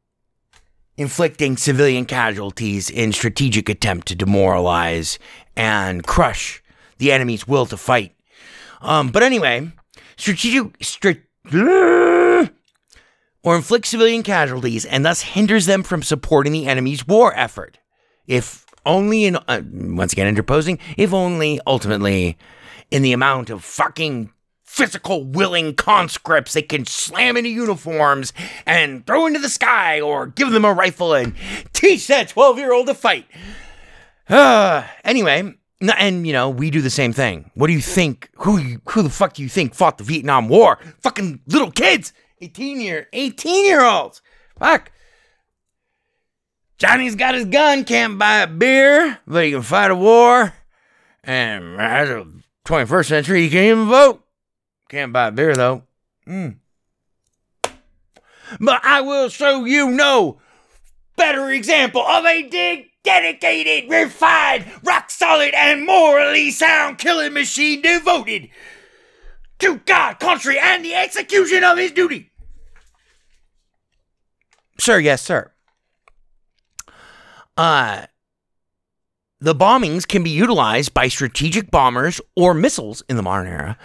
inflicting 0.97 1.57
civilian 1.57 2.05
casualties 2.05 2.89
in 2.89 3.11
strategic 3.11 3.69
attempt 3.69 4.07
to 4.07 4.15
demoralize 4.15 5.19
and 5.55 6.05
crush 6.05 6.63
the 6.97 7.11
enemy's 7.11 7.47
will 7.47 7.65
to 7.65 7.77
fight. 7.77 8.15
Um, 8.81 9.09
but 9.09 9.23
anyway, 9.23 9.71
strategic 10.15 10.83
stra- 10.83 11.17
or 13.43 13.55
inflict 13.55 13.85
civilian 13.85 14.23
casualties 14.23 14.85
and 14.85 15.05
thus 15.05 15.21
hinders 15.21 15.65
them 15.65 15.83
from 15.83 16.01
supporting 16.01 16.53
the 16.53 16.67
enemy's 16.67 17.07
war 17.07 17.33
effort. 17.35 17.77
If 18.27 18.65
only 18.85 19.25
in 19.25 19.37
uh, 19.47 19.61
once 19.71 20.13
again 20.13 20.27
interposing, 20.27 20.79
if 20.97 21.13
only 21.13 21.59
ultimately 21.67 22.37
in 22.91 23.01
the 23.01 23.13
amount 23.13 23.49
of 23.49 23.63
fucking 23.63 24.31
physical 24.75 25.23
willing 25.23 25.73
conscripts 25.73 26.51
they 26.51 26.61
can 26.61 26.85
slam 26.85 27.37
into 27.37 27.49
uniforms 27.49 28.33
and 28.65 29.07
throw 29.07 29.25
into 29.25 29.39
the 29.39 29.47
sky 29.47 30.01
or 30.01 30.27
give 30.27 30.51
them 30.51 30.65
a 30.65 30.73
rifle 30.73 31.13
and 31.13 31.33
teach 31.71 32.07
that 32.07 32.27
12 32.27 32.57
year 32.57 32.73
old 32.73 32.87
to 32.87 32.93
fight. 32.93 33.25
Uh, 34.27 34.85
anyway, 35.05 35.53
and 35.97 36.27
you 36.27 36.33
know, 36.33 36.49
we 36.49 36.69
do 36.69 36.81
the 36.81 36.89
same 36.89 37.13
thing. 37.13 37.51
What 37.53 37.67
do 37.67 37.73
you 37.73 37.79
think? 37.79 38.29
Who 38.39 38.57
who 38.89 39.01
the 39.01 39.09
fuck 39.09 39.33
do 39.33 39.43
you 39.43 39.47
think 39.47 39.73
fought 39.73 39.97
the 39.97 40.03
Vietnam 40.03 40.49
War? 40.49 40.77
Fucking 40.99 41.39
little 41.47 41.71
kids. 41.71 42.11
18 42.41 42.81
year 42.81 43.07
18 43.13 43.65
year 43.65 43.81
olds. 43.81 44.21
Fuck. 44.59 44.91
Johnny's 46.77 47.15
got 47.15 47.33
his 47.33 47.45
gun, 47.45 47.85
can't 47.85 48.19
buy 48.19 48.39
a 48.39 48.47
beer, 48.47 49.19
but 49.25 49.45
he 49.45 49.51
can 49.51 49.61
fight 49.61 49.91
a 49.91 49.95
war. 49.95 50.53
And 51.23 51.79
as 51.79 52.09
a 52.09 52.27
21st 52.65 53.05
century, 53.05 53.43
he 53.43 53.49
can't 53.49 53.77
even 53.77 53.87
vote. 53.87 54.24
Can't 54.95 55.11
buy 55.11 55.29
beer 55.29 55.57
though. 55.57 55.83
Mm. 56.25 56.55
But 58.61 58.79
I 58.85 59.01
will 59.01 59.27
show 59.27 59.65
you 59.65 59.91
no 59.91 60.39
better 61.17 61.49
example 61.49 61.99
of 61.99 62.23
a 62.23 62.47
dig 62.47 62.85
dedicated, 63.03 63.89
refined, 63.89 64.65
rock 64.85 65.11
solid, 65.11 65.53
and 65.53 65.85
morally 65.85 66.49
sound 66.49 66.97
killing 66.97 67.33
machine 67.33 67.81
devoted 67.81 68.47
to 69.59 69.79
God, 69.79 70.21
country, 70.21 70.57
and 70.57 70.85
the 70.85 70.95
execution 70.95 71.65
of 71.65 71.77
his 71.77 71.91
duty. 71.91 72.31
Sir, 74.79 74.99
yes, 74.99 75.21
sir. 75.21 75.51
uh, 77.57 78.05
the 79.41 79.53
bombings 79.53 80.07
can 80.07 80.23
be 80.23 80.29
utilized 80.29 80.93
by 80.93 81.09
strategic 81.09 81.69
bombers 81.69 82.21
or 82.37 82.53
missiles 82.53 83.03
in 83.09 83.17
the 83.17 83.23
modern 83.23 83.47
era 83.47 83.77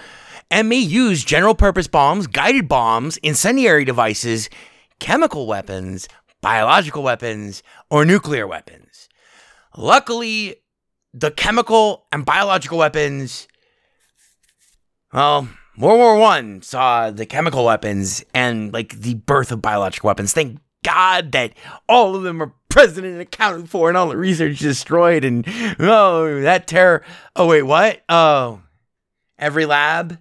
and 0.51 0.69
may 0.69 0.79
use 0.79 1.25
general 1.25 1.55
purpose 1.55 1.87
bombs, 1.87 2.27
guided 2.27 2.69
bombs, 2.69 3.17
incendiary 3.19 3.85
devices, 3.85 4.51
chemical 4.99 5.47
weapons, 5.47 6.09
biological 6.41 7.03
weapons, 7.03 7.63
or 7.91 8.05
nuclear 8.05 8.47
weapons. 8.47 9.09
Luckily, 9.77 10.57
the 11.15 11.31
chemical 11.31 12.07
and 12.13 12.25
biological 12.25 12.79
weapons, 12.79 13.47
well, 15.13 15.49
World 15.79 15.99
War 15.99 16.19
One 16.19 16.63
saw 16.63 17.11
the 17.11 17.27
chemical 17.27 17.65
weapons 17.65 18.25
and 18.35 18.73
like 18.73 19.01
the 19.01 19.15
birth 19.15 19.53
of 19.53 19.63
biological 19.63 20.09
weapons. 20.09 20.33
Thank 20.33 20.61
God 20.85 21.33
that 21.33 21.53
all 21.89 22.17
of 22.17 22.23
them 22.23 22.43
are 22.43 22.53
present 22.69 23.07
and 23.07 23.21
accounted 23.21 23.69
for 23.69 23.89
and 23.89 23.97
all 23.97 24.09
the 24.09 24.17
research 24.17 24.59
destroyed 24.59 25.25
and 25.25 25.45
oh 25.79 26.41
that 26.43 26.67
terror. 26.67 27.03
Oh 27.37 27.47
wait, 27.47 27.63
what? 27.63 28.03
Oh, 28.09 28.61
every 29.39 29.67
lab, 29.67 30.19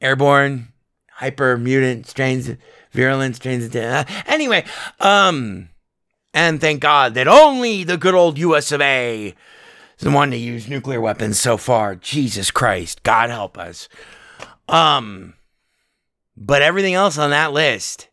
airborne, 0.00 0.68
hyper 1.10 1.56
mutant 1.56 2.06
strains, 2.06 2.50
virulent 2.92 3.36
strains. 3.36 3.74
Uh, 3.74 4.04
anyway, 4.26 4.64
um, 5.00 5.68
and 6.32 6.60
thank 6.60 6.80
God 6.80 7.14
that 7.14 7.28
only 7.28 7.84
the 7.84 7.96
good 7.96 8.14
old 8.14 8.38
U.S. 8.38 8.72
of 8.72 8.80
A. 8.80 9.26
is 9.26 9.34
the 9.98 10.10
one 10.10 10.30
to 10.30 10.36
use 10.36 10.68
nuclear 10.68 11.00
weapons 11.00 11.38
so 11.38 11.56
far. 11.56 11.94
Jesus 11.94 12.50
Christ, 12.50 13.02
God 13.02 13.30
help 13.30 13.58
us. 13.58 13.88
Um, 14.68 15.34
but 16.36 16.62
everything 16.62 16.94
else 16.94 17.18
on 17.18 17.30
that 17.30 17.52
list, 17.52 18.08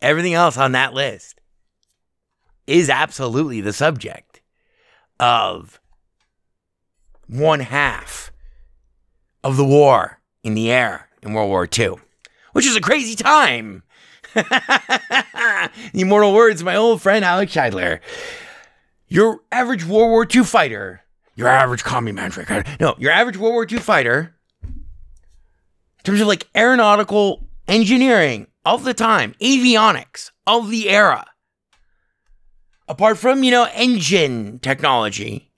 everything 0.00 0.34
else 0.34 0.56
on 0.56 0.72
that 0.72 0.94
list 0.94 1.40
is 2.66 2.88
absolutely 2.88 3.60
the 3.60 3.72
subject 3.72 4.40
of 5.20 5.80
one 7.28 7.60
half 7.60 8.32
of 9.46 9.56
the 9.56 9.64
war 9.64 10.20
in 10.42 10.54
the 10.54 10.70
air 10.70 11.08
in 11.22 11.32
World 11.32 11.48
War 11.48 11.66
II, 11.66 11.94
which 12.52 12.66
is 12.66 12.76
a 12.76 12.80
crazy 12.80 13.14
time. 13.14 13.82
immortal 15.94 16.34
words, 16.34 16.62
my 16.62 16.76
old 16.76 17.00
friend 17.00 17.24
Alex 17.24 17.54
Scheidler. 17.54 18.00
Your 19.08 19.40
average 19.50 19.84
World 19.84 20.10
War 20.10 20.26
II 20.32 20.44
fighter 20.44 21.02
your 21.36 21.48
average 21.48 21.84
commie 21.84 22.12
mandrake. 22.12 22.48
No, 22.80 22.96
your 22.98 23.12
average 23.12 23.36
World 23.36 23.52
War 23.52 23.66
II 23.70 23.78
fighter, 23.78 24.34
in 24.64 24.84
terms 26.02 26.20
of 26.20 26.26
like 26.26 26.48
aeronautical 26.56 27.46
engineering 27.68 28.48
of 28.64 28.84
the 28.84 28.94
time, 28.94 29.34
avionics 29.40 30.30
of 30.46 30.70
the 30.70 30.88
era, 30.88 31.26
apart 32.88 33.18
from, 33.18 33.44
you 33.44 33.50
know, 33.50 33.68
engine 33.74 34.58
technology. 34.60 35.52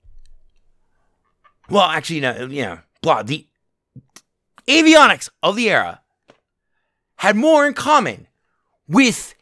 Well, 1.69 1.83
actually, 1.83 2.19
no, 2.19 2.45
you 2.47 2.63
know, 2.63 2.79
blah, 3.01 3.23
the 3.23 3.47
avionics 4.69 5.29
of 5.43 5.55
the 5.55 5.69
era 5.69 6.01
had 7.17 7.35
more 7.35 7.67
in 7.67 7.73
common 7.73 8.27
with, 8.87 9.35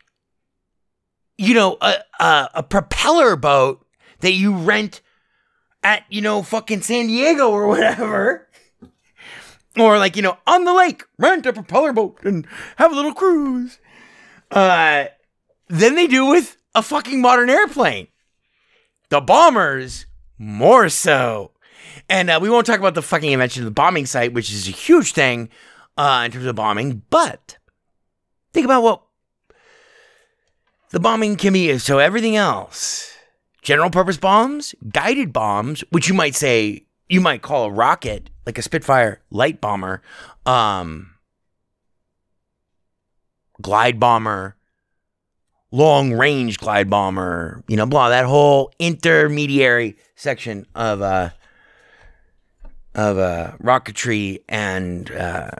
you 1.38 1.54
know, 1.54 1.78
a, 1.82 1.96
a, 2.20 2.50
a 2.56 2.64
propeller 2.64 3.36
boat 3.36 3.86
that 4.22 4.34
you 4.34 4.56
rent 4.56 5.02
at, 5.84 6.04
you 6.10 6.22
know, 6.22 6.42
fucking 6.42 6.82
San 6.82 7.08
Diego 7.08 7.50
or 7.50 7.68
whatever. 7.68 8.48
Or 9.80 10.00
like, 10.00 10.16
you 10.16 10.24
know, 10.24 10.40
on 10.48 10.64
the 10.64 10.74
lake, 10.74 11.04
rent 11.20 11.46
a 11.46 11.54
propeller 11.54 11.94
boat 11.94 12.18
and 12.24 12.48
have 12.78 12.92
a 12.92 12.96
little 12.96 13.14
cruise. 13.14 13.78
Uh 14.50 15.06
than 15.68 15.94
they 15.94 16.08
do 16.08 16.26
with 16.26 16.58
a 16.74 16.82
fucking 16.82 17.22
modern 17.22 17.50
airplane. 17.50 18.08
The 19.10 19.22
bombers, 19.22 20.08
more 20.38 20.90
so. 20.90 21.52
And 22.10 22.30
uh, 22.30 22.40
we 22.42 22.50
won't 22.50 22.66
talk 22.66 22.80
about 22.80 22.96
the 22.96 23.02
fucking 23.02 23.32
invention 23.32 23.64
of 23.64 23.66
the 23.66 23.72
bombing 23.72 24.06
sight, 24.06 24.34
which 24.34 24.52
is 24.52 24.68
a 24.68 24.72
huge 24.72 25.12
thing 25.14 25.50
uh, 25.98 26.24
in 26.26 26.32
terms 26.32 26.46
of 26.46 26.56
bombing, 26.56 27.04
but 27.10 27.58
think 28.54 28.66
about 28.66 28.84
what 28.84 29.02
the 30.92 31.00
bombing 31.00 31.36
can 31.36 31.54
be. 31.54 31.78
So 31.80 32.00
everything 32.00 32.36
else 32.36 33.14
general 33.62 33.90
purpose 33.90 34.18
bombs, 34.18 34.74
guided 34.90 35.34
bombs, 35.34 35.84
which 35.90 36.08
you 36.08 36.14
might 36.14 36.36
say 36.36 36.86
you 37.10 37.20
might 37.20 37.42
call 37.42 37.66
a 37.66 37.72
rocket, 37.72 38.30
like 38.46 38.58
a 38.58 38.62
Spitfire 38.62 39.22
light 39.30 39.60
bomber, 39.60 40.02
um, 40.46 41.12
glide 43.62 44.00
bomber, 44.00 44.56
long 45.72 46.14
range 46.14 46.58
glide 46.60 46.90
bomber, 46.90 47.64
you 47.68 47.76
know, 47.76 47.86
blah, 47.86 48.10
that 48.10 48.26
whole 48.26 48.72
intermediary 48.80 49.98
section 50.16 50.66
of 50.76 51.02
uh 51.02 51.30
of 52.98 53.18
uh 53.18 53.54
rocketry 53.64 54.40
and 54.50 55.10
uh 55.12 55.52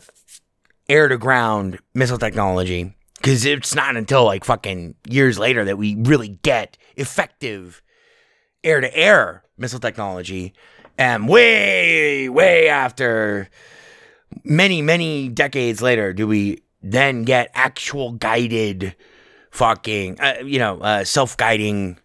air 0.90 1.08
to 1.08 1.18
ground 1.18 1.80
missile 1.94 2.18
technology. 2.18 2.94
Cause 3.24 3.46
it's 3.46 3.74
not 3.74 3.96
until 3.98 4.26
like 4.26 4.44
fucking 4.44 4.96
years 5.10 5.40
later 5.40 5.66
that 5.66 5.78
we 5.78 5.96
really 5.96 6.40
get 6.44 6.78
effective 6.96 7.82
air 8.64 8.82
to 8.82 8.96
air 8.96 9.44
missile 9.58 9.80
technology. 9.80 10.54
And 10.98 11.28
way, 11.30 12.28
way 12.30 12.70
after 12.70 13.50
many, 14.44 14.82
many 14.82 15.30
decades 15.30 15.82
later, 15.82 16.14
do 16.14 16.28
we 16.28 16.64
then 16.82 17.24
get 17.24 17.52
actual 17.54 18.14
guided 18.14 18.96
fucking, 19.52 20.20
uh, 20.20 20.36
you 20.44 20.60
know, 20.60 20.80
uh, 20.80 21.04
self 21.04 21.38
guiding, 21.38 21.98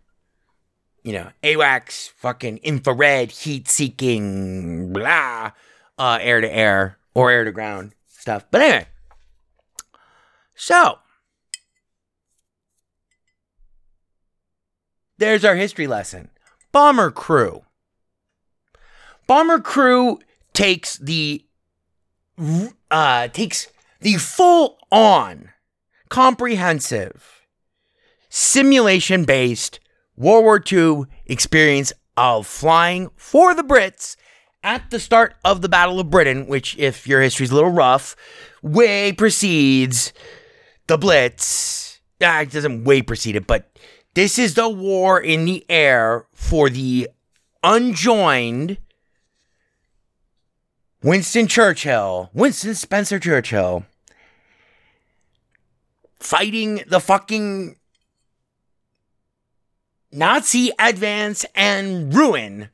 you 1.02 1.12
know, 1.12 1.28
AWACS, 1.42 2.10
fucking 2.12 2.58
infrared 2.58 3.30
heat 3.32 3.68
seeking, 3.68 4.92
blah, 4.92 5.50
uh, 5.98 6.18
air 6.20 6.40
to 6.40 6.52
air 6.52 6.98
or 7.14 7.30
air 7.30 7.44
to 7.44 7.52
ground 7.52 7.92
stuff. 8.08 8.44
But 8.50 8.60
anyway, 8.60 8.86
so 10.54 10.98
there's 15.18 15.44
our 15.44 15.56
history 15.56 15.86
lesson. 15.86 16.30
Bomber 16.70 17.10
Crew. 17.10 17.62
Bomber 19.26 19.60
Crew 19.60 20.20
takes 20.52 20.96
the 20.98 21.44
uh, 22.90 23.28
takes 23.28 23.68
the 24.00 24.14
full 24.14 24.78
on 24.90 25.50
comprehensive 26.08 27.42
simulation 28.28 29.24
based 29.24 29.80
World 30.16 30.44
War 30.44 30.62
II 30.70 31.04
experience 31.26 31.92
of 32.16 32.46
flying 32.46 33.10
for 33.16 33.54
the 33.54 33.62
Brits 33.62 34.16
at 34.62 34.90
the 34.90 35.00
start 35.00 35.34
of 35.44 35.62
the 35.62 35.68
Battle 35.68 35.98
of 35.98 36.10
Britain, 36.10 36.46
which, 36.46 36.76
if 36.78 37.06
your 37.06 37.20
history's 37.20 37.50
a 37.50 37.54
little 37.54 37.70
rough, 37.70 38.14
way 38.62 39.12
precedes 39.12 40.12
the 40.86 40.98
Blitz. 40.98 42.00
Ah, 42.22 42.40
it 42.40 42.52
doesn't 42.52 42.84
way 42.84 43.02
precede 43.02 43.36
it, 43.36 43.46
but 43.46 43.76
this 44.14 44.38
is 44.38 44.54
the 44.54 44.68
war 44.68 45.20
in 45.20 45.44
the 45.46 45.64
air 45.68 46.26
for 46.32 46.68
the 46.68 47.08
unjoined 47.62 48.78
Winston 51.02 51.48
Churchill, 51.48 52.30
Winston 52.32 52.74
Spencer 52.74 53.18
Churchill, 53.18 53.84
fighting 56.20 56.84
the 56.86 57.00
fucking 57.00 57.76
Nazi 60.12 60.70
advance 60.78 61.46
and 61.54 62.12
ruin 62.14 62.68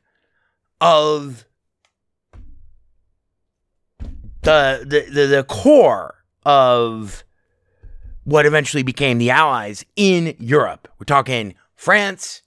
of 0.81 1.45
the 4.43 4.85
the 4.85 5.11
the, 5.13 5.27
the 5.27 5.45
core 5.45 6.25
of 6.45 7.25
what 8.25 8.45
eventually 8.45 8.83
became 8.83 9.19
the 9.19 9.31
Allies 9.31 9.85
in 9.97 10.35
Europe. 10.39 10.89
We're 10.99 11.05
talking 11.05 11.55
France, 11.77 12.43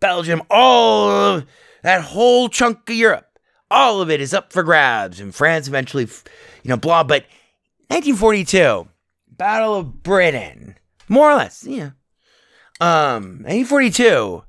Belgium, 0.00 0.42
all 0.50 1.08
of 1.08 1.46
that 1.82 2.02
whole 2.02 2.48
chunk 2.48 2.90
of 2.90 2.96
Europe. 2.96 3.38
All 3.70 4.00
of 4.00 4.10
it 4.10 4.20
is 4.20 4.34
up 4.34 4.52
for 4.52 4.62
grabs, 4.62 5.18
and 5.18 5.34
France 5.34 5.68
eventually, 5.68 6.04
you 6.62 6.68
know, 6.68 6.76
blah. 6.76 7.02
But 7.02 7.22
1942, 7.88 8.86
Battle 9.28 9.76
of 9.76 10.02
Britain, 10.02 10.76
more 11.08 11.30
or 11.30 11.36
less, 11.36 11.64
yeah. 11.64 11.90
Um, 12.80 13.42
1942, 13.44 14.42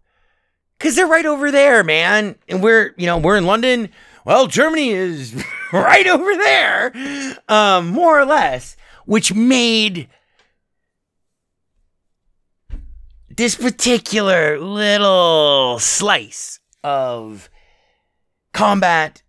because 0.78 0.96
they're 0.96 1.08
right 1.08 1.26
over 1.26 1.50
there, 1.52 1.84
man. 1.84 2.36
And 2.50 2.62
we're, 2.62 2.94
you 2.98 3.06
know, 3.06 3.18
we're 3.18 3.38
in 3.38 3.46
London. 3.46 3.90
Well, 4.26 4.48
Germany 4.48 4.90
is 4.90 5.44
right 5.74 6.08
over 6.08 6.36
there, 6.36 7.40
um, 7.48 7.88
more 7.88 8.20
or 8.20 8.26
less, 8.26 8.76
which 9.06 9.34
made 9.34 10.10
this 13.30 13.56
particular 13.56 14.60
little 14.60 15.78
slice 15.80 16.60
of 16.84 17.50
combat 18.54 19.22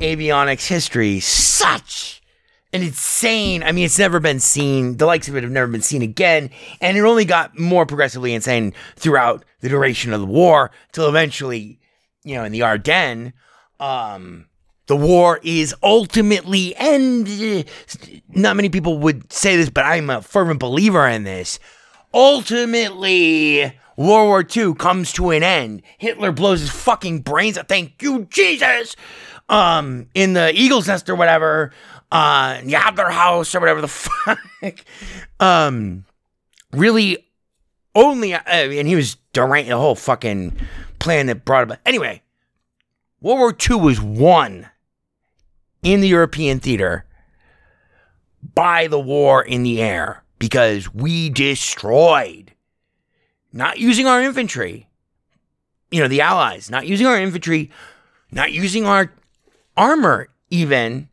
avionics 0.00 0.66
history 0.66 1.18
such 1.20 2.22
an 2.74 2.82
insane. 2.82 3.62
I 3.62 3.72
mean, 3.72 3.84
it's 3.84 3.98
never 3.98 4.20
been 4.20 4.40
seen. 4.40 4.96
The 4.96 5.06
likes 5.06 5.28
of 5.28 5.36
it 5.36 5.44
have 5.44 5.52
never 5.52 5.70
been 5.70 5.80
seen 5.80 6.02
again, 6.02 6.50
and 6.80 6.96
it 6.98 7.00
only 7.00 7.24
got 7.24 7.58
more 7.58 7.86
progressively 7.86 8.34
insane 8.34 8.74
throughout 8.96 9.44
the 9.60 9.68
duration 9.68 10.12
of 10.12 10.20
the 10.20 10.26
war, 10.26 10.70
till 10.92 11.08
eventually, 11.08 11.80
you 12.24 12.34
know, 12.34 12.44
in 12.44 12.52
the 12.52 12.62
Ardennes, 12.62 13.32
um, 13.78 14.46
the 14.86 14.96
war 14.96 15.40
is 15.42 15.74
ultimately 15.82 16.74
ended. 16.76 17.70
Not 18.28 18.56
many 18.56 18.68
people 18.68 18.98
would 18.98 19.32
say 19.32 19.56
this, 19.56 19.70
but 19.70 19.84
I'm 19.86 20.10
a 20.10 20.20
fervent 20.20 20.60
believer 20.60 21.06
in 21.06 21.24
this. 21.24 21.58
Ultimately, 22.12 23.72
World 23.96 24.26
War 24.28 24.44
II 24.56 24.74
comes 24.74 25.12
to 25.12 25.30
an 25.30 25.42
end. 25.42 25.82
Hitler 25.98 26.32
blows 26.32 26.60
his 26.60 26.70
fucking 26.70 27.20
brains 27.20 27.56
out. 27.56 27.68
Thank 27.68 28.02
you, 28.02 28.24
Jesus. 28.26 28.96
Um, 29.48 30.08
in 30.14 30.32
the 30.32 30.52
Eagle's 30.54 30.88
Nest 30.88 31.08
or 31.08 31.14
whatever, 31.14 31.72
uh, 32.14 32.60
the 32.62 32.76
Adler 32.76 33.10
House 33.10 33.54
or 33.54 33.60
whatever 33.60 33.80
the 33.80 33.88
fuck. 33.88 34.38
um, 35.40 36.04
really, 36.72 37.26
only, 37.94 38.32
uh, 38.34 38.40
and 38.46 38.86
he 38.86 38.94
was 38.94 39.16
deranged 39.32 39.70
the 39.70 39.76
whole 39.76 39.96
fucking 39.96 40.56
plan 41.00 41.26
that 41.26 41.44
brought 41.44 41.64
about. 41.64 41.78
Anyway, 41.84 42.22
World 43.20 43.38
War 43.40 43.56
II 43.70 43.84
was 43.84 44.00
won 44.00 44.68
in 45.82 46.00
the 46.00 46.08
European 46.08 46.60
theater 46.60 47.04
by 48.54 48.86
the 48.86 49.00
war 49.00 49.42
in 49.42 49.64
the 49.64 49.82
air 49.82 50.22
because 50.38 50.94
we 50.94 51.30
destroyed, 51.30 52.52
not 53.52 53.78
using 53.78 54.06
our 54.06 54.22
infantry, 54.22 54.88
you 55.90 56.00
know, 56.00 56.08
the 56.08 56.20
Allies, 56.20 56.70
not 56.70 56.86
using 56.86 57.08
our 57.08 57.18
infantry, 57.20 57.72
not 58.30 58.52
using 58.52 58.86
our 58.86 59.12
armor, 59.76 60.28
even. 60.50 61.08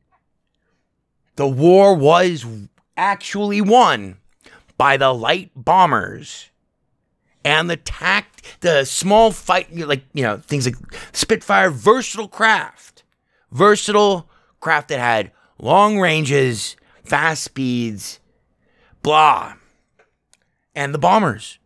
The 1.35 1.47
war 1.47 1.95
was 1.95 2.45
actually 2.97 3.61
won 3.61 4.17
by 4.77 4.97
the 4.97 5.13
light 5.13 5.51
bombers 5.55 6.49
and 7.43 7.69
the 7.69 7.77
tact, 7.77 8.61
the 8.61 8.85
small 8.85 9.31
fight, 9.31 9.75
like, 9.75 10.03
you 10.13 10.23
know, 10.23 10.37
things 10.37 10.65
like 10.65 10.75
Spitfire, 11.11 11.71
versatile 11.71 12.27
craft, 12.27 13.03
versatile 13.51 14.29
craft 14.59 14.89
that 14.89 14.99
had 14.99 15.31
long 15.57 15.99
ranges, 15.99 16.75
fast 17.03 17.43
speeds, 17.43 18.19
blah, 19.01 19.53
and 20.75 20.93
the 20.93 20.99
bombers. 20.99 21.57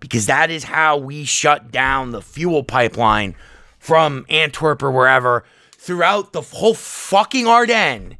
Because 0.00 0.26
that 0.26 0.50
is 0.50 0.64
how 0.64 0.98
we 0.98 1.24
shut 1.24 1.72
down 1.72 2.10
the 2.10 2.22
fuel 2.22 2.62
pipeline 2.62 3.34
from 3.78 4.26
Antwerp 4.28 4.82
or 4.82 4.90
wherever 4.90 5.44
throughout 5.72 6.32
the 6.32 6.42
whole 6.42 6.74
fucking 6.74 7.46
Ardennes. 7.46 8.16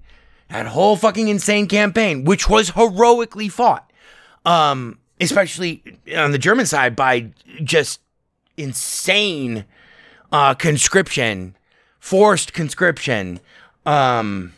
That 0.50 0.66
whole 0.66 0.96
fucking 0.96 1.28
insane 1.28 1.66
campaign, 1.66 2.24
which 2.24 2.48
was 2.48 2.70
heroically 2.70 3.48
fought. 3.48 3.90
Um, 4.44 4.98
especially 5.20 5.82
on 6.16 6.32
the 6.32 6.38
German 6.38 6.66
side 6.66 6.94
by 6.94 7.30
just 7.62 8.00
insane 8.56 9.64
uh, 10.32 10.54
conscription, 10.54 11.56
forced 11.98 12.52
conscription. 12.52 13.40
Um, 13.86 14.52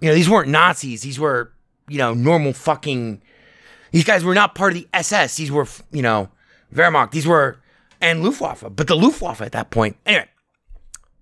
you 0.00 0.08
know, 0.08 0.14
these 0.14 0.28
weren't 0.28 0.48
Nazis. 0.48 1.02
These 1.02 1.18
were, 1.18 1.52
you 1.88 1.98
know, 1.98 2.14
normal 2.14 2.52
fucking. 2.52 3.22
These 3.92 4.04
guys 4.04 4.24
were 4.24 4.34
not 4.34 4.54
part 4.54 4.72
of 4.72 4.78
the 4.78 4.88
SS. 4.92 5.36
These 5.36 5.50
were, 5.50 5.66
you 5.90 6.02
know, 6.02 6.30
Wehrmacht. 6.74 7.10
These 7.10 7.26
were, 7.26 7.58
and 8.00 8.22
Luftwaffe. 8.22 8.64
But 8.74 8.86
the 8.86 8.96
Luftwaffe 8.96 9.40
at 9.40 9.52
that 9.52 9.70
point. 9.70 9.96
Anyway, 10.04 10.28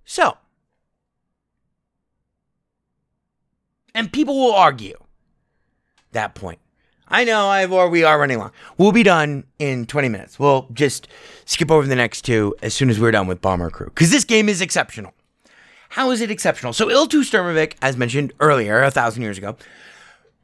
so. 0.04 0.36
And 3.96 4.12
people 4.12 4.38
will 4.38 4.52
argue 4.52 4.94
that 6.12 6.34
point. 6.34 6.58
I 7.08 7.24
know 7.24 7.46
I've 7.46 7.72
or 7.72 7.88
we 7.88 8.04
are 8.04 8.20
running 8.20 8.38
long. 8.38 8.52
We'll 8.76 8.92
be 8.92 9.02
done 9.02 9.44
in 9.58 9.86
20 9.86 10.10
minutes. 10.10 10.38
We'll 10.38 10.68
just 10.74 11.08
skip 11.46 11.70
over 11.70 11.86
the 11.86 11.96
next 11.96 12.22
two 12.22 12.54
as 12.60 12.74
soon 12.74 12.90
as 12.90 13.00
we're 13.00 13.10
done 13.10 13.26
with 13.26 13.40
Bomber 13.40 13.70
Crew. 13.70 13.86
Because 13.86 14.10
this 14.10 14.24
game 14.24 14.50
is 14.50 14.60
exceptional. 14.60 15.14
How 15.88 16.10
is 16.10 16.20
it 16.20 16.30
exceptional? 16.30 16.74
So 16.74 16.90
Il-2 16.90 17.22
Sturmovik, 17.22 17.76
as 17.80 17.96
mentioned 17.96 18.34
earlier, 18.38 18.82
a 18.82 18.90
thousand 18.90 19.22
years 19.22 19.38
ago, 19.38 19.56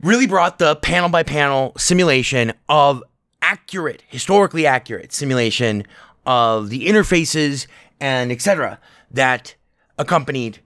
really 0.00 0.26
brought 0.26 0.58
the 0.58 0.76
panel 0.76 1.10
by 1.10 1.22
panel 1.22 1.74
simulation 1.76 2.54
of 2.70 3.04
accurate, 3.42 4.02
historically 4.08 4.66
accurate 4.66 5.12
simulation 5.12 5.84
of 6.24 6.70
the 6.70 6.86
interfaces 6.86 7.66
and 8.00 8.32
etc. 8.32 8.80
that 9.10 9.56
accompanied 9.98 10.60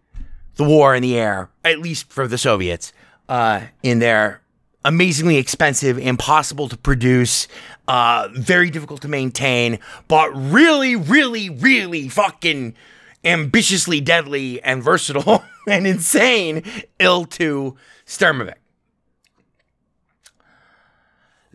the 0.57 0.65
war 0.65 0.95
in 0.95 1.03
the 1.03 1.19
air, 1.19 1.51
at 1.65 1.79
least 1.79 2.11
for 2.11 2.27
the 2.27 2.39
Soviets, 2.39 2.93
uh, 3.29 3.63
in 3.83 3.99
their 3.99 4.43
amazingly 4.85 5.37
expensive, 5.37 5.99
impossible 5.99 6.69
to 6.69 6.77
produce, 6.77 7.49
uh, 7.89 8.29
very 8.33 8.71
difficult 8.71 9.03
to 9.03 9.09
maintain, 9.09 9.79
but 10.09 10.31
really, 10.31 10.97
really, 10.97 11.51
really 11.51 12.09
fucking 12.09 12.75
ambitiously 13.25 14.01
deadly 14.01 14.63
and 14.63 14.83
versatile 14.83 15.45
and 15.69 15.87
insane 15.87 16.63
Il-2 17.01 17.75
Sturmovik. 18.07 18.55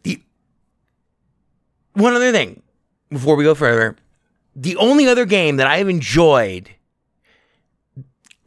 The 0.03 0.21
one 1.93 2.13
other 2.13 2.31
thing 2.33 2.61
before 3.09 3.35
we 3.37 3.45
go 3.45 3.55
further, 3.55 3.95
the 4.55 4.75
only 4.75 5.07
other 5.07 5.25
game 5.25 5.55
that 5.55 5.67
I 5.67 5.77
have 5.77 5.87
enjoyed 5.87 6.69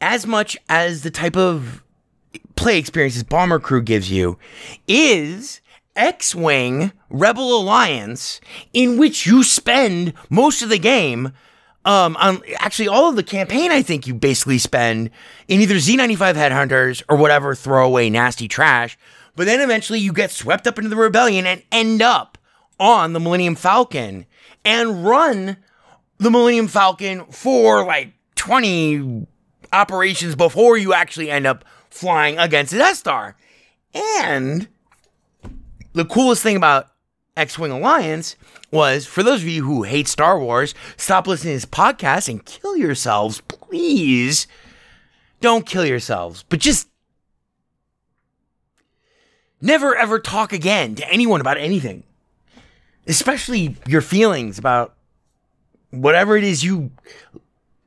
as 0.05 0.27
much 0.27 0.55
as 0.69 1.01
the 1.01 1.09
type 1.09 1.35
of 1.35 1.83
play 2.55 2.77
experiences 2.77 3.23
Bomber 3.23 3.59
Crew 3.59 3.81
gives 3.81 4.11
you 4.11 4.37
is 4.87 5.61
X 5.95 6.35
Wing 6.35 6.91
Rebel 7.09 7.59
Alliance, 7.59 8.39
in 8.71 8.99
which 8.99 9.25
you 9.25 9.43
spend 9.43 10.13
most 10.29 10.61
of 10.61 10.69
the 10.69 10.77
game. 10.77 11.31
Um, 11.85 12.15
on 12.17 12.41
actually 12.59 12.87
all 12.87 13.09
of 13.09 13.15
the 13.15 13.23
campaign, 13.23 13.71
I 13.71 13.81
think 13.81 14.05
you 14.05 14.13
basically 14.13 14.59
spend 14.59 15.09
in 15.47 15.61
either 15.61 15.75
Z95 15.75 16.35
Headhunters 16.35 17.01
or 17.09 17.17
whatever 17.17 17.55
throwaway 17.55 18.09
nasty 18.11 18.47
trash. 18.47 18.99
But 19.35 19.45
then 19.47 19.59
eventually 19.59 19.99
you 19.99 20.13
get 20.13 20.29
swept 20.29 20.67
up 20.67 20.77
into 20.77 20.89
the 20.89 20.95
rebellion 20.95 21.47
and 21.47 21.63
end 21.71 22.03
up 22.03 22.37
on 22.79 23.13
the 23.13 23.19
Millennium 23.19 23.55
Falcon 23.55 24.27
and 24.63 25.03
run 25.03 25.57
the 26.19 26.29
Millennium 26.29 26.67
Falcon 26.67 27.25
for 27.25 27.83
like 27.85 28.13
20 28.35 29.27
operations 29.75 30.35
before 30.35 30.77
you 30.77 30.93
actually 30.93 31.29
end 31.29 31.45
up 31.45 31.63
flying 31.89 32.37
against 32.37 32.71
the 32.71 32.79
Death 32.79 32.97
Star. 32.97 33.35
And 33.93 34.67
the 35.93 36.05
coolest 36.05 36.41
thing 36.41 36.55
about 36.55 36.91
X 37.37 37.59
Wing 37.59 37.71
Alliance 37.71 38.35
was 38.71 39.05
for 39.05 39.23
those 39.23 39.41
of 39.41 39.47
you 39.47 39.63
who 39.63 39.83
hate 39.83 40.07
Star 40.07 40.39
Wars, 40.39 40.73
stop 40.97 41.27
listening 41.27 41.53
to 41.53 41.57
this 41.57 41.65
podcast 41.65 42.29
and 42.29 42.43
kill 42.45 42.75
yourselves, 42.75 43.41
please. 43.41 44.47
Don't 45.41 45.65
kill 45.65 45.85
yourselves, 45.85 46.43
but 46.49 46.59
just 46.59 46.87
never 49.61 49.95
ever 49.95 50.19
talk 50.19 50.53
again 50.53 50.95
to 50.95 51.09
anyone 51.09 51.41
about 51.41 51.57
anything, 51.57 52.03
especially 53.07 53.75
your 53.85 54.01
feelings 54.01 54.57
about 54.57 54.95
whatever 55.91 56.35
it 56.35 56.43
is 56.43 56.63
you 56.63 56.91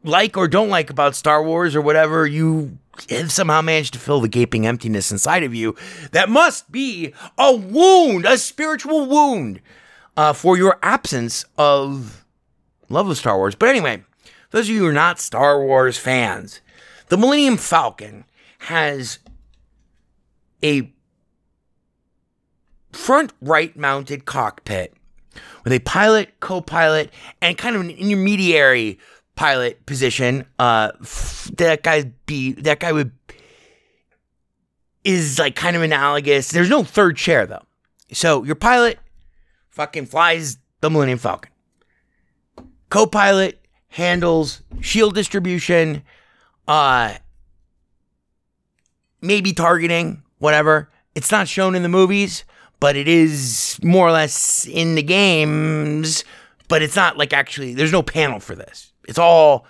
like 0.04 0.36
or 0.36 0.48
don't 0.48 0.68
like 0.68 0.90
about 0.90 1.14
Star 1.14 1.42
Wars 1.42 1.74
or 1.74 1.80
whatever 1.80 2.26
you 2.26 2.78
have 3.10 3.30
somehow 3.30 3.62
managed 3.62 3.94
to 3.94 4.00
fill 4.00 4.20
the 4.20 4.28
gaping 4.28 4.66
emptiness 4.66 5.12
inside 5.12 5.42
of 5.42 5.54
you 5.54 5.76
that 6.12 6.28
must 6.28 6.70
be 6.70 7.12
a 7.36 7.54
wound, 7.54 8.24
a 8.24 8.38
spiritual 8.38 9.06
wound 9.06 9.60
uh, 10.16 10.32
for 10.32 10.56
your 10.56 10.78
absence 10.82 11.44
of 11.56 12.24
love 12.88 13.08
of 13.08 13.16
Star 13.16 13.36
Wars. 13.36 13.54
But 13.54 13.68
anyway, 13.68 14.02
those 14.50 14.68
of 14.68 14.74
you 14.74 14.80
who 14.80 14.86
are 14.88 14.92
not 14.92 15.20
Star 15.20 15.64
Wars 15.64 15.98
fans, 15.98 16.60
the 17.08 17.16
Millennium 17.16 17.56
Falcon 17.56 18.24
has 18.60 19.18
a 20.62 20.92
front 22.92 23.32
right 23.40 23.76
mounted 23.76 24.24
cockpit 24.24 24.92
with 25.62 25.72
a 25.72 25.78
pilot, 25.80 26.40
co 26.40 26.60
pilot, 26.60 27.10
and 27.40 27.56
kind 27.56 27.76
of 27.76 27.82
an 27.82 27.90
intermediary 27.90 28.98
pilot 29.38 29.86
position. 29.86 30.44
Uh, 30.58 30.90
f- 31.00 31.48
that 31.56 31.84
guy 31.84 32.10
be 32.26 32.52
that 32.54 32.80
guy 32.80 32.90
would 32.90 33.12
is 35.04 35.38
like 35.38 35.54
kind 35.54 35.76
of 35.76 35.82
analogous. 35.82 36.50
There's 36.50 36.68
no 36.68 36.82
third 36.82 37.16
chair 37.16 37.46
though, 37.46 37.62
so 38.12 38.42
your 38.42 38.56
pilot 38.56 38.98
fucking 39.70 40.06
flies 40.06 40.58
the 40.80 40.90
Millennium 40.90 41.20
Falcon. 41.20 41.52
Co-pilot 42.90 43.64
handles 43.90 44.62
shield 44.80 45.14
distribution, 45.14 46.02
uh, 46.66 47.14
maybe 49.20 49.52
targeting, 49.52 50.24
whatever. 50.38 50.90
It's 51.14 51.30
not 51.30 51.46
shown 51.46 51.76
in 51.76 51.84
the 51.84 51.88
movies, 51.88 52.44
but 52.80 52.96
it 52.96 53.06
is 53.06 53.78
more 53.84 54.08
or 54.08 54.12
less 54.12 54.66
in 54.66 54.96
the 54.96 55.02
games. 55.02 56.24
But 56.66 56.82
it's 56.82 56.96
not 56.96 57.16
like 57.16 57.32
actually. 57.32 57.74
There's 57.74 57.92
no 57.92 58.02
panel 58.02 58.40
for 58.40 58.56
this. 58.56 58.87
It's 59.08 59.18
all 59.18 59.66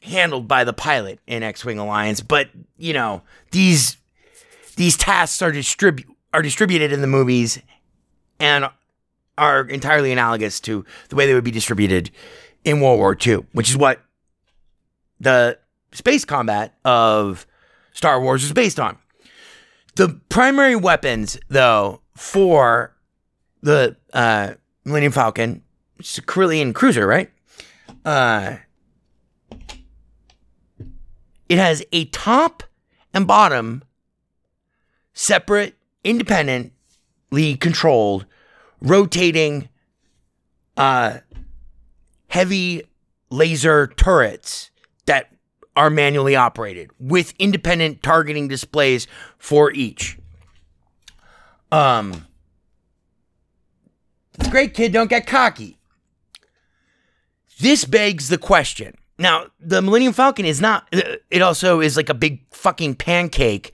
handled 0.00 0.48
by 0.48 0.64
the 0.64 0.72
pilot 0.72 1.20
in 1.28 1.44
X 1.44 1.64
Wing 1.64 1.78
Alliance. 1.78 2.20
But, 2.20 2.48
you 2.76 2.92
know, 2.92 3.22
these 3.52 3.98
these 4.76 4.96
tasks 4.96 5.40
are 5.42 5.52
distribu- 5.52 6.06
are 6.32 6.42
distributed 6.42 6.90
in 6.92 7.02
the 7.02 7.06
movies 7.06 7.60
and 8.40 8.68
are 9.38 9.62
entirely 9.66 10.10
analogous 10.10 10.58
to 10.60 10.84
the 11.10 11.16
way 11.16 11.26
they 11.26 11.34
would 11.34 11.44
be 11.44 11.50
distributed 11.50 12.10
in 12.64 12.80
World 12.80 12.98
War 12.98 13.16
II, 13.24 13.46
which 13.52 13.70
is 13.70 13.76
what 13.76 14.00
the 15.20 15.58
space 15.92 16.24
combat 16.24 16.74
of 16.84 17.46
Star 17.92 18.20
Wars 18.20 18.42
is 18.42 18.52
based 18.52 18.80
on. 18.80 18.98
The 19.96 20.20
primary 20.30 20.74
weapons, 20.76 21.38
though, 21.48 22.00
for 22.16 22.96
the 23.62 23.96
uh, 24.14 24.54
Millennium 24.84 25.12
Falcon, 25.12 25.62
is 25.98 26.16
a 26.18 26.22
Corellian 26.22 26.74
cruiser, 26.74 27.06
right? 27.06 27.30
Uh, 28.04 28.56
it 31.48 31.58
has 31.58 31.84
a 31.92 32.06
top 32.06 32.62
and 33.14 33.26
bottom 33.26 33.84
separate, 35.12 35.76
independently 36.02 37.56
controlled, 37.56 38.26
rotating, 38.80 39.68
uh, 40.76 41.18
heavy 42.28 42.82
laser 43.30 43.86
turrets 43.86 44.70
that 45.06 45.28
are 45.76 45.90
manually 45.90 46.36
operated 46.36 46.90
with 46.98 47.34
independent 47.38 48.02
targeting 48.02 48.48
displays 48.48 49.06
for 49.38 49.72
each. 49.72 50.18
Um, 51.70 52.26
it's 54.38 54.48
great, 54.48 54.74
kid. 54.74 54.92
Don't 54.92 55.08
get 55.08 55.26
cocky. 55.26 55.78
This 57.62 57.84
begs 57.84 58.28
the 58.28 58.38
question. 58.38 58.96
Now, 59.18 59.46
the 59.60 59.80
Millennium 59.80 60.12
Falcon 60.12 60.44
is 60.44 60.60
not, 60.60 60.88
it 61.30 61.42
also 61.42 61.78
is 61.78 61.96
like 61.96 62.08
a 62.08 62.14
big 62.14 62.42
fucking 62.50 62.96
pancake 62.96 63.72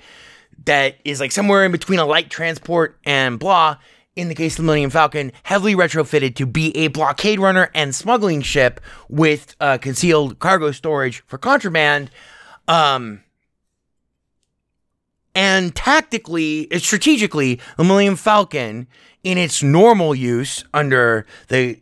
that 0.66 0.96
is 1.06 1.20
like 1.20 1.32
somewhere 1.32 1.64
in 1.64 1.72
between 1.72 1.98
a 1.98 2.04
light 2.04 2.28
transport 2.28 2.98
and 3.06 3.38
blah. 3.38 3.78
In 4.14 4.28
the 4.28 4.34
case 4.34 4.52
of 4.52 4.56
the 4.58 4.62
Millennium 4.64 4.90
Falcon, 4.90 5.32
heavily 5.42 5.74
retrofitted 5.74 6.34
to 6.34 6.44
be 6.44 6.76
a 6.76 6.88
blockade 6.88 7.40
runner 7.40 7.70
and 7.74 7.94
smuggling 7.94 8.42
ship 8.42 8.78
with 9.08 9.56
uh, 9.58 9.78
concealed 9.78 10.38
cargo 10.38 10.70
storage 10.70 11.20
for 11.26 11.38
contraband. 11.38 12.10
Um, 12.66 13.22
and 15.34 15.74
tactically, 15.74 16.68
strategically, 16.78 17.58
the 17.78 17.84
Millennium 17.84 18.16
Falcon, 18.16 18.86
in 19.24 19.38
its 19.38 19.62
normal 19.62 20.14
use 20.14 20.64
under 20.74 21.24
the 21.48 21.78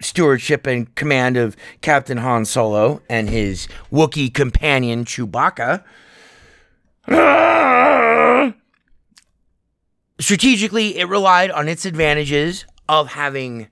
stewardship 0.00 0.66
and 0.66 0.94
command 0.94 1.36
of 1.36 1.56
Captain 1.80 2.18
Han 2.18 2.44
Solo 2.44 3.02
and 3.08 3.28
his 3.28 3.68
Wookiee 3.92 4.32
companion 4.32 5.04
Chewbacca, 5.04 5.84
strategically, 10.20 10.98
it 10.98 11.08
relied 11.08 11.50
on 11.50 11.68
its 11.68 11.84
advantages 11.84 12.64
of 12.88 13.08
having 13.08 13.68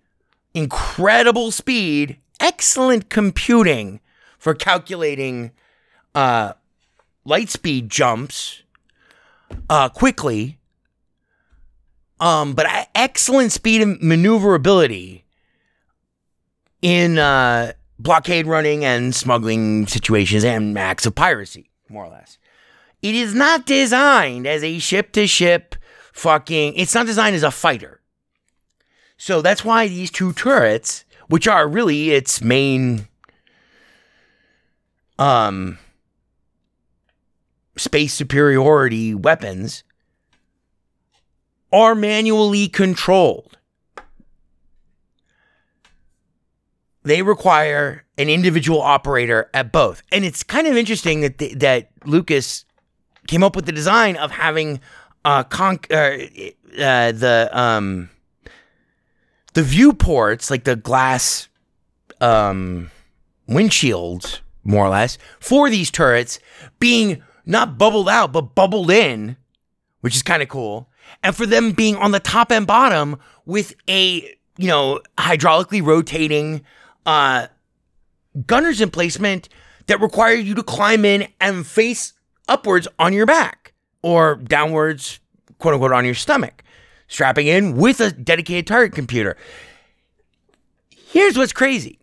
incredible 0.55 1.51
speed, 1.51 2.19
excellent 2.41 3.09
computing 3.09 4.01
for 4.39 4.55
calculating 4.55 5.51
uh, 6.15 6.53
light 7.25 7.51
speed 7.51 7.91
jumps 7.91 8.63
uh, 9.69 9.89
quickly, 9.89 10.59
um, 12.21 12.55
but 12.55 12.67
e- 12.67 12.87
excellent 12.95 13.53
speed 13.53 13.83
and 13.83 14.01
maneuverability 14.01 15.25
in 16.83 17.19
uh, 17.19 17.73
blockade 17.99 18.47
running 18.47 18.85
and 18.85 19.15
smuggling 19.15 19.87
situations 19.87 20.45
and 20.45 20.79
acts 20.79 21.07
of 21.07 21.15
piracy, 21.15 21.71
more 21.89 22.05
or 22.05 22.11
less. 22.11 22.39
It 23.03 23.15
is 23.15 23.35
not 23.35 23.67
designed 23.67 24.47
as 24.47 24.65
a 24.65 24.79
ship 24.79 25.13
to 25.13 25.27
ship 25.27 25.77
fucking. 26.13 26.75
It's 26.75 26.95
not 26.95 27.07
designed 27.07 27.37
as 27.37 27.43
a 27.43 27.51
fighter. 27.51 28.01
So 29.17 29.43
that's 29.43 29.65
why 29.65 29.89
these 29.89 30.11
two 30.11 30.33
turrets, 30.33 31.05
which 31.29 31.49
are 31.49 31.69
really 31.69 32.11
its 32.11 32.43
main 32.43 33.09
um 35.19 35.79
space 37.77 38.15
superiority 38.15 39.15
weapons, 39.15 39.83
are 41.73 41.95
manually 41.95 42.69
controlled. 42.69 43.58
They 47.03 47.23
require 47.23 48.05
an 48.19 48.29
individual 48.29 48.83
operator 48.83 49.49
at 49.55 49.73
both. 49.73 50.03
And 50.13 50.25
it's 50.25 50.43
kind 50.43 50.67
of 50.67 50.77
interesting 50.77 51.21
that 51.21 51.39
the, 51.39 51.55
that 51.55 51.91
Lucas 52.05 52.65
came 53.27 53.43
up 53.43 53.55
with 53.55 53.67
the 53.67 53.73
design 53.73 54.17
of 54.17 54.31
having 54.31 54.81
uh, 55.25 55.45
con- 55.45 55.81
uh, 55.91 55.95
uh, 55.95 57.13
the 57.13 57.49
um, 57.53 58.11
the 59.55 59.63
viewports, 59.63 60.51
like 60.51 60.65
the 60.65 60.77
glass 60.77 61.49
um, 62.21 62.91
windshields, 63.49 64.41
more 64.65 64.87
or 64.87 64.91
less, 64.91 65.19
for 65.41 65.71
these 65.71 65.91
turrets 65.91 66.39
being 66.79 67.23
not 67.47 67.79
bubbled 67.79 68.09
out, 68.09 68.33
but 68.33 68.55
bubbled 68.55 68.91
in, 68.91 69.37
which 70.01 70.15
is 70.15 70.23
kind 70.23 70.43
of 70.43 70.49
cool. 70.49 70.89
And 71.23 71.35
for 71.35 71.47
them 71.47 71.73
being 71.73 71.97
on 71.97 72.13
the 72.13 72.21
top 72.21 72.53
and 72.53 72.67
bottom 72.67 73.19
with 73.47 73.75
a, 73.89 74.23
you 74.59 74.69
know, 74.69 75.01
hydraulically 75.17 75.83
rotating 75.85 76.63
uh, 77.09 77.47
gunners 78.47 78.83
emplacement 78.83 79.49
that 79.87 79.99
require 79.99 80.35
you 80.35 80.55
to 80.55 80.63
climb 80.63 81.07
in 81.07 81.27
and 81.41 81.67
face 81.67 82.13
upwards 82.47 82.87
on 82.99 83.15
your 83.15 83.25
back 83.25 83.73
or 84.03 84.37
downwards, 84.37 85.19
quote 85.57 85.73
unquote, 85.73 85.93
on 85.93 86.05
your 86.05 86.15
stomach, 86.15 86.63
strapping 87.09 87.47
in 87.47 87.79
with 87.79 87.99
a 88.01 88.11
dedicated 88.11 88.67
target 88.67 88.93
computer. 88.93 89.39
Here's 90.91 91.39
what's 91.39 91.55
crazy 91.55 91.99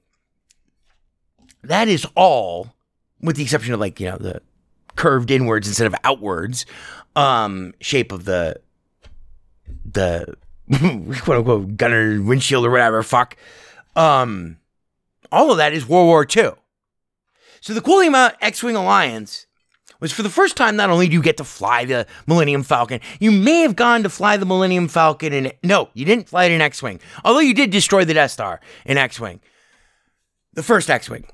that 1.62 1.88
is 1.88 2.08
all, 2.16 2.74
with 3.22 3.36
the 3.36 3.44
exception 3.44 3.76
of 3.76 3.80
like, 3.80 4.00
you 4.00 4.10
know, 4.10 4.18
the 4.18 4.42
curved 4.96 5.30
inwards 5.30 5.68
instead 5.68 5.86
of 5.86 5.94
outwards 6.04 6.66
um, 7.16 7.76
shape 7.80 8.12
of 8.12 8.26
the, 8.26 8.60
the 9.84 10.36
quote 11.22 11.38
unquote 11.38 11.78
gunner 11.78 12.20
windshield 12.24 12.66
or 12.66 12.72
whatever, 12.72 13.04
fuck. 13.04 13.38
Um, 13.96 14.58
all 15.32 15.52
of 15.52 15.58
that 15.58 15.74
is 15.74 15.88
World 15.88 16.08
War 16.08 16.26
II. 16.26 16.52
So 17.62 17.74
the 17.74 17.82
cool 17.82 18.00
thing 18.00 18.10
about 18.10 18.36
X-Wing 18.42 18.76
Alliance 18.76 19.48
was 20.00 20.12
for 20.12 20.24
the 20.24 20.30
first 20.30 20.56
time, 20.56 20.76
not 20.76 20.90
only 20.90 21.08
do 21.08 21.14
you 21.14 21.22
get 21.22 21.38
to 21.38 21.44
fly 21.44 21.86
the 21.86 22.06
Millennium 22.28 22.64
Falcon, 22.64 23.00
you 23.20 23.32
may 23.32 23.62
have 23.62 23.76
gone 23.76 24.04
to 24.04 24.10
fly 24.10 24.38
the 24.38 24.46
Millennium 24.46 24.88
Falcon 24.88 25.34
in, 25.34 25.52
no, 25.64 25.90
you 25.94 26.06
didn't 26.06 26.30
fly 26.30 26.46
it 26.46 26.52
in 26.52 26.62
X-Wing, 26.62 27.00
although 27.24 27.40
you 27.40 27.54
did 27.54 27.72
destroy 27.72 28.06
the 28.06 28.14
Death 28.14 28.32
Star 28.32 28.60
in 28.86 28.98
X-Wing. 28.98 29.40
The 30.54 30.64
first 30.64 30.90
X-Wing. 30.90 31.26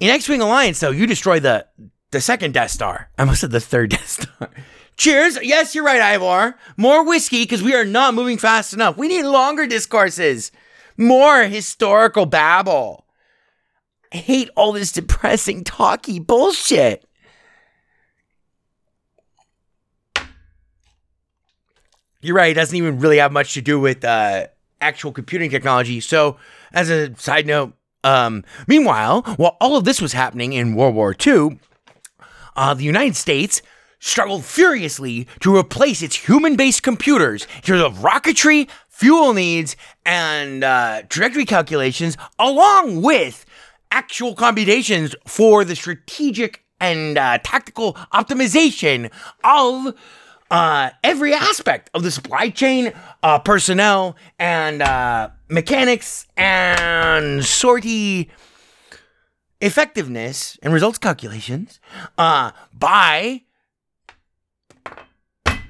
In 0.00 0.10
X-Wing 0.10 0.40
Alliance, 0.40 0.80
though, 0.80 0.90
you 0.90 1.06
destroy 1.06 1.40
the, 1.40 1.66
the 2.10 2.20
second 2.20 2.54
Death 2.54 2.70
Star. 2.70 3.10
I 3.18 3.22
almost 3.22 3.40
said 3.40 3.50
the 3.50 3.60
third 3.60 3.90
Death 3.90 4.08
Star. 4.08 4.50
Cheers. 4.96 5.38
Yes, 5.42 5.74
you're 5.74 5.84
right, 5.84 6.00
Ivor. 6.00 6.56
More 6.76 7.04
whiskey 7.04 7.42
because 7.42 7.62
we 7.62 7.74
are 7.74 7.84
not 7.84 8.14
moving 8.14 8.38
fast 8.38 8.72
enough. 8.72 8.96
We 8.96 9.08
need 9.08 9.24
longer 9.24 9.66
discourses, 9.66 10.52
more 10.96 11.44
historical 11.44 12.26
babble. 12.26 13.03
Hate 14.14 14.48
all 14.54 14.70
this 14.72 14.92
depressing, 14.92 15.64
talky 15.64 16.20
bullshit. 16.20 17.04
You're 22.20 22.36
right. 22.36 22.52
It 22.52 22.54
doesn't 22.54 22.76
even 22.76 23.00
really 23.00 23.18
have 23.18 23.32
much 23.32 23.54
to 23.54 23.60
do 23.60 23.78
with 23.80 24.04
uh, 24.04 24.46
actual 24.80 25.12
computing 25.12 25.50
technology. 25.50 26.00
So, 26.00 26.36
as 26.72 26.90
a 26.90 27.14
side 27.16 27.46
note, 27.46 27.74
um, 28.04 28.44
meanwhile, 28.68 29.22
while 29.36 29.56
all 29.60 29.76
of 29.76 29.84
this 29.84 30.00
was 30.00 30.12
happening 30.12 30.52
in 30.52 30.76
World 30.76 30.94
War 30.94 31.14
II, 31.26 31.58
uh, 32.54 32.72
the 32.72 32.84
United 32.84 33.16
States 33.16 33.62
struggled 33.98 34.44
furiously 34.44 35.26
to 35.40 35.56
replace 35.56 36.02
its 36.02 36.14
human 36.14 36.54
based 36.56 36.82
computers 36.82 37.48
in 37.56 37.62
terms 37.62 37.82
of 37.82 37.98
rocketry, 37.98 38.70
fuel 38.88 39.34
needs, 39.34 39.76
and 40.06 40.62
uh, 40.62 41.02
trajectory 41.08 41.44
calculations, 41.44 42.16
along 42.38 43.02
with 43.02 43.44
actual 43.94 44.34
computations 44.34 45.14
for 45.24 45.64
the 45.64 45.76
strategic 45.76 46.64
and 46.80 47.16
uh, 47.16 47.38
tactical 47.44 47.94
optimization 48.12 49.08
of 49.44 49.94
uh, 50.50 50.90
every 51.04 51.32
aspect 51.32 51.90
of 51.94 52.02
the 52.02 52.10
supply 52.10 52.50
chain, 52.50 52.92
uh, 53.22 53.38
personnel, 53.38 54.16
and 54.38 54.82
uh, 54.82 55.30
mechanics 55.48 56.26
and 56.36 57.44
sortie 57.44 58.30
effectiveness 59.60 60.58
and 60.62 60.74
results 60.74 60.98
calculations 60.98 61.78
uh, 62.18 62.50
by 62.74 63.42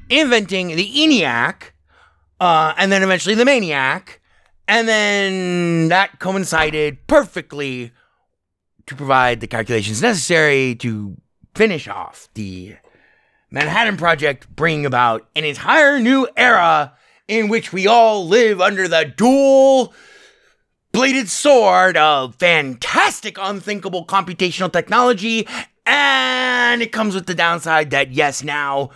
inventing 0.08 0.68
the 0.68 0.90
ENIAC 0.90 1.72
uh, 2.40 2.72
and 2.78 2.90
then 2.90 3.02
eventually 3.02 3.34
the 3.34 3.44
Maniac. 3.44 4.22
And 4.66 4.88
then 4.88 5.88
that 5.88 6.18
coincided 6.20 7.06
perfectly 7.06 7.92
to 8.86 8.94
provide 8.94 9.40
the 9.40 9.46
calculations 9.46 10.02
necessary 10.02 10.74
to 10.76 11.16
finish 11.54 11.88
off 11.88 12.28
the 12.34 12.76
Manhattan 13.50 13.96
Project 13.96 14.48
bringing 14.54 14.86
about 14.86 15.28
an 15.36 15.44
entire 15.44 16.00
new 16.00 16.28
era 16.36 16.94
in 17.28 17.48
which 17.48 17.72
we 17.72 17.86
all 17.86 18.26
live 18.26 18.60
under 18.60 18.88
the 18.88 19.12
dual 19.16 19.94
bladed 20.92 21.28
sword 21.28 21.96
of 21.96 22.34
fantastic, 22.36 23.36
unthinkable 23.40 24.06
computational 24.06 24.72
technology. 24.72 25.46
And 25.86 26.82
it 26.82 26.92
comes 26.92 27.14
with 27.14 27.26
the 27.26 27.34
downside 27.34 27.90
that, 27.90 28.12
yes, 28.12 28.42
now 28.42 28.90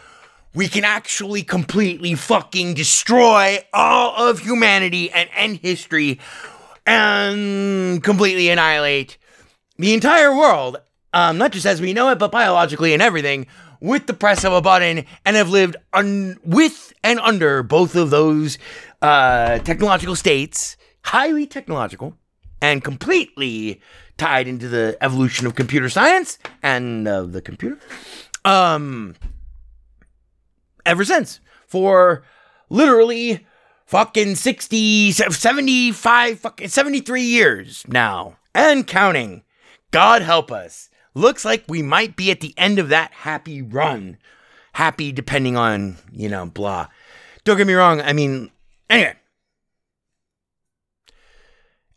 we 0.54 0.68
can 0.68 0.84
actually 0.84 1.42
completely 1.42 2.14
fucking 2.14 2.74
destroy 2.74 3.58
all 3.72 4.28
of 4.28 4.40
humanity 4.40 5.10
and 5.10 5.28
end 5.34 5.58
history 5.58 6.18
and 6.86 8.02
completely 8.02 8.48
annihilate 8.48 9.17
the 9.78 9.94
entire 9.94 10.34
world, 10.36 10.78
um, 11.12 11.38
not 11.38 11.52
just 11.52 11.66
as 11.66 11.80
we 11.80 11.92
know 11.92 12.10
it, 12.10 12.18
but 12.18 12.32
biologically 12.32 12.92
and 12.92 13.02
everything, 13.02 13.46
with 13.80 14.06
the 14.06 14.14
press 14.14 14.44
of 14.44 14.52
a 14.52 14.60
button, 14.60 15.04
and 15.24 15.36
have 15.36 15.50
lived 15.50 15.76
un- 15.92 16.38
with 16.44 16.92
and 17.04 17.20
under 17.20 17.62
both 17.62 17.94
of 17.94 18.10
those 18.10 18.58
uh, 19.02 19.58
technological 19.60 20.16
states, 20.16 20.76
highly 21.04 21.46
technological, 21.46 22.16
and 22.60 22.82
completely 22.82 23.80
tied 24.16 24.48
into 24.48 24.68
the 24.68 24.98
evolution 25.00 25.46
of 25.46 25.54
computer 25.54 25.88
science 25.88 26.38
and 26.62 27.06
of 27.06 27.32
the 27.32 27.40
computer. 27.40 27.78
Um, 28.44 29.14
ever 30.84 31.04
since 31.04 31.38
for 31.66 32.24
literally 32.68 33.46
fucking 33.86 34.34
60, 34.34 35.12
75, 35.12 36.40
fucking 36.40 36.68
73 36.68 37.22
years 37.22 37.84
now 37.86 38.36
and 38.54 38.86
counting. 38.86 39.42
God 39.90 40.22
help 40.22 40.52
us. 40.52 40.90
Looks 41.14 41.44
like 41.44 41.64
we 41.68 41.82
might 41.82 42.16
be 42.16 42.30
at 42.30 42.40
the 42.40 42.54
end 42.56 42.78
of 42.78 42.90
that 42.90 43.12
happy 43.12 43.62
run. 43.62 44.18
Happy 44.72 45.10
depending 45.12 45.56
on, 45.56 45.96
you 46.12 46.28
know, 46.28 46.46
blah. 46.46 46.86
Don't 47.44 47.56
get 47.56 47.66
me 47.66 47.74
wrong. 47.74 48.00
I 48.00 48.12
mean, 48.12 48.50
anyway. 48.88 49.14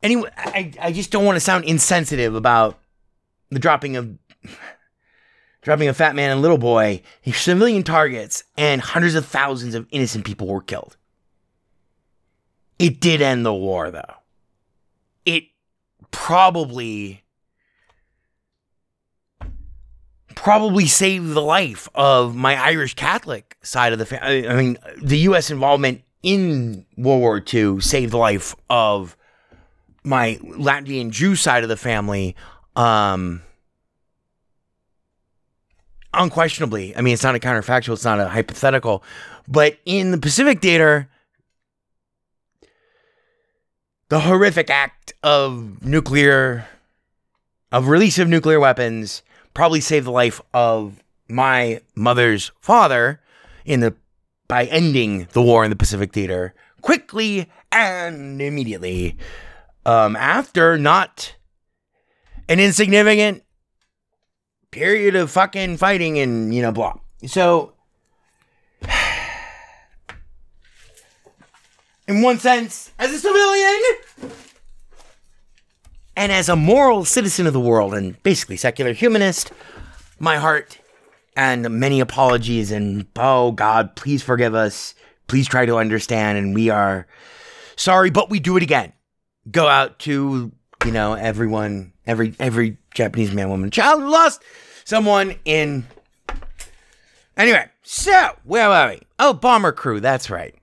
Anyway, 0.02 0.30
I, 0.36 0.74
I 0.82 0.92
just 0.92 1.12
don't 1.12 1.26
want 1.26 1.36
to 1.36 1.42
sound 1.42 1.66
insensitive 1.66 2.34
about 2.34 2.80
the 3.52 3.60
dropping 3.60 3.98
of 3.98 4.18
dropping 5.62 5.90
a 5.90 5.94
fat 5.94 6.16
man 6.16 6.32
and 6.32 6.42
little 6.42 6.58
boy, 6.58 7.04
civilian 7.32 7.84
targets, 7.84 8.44
and 8.58 8.82
hundreds 8.82 9.14
of 9.14 9.26
thousands 9.26 9.76
of 9.76 9.88
innocent 9.92 10.26
people 10.26 10.48
were 10.48 10.62
killed. 10.62 10.98
It 12.80 13.00
did 13.00 13.22
end 13.22 13.46
the 13.46 13.54
war, 13.54 13.92
though. 13.92 14.16
It 15.24 15.44
probably 16.10 17.21
probably 20.42 20.88
saved 20.88 21.34
the 21.34 21.42
life 21.42 21.88
of 21.94 22.36
my 22.36 22.56
Irish 22.56 22.96
Catholic 22.96 23.58
side 23.62 23.94
of 23.94 24.00
the 24.00 24.06
family. 24.08 24.48
I 24.48 24.56
mean, 24.56 24.78
the 25.02 25.20
U.S. 25.20 25.52
involvement 25.52 26.02
in 26.24 26.86
World 26.98 27.22
War 27.22 27.44
II 27.54 27.80
saved 27.80 28.12
the 28.12 28.18
life 28.18 28.56
of 28.70 29.16
my 30.04 30.40
Latvian 30.42 31.12
Jew 31.12 31.36
side 31.36 31.62
of 31.62 31.70
the 31.70 31.78
family. 31.78 32.36
Um, 32.76 33.44
unquestionably. 36.14 36.96
I 36.98 37.02
mean, 37.02 37.14
it's 37.14 37.24
not 37.24 37.36
a 37.36 37.40
counterfactual, 37.40 37.94
it's 37.94 38.04
not 38.04 38.20
a 38.20 38.28
hypothetical. 38.28 39.04
But 39.48 39.78
in 39.86 40.12
the 40.12 40.18
Pacific 40.18 40.60
Theater, 40.60 41.08
the 44.10 44.22
horrific 44.22 44.72
act 44.72 45.14
of 45.22 45.86
nuclear, 45.86 46.68
of 47.72 47.88
release 47.88 48.18
of 48.18 48.28
nuclear 48.28 48.60
weapons, 48.60 49.22
probably 49.54 49.82
saved 49.82 50.06
the 50.06 50.12
life 50.12 50.42
of 50.54 51.02
my 51.28 51.82
mother's 51.96 52.52
father 52.60 53.22
in 53.66 53.80
the 53.80 53.96
by 54.48 54.66
ending 54.66 55.28
the 55.32 55.42
war 55.42 55.64
in 55.64 55.70
the 55.70 55.76
Pacific 55.76 56.12
Theater 56.12 56.54
quickly 56.82 57.50
and 57.72 58.42
immediately. 58.42 59.18
Um, 59.86 60.16
after 60.16 60.78
not 60.78 61.36
an 62.50 62.60
insignificant 62.60 63.44
period 64.72 65.16
of 65.16 65.32
fucking 65.32 65.78
fighting 65.78 66.20
and 66.20 66.54
you 66.54 66.62
know 66.62 66.72
blah. 66.72 66.94
So 67.26 67.74
in 72.08 72.22
one 72.22 72.40
sense, 72.40 72.92
as 73.00 73.12
a 73.12 73.20
civilian 73.20 73.82
and 76.16 76.32
as 76.32 76.50
a 76.50 76.56
moral 76.56 77.06
citizen 77.06 77.48
of 77.48 77.54
the 77.54 77.60
world 77.60 77.94
and 77.94 78.22
basically 78.24 78.58
secular 78.58 78.94
humanist, 78.94 79.52
my 80.20 80.38
heart 80.38 80.80
and 81.36 81.70
many 81.70 82.00
apologies 82.00 82.72
and 82.72 83.06
oh 83.16 83.52
God, 83.52 83.96
please 83.96 84.22
forgive 84.22 84.54
us. 84.54 84.94
Please 85.28 85.48
try 85.48 85.66
to 85.66 85.78
understand 85.78 86.38
and 86.38 86.54
we 86.54 86.70
are 86.70 87.08
sorry, 87.76 88.10
but 88.10 88.30
we 88.30 88.40
do 88.40 88.58
it 88.58 88.64
again. 88.64 88.94
Go 89.50 89.68
out 89.68 90.00
to, 90.00 90.52
you 90.86 90.92
know, 90.92 91.14
everyone, 91.14 91.94
every 92.06 92.36
every 92.40 92.78
Japanese 92.94 93.34
man, 93.34 93.50
woman, 93.50 93.72
child 93.72 94.02
who 94.02 94.10
lost 94.10 94.44
someone 94.84 95.36
in 95.46 95.86
Anyway, 97.38 97.70
so 97.82 98.38
where 98.44 98.70
were 98.70 98.94
we? 98.94 99.02
Oh, 99.18 99.34
Bomber 99.34 99.72
Crew, 99.72 100.00
that's 100.00 100.30
right. 100.30 100.54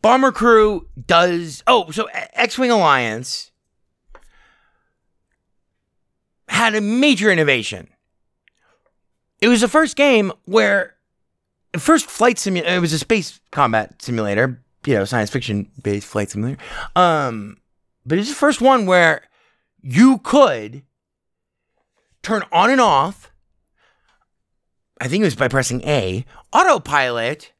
Bomber 0.00 0.32
Crew 0.32 0.86
does. 1.06 1.62
Oh, 1.66 1.90
so 1.90 2.08
X 2.32 2.58
Wing 2.58 2.70
Alliance 2.70 3.50
had 6.48 6.74
a 6.74 6.80
major 6.80 7.30
innovation. 7.30 7.88
It 9.40 9.48
was 9.48 9.60
the 9.60 9.68
first 9.68 9.96
game 9.96 10.32
where, 10.44 10.96
first 11.78 12.06
flight 12.06 12.38
simulator, 12.38 12.76
it 12.76 12.80
was 12.80 12.92
a 12.92 12.98
space 12.98 13.40
combat 13.52 14.02
simulator, 14.02 14.62
you 14.84 14.94
know, 14.94 15.04
science 15.04 15.30
fiction 15.30 15.70
based 15.82 16.06
flight 16.06 16.30
simulator. 16.30 16.58
Um, 16.96 17.58
but 18.04 18.18
it's 18.18 18.28
the 18.28 18.34
first 18.34 18.60
one 18.60 18.86
where 18.86 19.22
you 19.82 20.18
could 20.18 20.82
turn 22.22 22.42
on 22.50 22.70
and 22.70 22.80
off. 22.80 23.30
I 25.00 25.06
think 25.06 25.22
it 25.22 25.26
was 25.26 25.36
by 25.36 25.48
pressing 25.48 25.82
A, 25.82 26.24
autopilot 26.52 27.52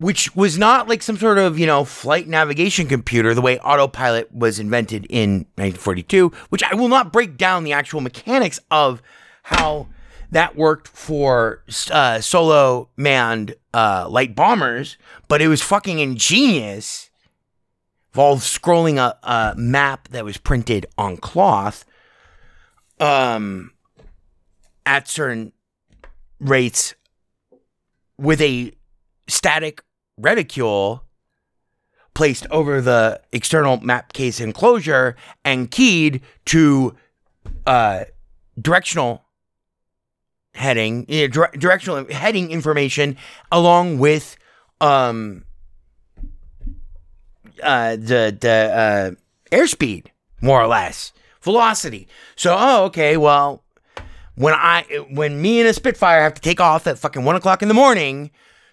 which 0.00 0.34
was 0.36 0.56
not 0.56 0.88
like 0.88 1.02
some 1.02 1.16
sort 1.16 1.38
of, 1.38 1.58
you 1.58 1.66
know, 1.66 1.84
flight 1.84 2.28
navigation 2.28 2.86
computer 2.86 3.34
the 3.34 3.40
way 3.40 3.58
autopilot 3.58 4.32
was 4.32 4.58
invented 4.58 5.06
in 5.10 5.46
1942, 5.56 6.32
which 6.50 6.62
I 6.62 6.74
will 6.74 6.88
not 6.88 7.12
break 7.12 7.36
down 7.36 7.64
the 7.64 7.72
actual 7.72 8.00
mechanics 8.00 8.60
of 8.70 9.02
how 9.42 9.88
that 10.30 10.56
worked 10.56 10.86
for 10.88 11.64
uh, 11.90 12.20
solo 12.20 12.90
manned 12.96 13.56
uh, 13.74 14.06
light 14.08 14.36
bombers, 14.36 14.96
but 15.26 15.42
it 15.42 15.48
was 15.48 15.62
fucking 15.62 15.98
ingenious. 15.98 17.10
Involved 18.12 18.42
scrolling 18.42 18.96
a, 18.96 19.16
a 19.22 19.54
map 19.56 20.08
that 20.08 20.24
was 20.24 20.38
printed 20.38 20.86
on 20.96 21.18
cloth 21.18 21.84
um, 22.98 23.72
at 24.84 25.06
certain 25.06 25.52
rates 26.40 26.94
with 28.16 28.40
a 28.40 28.72
static 29.28 29.82
reticule 30.18 31.04
placed 32.14 32.46
over 32.50 32.80
the 32.80 33.20
external 33.32 33.78
map 33.80 34.12
case 34.12 34.40
enclosure 34.40 35.14
and 35.44 35.70
keyed 35.70 36.20
to 36.44 36.96
uh, 37.66 38.04
directional 38.60 39.24
heading, 40.54 41.06
you 41.08 41.22
know, 41.22 41.28
dire- 41.28 41.52
directional 41.56 42.04
heading 42.10 42.50
information 42.50 43.16
along 43.52 43.98
with 43.98 44.36
um, 44.80 45.44
uh, 47.62 47.92
the 47.96 48.36
the 48.40 49.16
uh, 49.52 49.54
airspeed, 49.54 50.06
more 50.40 50.60
or 50.60 50.66
less, 50.66 51.12
velocity. 51.40 52.08
So, 52.36 52.56
oh, 52.58 52.84
okay, 52.86 53.16
well, 53.16 53.62
when 54.34 54.54
I 54.54 54.82
when 55.10 55.40
me 55.40 55.60
and 55.60 55.68
a 55.68 55.72
Spitfire 55.72 56.22
have 56.22 56.34
to 56.34 56.42
take 56.42 56.60
off 56.60 56.86
at 56.86 56.98
fucking 56.98 57.24
one 57.24 57.36
o'clock 57.36 57.62
in 57.62 57.68
the 57.68 57.74
morning 57.74 58.30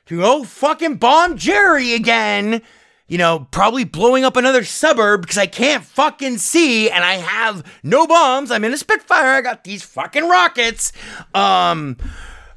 to 0.07 0.19
go 0.19 0.43
fucking 0.43 0.95
bomb 0.95 1.37
Jerry 1.37 1.93
again. 1.93 2.61
You 3.07 3.19
know, 3.19 3.47
probably 3.51 3.83
blowing 3.83 4.25
up 4.25 4.35
another 4.35 4.63
suburb 4.63 5.21
because 5.21 5.37
I 5.37 5.45
can't 5.45 5.83
fucking 5.83 6.39
see 6.39 6.89
and 6.89 7.03
I 7.03 7.15
have 7.15 7.63
no 7.83 8.07
bombs. 8.07 8.49
I'm 8.49 8.63
in 8.63 8.73
a 8.73 8.77
Spitfire. 8.77 9.35
I 9.35 9.41
got 9.41 9.63
these 9.63 9.83
fucking 9.83 10.27
rockets. 10.27 10.91
Um, 11.35 11.97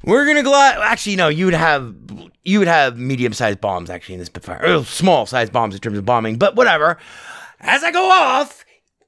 we're 0.03 0.25
gonna 0.25 0.41
go. 0.41 0.55
Actually, 0.55 1.17
no, 1.17 1.27
you 1.27 1.45
would 1.45 1.53
have 1.53 1.93
you 2.43 2.59
would 2.59 2.67
have 2.67 2.97
medium 2.97 3.33
sized 3.33 3.61
bombs 3.61 3.89
actually 3.91 4.15
in 4.15 4.19
the 4.19 4.25
Spitfire, 4.25 4.65
or 4.65 4.85
small 4.85 5.27
sized 5.27 5.53
bombs 5.53 5.75
in 5.75 5.81
terms 5.81 5.97
of 5.97 6.05
bombing. 6.05 6.37
But 6.37 6.55
whatever. 6.55 6.97
As 7.59 7.83
I 7.83 7.91
go 7.91 8.09
off 8.09 8.65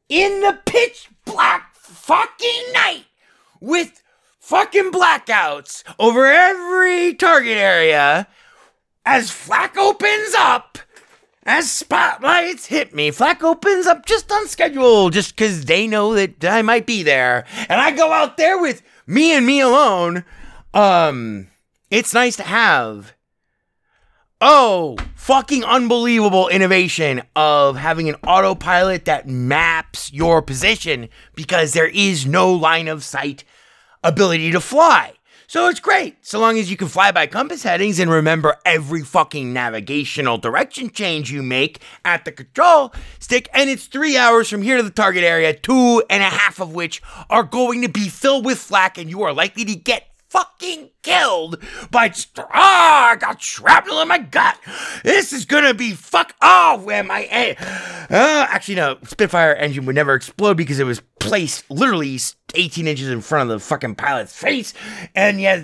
in 0.10 0.42
the 0.42 0.60
pitch 0.66 1.10
black 1.26 1.74
fucking 1.74 2.74
night 2.74 3.06
with 3.62 4.01
fucking 4.52 4.92
blackouts 4.92 5.82
over 5.98 6.26
every 6.26 7.14
target 7.14 7.56
area 7.56 8.28
as 9.06 9.32
flak 9.32 9.78
opens 9.78 10.34
up. 10.38 10.78
As 11.44 11.72
spotlights 11.72 12.66
hit 12.66 12.94
me, 12.94 13.12
flak 13.12 13.46
opens 13.46 13.88
up 13.88 14.06
just 14.06 14.30
on 14.30 14.50
schedule, 14.50 15.10
just 15.10 15.38
because 15.38 15.64
they 15.64 15.88
know 15.88 16.14
that 16.16 16.44
I 16.44 16.64
might 16.64 16.86
be 16.86 17.02
there. 17.02 17.46
And 17.70 17.80
I 17.80 17.92
go 17.92 18.12
out 18.12 18.36
there 18.36 18.60
with 18.60 18.82
me 19.08 19.32
and 19.32 19.46
me 19.46 19.62
alone. 19.62 20.26
Um, 20.74 21.48
it's 21.90 22.14
nice 22.14 22.36
to 22.36 22.44
have 22.44 23.14
oh 24.42 24.98
fucking 25.16 25.64
unbelievable 25.64 26.50
innovation 26.50 27.22
of 27.38 27.78
having 27.78 28.10
an 28.10 28.16
autopilot 28.28 29.06
that 29.06 29.30
maps 29.30 30.12
your 30.12 30.42
position 30.42 31.08
because 31.36 31.72
there 31.72 31.88
is 31.88 32.26
no 32.26 32.52
line 32.54 32.90
of 32.90 33.02
sight 33.02 33.46
ability 34.04 34.52
to 34.52 34.60
fly. 34.60 35.14
So 35.48 35.68
it's 35.68 35.82
great, 35.82 36.26
so 36.26 36.40
long 36.40 36.58
as 36.58 36.72
you 36.72 36.78
can 36.78 36.88
fly 36.88 37.12
by 37.12 37.28
compass 37.28 37.64
headings 37.64 38.00
and 38.00 38.10
remember 38.10 38.56
every 38.66 39.02
fucking 39.02 39.52
navigational 39.52 40.38
direction 40.38 40.90
change 40.90 41.30
you 41.30 41.44
make 41.44 41.82
at 42.06 42.24
the 42.24 42.32
control 42.32 42.94
stick. 43.20 43.50
And 43.54 43.70
it's 43.70 43.88
three 43.88 44.16
hours 44.16 44.48
from 44.48 44.62
here 44.62 44.78
to 44.78 44.84
the 44.84 44.90
target 44.90 45.26
area, 45.26 45.54
two 45.54 46.04
and 46.10 46.24
a 46.24 46.28
half 46.28 46.62
of 46.62 46.74
which 46.74 47.02
are 47.30 47.44
going 47.44 47.82
to 47.82 47.90
be 47.90 48.08
filled 48.08 48.46
with 48.46 48.60
flak, 48.60 48.98
and 48.98 49.10
you 49.10 49.24
are 49.24 49.34
likely 49.34 49.66
to 49.66 49.76
get 49.76 50.11
fucking 50.32 50.90
killed 51.04 51.62
by 51.92 52.12
ah, 52.38 53.10
I 53.10 53.16
got 53.18 53.42
shrapnel 53.42 54.02
in 54.02 54.08
my 54.08 54.18
gut. 54.18 54.58
This 55.04 55.34
is 55.34 55.46
gonna 55.46 55.74
be 55.74 55.92
fuck 55.92 56.34
off. 56.42 56.84
Where 56.84 57.04
my 57.04 57.28
uh, 58.10 58.48
actually 58.50 58.76
no, 58.76 58.98
Spitfire 59.04 59.54
engine 59.54 59.86
would 59.86 59.96
never 59.96 60.14
explode 60.14 60.56
because 60.56 60.80
it 60.80 60.86
was 60.86 61.02
placed 61.20 61.70
literally 61.70 62.18
18 62.56 62.88
inches 62.88 63.10
in 63.10 63.22
front 63.22 63.50
of 63.50 63.60
the 63.60 63.66
fucking 63.66 63.96
pilot's 63.96 64.36
face, 64.36 64.74
and 65.14 65.42
yet 65.42 65.64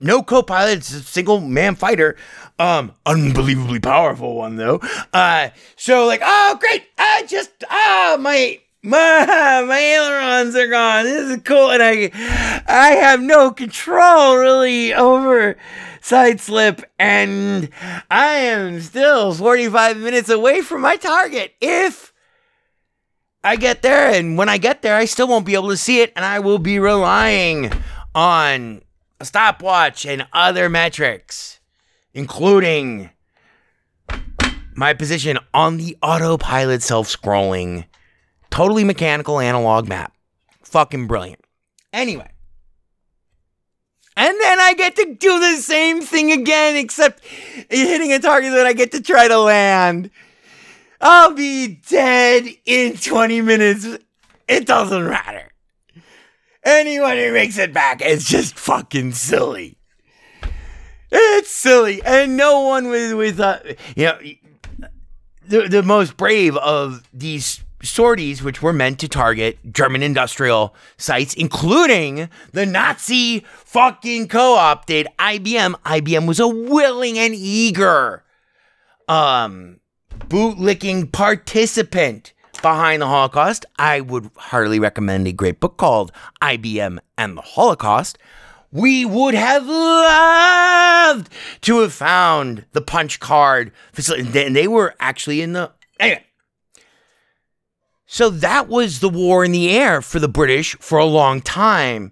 no 0.00 0.22
co-pilot. 0.22 0.78
It's 0.78 0.92
a 0.92 1.02
single 1.02 1.40
man 1.40 1.74
fighter. 1.74 2.16
Um, 2.58 2.92
unbelievably 3.04 3.80
powerful 3.80 4.36
one 4.36 4.56
though. 4.56 4.80
Uh, 5.12 5.50
so 5.76 6.06
like, 6.06 6.20
oh 6.24 6.56
great, 6.58 6.84
I 6.96 7.24
just 7.26 7.50
ah 7.70 8.16
my 8.18 8.60
my 8.82 9.64
my 9.66 9.78
ailerons 9.80 10.54
are 10.54 10.68
gone. 10.68 11.04
This 11.04 11.30
is 11.30 11.42
cool, 11.42 11.72
and 11.72 11.82
I 11.82 12.10
I 12.68 12.90
have 12.90 13.20
no 13.20 13.50
control 13.50 14.36
really 14.36 14.94
over 14.94 15.56
side 16.00 16.40
slip, 16.40 16.82
and 16.96 17.70
I 18.08 18.36
am 18.36 18.80
still 18.80 19.34
45 19.34 19.96
minutes 19.96 20.28
away 20.28 20.60
from 20.60 20.82
my 20.82 20.94
target. 20.94 21.54
If 21.60 22.12
I 23.42 23.56
get 23.56 23.82
there, 23.82 24.12
and 24.12 24.38
when 24.38 24.48
I 24.48 24.58
get 24.58 24.82
there, 24.82 24.94
I 24.94 25.06
still 25.06 25.26
won't 25.26 25.44
be 25.44 25.54
able 25.54 25.70
to 25.70 25.76
see 25.76 26.00
it, 26.00 26.12
and 26.14 26.24
I 26.24 26.38
will 26.38 26.58
be 26.58 26.78
relying 26.78 27.72
on 28.14 28.82
a 29.18 29.24
stopwatch 29.24 30.06
and 30.06 30.28
other 30.32 30.68
metrics, 30.68 31.58
including 32.14 33.10
my 34.76 34.94
position 34.94 35.36
on 35.52 35.78
the 35.78 35.96
autopilot 36.00 36.84
self-scrolling 36.84 37.86
Totally 38.50 38.84
mechanical 38.84 39.40
analog 39.40 39.88
map. 39.88 40.12
Fucking 40.62 41.06
brilliant. 41.06 41.44
Anyway. 41.92 42.30
And 44.16 44.36
then 44.40 44.58
I 44.58 44.74
get 44.74 44.96
to 44.96 45.14
do 45.14 45.38
the 45.38 45.56
same 45.62 46.02
thing 46.02 46.32
again, 46.32 46.76
except 46.76 47.24
hitting 47.70 48.12
a 48.12 48.18
target 48.18 48.52
that 48.52 48.66
I 48.66 48.72
get 48.72 48.90
to 48.92 49.00
try 49.00 49.28
to 49.28 49.38
land. 49.38 50.10
I'll 51.00 51.34
be 51.34 51.80
dead 51.88 52.48
in 52.66 52.96
20 52.96 53.40
minutes. 53.42 53.86
It 54.48 54.66
doesn't 54.66 55.08
matter. 55.08 55.52
Anyone 56.64 57.16
who 57.16 57.32
makes 57.32 57.58
it 57.58 57.72
back 57.72 58.02
is 58.02 58.24
just 58.26 58.58
fucking 58.58 59.12
silly. 59.12 59.78
It's 61.10 61.50
silly. 61.50 62.02
And 62.04 62.36
no 62.36 62.62
one 62.62 62.88
with, 62.88 63.14
with 63.14 63.40
uh, 63.40 63.60
you 63.96 64.04
know, 64.04 64.18
the, 65.46 65.68
the 65.68 65.82
most 65.82 66.16
brave 66.16 66.56
of 66.56 67.08
these 67.12 67.62
sorties, 67.82 68.42
which 68.42 68.62
were 68.62 68.72
meant 68.72 68.98
to 69.00 69.08
target 69.08 69.58
German 69.72 70.02
industrial 70.02 70.74
sites, 70.96 71.34
including 71.34 72.28
the 72.52 72.66
Nazi 72.66 73.40
fucking 73.64 74.28
co 74.28 74.54
opted 74.54 75.06
IBM. 75.18 75.74
IBM 75.82 76.26
was 76.26 76.40
a 76.40 76.48
willing 76.48 77.18
and 77.18 77.34
eager 77.34 78.24
um, 79.08 79.80
bootlicking 80.18 81.10
participant 81.12 82.32
behind 82.62 83.02
the 83.02 83.06
Holocaust. 83.06 83.66
I 83.78 84.00
would 84.00 84.30
heartily 84.36 84.78
recommend 84.78 85.26
a 85.26 85.32
great 85.32 85.60
book 85.60 85.76
called 85.76 86.12
IBM 86.42 86.98
and 87.16 87.36
the 87.36 87.42
Holocaust. 87.42 88.18
We 88.70 89.04
would 89.06 89.34
have 89.34 89.66
loved 89.66 91.30
to 91.62 91.80
have 91.80 91.92
found 91.92 92.66
the 92.72 92.82
punch 92.82 93.18
card 93.18 93.72
facility. 93.92 94.44
And 94.44 94.54
they 94.54 94.68
were 94.68 94.94
actually 95.00 95.40
in 95.40 95.54
the. 95.54 95.72
Anyway, 95.98 96.22
so 98.10 98.30
that 98.30 98.68
was 98.68 99.00
the 99.00 99.08
war 99.10 99.44
in 99.44 99.52
the 99.52 99.70
air 99.70 100.00
for 100.00 100.18
the 100.18 100.28
British 100.28 100.74
for 100.76 100.98
a 100.98 101.04
long 101.04 101.42
time, 101.42 102.10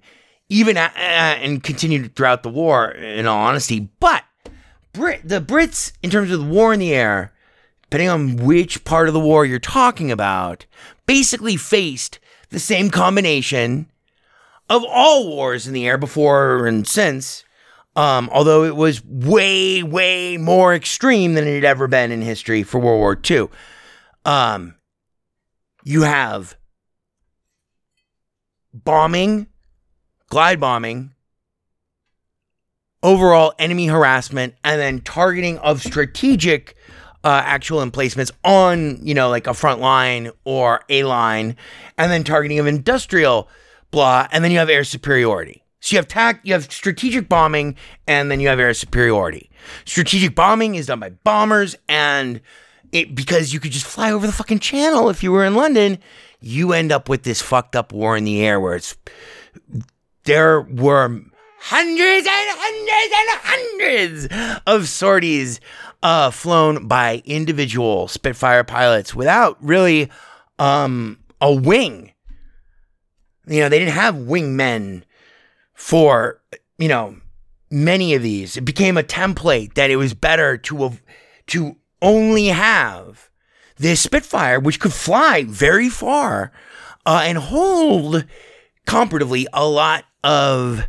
even 0.50 0.76
uh, 0.76 0.90
and 0.94 1.62
continued 1.62 2.14
throughout 2.14 2.42
the 2.42 2.50
war, 2.50 2.90
in 2.90 3.26
all 3.26 3.46
honesty. 3.46 3.88
But 3.98 4.22
Brit, 4.92 5.26
the 5.26 5.40
Brits, 5.40 5.92
in 6.02 6.10
terms 6.10 6.30
of 6.30 6.38
the 6.38 6.52
war 6.52 6.74
in 6.74 6.80
the 6.80 6.94
air, 6.94 7.32
depending 7.84 8.10
on 8.10 8.36
which 8.36 8.84
part 8.84 9.08
of 9.08 9.14
the 9.14 9.20
war 9.20 9.46
you're 9.46 9.58
talking 9.58 10.12
about, 10.12 10.66
basically 11.06 11.56
faced 11.56 12.18
the 12.50 12.58
same 12.58 12.90
combination 12.90 13.90
of 14.68 14.84
all 14.86 15.26
wars 15.26 15.66
in 15.66 15.72
the 15.72 15.86
air 15.86 15.96
before 15.96 16.66
and 16.66 16.86
since. 16.86 17.42
Um, 17.96 18.28
although 18.30 18.64
it 18.64 18.76
was 18.76 19.02
way, 19.02 19.82
way 19.82 20.36
more 20.36 20.74
extreme 20.74 21.32
than 21.32 21.48
it 21.48 21.54
had 21.54 21.64
ever 21.64 21.88
been 21.88 22.12
in 22.12 22.20
history 22.20 22.64
for 22.64 22.78
World 22.78 22.98
War 22.98 23.18
II. 23.30 23.48
Um, 24.26 24.74
you 25.86 26.02
have 26.02 26.56
bombing, 28.74 29.46
glide 30.28 30.58
bombing, 30.58 31.14
overall 33.04 33.54
enemy 33.60 33.86
harassment, 33.86 34.54
and 34.64 34.80
then 34.80 35.00
targeting 35.00 35.58
of 35.58 35.80
strategic 35.80 36.74
uh, 37.22 37.40
actual 37.44 37.82
emplacements 37.82 38.32
on, 38.42 38.98
you 39.00 39.14
know, 39.14 39.28
like 39.28 39.46
a 39.46 39.54
front 39.54 39.80
line 39.80 40.32
or 40.44 40.82
a 40.88 41.04
line, 41.04 41.56
and 41.96 42.10
then 42.10 42.24
targeting 42.24 42.58
of 42.58 42.66
industrial 42.66 43.48
blah, 43.92 44.26
and 44.32 44.42
then 44.42 44.50
you 44.50 44.58
have 44.58 44.68
air 44.68 44.82
superiority. 44.82 45.62
So 45.78 45.94
you 45.94 45.98
have 45.98 46.08
tac, 46.08 46.40
you 46.42 46.52
have 46.52 46.64
strategic 46.64 47.28
bombing, 47.28 47.76
and 48.08 48.28
then 48.28 48.40
you 48.40 48.48
have 48.48 48.58
air 48.58 48.74
superiority. 48.74 49.50
Strategic 49.84 50.34
bombing 50.34 50.74
is 50.74 50.86
done 50.86 50.98
by 50.98 51.10
bombers, 51.10 51.76
and 51.88 52.40
it 52.96 53.14
because 53.14 53.52
you 53.52 53.60
could 53.60 53.72
just 53.72 53.86
fly 53.86 54.12
over 54.12 54.26
the 54.26 54.32
fucking 54.32 54.58
channel 54.58 55.08
if 55.08 55.22
you 55.22 55.32
were 55.32 55.44
in 55.44 55.54
London, 55.54 55.98
you 56.40 56.72
end 56.72 56.92
up 56.92 57.08
with 57.08 57.22
this 57.22 57.42
fucked 57.42 57.76
up 57.76 57.92
war 57.92 58.16
in 58.16 58.24
the 58.24 58.40
air 58.44 58.60
where 58.60 58.76
it's 58.76 58.96
there 60.24 60.60
were 60.60 61.20
hundreds 61.58 62.26
and 62.26 62.50
hundreds 62.58 63.14
and 63.18 64.28
hundreds 64.30 64.60
of 64.66 64.88
sorties 64.88 65.60
uh, 66.02 66.30
flown 66.30 66.86
by 66.86 67.22
individual 67.24 68.08
Spitfire 68.08 68.64
pilots 68.64 69.14
without 69.14 69.56
really 69.62 70.10
um, 70.58 71.18
a 71.40 71.52
wing. 71.52 72.12
You 73.46 73.60
know, 73.60 73.68
they 73.68 73.78
didn't 73.78 73.94
have 73.94 74.14
wingmen 74.14 75.02
for, 75.74 76.40
you 76.78 76.88
know, 76.88 77.16
many 77.70 78.14
of 78.14 78.22
these. 78.22 78.56
It 78.56 78.64
became 78.64 78.96
a 78.96 79.02
template 79.02 79.74
that 79.74 79.90
it 79.90 79.96
was 79.96 80.14
better 80.14 80.56
to 80.58 80.92
to 81.48 81.76
only 82.02 82.46
have 82.46 83.30
this 83.76 84.00
Spitfire, 84.00 84.58
which 84.60 84.80
could 84.80 84.92
fly 84.92 85.44
very 85.44 85.88
far 85.88 86.52
uh, 87.04 87.22
and 87.24 87.38
hold 87.38 88.24
comparatively 88.86 89.46
a 89.52 89.66
lot 89.66 90.04
of 90.24 90.86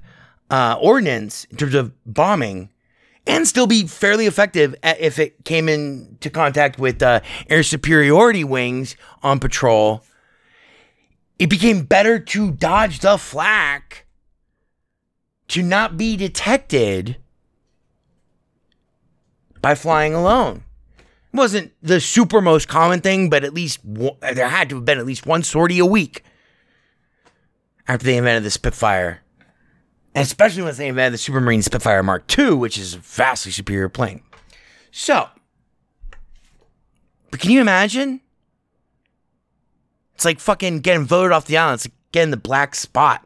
uh, 0.49 0.77
ordnance 0.81 1.45
in 1.45 1.57
terms 1.57 1.75
of 1.75 1.93
bombing 2.05 2.69
and 3.25 3.45
still 3.45 3.67
be 3.67 3.85
fairly 3.85 4.25
effective 4.25 4.73
if 4.83 5.19
it 5.19 5.43
came 5.43 5.67
into 5.67 6.29
contact 6.29 6.79
with 6.79 7.01
uh, 7.03 7.19
air 7.49 7.61
superiority 7.61 8.43
wings 8.43 8.95
on 9.21 9.39
patrol. 9.39 10.03
It 11.37 11.49
became 11.49 11.83
better 11.83 12.19
to 12.19 12.51
dodge 12.51 12.99
the 12.99 13.17
flak 13.17 14.05
to 15.49 15.61
not 15.61 15.97
be 15.97 16.15
detected 16.15 17.17
by 19.61 19.75
flying 19.75 20.13
alone 20.13 20.63
wasn't 21.37 21.71
the 21.81 22.01
super 22.01 22.41
most 22.41 22.67
common 22.67 22.99
thing, 23.01 23.29
but 23.29 23.43
at 23.43 23.53
least 23.53 23.79
there 23.83 24.49
had 24.49 24.69
to 24.69 24.75
have 24.75 24.85
been 24.85 24.97
at 24.97 25.05
least 25.05 25.25
one 25.25 25.43
sortie 25.43 25.79
a 25.79 25.85
week 25.85 26.23
after 27.87 28.05
they 28.05 28.17
invented 28.17 28.43
the 28.43 28.51
Spitfire. 28.51 29.21
Especially 30.15 30.63
once 30.63 30.77
they 30.77 30.87
invented 30.87 31.13
the 31.13 31.17
Supermarine 31.17 31.63
Spitfire 31.63 32.03
Mark 32.03 32.37
II, 32.37 32.55
which 32.55 32.77
is 32.77 32.95
a 32.95 32.97
vastly 32.97 33.51
superior 33.51 33.87
plane. 33.87 34.21
So, 34.91 35.29
but 37.29 37.39
can 37.39 37.51
you 37.51 37.61
imagine? 37.61 38.21
It's 40.15 40.25
like 40.25 40.39
fucking 40.39 40.79
getting 40.79 41.05
voted 41.05 41.31
off 41.31 41.45
the 41.45 41.57
island. 41.57 41.75
It's 41.75 41.85
like 41.85 41.93
getting 42.11 42.31
the 42.31 42.37
black 42.37 42.73
spot. 42.73 43.23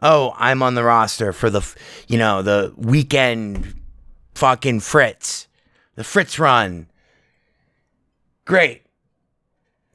Oh, 0.00 0.34
I'm 0.36 0.62
on 0.62 0.76
the 0.76 0.84
roster 0.84 1.32
for 1.32 1.50
the, 1.50 1.66
you 2.06 2.18
know, 2.18 2.42
the 2.42 2.72
weekend 2.76 3.74
fucking 4.34 4.80
Fritz, 4.80 5.48
the 5.96 6.04
Fritz 6.04 6.38
run 6.38 6.86
Great. 8.46 8.82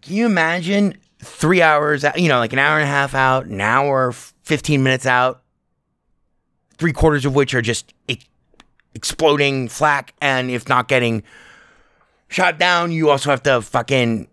Can 0.01 0.13
you 0.13 0.25
imagine 0.25 0.97
three 1.19 1.61
hours, 1.61 2.05
you 2.15 2.27
know, 2.27 2.37
like 2.37 2.53
an 2.53 2.59
hour 2.59 2.77
and 2.77 2.83
a 2.83 2.91
half 2.91 3.15
out, 3.15 3.45
an 3.45 3.61
hour, 3.61 4.11
15 4.11 4.83
minutes 4.83 5.05
out, 5.05 5.41
three 6.77 6.93
quarters 6.93 7.25
of 7.25 7.33
which 7.33 7.55
are 7.55 7.61
just 7.61 7.93
exploding 8.93 9.69
flak, 9.69 10.13
and 10.21 10.51
if 10.51 10.67
not 10.67 10.87
getting 10.87 11.23
shot 12.27 12.59
down, 12.59 12.91
you 12.91 13.09
also 13.09 13.29
have 13.29 13.41
to 13.43 13.61
fucking. 13.61 14.27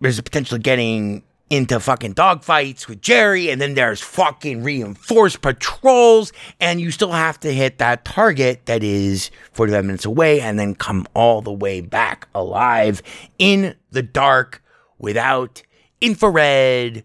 There's 0.00 0.18
a 0.18 0.22
potential 0.22 0.58
getting 0.58 1.22
into 1.52 1.78
fucking 1.78 2.14
dogfights 2.14 2.88
with 2.88 3.02
Jerry, 3.02 3.50
and 3.50 3.60
then 3.60 3.74
there's 3.74 4.00
fucking 4.00 4.62
reinforced 4.62 5.42
patrols, 5.42 6.32
and 6.58 6.80
you 6.80 6.90
still 6.90 7.12
have 7.12 7.38
to 7.40 7.52
hit 7.52 7.76
that 7.76 8.06
target 8.06 8.64
that 8.64 8.82
is 8.82 9.30
45 9.52 9.84
minutes 9.84 10.06
away 10.06 10.40
and 10.40 10.58
then 10.58 10.74
come 10.74 11.06
all 11.12 11.42
the 11.42 11.52
way 11.52 11.82
back 11.82 12.26
alive 12.34 13.02
in 13.38 13.74
the 13.90 14.02
dark 14.02 14.64
without 14.98 15.62
infrared, 16.00 17.02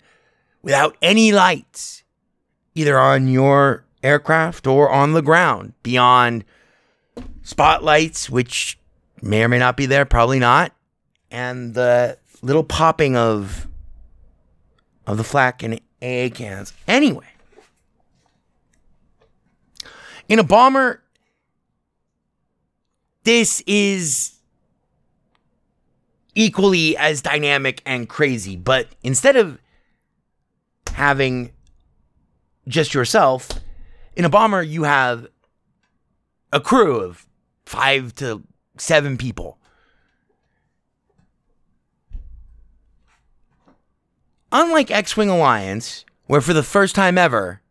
without 0.61 0.95
any 1.01 1.33
lights, 1.33 2.03
either 2.73 2.97
on 2.97 3.27
your 3.27 3.83
aircraft 4.01 4.65
or 4.65 4.89
on 4.89 5.11
the 5.11 5.21
ground, 5.21 5.73
beyond 5.83 6.45
spotlights, 7.43 8.29
which 8.29 8.79
may 9.21 9.43
or 9.43 9.49
may 9.49 9.59
not 9.59 9.75
be 9.75 9.87
there, 9.87 10.05
probably 10.05 10.39
not, 10.39 10.71
and 11.29 11.73
the 11.73 12.17
little 12.41 12.63
popping 12.63 13.17
of 13.17 13.67
of 15.07 15.17
the 15.17 15.23
flak 15.23 15.63
and 15.63 15.75
AA 16.01 16.29
cans. 16.33 16.73
Anyway, 16.87 17.27
in 20.27 20.37
a 20.37 20.43
bomber, 20.43 21.01
this 23.23 23.63
is 23.65 24.33
equally 26.35 26.95
as 26.97 27.21
dynamic 27.21 27.81
and 27.85 28.07
crazy, 28.07 28.55
but 28.55 28.87
instead 29.01 29.35
of 29.35 29.57
having 30.93 31.51
just 32.67 32.93
yourself, 32.93 33.49
in 34.15 34.25
a 34.25 34.29
bomber, 34.29 34.61
you 34.61 34.83
have 34.83 35.27
a 36.51 36.59
crew 36.59 36.99
of 36.99 37.25
five 37.65 38.13
to 38.15 38.43
seven 38.77 39.17
people. 39.17 39.56
Unlike 44.51 44.91
X 44.91 45.17
Wing 45.17 45.29
Alliance, 45.29 46.05
where 46.25 46.41
for 46.41 46.53
the 46.53 46.63
first 46.63 46.95
time 46.95 47.17
ever, 47.17 47.61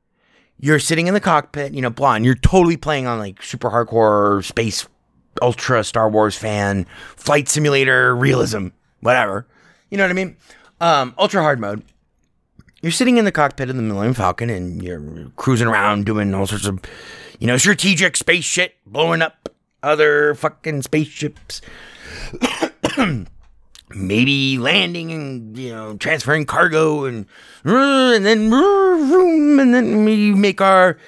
you're 0.59 0.79
sitting 0.79 1.07
in 1.07 1.15
the 1.15 1.21
cockpit, 1.21 1.73
you 1.75 1.81
know, 1.83 1.91
blonde, 1.91 2.25
you're 2.25 2.35
totally 2.35 2.77
playing 2.77 3.07
on 3.07 3.19
like 3.19 3.43
super 3.43 3.71
hardcore 3.71 4.45
space, 4.45 4.87
ultra 5.41 5.85
Star 5.85 6.09
Wars 6.09 6.37
fan, 6.37 6.87
flight 7.17 7.49
simulator, 7.49 8.15
realism, 8.15 8.69
whatever. 9.01 9.47
You 9.91 9.99
know 9.99 10.05
what 10.05 10.11
I 10.11 10.15
mean? 10.15 10.37
Um, 10.81 11.15
ultra 11.19 11.43
hard 11.43 11.61
mode. 11.61 11.83
You're 12.83 12.93
sitting 12.93 13.17
in 13.17 13.25
the 13.25 13.33
cockpit 13.33 13.71
of 13.71 13.77
the 13.77 13.83
Millennium 13.83 14.15
Falcon 14.15 14.51
and 14.51 14.83
you're 14.83 15.31
cruising 15.37 15.67
around 15.67 16.05
doing 16.05 16.35
all 16.35 16.47
sorts 16.47 16.67
of, 16.67 16.81
you 17.39 17.47
know, 17.47 17.57
strategic 17.57 18.17
space 18.17 18.45
shit, 18.45 18.75
blowing 18.85 19.23
up 19.23 19.49
other 19.83 20.35
fucking 20.35 20.83
spaceships. 20.83 21.63
maybe 23.95 24.59
landing 24.59 25.13
and 25.13 25.57
you 25.57 25.71
know 25.71 25.97
transferring 25.97 26.45
cargo 26.45 27.05
and 27.05 27.27
uh, 27.65 28.13
and 28.15 28.27
then 28.27 28.53
and 28.53 29.75
then 29.75 30.05
we 30.05 30.33
make 30.33 30.61
our 30.61 30.99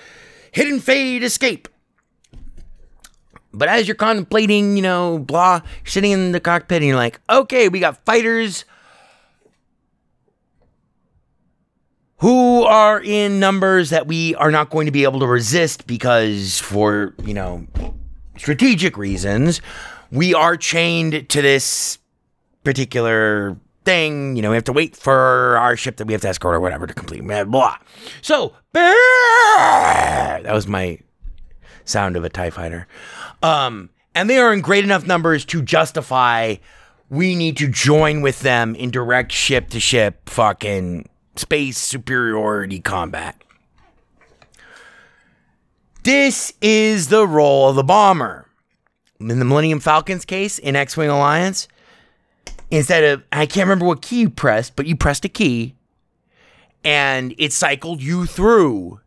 hidden 0.52 0.80
fade 0.80 1.22
escape. 1.22 1.68
But 3.52 3.68
as 3.68 3.88
you're 3.88 3.96
contemplating, 3.96 4.76
you 4.76 4.82
know, 4.82 5.18
blah, 5.18 5.62
sitting 5.84 6.12
in 6.12 6.32
the 6.32 6.40
cockpit 6.40 6.76
and 6.76 6.86
you're 6.86 6.96
like, 6.96 7.20
okay, 7.28 7.68
we 7.68 7.80
got 7.80 8.04
fighters 8.04 8.64
who 12.18 12.62
are 12.64 13.00
in 13.00 13.40
numbers 13.40 13.90
that 13.90 14.06
we 14.06 14.34
are 14.36 14.50
not 14.50 14.70
going 14.70 14.86
to 14.86 14.92
be 14.92 15.04
able 15.04 15.20
to 15.20 15.26
resist 15.26 15.86
because 15.86 16.58
for, 16.58 17.14
you 17.24 17.32
know, 17.34 17.66
strategic 18.36 18.96
reasons, 18.96 19.60
we 20.10 20.34
are 20.34 20.56
chained 20.56 21.28
to 21.28 21.42
this 21.42 21.98
particular 22.68 23.56
thing. 23.86 24.36
You 24.36 24.42
know, 24.42 24.50
we 24.50 24.56
have 24.56 24.64
to 24.64 24.74
wait 24.74 24.94
for 24.94 25.56
our 25.56 25.74
ship 25.74 25.96
that 25.96 26.06
we 26.06 26.12
have 26.12 26.20
to 26.20 26.28
escort 26.28 26.54
or 26.54 26.60
whatever 26.60 26.86
to 26.86 26.92
complete. 26.92 27.22
Blah. 27.22 27.44
blah. 27.44 27.78
So, 28.20 28.52
that 28.74 30.52
was 30.52 30.66
my 30.66 30.98
sound 31.86 32.14
of 32.14 32.24
a 32.24 32.28
TIE 32.28 32.50
fighter. 32.50 32.86
Um, 33.42 33.88
and 34.14 34.28
they 34.28 34.36
are 34.36 34.52
in 34.52 34.60
great 34.60 34.84
enough 34.84 35.06
numbers 35.06 35.46
to 35.46 35.62
justify 35.62 36.56
we 37.08 37.34
need 37.34 37.56
to 37.56 37.68
join 37.68 38.20
with 38.20 38.40
them 38.40 38.74
in 38.74 38.90
direct 38.90 39.32
ship 39.32 39.70
to 39.70 39.80
ship 39.80 40.28
fucking 40.28 41.08
space 41.36 41.78
superiority 41.78 42.80
combat. 42.80 43.42
This 46.02 46.52
is 46.60 47.08
the 47.08 47.26
role 47.26 47.70
of 47.70 47.76
the 47.76 47.82
bomber. 47.82 48.46
In 49.18 49.28
the 49.28 49.44
Millennium 49.46 49.80
Falcon's 49.80 50.26
case, 50.26 50.58
in 50.58 50.76
X 50.76 50.98
Wing 50.98 51.08
Alliance, 51.08 51.66
instead 52.70 53.04
of 53.04 53.22
I 53.32 53.46
can't 53.46 53.66
remember 53.66 53.86
what 53.86 54.02
key 54.02 54.20
you 54.20 54.30
pressed, 54.30 54.76
but 54.76 54.86
you 54.86 54.96
pressed 54.96 55.24
a 55.24 55.28
key 55.28 55.74
and 56.84 57.34
it 57.38 57.52
cycled 57.52 58.02
you 58.02 58.26
through 58.26 59.00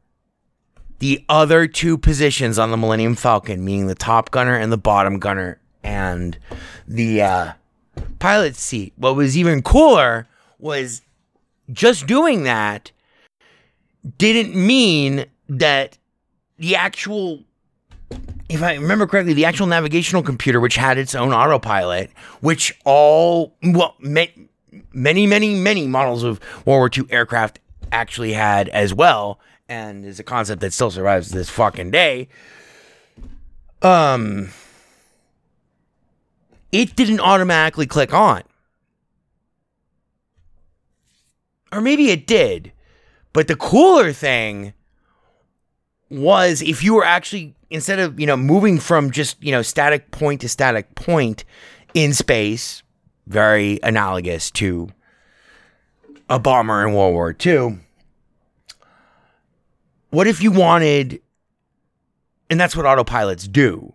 the 0.99 1.23
other 1.29 1.67
two 1.67 1.97
positions 1.97 2.59
on 2.59 2.69
the 2.69 2.77
Millennium 2.77 3.15
Falcon, 3.15 3.65
meaning 3.65 3.87
the 3.87 3.95
top 3.95 4.29
gunner 4.29 4.55
and 4.55 4.71
the 4.71 4.77
bottom 4.77 5.17
gunner 5.17 5.59
and 5.83 6.37
the 6.87 7.21
uh, 7.21 7.53
pilot 8.19 8.55
seat. 8.55 8.93
What 8.97 9.15
was 9.15 9.37
even 9.37 9.63
cooler 9.63 10.27
was 10.59 11.01
just 11.71 12.05
doing 12.05 12.43
that 12.43 12.91
didn't 14.17 14.55
mean 14.55 15.25
that 15.49 15.97
the 16.57 16.75
actual 16.75 17.43
if 18.51 18.61
I 18.61 18.73
remember 18.75 19.07
correctly, 19.07 19.33
the 19.33 19.45
actual 19.45 19.67
navigational 19.67 20.23
computer, 20.23 20.59
which 20.59 20.75
had 20.75 20.97
its 20.97 21.15
own 21.15 21.31
autopilot, 21.31 22.11
which 22.41 22.77
all, 22.83 23.55
well, 23.63 23.95
many, 23.99 24.49
many, 24.93 25.55
many 25.55 25.87
models 25.87 26.23
of 26.23 26.39
World 26.65 26.65
War 26.65 26.89
II 26.95 27.05
aircraft 27.09 27.59
actually 27.93 28.33
had 28.33 28.67
as 28.69 28.93
well, 28.93 29.39
and 29.69 30.05
is 30.05 30.19
a 30.19 30.23
concept 30.23 30.59
that 30.61 30.73
still 30.73 30.91
survives 30.91 31.29
this 31.29 31.49
fucking 31.49 31.91
day. 31.91 32.27
Um, 33.81 34.49
it 36.73 36.95
didn't 36.95 37.21
automatically 37.21 37.87
click 37.87 38.13
on. 38.13 38.43
Or 41.71 41.79
maybe 41.79 42.11
it 42.11 42.27
did. 42.27 42.73
But 43.31 43.47
the 43.47 43.55
cooler 43.55 44.11
thing 44.11 44.73
was 46.11 46.61
if 46.61 46.83
you 46.83 46.93
were 46.93 47.05
actually 47.05 47.55
instead 47.69 47.99
of 47.99 48.19
you 48.19 48.27
know 48.27 48.37
moving 48.37 48.79
from 48.79 49.09
just 49.11 49.41
you 49.41 49.51
know 49.51 49.61
static 49.61 50.11
point 50.11 50.41
to 50.41 50.49
static 50.49 50.93
point 50.93 51.45
in 51.93 52.13
space, 52.13 52.83
very 53.27 53.79
analogous 53.81 54.51
to 54.51 54.89
a 56.29 56.37
bomber 56.37 56.85
in 56.85 56.93
World 56.93 57.13
War 57.13 57.35
II. 57.45 57.79
What 60.09 60.27
if 60.27 60.41
you 60.41 60.51
wanted, 60.51 61.21
and 62.49 62.59
that's 62.59 62.75
what 62.75 62.85
autopilots 62.85 63.49
do. 63.49 63.93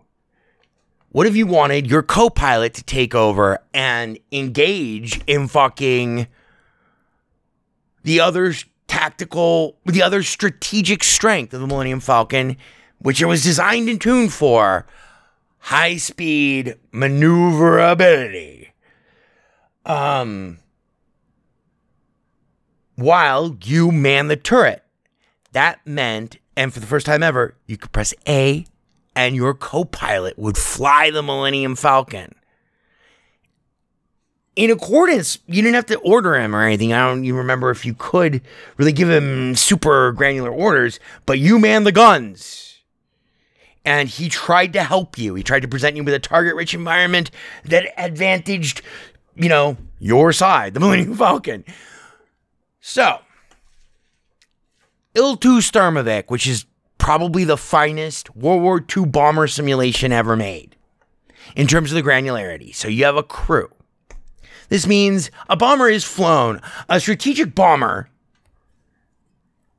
What 1.09 1.27
if 1.27 1.35
you 1.35 1.47
wanted 1.47 1.87
your 1.87 2.03
co 2.03 2.29
pilot 2.29 2.73
to 2.75 2.83
take 2.83 3.15
over 3.15 3.59
and 3.73 4.19
engage 4.31 5.21
in 5.27 5.47
fucking 5.47 6.27
the 8.03 8.19
other 8.19 8.53
tactical, 8.87 9.77
the 9.85 10.01
other 10.01 10.23
strategic 10.23 11.03
strength 11.03 11.53
of 11.53 11.61
the 11.61 11.67
Millennium 11.67 11.99
Falcon 11.99 12.57
which 12.99 13.21
it 13.21 13.25
was 13.25 13.43
designed 13.43 13.89
and 13.89 14.01
tuned 14.01 14.33
for 14.33 14.85
high 15.59 15.97
speed 15.97 16.75
maneuverability. 16.91 18.71
Um, 19.85 20.59
while 22.95 23.57
you 23.63 23.91
man 23.91 24.27
the 24.27 24.35
turret. 24.35 24.83
That 25.53 25.85
meant, 25.87 26.37
and 26.55 26.73
for 26.73 26.79
the 26.79 26.85
first 26.85 27.05
time 27.05 27.23
ever, 27.23 27.55
you 27.65 27.77
could 27.77 27.91
press 27.91 28.13
A 28.27 28.65
and 29.15 29.35
your 29.35 29.53
co 29.53 29.85
pilot 29.85 30.37
would 30.37 30.57
fly 30.57 31.09
the 31.09 31.23
Millennium 31.23 31.75
Falcon. 31.75 32.35
In 34.57 34.71
accordance, 34.71 35.37
you 35.45 35.61
didn't 35.61 35.75
have 35.75 35.85
to 35.85 35.99
order 35.99 36.35
him 36.35 36.55
or 36.55 36.63
anything. 36.63 36.91
I 36.91 37.07
don't 37.07 37.23
even 37.23 37.37
remember 37.37 37.69
if 37.69 37.85
you 37.85 37.93
could 37.93 38.41
really 38.77 38.91
give 38.91 39.07
him 39.07 39.55
super 39.55 40.11
granular 40.13 40.49
orders, 40.49 40.99
but 41.27 41.37
you 41.37 41.59
man 41.59 41.83
the 41.83 41.91
guns 41.91 42.67
and 43.85 44.09
he 44.09 44.29
tried 44.29 44.73
to 44.73 44.83
help 44.83 45.15
you. 45.17 45.35
He 45.35 45.43
tried 45.43 45.61
to 45.61 45.67
present 45.67 45.95
you 45.95 46.03
with 46.03 46.13
a 46.13 46.19
target 46.19 46.55
rich 46.55 46.73
environment 46.73 47.29
that 47.65 47.93
advantaged, 47.97 48.81
you 49.35 49.47
know, 49.47 49.77
your 49.99 50.33
side, 50.33 50.73
the 50.73 50.79
Millennium 50.81 51.15
Falcon. 51.15 51.63
So, 52.81 53.19
Il-2 55.15 55.59
Sturmovik, 55.59 56.29
which 56.29 56.47
is 56.47 56.65
probably 56.97 57.43
the 57.43 57.57
finest 57.57 58.35
World 58.35 58.63
War 58.63 58.83
II 58.97 59.05
bomber 59.05 59.47
simulation 59.47 60.11
ever 60.11 60.35
made 60.35 60.75
in 61.55 61.67
terms 61.67 61.91
of 61.91 61.95
the 61.95 62.03
granularity. 62.03 62.75
So, 62.75 62.87
you 62.87 63.05
have 63.05 63.17
a 63.17 63.23
crew. 63.23 63.69
This 64.69 64.85
means 64.85 65.31
a 65.49 65.55
bomber 65.55 65.89
is 65.89 66.03
flown, 66.03 66.61
a 66.89 66.99
strategic 66.99 67.55
bomber 67.55 68.09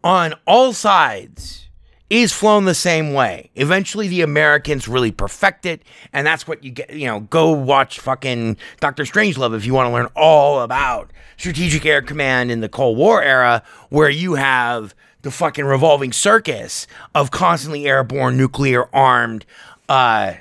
on 0.03 0.35
all 0.47 0.73
sides 0.73 1.69
is 2.11 2.33
flown 2.33 2.65
the 2.65 2.75
same 2.75 3.13
way. 3.13 3.51
Eventually, 3.55 4.09
the 4.09 4.23
Americans 4.23 4.89
really 4.89 5.13
perfect 5.13 5.67
it, 5.67 5.83
and 6.13 6.27
that's 6.27 6.49
what 6.49 6.65
you 6.65 6.71
get. 6.71 6.91
You 6.91 7.07
know, 7.07 7.21
go 7.21 7.51
watch 7.51 8.01
fucking 8.01 8.57
Doctor 8.81 9.03
Strangelove 9.03 9.55
if 9.55 9.67
you 9.67 9.75
want 9.75 9.89
to 9.89 9.93
learn 9.93 10.09
all 10.17 10.63
about 10.63 11.13
Strategic 11.37 11.85
Air 11.85 12.01
Command 12.01 12.51
in 12.51 12.61
the 12.61 12.69
Cold 12.69 12.97
War 12.97 13.23
era, 13.23 13.63
where 13.91 14.09
you 14.09 14.35
have 14.35 14.95
the 15.23 15.31
fucking 15.31 15.65
revolving 15.65 16.13
circus 16.13 16.87
of 17.15 17.31
constantly 17.31 17.87
airborne, 17.87 18.37
nuclear 18.37 18.89
armed, 18.95 19.45
uh, 19.89 20.35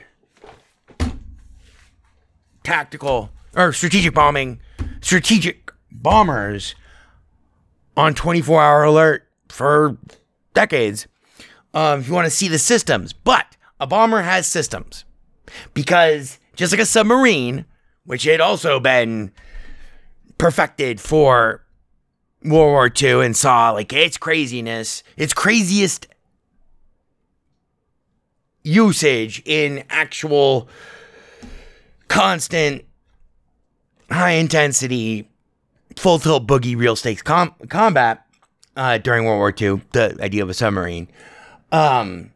tactical 2.64 3.32
or 3.56 3.74
strategic 3.74 4.14
bombing, 4.14 4.60
strategic 5.02 5.72
bombers 5.92 6.76
on 7.96 8.14
24 8.14 8.62
hour 8.62 8.84
alert 8.84 9.28
for 9.50 9.98
decades 10.54 11.08
um, 11.74 12.00
if 12.00 12.08
you 12.08 12.14
want 12.14 12.26
to 12.26 12.32
see 12.32 12.48
the 12.48 12.60
systems. 12.60 13.14
But 13.14 13.56
a 13.80 13.88
bomber 13.88 14.22
has 14.22 14.48
systems 14.48 15.06
because 15.74 16.40
just 16.56 16.72
like 16.74 16.82
a 16.82 16.86
submarine, 16.86 17.66
which 18.06 18.24
had 18.24 18.42
also 18.42 18.80
been 18.80 19.32
perfected 20.38 21.00
for 21.00 21.64
World 22.44 22.72
War 22.72 22.92
II 23.02 23.26
and 23.26 23.36
saw 23.36 23.72
like 23.72 23.92
its 23.94 24.18
craziness, 24.18 25.04
its 25.16 25.34
craziest 25.34 26.08
usage 28.64 29.42
in 29.46 29.84
actual 29.90 30.68
constant 32.08 32.84
high 34.10 34.32
intensity 34.32 35.30
full 35.96 36.20
tilt 36.20 36.48
boogie 36.48 36.78
real 36.78 36.96
stakes 36.96 37.22
com- 37.22 37.56
combat 37.70 38.26
uh, 38.76 38.98
during 39.00 39.26
World 39.26 39.40
War 39.40 39.54
II, 39.60 39.82
the 39.92 40.18
idea 40.22 40.44
of 40.44 40.50
a 40.50 40.54
submarine. 40.54 41.08
Um, 41.72 42.32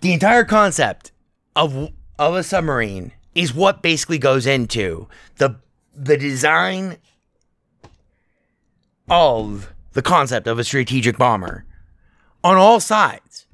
the 0.00 0.12
entire 0.12 0.44
concept 0.44 1.12
of 1.56 1.90
of 2.18 2.34
a 2.34 2.42
submarine 2.42 3.12
is 3.34 3.54
what 3.54 3.82
basically 3.82 4.18
goes 4.18 4.46
into 4.46 5.08
the 5.36 5.56
the 5.94 6.16
design 6.16 6.96
of 9.08 9.72
the 9.92 10.02
concept 10.02 10.46
of 10.46 10.58
a 10.58 10.64
strategic 10.64 11.18
bomber 11.18 11.64
on 12.44 12.56
all 12.56 12.80
sides. 12.80 13.46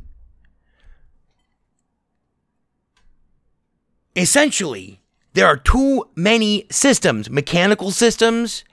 Essentially, 4.15 5.01
there 5.37 5.47
are 5.47 5.59
too 5.59 6.09
many 6.17 6.67
systems, 6.71 7.29
mechanical 7.29 7.91
systems 7.91 8.65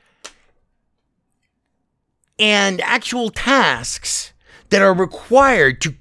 and 2.39 2.79
actual 2.79 3.29
tasks 3.29 4.31
that 4.69 4.81
are 4.81 4.93
required 4.93 5.81
to 5.81 5.93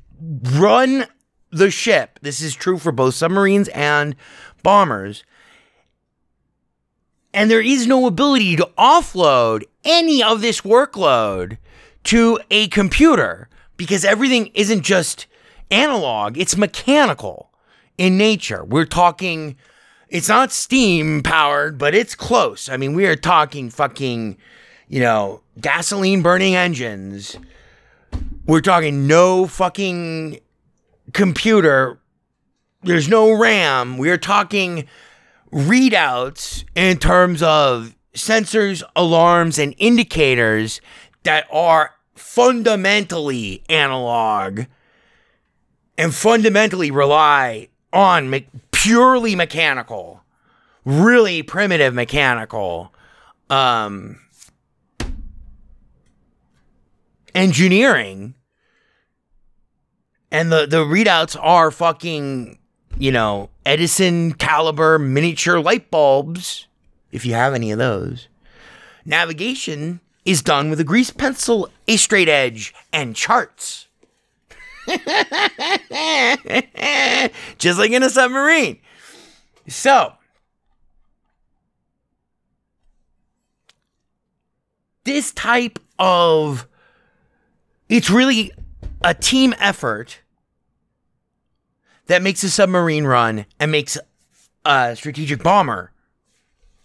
run 0.52 1.06
the 1.51 1.68
ship. 1.68 2.20
This 2.22 2.40
is 2.40 2.55
true 2.55 2.78
for 2.78 2.93
both 2.93 3.16
submarines 3.16 3.66
and 3.70 4.14
bombers. 4.62 5.24
And 7.34 7.51
there 7.51 7.60
is 7.60 7.89
no 7.89 8.06
ability 8.06 8.55
to 8.55 8.70
offload 8.78 9.64
any 9.82 10.22
of 10.22 10.43
this 10.43 10.60
workload 10.60 11.59
to 12.05 12.39
a 12.52 12.68
computer 12.68 13.48
because 13.76 14.05
everything 14.05 14.47
isn't 14.55 14.82
just 14.82 15.26
analog, 15.72 16.39
it's 16.39 16.56
mechanical 16.56 17.52
in 17.98 18.16
nature. 18.16 18.62
We're 18.64 18.86
talking, 18.86 19.56
it's 20.12 20.28
not 20.28 20.52
steam 20.52 21.22
powered, 21.22 21.78
but 21.78 21.94
it's 21.94 22.14
close. 22.14 22.68
I 22.68 22.76
mean, 22.76 22.93
we 22.93 23.06
are 23.06 23.16
talking 23.16 23.70
fucking, 23.70 24.36
you 24.86 25.01
know, 25.01 25.40
gasoline 25.59 26.20
burning 26.20 26.55
engines. 26.55 27.39
We're 28.47 28.60
talking 28.60 29.06
no 29.06 29.47
fucking 29.47 30.39
computer. 31.14 31.98
There's 32.82 33.09
no 33.09 33.32
RAM. 33.32 33.97
We're 33.97 34.18
talking 34.18 34.86
readouts 35.51 36.64
in 36.74 36.98
terms 36.98 37.43
of 37.43 37.97
sensors, 38.14 38.82
alarms, 38.94 39.59
and 39.59 39.74
indicators 39.78 40.82
that 41.22 41.47
are 41.51 41.94
fundamentally 42.14 43.62
analog 43.70 44.64
and 45.97 46.14
fundamentally 46.14 46.90
rely 46.90 47.68
on 47.94 48.28
purely 48.82 49.36
mechanical, 49.36 50.24
really 50.84 51.40
primitive 51.40 51.94
mechanical 51.94 52.92
um, 53.48 54.18
engineering. 57.32 58.34
And 60.32 60.50
the, 60.50 60.66
the 60.66 60.78
readouts 60.78 61.36
are 61.40 61.70
fucking, 61.70 62.59
you 62.98 63.12
know, 63.12 63.50
Edison 63.64 64.32
caliber 64.32 64.98
miniature 64.98 65.60
light 65.60 65.88
bulbs, 65.88 66.66
if 67.12 67.24
you 67.24 67.34
have 67.34 67.54
any 67.54 67.70
of 67.70 67.78
those. 67.78 68.26
Navigation 69.04 70.00
is 70.24 70.42
done 70.42 70.70
with 70.70 70.80
a 70.80 70.84
grease 70.84 71.10
pencil, 71.10 71.70
a 71.86 71.96
straight 71.96 72.28
edge, 72.28 72.74
and 72.92 73.14
charts. 73.14 73.86
Just 77.59 77.78
like 77.78 77.92
in 77.92 78.02
a 78.02 78.10
submarine. 78.10 78.78
So, 79.68 80.14
this 85.04 85.32
type 85.32 85.78
of 85.98 86.66
it's 87.88 88.10
really 88.10 88.52
a 89.04 89.14
team 89.14 89.54
effort 89.59 90.20
that 92.06 92.22
makes 92.22 92.42
a 92.42 92.50
submarine 92.50 93.04
run 93.04 93.46
and 93.60 93.70
makes 93.70 93.98
a 94.64 94.96
strategic 94.96 95.42
bomber 95.42 95.92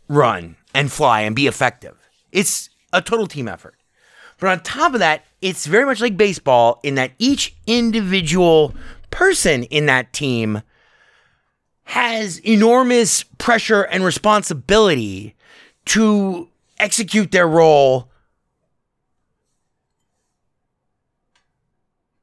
run 0.08 0.56
and 0.74 0.92
fly 0.92 1.22
and 1.22 1.36
be 1.36 1.48
effective. 1.48 1.98
It's 2.32 2.70
a 2.94 3.02
total 3.02 3.28
team 3.28 3.48
effort. 3.48 3.76
But 4.40 4.50
on 4.50 4.60
top 4.62 4.94
of 4.94 5.00
that, 5.00 5.26
it's 5.42 5.66
very 5.66 5.86
much 5.86 6.02
like 6.02 6.18
baseball 6.18 6.80
in 6.84 6.96
that 6.96 7.12
each 7.20 7.56
individual 7.66 8.74
person 9.10 9.64
in 9.64 9.86
that 9.86 10.14
team 10.14 10.62
has 11.84 12.40
enormous 12.40 13.24
pressure 13.38 13.84
and 13.84 14.04
responsibility 14.04 15.36
to 15.86 16.50
execute 16.80 17.32
their 17.32 17.48
role 17.48 18.10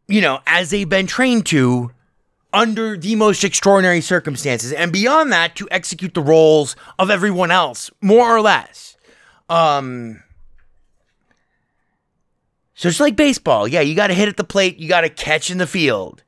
you 0.07 0.21
know 0.21 0.41
as 0.47 0.71
they've 0.71 0.89
been 0.89 1.07
trained 1.07 1.47
to 1.47 1.91
under 2.55 2.97
the 2.97 3.17
most 3.17 3.43
extraordinary 3.43 4.01
circumstances 4.01 4.73
and 4.73 4.93
beyond 4.93 5.33
that 5.33 5.57
to 5.57 5.67
execute 5.71 6.15
the 6.15 6.23
roles 6.23 6.77
of 6.99 7.11
everyone 7.11 7.51
else 7.51 7.91
more 8.01 8.35
or 8.35 8.41
less. 8.41 8.97
Um 9.51 10.23
so 12.85 12.89
it's 12.89 13.01
like 13.01 13.17
baseball. 13.17 13.67
Yeah, 13.67 13.81
you 13.81 13.95
got 13.95 14.09
to 14.09 14.13
hit 14.15 14.29
at 14.29 14.37
the 14.37 14.45
plate, 14.45 14.77
you 14.77 14.91
got 14.91 15.01
to 15.01 15.09
catch 15.09 15.51
in 15.51 15.57
the 15.57 15.67
field. 15.67 16.23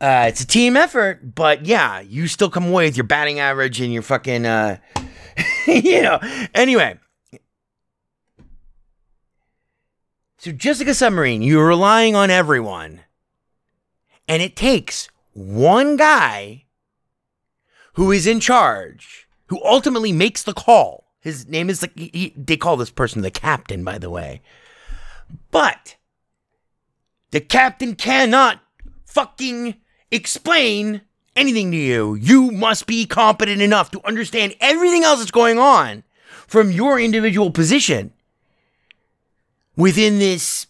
Uh, 0.00 0.24
it's 0.26 0.40
a 0.40 0.46
team 0.46 0.74
effort, 0.74 1.34
but 1.34 1.66
yeah, 1.66 2.00
you 2.00 2.28
still 2.28 2.48
come 2.48 2.68
away 2.68 2.86
with 2.86 2.96
your 2.96 3.04
batting 3.04 3.40
average 3.40 3.78
and 3.82 3.92
your 3.92 4.00
fucking, 4.00 4.46
uh, 4.46 4.78
you 5.66 6.00
know. 6.00 6.18
Anyway, 6.54 6.98
so 10.38 10.50
just 10.50 10.80
like 10.80 10.88
a 10.88 10.94
submarine, 10.94 11.42
you're 11.42 11.66
relying 11.66 12.16
on 12.16 12.30
everyone, 12.30 13.02
and 14.26 14.40
it 14.40 14.56
takes 14.56 15.10
one 15.34 15.98
guy 15.98 16.64
who 17.96 18.12
is 18.12 18.26
in 18.26 18.40
charge, 18.40 19.28
who 19.48 19.62
ultimately 19.62 20.12
makes 20.12 20.42
the 20.42 20.54
call. 20.54 21.12
His 21.20 21.46
name 21.46 21.68
is 21.68 21.80
the, 21.80 21.90
he, 21.96 22.32
they 22.34 22.56
call 22.56 22.78
this 22.78 22.88
person 22.88 23.20
the 23.20 23.30
captain, 23.30 23.84
by 23.84 23.98
the 23.98 24.08
way. 24.08 24.40
But 25.50 25.96
the 27.30 27.40
captain 27.40 27.94
cannot 27.94 28.60
fucking 29.04 29.76
explain 30.10 31.02
anything 31.34 31.70
to 31.70 31.76
you. 31.76 32.14
You 32.14 32.50
must 32.50 32.86
be 32.86 33.06
competent 33.06 33.60
enough 33.62 33.90
to 33.92 34.06
understand 34.06 34.54
everything 34.60 35.04
else 35.04 35.18
that's 35.20 35.30
going 35.30 35.58
on 35.58 36.02
from 36.46 36.70
your 36.70 36.98
individual 36.98 37.50
position 37.50 38.12
within 39.76 40.18
this 40.18 40.66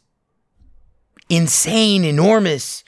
insane, 1.28 2.05
enormous 2.05 2.85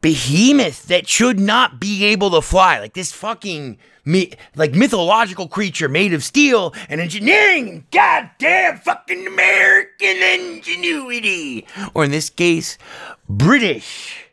behemoth 0.00 0.86
that 0.86 1.08
should 1.08 1.40
not 1.40 1.80
be 1.80 2.04
able 2.04 2.30
to 2.30 2.42
fly. 2.42 2.78
Like 2.78 2.94
this 2.94 3.12
fucking 3.12 3.78
mi- 4.08 4.32
like 4.56 4.74
mythological 4.74 5.46
creature 5.46 5.88
made 5.88 6.14
of 6.14 6.24
steel 6.24 6.74
and 6.88 7.00
engineering 7.00 7.86
goddamn 7.92 8.78
fucking 8.78 9.26
American 9.26 10.16
ingenuity. 10.16 11.66
Or 11.94 12.04
in 12.04 12.10
this 12.10 12.30
case, 12.30 12.78
British. 13.28 14.24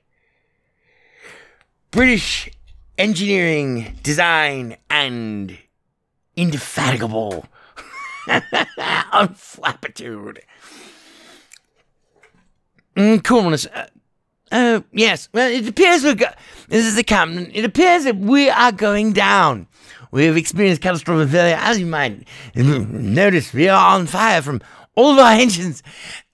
British 1.91 2.49
engineering, 2.97 3.97
design, 4.02 4.77
and 4.89 5.57
indefatigable 6.35 7.45
unflappitude. 9.14 10.41
Mm, 12.95 13.23
coolness. 13.23 13.65
Uh, 13.68 13.88
Uh, 14.51 14.81
yes. 14.91 15.30
Well, 15.34 15.51
it 15.51 15.67
appears 15.67 16.03
we 16.03 16.15
got. 16.15 16.38
This 16.67 16.85
is 16.85 16.95
the 16.95 17.03
captain. 17.03 17.51
It 17.53 17.65
appears 17.65 18.03
that 18.03 18.17
we 18.17 18.49
are 18.49 18.72
going 18.72 19.13
down. 19.13 19.67
We 20.11 20.26
have 20.26 20.38
experienced 20.38 20.81
catastrophic 20.81 21.30
failure, 21.30 21.57
as 21.59 21.80
you 21.80 21.85
might 21.85 22.26
notice. 22.55 23.53
We 23.53 23.67
are 23.67 23.95
on 23.95 24.07
fire 24.07 24.41
from 24.41 24.61
all 24.95 25.11
of 25.13 25.19
our 25.19 25.34
engines, 25.34 25.84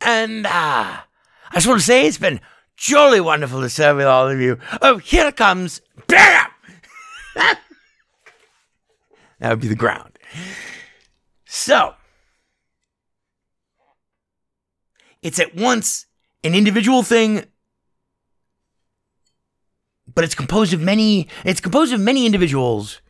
and 0.02 0.46
uh, 0.46 0.50
I 0.50 1.54
just 1.54 1.68
want 1.68 1.80
to 1.80 1.86
say 1.86 2.06
it's 2.06 2.18
been 2.18 2.40
jolly 2.76 3.20
wonderful 3.20 3.62
to 3.62 3.70
serve 3.70 3.98
with 3.98 4.06
all 4.06 4.30
of 4.30 4.40
you. 4.40 4.60
Oh, 4.82 4.98
here 4.98 5.28
it 5.28 5.36
comes. 5.36 5.82
Bam! 6.08 6.48
that 7.36 7.60
would 9.42 9.62
be 9.62 9.68
the 9.68 9.76
ground. 9.76 10.20
So, 11.46 11.96
it's 15.22 15.40
at 15.40 15.56
once 15.56 16.06
an 16.44 16.56
individual 16.56 17.04
thing 17.04 17.46
but 20.14 20.24
it's 20.24 20.36
composed 20.36 20.74
of 20.74 20.82
many 20.82 21.28
it's 21.46 21.62
composed 21.62 21.94
of 21.94 22.00
many 22.00 22.26
individuals 22.26 23.02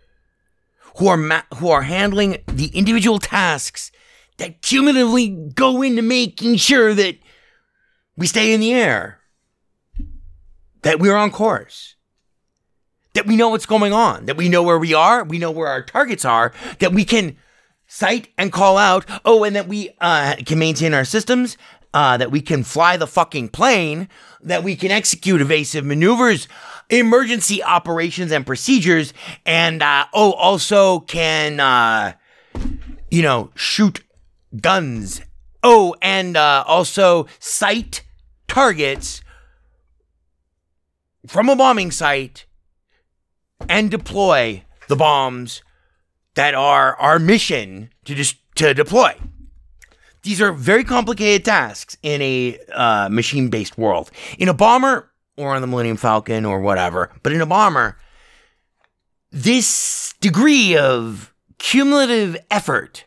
who 0.97 1.07
are 1.07 1.17
ma- 1.17 1.43
who 1.55 1.69
are 1.69 1.83
handling 1.83 2.37
the 2.47 2.67
individual 2.67 3.19
tasks 3.19 3.91
that 4.37 4.61
cumulatively 4.61 5.29
go 5.55 5.81
into 5.81 6.01
making 6.01 6.55
sure 6.55 6.93
that 6.93 7.17
we 8.17 8.27
stay 8.27 8.53
in 8.53 8.59
the 8.59 8.73
air 8.73 9.19
that 10.83 10.99
we're 10.99 11.15
on 11.15 11.31
course 11.31 11.95
that 13.13 13.27
we 13.27 13.35
know 13.35 13.49
what's 13.49 13.65
going 13.65 13.93
on 13.93 14.25
that 14.25 14.37
we 14.37 14.49
know 14.49 14.63
where 14.63 14.79
we 14.79 14.93
are 14.93 15.23
we 15.23 15.37
know 15.37 15.51
where 15.51 15.67
our 15.67 15.83
targets 15.83 16.25
are 16.25 16.53
that 16.79 16.93
we 16.93 17.05
can 17.05 17.37
sight 17.87 18.29
and 18.37 18.51
call 18.51 18.77
out 18.77 19.05
oh 19.25 19.43
and 19.43 19.55
that 19.55 19.67
we 19.67 19.89
uh, 19.99 20.35
can 20.45 20.57
maintain 20.59 20.93
our 20.93 21.05
systems 21.05 21.57
uh, 21.93 22.15
that 22.15 22.31
we 22.31 22.41
can 22.41 22.63
fly 22.63 22.95
the 22.95 23.07
fucking 23.07 23.49
plane 23.49 24.07
that 24.41 24.63
we 24.63 24.75
can 24.75 24.91
execute 24.91 25.41
evasive 25.41 25.85
maneuvers 25.85 26.47
emergency 26.91 27.63
operations 27.63 28.31
and 28.31 28.45
procedures, 28.45 29.13
and 29.45 29.81
uh, 29.81 30.05
oh, 30.13 30.33
also 30.33 30.99
can 30.99 31.59
uh, 31.59 32.13
you 33.09 33.23
know 33.23 33.49
shoot 33.55 34.03
guns. 34.59 35.21
Oh, 35.63 35.95
and 36.01 36.37
uh, 36.37 36.63
also 36.67 37.27
sight 37.39 38.03
targets 38.47 39.21
from 41.27 41.49
a 41.49 41.55
bombing 41.55 41.91
sight 41.91 42.45
and 43.69 43.91
deploy 43.91 44.63
the 44.87 44.95
bombs 44.95 45.61
that 46.33 46.55
are 46.55 46.95
our 46.95 47.19
mission 47.19 47.91
to 48.05 48.15
just 48.15 48.37
to 48.55 48.73
deploy. 48.73 49.15
These 50.23 50.41
are 50.41 50.51
very 50.51 50.83
complicated 50.83 51.45
tasks 51.45 51.97
in 52.03 52.21
a 52.21 52.59
uh, 52.73 53.09
machine-based 53.09 53.77
world. 53.77 54.11
In 54.37 54.49
a 54.49 54.53
bomber, 54.53 55.10
or 55.41 55.55
on 55.55 55.61
the 55.61 55.67
Millennium 55.67 55.97
Falcon 55.97 56.45
or 56.45 56.61
whatever. 56.61 57.11
But 57.23 57.33
in 57.33 57.41
a 57.41 57.45
bomber, 57.45 57.97
this 59.31 60.13
degree 60.21 60.77
of 60.77 61.33
cumulative 61.57 62.37
effort, 62.49 63.05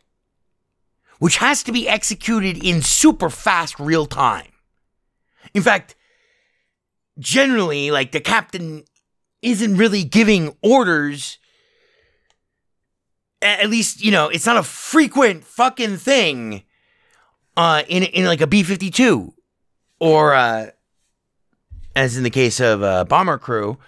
which 1.19 1.37
has 1.37 1.63
to 1.63 1.73
be 1.73 1.89
executed 1.89 2.63
in 2.63 2.83
super 2.83 3.31
fast 3.31 3.79
real 3.79 4.07
time. 4.07 4.51
In 5.55 5.63
fact, 5.63 5.95
generally, 7.19 7.91
like 7.91 8.13
the 8.13 8.21
captain 8.21 8.85
isn't 9.43 9.77
really 9.77 10.03
giving 10.03 10.57
orders. 10.63 11.39
At 13.41 13.69
least, 13.69 14.03
you 14.03 14.11
know, 14.11 14.29
it's 14.29 14.47
not 14.47 14.57
a 14.57 14.63
frequent 14.63 15.45
fucking 15.45 15.99
thing 15.99 16.65
uh, 17.57 17.83
in, 17.89 18.03
in 18.03 18.25
like 18.25 18.41
a 18.41 18.47
B 18.47 18.63
52 18.63 19.35
or 20.01 20.35
uh, 20.35 20.71
as 21.97 22.17
in 22.17 22.23
the 22.23 22.31
case 22.31 22.61
of 22.61 22.83
uh, 22.83 23.05
Bomber 23.05 23.39
Crew, 23.39 23.79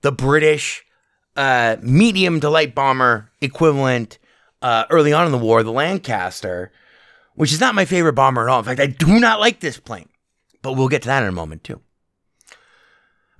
the 0.00 0.12
British 0.12 0.84
uh, 1.36 1.76
medium 1.80 2.40
to 2.40 2.50
light 2.50 2.74
bomber 2.74 3.30
equivalent 3.40 4.18
uh, 4.60 4.84
early 4.90 5.12
on 5.12 5.26
in 5.26 5.32
the 5.32 5.38
war, 5.38 5.62
the 5.62 5.72
Lancaster, 5.72 6.72
which 7.34 7.52
is 7.52 7.60
not 7.60 7.74
my 7.74 7.84
favorite 7.84 8.14
bomber 8.14 8.42
at 8.42 8.48
all. 8.48 8.58
In 8.60 8.64
fact, 8.64 8.80
I 8.80 8.86
do 8.86 9.18
not 9.18 9.40
like 9.40 9.60
this 9.60 9.78
plane, 9.78 10.08
but 10.60 10.72
we'll 10.74 10.88
get 10.88 11.02
to 11.02 11.08
that 11.08 11.22
in 11.22 11.28
a 11.28 11.32
moment 11.32 11.64
too. 11.64 11.80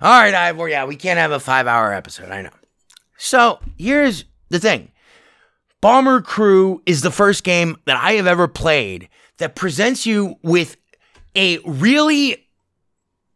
All 0.01 0.21
right, 0.21 0.33
Ivor, 0.33 0.67
yeah, 0.67 0.85
we 0.85 0.97
can't 0.97 1.19
have 1.19 1.31
a 1.31 1.39
five 1.39 1.65
hour 1.67 1.93
episode, 1.93 2.29
I 2.29 2.41
know. 2.41 2.49
So 3.17 3.59
here's 3.77 4.25
the 4.49 4.59
thing 4.59 4.91
Bomber 5.79 6.21
Crew 6.21 6.81
is 6.85 7.01
the 7.01 7.11
first 7.11 7.43
game 7.43 7.77
that 7.85 7.97
I 7.97 8.13
have 8.13 8.27
ever 8.27 8.47
played 8.47 9.07
that 9.37 9.55
presents 9.55 10.05
you 10.05 10.35
with 10.41 10.77
a 11.35 11.59
really 11.59 12.42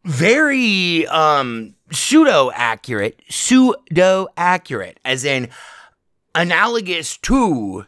very 0.08 1.06
um 1.08 1.74
pseudo 1.92 2.50
accurate, 2.54 3.20
pseudo 3.28 4.28
accurate, 4.38 4.98
as 5.04 5.22
in 5.22 5.50
analogous 6.34 7.18
to 7.18 7.84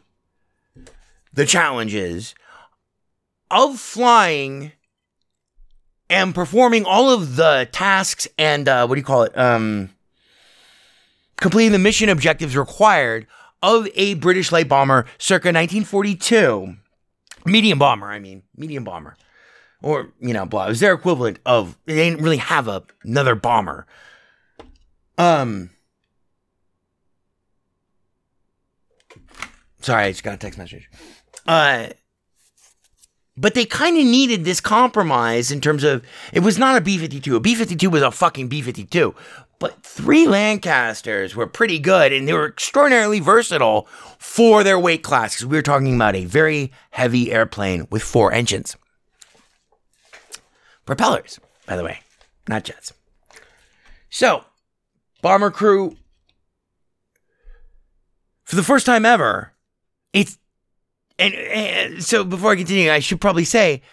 the 1.33 1.47
challenges 1.47 2.35
of 3.49 3.79
flying 3.79 4.71
and 6.11 6.35
performing 6.35 6.85
all 6.85 7.09
of 7.09 7.37
the 7.37 7.67
tasks 7.71 8.27
and 8.37 8.69
uh, 8.69 8.85
what 8.85 8.95
do 8.95 8.99
you 9.01 9.05
call 9.05 9.23
it? 9.23 9.35
Um, 9.35 9.89
completing 11.37 11.71
the 11.71 11.79
mission 11.79 12.07
objectives 12.07 12.55
required 12.55 13.25
of 13.63 13.87
a 13.95 14.13
British 14.13 14.51
light 14.51 14.67
bomber 14.67 15.05
circa 15.17 15.47
1942. 15.47 16.75
Medium 17.45 17.79
bomber, 17.79 18.07
I 18.07 18.19
mean, 18.19 18.43
medium 18.55 18.83
bomber 18.83 19.17
or 19.81 20.09
you 20.19 20.33
know, 20.33 20.45
blah. 20.45 20.65
It 20.65 20.69
was 20.69 20.79
their 20.79 20.93
equivalent 20.93 21.39
of 21.45 21.77
they 21.85 22.09
didn't 22.09 22.23
really 22.23 22.37
have 22.37 22.67
a, 22.67 22.83
another 23.03 23.35
bomber. 23.35 23.85
Um, 25.17 25.69
sorry, 29.81 30.05
I 30.05 30.11
just 30.11 30.23
got 30.23 30.35
a 30.35 30.37
text 30.37 30.57
message. 30.57 30.89
Uh, 31.47 31.87
but 33.37 33.53
they 33.53 33.65
kind 33.65 33.97
of 33.97 34.03
needed 34.03 34.45
this 34.45 34.61
compromise 34.61 35.51
in 35.51 35.61
terms 35.61 35.83
of 35.83 36.03
it 36.33 36.41
was 36.41 36.57
not 36.57 36.77
a 36.77 36.81
B 36.81 36.97
fifty 36.97 37.19
two. 37.19 37.35
A 37.35 37.39
B 37.39 37.55
fifty 37.55 37.75
two 37.75 37.89
was 37.89 38.01
a 38.01 38.11
fucking 38.11 38.47
B 38.47 38.61
fifty 38.61 38.85
two. 38.85 39.15
But 39.59 39.83
three 39.83 40.27
Lancasters 40.27 41.35
were 41.35 41.45
pretty 41.45 41.77
good 41.77 42.11
and 42.11 42.27
they 42.27 42.33
were 42.33 42.47
extraordinarily 42.47 43.19
versatile 43.19 43.87
for 44.17 44.63
their 44.63 44.79
weight 44.79 45.03
class 45.03 45.35
because 45.35 45.45
we 45.45 45.55
were 45.55 45.61
talking 45.61 45.95
about 45.95 46.15
a 46.15 46.25
very 46.25 46.71
heavy 46.89 47.31
airplane 47.31 47.87
with 47.91 48.01
four 48.01 48.33
engines. 48.33 48.75
Propellers, 50.85 51.39
by 51.65 51.75
the 51.75 51.83
way, 51.83 51.99
not 52.47 52.63
jets. 52.63 52.93
So, 54.09 54.43
Bomber 55.21 55.51
Crew, 55.51 55.95
for 58.43 58.55
the 58.55 58.63
first 58.63 58.85
time 58.85 59.05
ever, 59.05 59.53
it's. 60.13 60.37
And, 61.19 61.33
and 61.35 62.03
so, 62.03 62.23
before 62.23 62.51
I 62.51 62.55
continue, 62.55 62.91
I 62.91 62.99
should 62.99 63.21
probably 63.21 63.45
say 63.45 63.83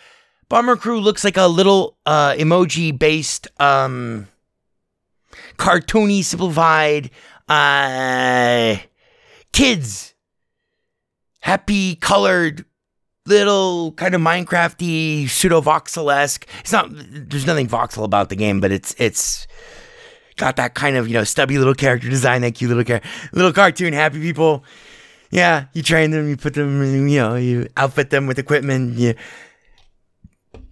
Bomber 0.49 0.77
Crew 0.77 1.01
looks 1.01 1.25
like 1.25 1.37
a 1.37 1.47
little 1.47 1.99
uh, 2.07 2.33
emoji 2.33 2.97
based, 2.99 3.49
um, 3.61 4.29
cartoony, 5.59 6.25
simplified, 6.25 7.11
uh, 7.49 8.77
kids, 9.53 10.15
happy 11.41 11.97
colored 11.97 12.65
little 13.29 13.93
kind 13.93 14.15
of 14.15 14.21
Minecrafty 14.21 15.29
pseudo 15.29 15.61
voxel 15.61 16.15
esque. 16.15 16.47
It's 16.61 16.73
not. 16.73 16.89
There's 16.91 17.47
nothing 17.47 17.69
voxel 17.69 18.05
about 18.05 18.29
the 18.29 18.37
game, 18.37 18.61
but 18.61 18.73
it's 18.73 18.95
it's 18.99 19.47
got 20.37 20.57
that 20.57 20.75
kind 20.75 20.97
of 20.97 21.09
you 21.09 21.15
know 21.15 21.25
stubby 21.25 21.59
little 21.59 21.75
character 21.75 22.09
design, 22.09 22.41
that 22.43 22.55
cute 22.55 22.69
little 22.69 22.85
car- 22.85 23.03
little 23.33 23.53
cartoon 23.53 23.93
happy 23.93 24.21
people. 24.21 24.65
Yeah, 25.31 25.67
you 25.75 25.83
train 25.83 26.11
them, 26.11 26.27
you 26.29 26.39
put 26.39 26.55
them, 26.55 27.07
you 27.07 27.19
know, 27.21 27.35
you 27.35 27.69
outfit 27.77 28.09
them 28.09 28.27
with 28.27 28.39
equipment, 28.39 28.97
you 28.97 29.15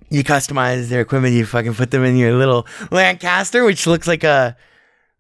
you 0.09 0.25
customize 0.25 0.89
their 0.89 1.03
equipment, 1.03 1.35
you 1.35 1.45
fucking 1.45 1.75
put 1.75 1.91
them 1.91 2.05
in 2.05 2.17
your 2.17 2.35
little 2.35 2.67
Lancaster, 2.91 3.65
which 3.65 3.87
looks 3.87 4.07
like 4.07 4.25
a 4.25 4.57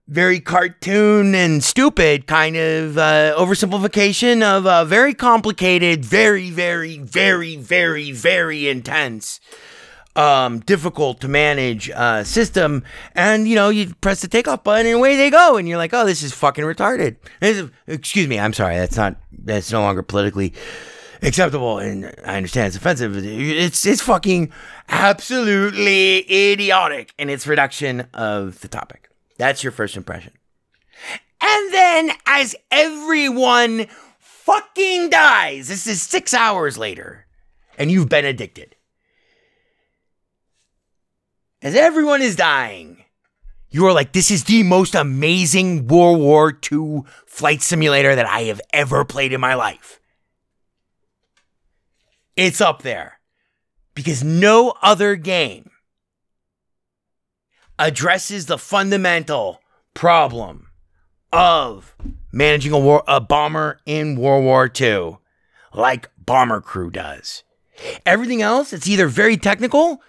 very 0.08 0.38
cartoon 0.38 1.34
and 1.34 1.64
stupid 1.64 2.26
kind 2.26 2.56
of 2.56 2.96
uh, 2.96 3.34
oversimplification 3.36 4.42
of 4.42 4.64
a 4.64 4.84
very 4.84 5.14
complicated, 5.14 6.04
very, 6.04 6.50
very, 6.50 6.98
very, 6.98 7.56
very, 7.56 8.12
very 8.12 8.68
intense, 8.68 9.40
um, 10.14 10.60
difficult 10.60 11.20
to 11.20 11.28
manage 11.28 11.90
uh, 11.90 12.22
system. 12.22 12.84
And 13.14 13.48
you 13.48 13.56
know, 13.56 13.68
you 13.68 13.94
press 14.00 14.20
the 14.20 14.28
takeoff 14.28 14.62
button 14.62 14.86
and 14.86 14.96
away 14.96 15.16
they 15.16 15.30
go, 15.30 15.56
and 15.56 15.68
you're 15.68 15.78
like, 15.78 15.92
oh, 15.92 16.06
this 16.06 16.22
is 16.22 16.32
fucking 16.32 16.64
retarded. 16.64 17.16
Is, 17.40 17.68
excuse 17.88 18.28
me, 18.28 18.38
I'm 18.38 18.52
sorry, 18.52 18.76
that's 18.76 18.96
not 18.96 19.16
that's 19.32 19.72
no 19.72 19.80
longer 19.80 20.02
politically 20.02 20.54
acceptable, 21.22 21.78
and 21.78 22.14
I 22.24 22.36
understand 22.36 22.68
it's 22.68 22.76
offensive. 22.76 23.16
It's 23.16 23.84
it's 23.84 24.02
fucking 24.02 24.52
absolutely 24.88 26.52
idiotic 26.52 27.12
in 27.18 27.28
its 27.28 27.44
reduction 27.44 28.06
of 28.14 28.60
the 28.60 28.68
topic. 28.68 29.10
That's 29.38 29.62
your 29.62 29.72
first 29.72 29.96
impression. 29.96 30.32
And 31.40 31.72
then, 31.72 32.12
as 32.26 32.56
everyone 32.70 33.86
fucking 34.18 35.10
dies, 35.10 35.68
this 35.68 35.86
is 35.86 36.02
six 36.02 36.32
hours 36.32 36.78
later, 36.78 37.26
and 37.78 37.90
you've 37.90 38.08
been 38.08 38.24
addicted. 38.24 38.76
as 41.66 41.74
everyone 41.74 42.22
is 42.22 42.36
dying, 42.36 43.04
you 43.70 43.84
are 43.86 43.92
like, 43.92 44.12
this 44.12 44.30
is 44.30 44.44
the 44.44 44.62
most 44.62 44.94
amazing 44.94 45.88
World 45.88 46.20
War 46.20 46.56
II 46.72 47.02
flight 47.26 47.60
simulator 47.60 48.14
that 48.14 48.26
I 48.26 48.42
have 48.42 48.60
ever 48.72 49.04
played 49.04 49.32
in 49.32 49.40
my 49.40 49.54
life. 49.54 49.98
It's 52.36 52.60
up 52.60 52.82
there 52.82 53.18
because 53.94 54.22
no 54.22 54.74
other 54.80 55.16
game 55.16 55.70
addresses 57.78 58.46
the 58.46 58.58
fundamental 58.58 59.60
problem 59.94 60.68
of 61.32 61.94
managing 62.32 62.72
a, 62.72 62.78
war, 62.78 63.02
a 63.06 63.20
bomber 63.20 63.78
in 63.86 64.16
World 64.16 64.44
War 64.44 64.70
II 64.78 65.18
like 65.74 66.10
Bomber 66.18 66.60
Crew 66.60 66.90
does. 66.90 67.42
Everything 68.04 68.40
else, 68.42 68.72
it's 68.72 68.88
either 68.88 69.06
very 69.06 69.36
technical 69.36 70.00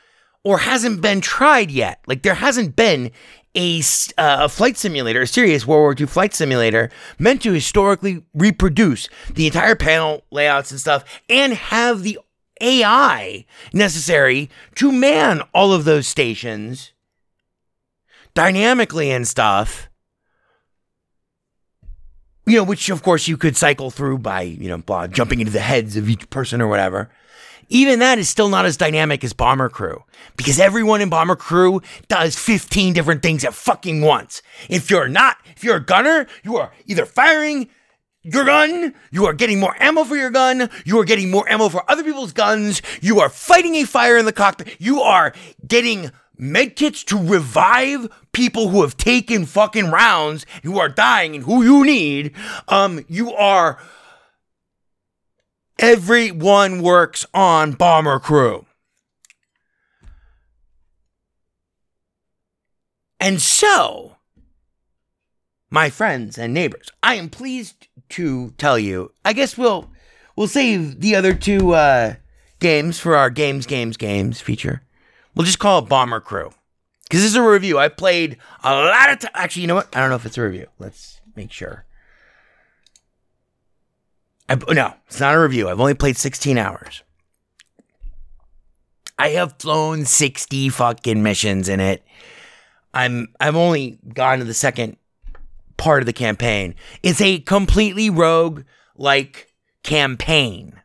or 0.43 0.59
hasn't 0.59 1.01
been 1.01 1.19
tried 1.19 1.69
yet. 1.69 2.01
Like 2.07 2.23
there 2.23 2.35
hasn't 2.35 2.75
been 2.75 3.11
a, 3.55 3.79
uh, 4.17 4.37
a 4.41 4.49
flight 4.49 4.77
simulator, 4.77 5.21
a 5.21 5.27
serious 5.27 5.67
World 5.67 5.81
War 5.81 5.95
II 5.99 6.05
flight 6.05 6.33
simulator, 6.33 6.89
meant 7.19 7.41
to 7.41 7.51
historically 7.51 8.23
reproduce 8.33 9.09
the 9.33 9.47
entire 9.47 9.75
panel 9.75 10.23
layouts 10.31 10.71
and 10.71 10.79
stuff 10.79 11.03
and 11.27 11.53
have 11.53 12.03
the 12.03 12.19
AI 12.61 13.45
necessary 13.73 14.49
to 14.75 14.91
man 14.91 15.41
all 15.53 15.73
of 15.73 15.85
those 15.85 16.07
stations 16.07 16.93
dynamically 18.37 19.09
and 19.09 19.27
stuff. 19.27 19.89
You 22.45 22.57
know, 22.57 22.63
which 22.63 22.89
of 22.91 23.01
course 23.01 23.27
you 23.27 23.35
could 23.35 23.57
cycle 23.57 23.89
through 23.89 24.19
by, 24.19 24.41
you 24.41 24.69
know, 24.69 24.77
blah, 24.77 25.07
jumping 25.07 25.39
into 25.39 25.51
the 25.51 25.59
heads 25.59 25.97
of 25.97 26.07
each 26.07 26.29
person 26.29 26.61
or 26.61 26.67
whatever. 26.67 27.09
Even 27.69 27.97
that 27.97 28.19
is 28.19 28.29
still 28.29 28.47
not 28.47 28.67
as 28.67 28.77
dynamic 28.77 29.23
as 29.23 29.33
Bomber 29.33 29.69
Crew 29.69 30.03
because 30.37 30.59
everyone 30.59 31.01
in 31.01 31.09
Bomber 31.09 31.35
Crew 31.35 31.81
does 32.09 32.37
15 32.37 32.93
different 32.93 33.23
things 33.23 33.43
at 33.43 33.55
fucking 33.55 34.01
once. 34.01 34.43
If 34.69 34.91
you're 34.91 35.09
not, 35.09 35.37
if 35.55 35.63
you're 35.63 35.77
a 35.77 35.83
gunner, 35.83 36.27
you 36.43 36.57
are 36.57 36.71
either 36.85 37.07
firing 37.07 37.69
your 38.21 38.45
gun, 38.45 38.93
you 39.09 39.25
are 39.25 39.33
getting 39.33 39.59
more 39.59 39.75
ammo 39.81 40.03
for 40.03 40.15
your 40.15 40.29
gun, 40.29 40.69
you 40.85 40.99
are 40.99 41.05
getting 41.05 41.31
more 41.31 41.49
ammo 41.49 41.69
for 41.69 41.89
other 41.89 42.03
people's 42.03 42.33
guns, 42.33 42.83
you 43.01 43.19
are 43.19 43.29
fighting 43.29 43.73
a 43.75 43.83
fire 43.83 44.17
in 44.17 44.25
the 44.25 44.33
cockpit, 44.33 44.75
you 44.79 45.01
are 45.01 45.33
getting 45.65 46.11
medkits 46.39 47.03
to 47.05 47.17
revive 47.17 48.07
people 48.31 48.69
who 48.69 48.81
have 48.81 48.97
taken 48.97 49.45
fucking 49.45 49.91
rounds, 49.91 50.45
who 50.63 50.79
are 50.79 50.89
dying 50.89 51.35
and 51.35 51.45
who 51.45 51.63
you 51.63 51.83
need. 51.83 52.33
Um, 52.67 53.05
you 53.07 53.33
are 53.33 53.79
Everyone 55.79 56.81
works 56.81 57.23
on 57.35 57.73
Bomber 57.73 58.19
Crew. 58.19 58.65
And 63.19 63.39
so, 63.39 64.15
my 65.69 65.91
friends 65.91 66.37
and 66.37 66.51
neighbors, 66.51 66.89
I 67.03 67.15
am 67.15 67.29
pleased 67.29 67.87
to 68.09 68.51
tell 68.57 68.79
you. 68.79 69.11
I 69.23 69.33
guess 69.33 69.55
we'll 69.55 69.91
we'll 70.35 70.47
save 70.47 70.99
the 70.99 71.15
other 71.15 71.35
two 71.35 71.75
uh, 71.75 72.15
games 72.59 72.99
for 72.99 73.15
our 73.15 73.29
games, 73.29 73.67
games, 73.67 73.97
games 73.97 74.41
feature. 74.41 74.81
We'll 75.37 75.45
just 75.45 75.59
call 75.59 75.77
it 75.77 75.87
Bomber 75.87 76.19
Crew 76.19 76.49
because 77.03 77.21
this 77.21 77.29
is 77.29 77.35
a 77.35 77.43
review. 77.43 77.77
I 77.77 77.89
played 77.89 78.37
a 78.63 78.73
lot 78.73 79.11
of 79.11 79.19
time. 79.19 79.31
Actually, 79.35 79.61
you 79.61 79.67
know 79.67 79.75
what? 79.75 79.95
I 79.95 79.99
don't 79.99 80.09
know 80.09 80.15
if 80.15 80.25
it's 80.25 80.35
a 80.35 80.41
review. 80.41 80.65
Let's 80.79 81.21
make 81.35 81.51
sure. 81.51 81.85
I, 84.49 84.55
no, 84.55 84.95
it's 85.05 85.19
not 85.19 85.35
a 85.35 85.39
review. 85.39 85.69
I've 85.69 85.79
only 85.79 85.93
played 85.93 86.17
16 86.17 86.57
hours. 86.57 87.03
I 89.19 89.29
have 89.29 89.53
flown 89.59 90.05
60 90.05 90.69
fucking 90.69 91.21
missions 91.21 91.69
in 91.69 91.81
it. 91.81 92.03
I'm 92.95 93.27
I've 93.39 93.55
only 93.55 93.99
gone 94.11 94.39
to 94.39 94.43
the 94.43 94.55
second 94.55 94.97
part 95.77 96.01
of 96.01 96.07
the 96.07 96.13
campaign. 96.13 96.73
It's 97.03 97.21
a 97.21 97.41
completely 97.41 98.09
rogue 98.09 98.63
like 98.95 99.53
campaign. 99.83 100.81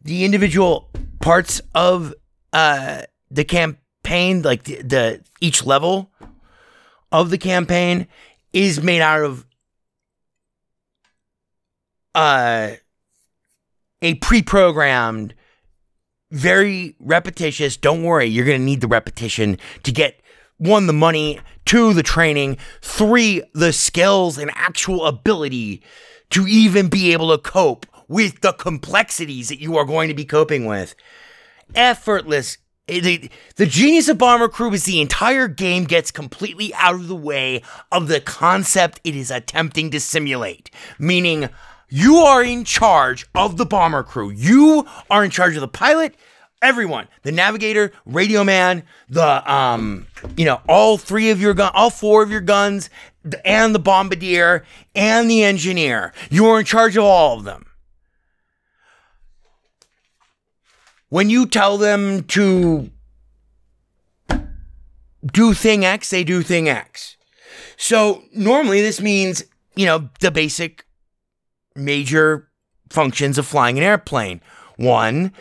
The 0.00 0.24
individual 0.24 0.88
parts 1.20 1.60
of 1.74 2.14
uh 2.54 3.02
the 3.30 3.44
campaign, 4.12 4.42
like 4.42 4.64
the, 4.64 4.82
the 4.82 5.20
each 5.40 5.64
level 5.64 6.10
of 7.10 7.30
the 7.30 7.38
campaign 7.38 8.06
is 8.52 8.82
made 8.82 9.00
out 9.00 9.22
of 9.22 9.46
uh 12.14 12.72
a 14.02 14.14
pre-programmed 14.16 15.34
very 16.30 16.94
repetitious 17.00 17.78
don't 17.78 18.02
worry 18.02 18.26
you're 18.26 18.44
going 18.44 18.60
to 18.60 18.64
need 18.64 18.82
the 18.82 18.86
repetition 18.86 19.56
to 19.82 19.90
get 19.90 20.20
one 20.58 20.86
the 20.86 20.92
money 20.92 21.40
two 21.64 21.94
the 21.94 22.02
training 22.02 22.58
three 22.82 23.42
the 23.54 23.72
skills 23.72 24.36
and 24.36 24.50
actual 24.54 25.06
ability 25.06 25.82
to 26.28 26.46
even 26.46 26.88
be 26.88 27.14
able 27.14 27.30
to 27.30 27.38
cope 27.38 27.86
with 28.08 28.42
the 28.42 28.52
complexities 28.52 29.48
that 29.48 29.60
you 29.60 29.76
are 29.76 29.86
going 29.86 30.08
to 30.08 30.14
be 30.14 30.24
coping 30.24 30.66
with. 30.66 30.94
Effortless 31.74 32.58
the, 33.00 33.30
the 33.56 33.66
genius 33.66 34.08
of 34.08 34.18
Bomber 34.18 34.48
Crew 34.48 34.72
is 34.72 34.84
the 34.84 35.00
entire 35.00 35.48
game 35.48 35.84
gets 35.84 36.10
completely 36.10 36.72
out 36.74 36.94
of 36.94 37.08
the 37.08 37.16
way 37.16 37.62
of 37.90 38.08
the 38.08 38.20
concept 38.20 39.00
it 39.04 39.14
is 39.14 39.30
attempting 39.30 39.90
to 39.90 40.00
simulate. 40.00 40.70
Meaning, 40.98 41.48
you 41.94 42.16
are 42.16 42.42
in 42.42 42.64
charge 42.64 43.26
of 43.34 43.58
the 43.58 43.66
bomber 43.66 44.02
crew. 44.02 44.30
You 44.30 44.86
are 45.10 45.22
in 45.22 45.30
charge 45.30 45.56
of 45.56 45.60
the 45.60 45.68
pilot, 45.68 46.14
everyone, 46.62 47.06
the 47.22 47.32
navigator, 47.32 47.92
radio 48.06 48.44
man, 48.44 48.84
the 49.10 49.52
um, 49.52 50.06
you 50.36 50.46
know, 50.46 50.62
all 50.66 50.96
three 50.96 51.28
of 51.28 51.38
your 51.38 51.52
gun, 51.52 51.70
all 51.74 51.90
four 51.90 52.22
of 52.22 52.30
your 52.30 52.40
guns, 52.40 52.88
and 53.44 53.74
the 53.74 53.78
bombardier 53.78 54.64
and 54.94 55.28
the 55.28 55.44
engineer. 55.44 56.14
You 56.30 56.46
are 56.46 56.60
in 56.60 56.64
charge 56.64 56.96
of 56.96 57.04
all 57.04 57.38
of 57.38 57.44
them. 57.44 57.66
When 61.12 61.28
you 61.28 61.44
tell 61.44 61.76
them 61.76 62.22
to 62.28 62.90
do 65.30 65.52
thing 65.52 65.84
X, 65.84 66.08
they 66.08 66.24
do 66.24 66.42
thing 66.42 66.70
X. 66.70 67.18
So 67.76 68.22
normally 68.32 68.80
this 68.80 68.98
means, 68.98 69.44
you 69.76 69.84
know, 69.84 70.08
the 70.20 70.30
basic 70.30 70.86
major 71.76 72.48
functions 72.88 73.36
of 73.36 73.46
flying 73.46 73.76
an 73.76 73.84
airplane. 73.84 74.40
One, 74.76 75.34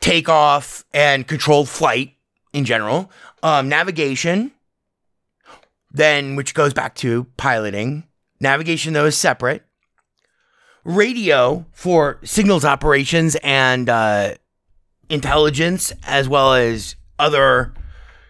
takeoff 0.00 0.82
and 0.94 1.28
controlled 1.28 1.68
flight 1.68 2.14
in 2.54 2.64
general, 2.64 3.10
um, 3.42 3.68
navigation, 3.68 4.50
then 5.90 6.36
which 6.36 6.54
goes 6.54 6.72
back 6.72 6.94
to 6.94 7.24
piloting. 7.36 8.04
Navigation 8.40 8.94
though 8.94 9.04
is 9.04 9.18
separate. 9.18 9.62
Radio 10.84 11.66
for 11.70 12.18
signals 12.24 12.64
operations 12.64 13.36
and 13.42 13.90
uh, 13.90 14.36
intelligence, 15.12 15.92
as 16.04 16.28
well 16.28 16.54
as 16.54 16.96
other 17.18 17.74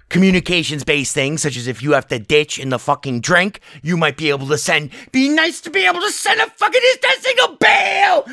communications 0.09 0.85
based 0.85 1.15
things, 1.15 1.41
such 1.41 1.57
as 1.57 1.67
if 1.67 1.83
you 1.83 1.93
have 1.93 2.07
to 2.09 2.19
ditch 2.19 2.59
in 2.59 2.69
the 2.69 2.79
fucking 2.79 3.21
drink, 3.21 3.61
you 3.83 3.97
might 3.97 4.17
be 4.17 4.29
able 4.29 4.49
to 4.49 4.59
send, 4.59 4.91
be 5.13 5.29
nice 5.29 5.61
to 5.61 5.71
be 5.71 5.87
able 5.87 6.01
to 6.01 6.11
send 6.11 6.41
a 6.41 6.51
fucking 6.51 6.81
distress 6.81 7.23
signal 7.23 7.57
bail! 7.59 8.27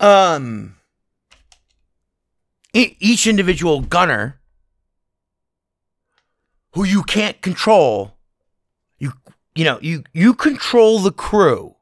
Um, 0.00 0.76
e- 2.72 2.96
each 2.98 3.26
individual 3.26 3.80
gunner 3.80 4.40
who 6.72 6.84
you 6.84 7.02
can't 7.02 7.40
control, 7.42 8.16
you, 8.98 9.12
you 9.54 9.64
know, 9.64 9.78
you, 9.80 10.02
you 10.12 10.34
control 10.34 10.98
the 10.98 11.12
crew. 11.12 11.76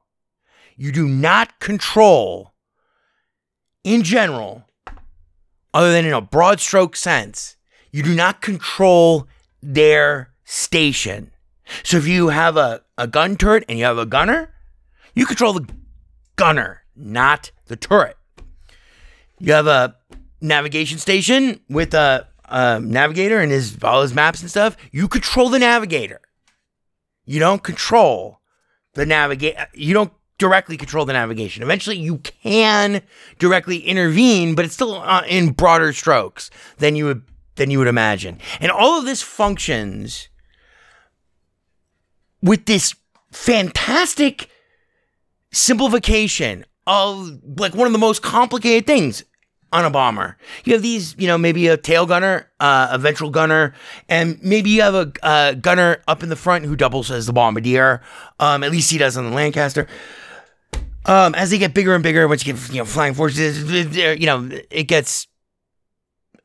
You 0.77 0.90
do 0.90 1.07
not 1.07 1.61
control, 1.61 2.53
in 3.85 4.03
general, 4.03 4.65
other 5.74 5.93
than 5.93 6.05
in 6.05 6.12
a 6.12 6.20
broad 6.20 6.61
stroke 6.61 6.97
sense, 6.97 7.57
you 7.90 8.03
do 8.03 8.15
not 8.15 8.40
control 8.40 9.27
their 9.62 10.32
station. 10.44 11.31
So 11.82 11.97
if 11.97 12.07
you 12.07 12.28
have 12.28 12.57
a, 12.57 12.82
a 12.99 13.07
gun 13.07 13.36
turret 13.36 13.65
and 13.69 13.78
you 13.78 13.85
have 13.85 13.99
a 13.99 14.07
gunner, 14.07 14.53
you 15.15 15.27
control 15.27 15.55
the 15.55 15.69
gunner, 16.36 16.82
not 16.97 17.51
the 17.66 17.77
turret. 17.77 18.16
You 19.39 19.53
have 19.53 19.66
a 19.66 19.97
navigation 20.40 20.99
station 20.99 21.61
with 21.69 21.94
a, 21.94 22.28
a 22.44 22.81
navigator 22.81 23.39
and 23.40 23.51
his 23.51 23.78
all 23.82 24.03
his 24.03 24.15
maps 24.15 24.40
and 24.40 24.51
stuff. 24.51 24.77
You 24.90 25.09
control 25.09 25.49
the 25.49 25.59
navigator. 25.59 26.20
You 27.24 27.39
don't 27.39 27.62
control 27.62 28.40
the 28.94 29.07
navigate. 29.07 29.57
You 29.74 29.94
don't 29.94 30.12
directly 30.43 30.77
control 30.77 31.05
the 31.05 31.12
navigation. 31.12 31.62
Eventually, 31.62 31.97
you 31.97 32.19
can 32.19 33.01
directly 33.39 33.78
intervene, 33.78 34.56
but 34.56 34.64
it's 34.64 34.74
still 34.74 34.97
uh, 34.97 35.23
in 35.28 35.52
broader 35.52 35.93
strokes 35.93 36.51
than 36.78 36.97
you 36.97 37.05
would 37.05 37.23
than 37.55 37.70
you 37.70 37.78
would 37.78 37.86
imagine. 37.86 38.40
And 38.60 38.73
all 38.73 38.98
of 38.98 39.05
this 39.05 39.23
functions 39.23 40.28
with 42.43 42.66
this 42.66 42.97
fantastic 43.31 44.51
simplification 45.52 46.64
of 46.89 47.39
like 47.56 47.77
one 47.77 47.86
of 47.86 47.93
the 47.93 48.01
most 48.01 48.20
complicated 48.20 48.85
things 48.85 49.23
on 49.73 49.85
a 49.85 49.90
bomber. 49.90 50.36
You 50.64 50.73
have 50.73 50.82
these, 50.82 51.14
you 51.19 51.28
know, 51.28 51.39
maybe 51.39 51.69
a 51.69 51.77
tail 51.77 52.05
gunner, 52.05 52.51
uh, 52.59 52.89
a 52.90 52.98
ventral 52.98 53.31
gunner, 53.31 53.74
and 54.09 54.43
maybe 54.43 54.70
you 54.70 54.82
have 54.82 54.94
a 54.94 55.12
uh, 55.23 55.52
gunner 55.55 56.02
up 56.09 56.24
in 56.24 56.31
the 56.31 56.36
front 56.36 56.64
who 56.64 56.74
doubles 56.74 57.12
as 57.12 57.27
the 57.27 57.32
bombardier. 57.32 58.02
Um, 58.40 58.64
at 58.64 58.73
least 58.73 58.90
he 58.90 58.98
does 58.98 59.16
on 59.16 59.24
the 59.24 59.31
Lancaster. 59.31 59.86
Um, 61.05 61.35
as 61.35 61.51
they 61.51 61.59
get 61.59 61.74
bigger 61.74 61.95
and 61.95 62.03
bigger, 62.03 62.29
once 62.29 62.47
you 62.47 62.53
get 62.53 62.69
you 62.70 62.79
know 62.79 62.85
flying 62.85 63.15
forces, 63.15 63.97
you 63.97 64.27
know 64.27 64.49
it 64.70 64.85
gets 64.85 65.27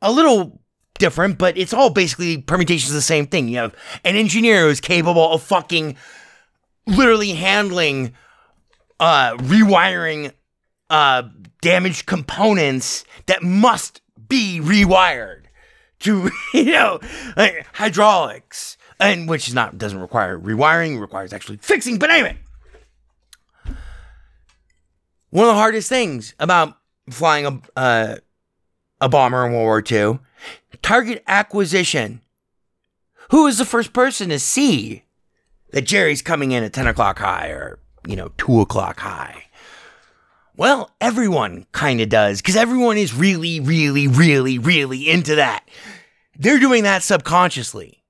a 0.02 0.12
little 0.12 0.62
different, 0.98 1.38
but 1.38 1.58
it's 1.58 1.74
all 1.74 1.90
basically 1.90 2.40
permutations 2.40 2.92
of 2.92 2.96
the 2.96 3.02
same 3.02 3.28
thing. 3.28 3.48
You 3.48 3.58
have 3.58 3.76
an 4.04 4.16
engineer 4.16 4.68
who's 4.68 4.82
capable 4.82 5.32
of 5.32 5.44
fucking 5.44 5.96
literally 6.86 7.34
handling, 7.34 8.14
uh, 9.00 9.36
rewiring, 9.38 10.32
uh, 10.90 11.24
damaged 11.62 12.06
components 12.06 13.04
that 13.26 13.44
must 13.44 14.02
be 14.28 14.60
rewired 14.62 15.44
to, 16.00 16.32
you 16.54 16.72
know, 16.72 17.00
like 17.36 17.66
hydraulics, 17.74 18.78
and 19.00 19.30
which 19.30 19.48
is 19.48 19.54
not 19.54 19.78
doesn't 19.78 20.00
require 20.00 20.40
rewiring, 20.40 21.00
requires 21.00 21.34
actually 21.34 21.58
fixing. 21.58 22.00
But 22.00 22.10
anyway, 22.10 22.38
one 25.30 25.46
of 25.46 25.50
the 25.50 25.60
hardest 25.60 25.90
things 25.90 26.34
about 26.40 26.78
flying 27.10 27.46
a 27.46 27.62
uh, 27.80 28.16
a 29.00 29.10
bomber 29.10 29.46
in 29.46 29.54
World 29.54 29.64
War 29.64 29.84
II, 29.90 30.20
target 30.82 31.24
acquisition. 31.28 32.22
Who 33.30 33.48
is 33.48 33.58
the 33.58 33.66
first 33.66 33.94
person 33.94 34.30
to 34.30 34.40
see 34.40 35.04
that 35.72 35.86
Jerry's 35.86 36.22
coming 36.22 36.52
in 36.52 36.64
at 36.64 36.74
10 36.74 36.88
o'clock 36.88 37.20
high 37.20 37.50
or, 37.50 37.80
you 38.08 38.16
know, 38.16 38.32
2 38.38 38.62
o'clock 38.62 39.00
high? 39.00 39.44
Well, 40.56 40.90
everyone 41.00 41.68
kind 41.72 42.02
of 42.02 42.10
does 42.10 42.42
because 42.42 42.56
everyone 42.56 42.98
is 42.98 43.14
really, 43.14 43.60
really, 43.60 44.08
really, 44.08 44.58
really 44.58 45.10
into 45.10 45.36
that. 45.36 45.68
They're 46.36 46.60
doing 46.60 46.84
that 46.84 47.04
subconsciously. 47.04 48.04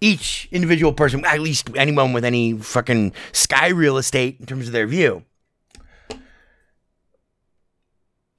Each 0.00 0.48
individual 0.50 0.92
person, 0.92 1.24
at 1.24 1.40
least 1.40 1.70
anyone 1.76 2.12
with 2.12 2.24
any 2.24 2.56
fucking 2.58 3.12
sky 3.32 3.68
real 3.68 3.98
estate 3.98 4.38
in 4.40 4.46
terms 4.46 4.66
of 4.66 4.72
their 4.72 4.86
view. 4.86 5.24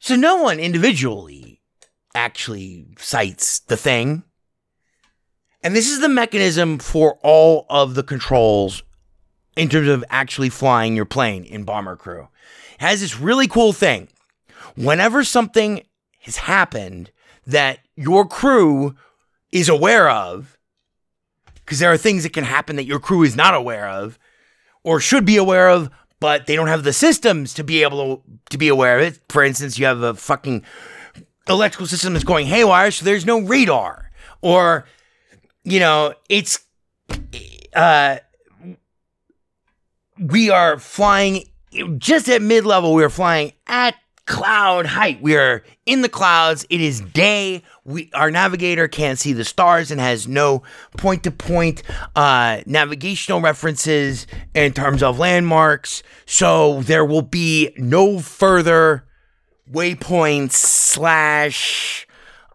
So 0.06 0.16
no 0.16 0.36
one 0.36 0.60
individually 0.60 1.64
actually 2.14 2.86
sights 3.00 3.62
the 3.62 3.76
thing. 3.76 4.22
And 5.64 5.76
this 5.76 5.90
is 5.90 6.00
the 6.00 6.08
mechanism 6.08 6.78
for 6.78 7.18
all 7.24 7.66
of 7.72 7.96
the 7.96 8.04
controls 8.04 8.84
in 9.58 9.68
terms 9.68 9.88
of 9.88 10.06
actually 10.12 10.50
flying 10.50 10.96
your 10.96 11.06
plane 11.06 11.44
in 11.44 11.64
Bomber 11.64 11.96
Crew. 11.96 12.28
It 12.76 12.82
has 12.82 13.02
this 13.02 13.20
really 13.20 13.48
cool 13.48 13.74
thing. 13.74 14.08
Whenever 14.76 15.24
something 15.24 15.82
has 16.20 16.38
happened 16.38 17.10
that 17.48 17.80
your 17.96 18.28
crew 18.28 18.96
is 19.52 19.70
aware 19.70 20.08
of, 20.08 20.56
because 21.56 21.80
there 21.80 21.92
are 21.92 21.98
things 21.98 22.22
that 22.22 22.34
can 22.34 22.44
happen 22.44 22.76
that 22.76 22.86
your 22.86 23.00
crew 23.00 23.24
is 23.24 23.36
not 23.36 23.56
aware 23.56 23.90
of 23.90 24.20
or 24.84 25.00
should 25.00 25.26
be 25.26 25.38
aware 25.38 25.68
of, 25.68 25.90
but 26.26 26.48
they 26.48 26.56
don't 26.56 26.70
have 26.70 26.84
the 26.84 26.92
systems 26.92 27.54
to 27.54 27.64
be 27.64 27.84
able 27.84 28.18
to, 28.18 28.24
to 28.50 28.58
be 28.58 28.68
aware 28.68 28.98
of 28.98 29.04
it. 29.06 29.20
For 29.30 29.44
instance, 29.44 29.78
you 29.78 29.86
have 29.86 30.02
a 30.02 30.16
fucking 30.16 30.64
electrical 31.48 31.86
system 31.86 32.14
that's 32.14 32.26
going 32.26 32.48
haywire, 32.48 32.90
so 32.90 33.06
there's 33.06 33.28
no 33.28 33.42
radar. 33.42 34.10
Or, 34.42 34.88
you 35.64 35.80
know, 35.80 36.16
it's 36.28 36.66
uh 37.76 38.18
we 40.18 40.50
are 40.50 40.80
flying 40.80 41.44
just 42.00 42.28
at 42.28 42.42
mid 42.42 42.66
level, 42.66 42.96
we 42.96 43.04
are 43.04 43.10
flying 43.12 43.54
at 43.68 43.94
cloud 44.26 44.86
height. 44.86 45.22
We 45.22 45.36
are 45.36 45.64
in 45.86 46.02
the 46.02 46.10
clouds. 46.10 46.66
It 46.70 46.82
is 46.82 47.02
day. 47.02 47.64
We 47.84 48.10
our 48.14 48.32
navigator 48.32 48.88
can't 48.88 49.20
see 49.20 49.34
the 49.34 49.46
stars 49.46 49.92
and 49.92 50.02
has 50.02 50.28
no 50.28 50.64
point 50.98 51.24
to 51.24 51.32
point 51.32 51.84
navigational 52.16 53.42
references 53.42 54.26
in 54.54 54.74
terms 54.74 55.04
of 55.04 55.20
landmarks. 55.20 56.02
So 56.26 56.82
there 56.82 57.06
will 57.06 57.22
be 57.22 57.74
no 57.78 58.20
further 58.20 59.06
waypoints 59.72 60.54
slash 60.54 62.08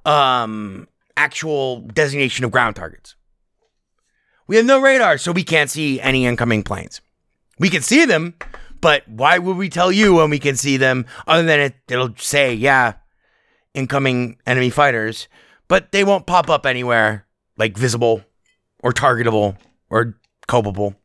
um 0.04 0.88
actual 1.16 1.80
designation 1.80 2.44
of 2.44 2.50
ground 2.50 2.76
targets. 2.76 3.14
We 4.46 4.56
have 4.56 4.64
no 4.64 4.80
radar, 4.80 5.18
so 5.18 5.30
we 5.30 5.44
can't 5.44 5.70
see 5.70 6.00
any 6.00 6.26
incoming 6.26 6.64
planes. 6.64 7.00
We 7.60 7.68
can 7.68 7.82
see 7.82 8.04
them, 8.04 8.34
but 8.80 9.06
why 9.08 9.38
would 9.38 9.56
we 9.56 9.68
tell 9.68 9.92
you 9.92 10.14
when 10.14 10.30
we 10.30 10.38
can 10.38 10.56
see 10.56 10.76
them 10.76 11.06
other 11.26 11.42
than 11.42 11.60
it, 11.60 11.74
it'll 11.88 12.14
say, 12.16 12.54
yeah, 12.54 12.94
incoming 13.74 14.38
enemy 14.46 14.70
fighters, 14.70 15.28
but 15.68 15.92
they 15.92 16.04
won't 16.04 16.26
pop 16.26 16.50
up 16.50 16.66
anywhere 16.66 17.26
like 17.56 17.76
visible 17.76 18.24
or 18.82 18.92
targetable 18.92 19.56
or 19.90 20.16
copable. 20.48 20.96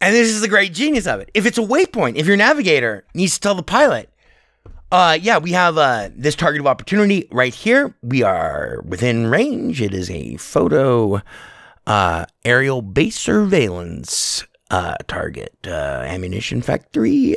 And 0.00 0.14
this 0.14 0.28
is 0.28 0.40
the 0.40 0.48
great 0.48 0.72
genius 0.72 1.06
of 1.06 1.20
it. 1.20 1.30
If 1.34 1.44
it's 1.44 1.58
a 1.58 1.62
waypoint, 1.62 2.16
if 2.16 2.26
your 2.26 2.36
navigator 2.36 3.04
needs 3.14 3.34
to 3.34 3.40
tell 3.40 3.54
the 3.56 3.64
pilot, 3.64 4.08
uh, 4.92 5.18
yeah, 5.20 5.38
we 5.38 5.52
have 5.52 5.76
uh, 5.76 6.08
this 6.14 6.36
target 6.36 6.60
of 6.60 6.66
opportunity 6.66 7.28
right 7.30 7.54
here. 7.54 7.94
We 8.00 8.22
are 8.22 8.80
within 8.86 9.26
range. 9.26 9.82
It 9.82 9.92
is 9.92 10.08
a 10.10 10.36
photo 10.36 11.20
uh, 11.86 12.26
aerial 12.44 12.80
base 12.80 13.18
surveillance 13.18 14.44
uh, 14.70 14.94
target, 15.06 15.56
uh, 15.66 16.02
ammunition 16.06 16.62
factory, 16.62 17.36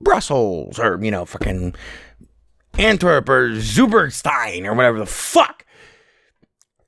Brussels, 0.00 0.78
or, 0.78 1.02
you 1.02 1.10
know, 1.10 1.24
fucking 1.24 1.74
Antwerp 2.78 3.28
or 3.28 3.50
Zuberstein 3.50 4.64
or 4.64 4.74
whatever 4.74 4.98
the 4.98 5.06
fuck. 5.06 5.64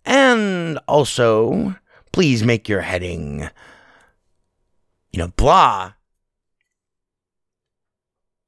And 0.05 0.79
also, 0.89 1.77
please 2.13 2.43
make 2.43 2.69
your 2.69 2.81
heading, 2.81 3.49
you 5.13 5.19
know, 5.19 5.29
blah. 5.29 5.93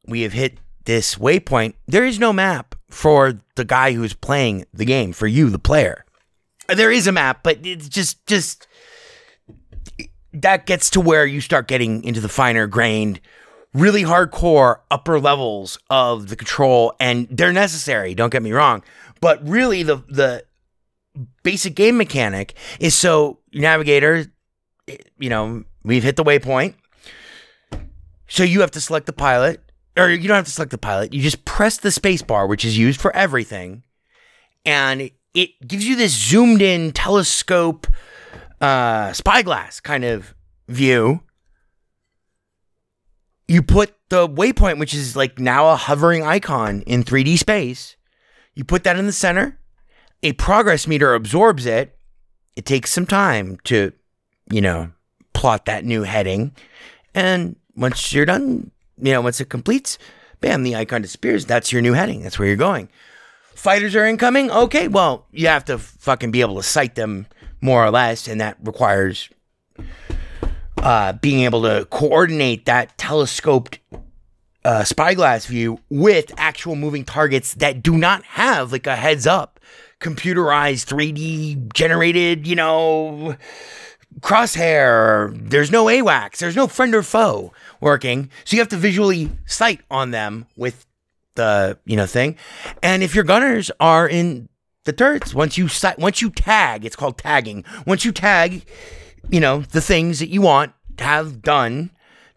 We 0.06 0.22
have 0.22 0.32
hit 0.32 0.58
this 0.84 1.14
waypoint. 1.14 1.74
There 1.86 2.04
is 2.04 2.18
no 2.18 2.32
map 2.32 2.74
for 2.90 3.38
the 3.54 3.64
guy 3.64 3.92
who's 3.92 4.14
playing 4.14 4.66
the 4.72 4.84
game, 4.84 5.12
for 5.12 5.26
you, 5.26 5.48
the 5.48 5.58
player. 5.58 6.04
There 6.68 6.90
is 6.90 7.06
a 7.06 7.12
map, 7.12 7.42
but 7.42 7.58
it's 7.66 7.88
just, 7.88 8.26
just, 8.26 8.66
that 10.34 10.66
gets 10.66 10.90
to 10.90 11.00
where 11.00 11.24
you 11.24 11.40
start 11.40 11.68
getting 11.68 12.02
into 12.04 12.20
the 12.20 12.28
finer 12.28 12.66
grained, 12.66 13.20
really 13.72 14.02
hardcore 14.02 14.78
upper 14.90 15.18
levels 15.20 15.78
of 15.90 16.28
the 16.28 16.36
control, 16.36 16.94
and 17.00 17.28
they're 17.30 17.52
necessary. 17.52 18.14
Don't 18.14 18.30
get 18.30 18.42
me 18.42 18.52
wrong, 18.52 18.82
but 19.20 19.46
really 19.46 19.82
the 19.82 19.96
the 20.08 20.44
basic 21.44 21.76
game 21.76 21.96
mechanic 21.96 22.54
is 22.80 22.96
so 22.96 23.38
navigator, 23.52 24.26
you 25.18 25.30
know, 25.30 25.64
we've 25.84 26.02
hit 26.02 26.16
the 26.16 26.24
waypoint, 26.24 26.74
so 28.26 28.42
you 28.42 28.60
have 28.60 28.72
to 28.72 28.80
select 28.80 29.06
the 29.06 29.12
pilot, 29.12 29.60
or 29.96 30.10
you 30.10 30.26
don't 30.26 30.36
have 30.36 30.46
to 30.46 30.50
select 30.50 30.72
the 30.72 30.78
pilot. 30.78 31.14
You 31.14 31.22
just 31.22 31.44
press 31.44 31.76
the 31.76 31.92
space 31.92 32.22
bar, 32.22 32.46
which 32.46 32.64
is 32.64 32.76
used 32.76 33.00
for 33.00 33.14
everything, 33.14 33.84
and 34.64 35.10
it 35.34 35.66
gives 35.66 35.86
you 35.86 35.96
this 35.96 36.12
zoomed 36.12 36.62
in 36.62 36.92
telescope 36.92 37.86
uh, 38.60 39.12
spyglass 39.12 39.80
kind 39.80 40.04
of 40.04 40.34
view. 40.68 41.20
You 43.46 43.62
put 43.62 43.94
the 44.08 44.28
waypoint, 44.28 44.78
which 44.78 44.94
is 44.94 45.16
like 45.16 45.38
now 45.38 45.68
a 45.68 45.76
hovering 45.76 46.22
icon 46.22 46.82
in 46.82 47.04
3D 47.04 47.38
space, 47.38 47.96
you 48.54 48.64
put 48.64 48.84
that 48.84 48.96
in 48.96 49.06
the 49.06 49.12
center. 49.12 49.58
A 50.22 50.32
progress 50.32 50.86
meter 50.86 51.14
absorbs 51.14 51.66
it. 51.66 51.98
It 52.56 52.64
takes 52.64 52.92
some 52.92 53.04
time 53.06 53.58
to, 53.64 53.92
you 54.50 54.60
know, 54.60 54.92
plot 55.32 55.66
that 55.66 55.84
new 55.84 56.04
heading. 56.04 56.52
And 57.14 57.56
once 57.76 58.12
you're 58.12 58.24
done, 58.24 58.70
you 58.96 59.12
know, 59.12 59.20
once 59.20 59.40
it 59.40 59.50
completes, 59.50 59.98
bam, 60.40 60.62
the 60.62 60.76
icon 60.76 61.02
disappears. 61.02 61.44
That's 61.44 61.72
your 61.72 61.82
new 61.82 61.92
heading. 61.92 62.22
That's 62.22 62.38
where 62.38 62.48
you're 62.48 62.56
going. 62.56 62.88
Fighters 63.54 63.94
are 63.96 64.06
incoming. 64.06 64.50
Okay, 64.50 64.88
well, 64.88 65.26
you 65.32 65.48
have 65.48 65.64
to 65.66 65.78
fucking 65.78 66.30
be 66.30 66.40
able 66.40 66.56
to 66.56 66.62
sight 66.62 66.94
them 66.94 67.26
more 67.64 67.82
or 67.82 67.90
less, 67.90 68.28
and 68.28 68.42
that 68.42 68.58
requires 68.62 69.30
uh, 70.82 71.14
being 71.14 71.44
able 71.44 71.62
to 71.62 71.86
coordinate 71.86 72.66
that 72.66 72.96
telescoped 72.98 73.78
uh, 74.66 74.84
spyglass 74.84 75.46
view 75.46 75.80
with 75.88 76.30
actual 76.36 76.76
moving 76.76 77.04
targets 77.04 77.54
that 77.54 77.82
do 77.82 77.96
not 77.96 78.22
have 78.24 78.70
like 78.70 78.86
a 78.86 78.96
heads 78.96 79.26
up, 79.26 79.60
computerized 79.98 80.84
3D 80.84 81.72
generated, 81.72 82.46
you 82.46 82.54
know, 82.54 83.34
crosshair. 84.20 85.34
There's 85.48 85.70
no 85.70 85.86
AWACS. 85.86 86.36
There's 86.36 86.56
no 86.56 86.66
friend 86.66 86.94
or 86.94 87.02
foe 87.02 87.50
working. 87.80 88.30
So 88.44 88.56
you 88.56 88.60
have 88.60 88.68
to 88.68 88.76
visually 88.76 89.30
sight 89.46 89.80
on 89.90 90.10
them 90.10 90.46
with 90.54 90.84
the, 91.34 91.78
you 91.86 91.96
know, 91.96 92.06
thing. 92.06 92.36
And 92.82 93.02
if 93.02 93.14
your 93.14 93.24
gunners 93.24 93.70
are 93.80 94.06
in 94.06 94.50
the 94.84 94.92
turrets, 94.92 95.34
once 95.34 95.56
you 95.58 95.68
once 95.98 96.20
you 96.20 96.30
tag, 96.30 96.84
it's 96.84 96.96
called 96.96 97.18
tagging. 97.18 97.64
Once 97.86 98.04
you 98.04 98.12
tag, 98.12 98.64
you 99.30 99.40
know, 99.40 99.60
the 99.60 99.80
things 99.80 100.18
that 100.18 100.28
you 100.28 100.42
want 100.42 100.72
to 100.98 101.04
have 101.04 101.42
done, 101.42 101.90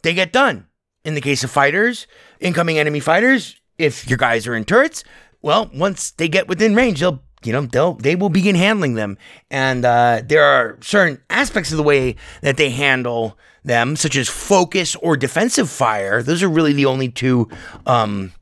they 0.03 0.13
get 0.13 0.31
done. 0.31 0.67
In 1.03 1.13
the 1.13 1.21
case 1.21 1.43
of 1.43 1.51
fighters, 1.51 2.07
incoming 2.39 2.77
enemy 2.77 2.99
fighters, 2.99 3.55
if 3.77 4.07
your 4.09 4.17
guys 4.17 4.45
are 4.47 4.55
in 4.55 4.65
turrets, 4.65 5.03
well, 5.41 5.69
once 5.73 6.11
they 6.11 6.27
get 6.27 6.47
within 6.47 6.75
range, 6.75 6.99
they'll 6.99 7.21
you 7.43 7.53
know 7.53 7.61
they'll 7.61 7.93
they 7.93 8.15
will 8.15 8.29
begin 8.29 8.55
handling 8.55 8.95
them, 8.95 9.17
and 9.51 9.85
uh, 9.85 10.21
there 10.25 10.43
are 10.43 10.77
certain 10.81 11.21
aspects 11.29 11.71
of 11.71 11.77
the 11.77 11.83
way 11.83 12.15
that 12.41 12.57
they 12.57 12.69
handle 12.69 13.37
them, 13.63 13.95
such 13.95 14.15
as 14.15 14.27
focus 14.27 14.95
or 14.95 15.15
defensive 15.15 15.69
fire. 15.69 16.23
Those 16.23 16.41
are 16.41 16.49
really 16.49 16.73
the 16.73 16.85
only 16.85 17.09
two 17.09 17.49
um, 17.85 18.33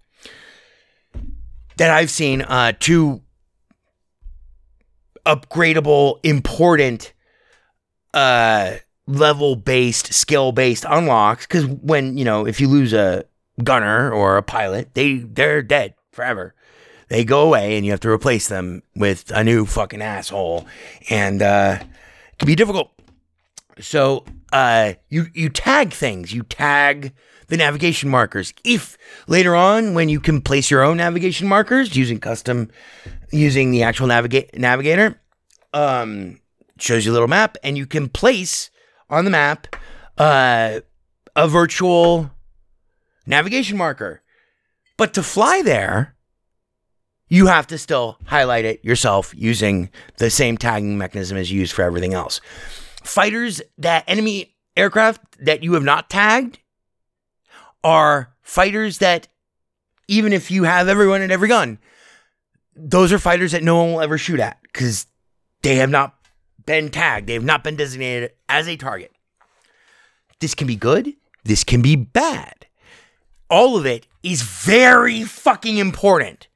that 1.77 1.89
I've 1.89 2.09
seen. 2.11 2.41
Uh, 2.43 2.73
two 2.79 3.21
upgradable, 5.25 6.19
important 6.23 7.13
uh 8.13 8.75
level 9.07 9.55
based, 9.55 10.13
skill 10.13 10.51
based 10.51 10.85
unlocks. 10.87 11.45
Because 11.45 11.65
when 11.65 12.17
you 12.17 12.25
know, 12.25 12.45
if 12.45 12.59
you 12.59 12.67
lose 12.67 12.93
a 12.93 13.25
gunner 13.63 14.11
or 14.11 14.37
a 14.37 14.43
pilot, 14.43 14.93
they 14.93 15.17
they're 15.17 15.61
dead 15.61 15.95
forever. 16.11 16.53
They 17.07 17.23
go 17.23 17.41
away, 17.41 17.77
and 17.77 17.85
you 17.85 17.91
have 17.91 17.99
to 18.01 18.09
replace 18.09 18.47
them 18.47 18.81
with 18.95 19.31
a 19.31 19.43
new 19.43 19.65
fucking 19.65 20.01
asshole, 20.01 20.65
and 21.09 21.41
uh, 21.41 21.77
it 21.79 22.37
can 22.39 22.47
be 22.47 22.55
difficult. 22.55 22.91
So 23.79 24.25
uh, 24.51 24.93
you 25.09 25.27
you 25.33 25.49
tag 25.49 25.91
things. 25.91 26.33
You 26.33 26.43
tag 26.43 27.13
the 27.47 27.57
navigation 27.57 28.09
markers. 28.09 28.53
If 28.63 28.97
later 29.27 29.55
on, 29.55 29.93
when 29.93 30.09
you 30.09 30.19
can 30.19 30.41
place 30.41 30.71
your 30.71 30.83
own 30.83 30.97
navigation 30.97 31.47
markers 31.47 31.95
using 31.95 32.19
custom, 32.19 32.69
using 33.31 33.71
the 33.71 33.83
actual 33.83 34.07
navigate 34.07 34.57
navigator, 34.57 35.21
um, 35.73 36.39
shows 36.79 37.05
you 37.05 37.11
a 37.11 37.13
little 37.13 37.27
map, 37.27 37.57
and 37.63 37.77
you 37.77 37.85
can 37.85 38.09
place 38.09 38.69
on 39.09 39.25
the 39.25 39.31
map 39.31 39.75
uh, 40.17 40.79
a 41.35 41.47
virtual 41.47 42.31
navigation 43.25 43.77
marker. 43.77 44.21
But 44.97 45.13
to 45.15 45.23
fly 45.23 45.61
there, 45.61 46.15
you 47.27 47.47
have 47.47 47.67
to 47.67 47.77
still 47.77 48.17
highlight 48.25 48.65
it 48.65 48.83
yourself 48.85 49.33
using 49.35 49.89
the 50.17 50.29
same 50.29 50.57
tagging 50.57 50.97
mechanism 50.97 51.37
as 51.37 51.51
you 51.51 51.59
used 51.59 51.73
for 51.73 51.81
everything 51.81 52.13
else. 52.13 52.39
Fighters 53.03 53.61
that 53.77 54.03
enemy 54.07 54.55
aircraft 54.77 55.21
that 55.43 55.63
you 55.63 55.73
have 55.73 55.83
not 55.83 56.09
tagged 56.09 56.59
are 57.85 58.33
fighters 58.41 58.97
that 58.97 59.27
even 60.07 60.33
if 60.33 60.49
you 60.49 60.63
have 60.63 60.89
everyone 60.89 61.21
and 61.21 61.31
every 61.31 61.47
gun, 61.47 61.77
those 62.75 63.13
are 63.13 63.19
fighters 63.19 63.51
that 63.51 63.63
no 63.63 63.75
one 63.75 63.93
will 63.93 64.01
ever 64.01 64.17
shoot 64.17 64.39
at 64.39 64.59
because 64.63 65.05
they 65.61 65.75
have 65.75 65.91
not 65.91 66.15
been 66.65 66.89
tagged. 66.89 67.27
They 67.27 67.33
have 67.33 67.43
not 67.43 67.63
been 67.63 67.75
designated 67.75 68.31
as 68.49 68.67
a 68.67 68.75
target. 68.75 69.11
This 70.39 70.55
can 70.55 70.65
be 70.65 70.75
good. 70.75 71.13
This 71.43 71.63
can 71.63 71.83
be 71.83 71.95
bad. 71.95 72.65
All 73.51 73.77
of 73.77 73.85
it 73.85 74.07
is 74.23 74.41
very 74.41 75.23
fucking 75.23 75.77
important. 75.77 76.47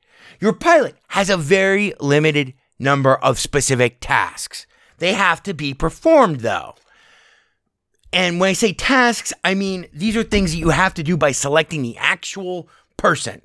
Your 0.42 0.54
pilot 0.54 0.96
has 1.10 1.30
a 1.30 1.38
very 1.38 1.94
limited 2.00 2.56
number 2.80 3.16
of 3.16 3.40
specific 3.40 3.98
tasks. 4.02 4.66
They 4.98 5.14
have 5.14 5.44
to 5.44 5.54
be 5.54 5.76
performed 5.76 6.40
though. 6.40 6.74
And 8.12 8.40
when 8.40 8.50
I 8.50 8.54
say 8.54 8.74
tasks, 8.74 9.34
I 9.44 9.54
mean 9.54 9.88
these 9.94 10.16
are 10.18 10.24
things 10.24 10.52
that 10.52 10.58
you 10.58 10.70
have 10.70 10.94
to 10.96 11.04
do 11.04 11.16
by 11.18 11.32
selecting 11.32 11.82
the 11.82 11.98
actual 11.98 12.68
person. 12.98 13.42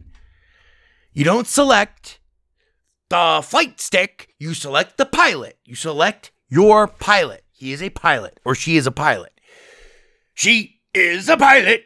You 1.12 1.24
don't 1.24 1.46
select 1.46 2.18
the 3.10 3.40
flight 3.44 3.80
stick, 3.80 4.34
you 4.38 4.54
select 4.54 4.96
the 4.96 5.06
pilot. 5.06 5.58
You 5.64 5.74
select 5.74 6.32
your 6.48 6.88
pilot. 6.88 7.44
He 7.52 7.72
is 7.72 7.82
a 7.82 7.90
pilot 7.90 8.40
or 8.44 8.54
she 8.54 8.76
is 8.76 8.86
a 8.86 8.92
pilot. 8.92 9.32
She 10.34 10.80
is 10.92 11.28
a 11.28 11.36
pilot. 11.36 11.84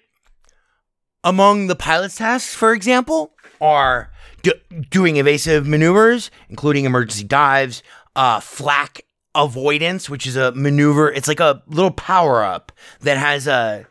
Among 1.25 1.67
the 1.67 1.77
pilot's 1.77 2.17
tasks, 2.17 2.55
for 2.55 2.73
example, 2.73 3.33
are 3.61 4.11
do- 4.43 4.53
doing 4.89 5.17
evasive 5.17 5.67
maneuvers, 5.67 6.31
including 6.49 6.85
emergency 6.85 7.25
dives, 7.25 7.83
uh, 8.15 8.41
flak 8.41 9.03
avoidance, 9.35 10.09
which 10.09 10.27
is 10.27 10.37
a 10.37 10.53
maneuver. 10.53 11.11
It's 11.11 11.29
like 11.29 11.41
a 11.41 11.63
little 11.69 11.91
power 11.91 12.43
up 12.43 12.73
that 13.01 13.19
has 13.19 13.47
a, 13.47 13.87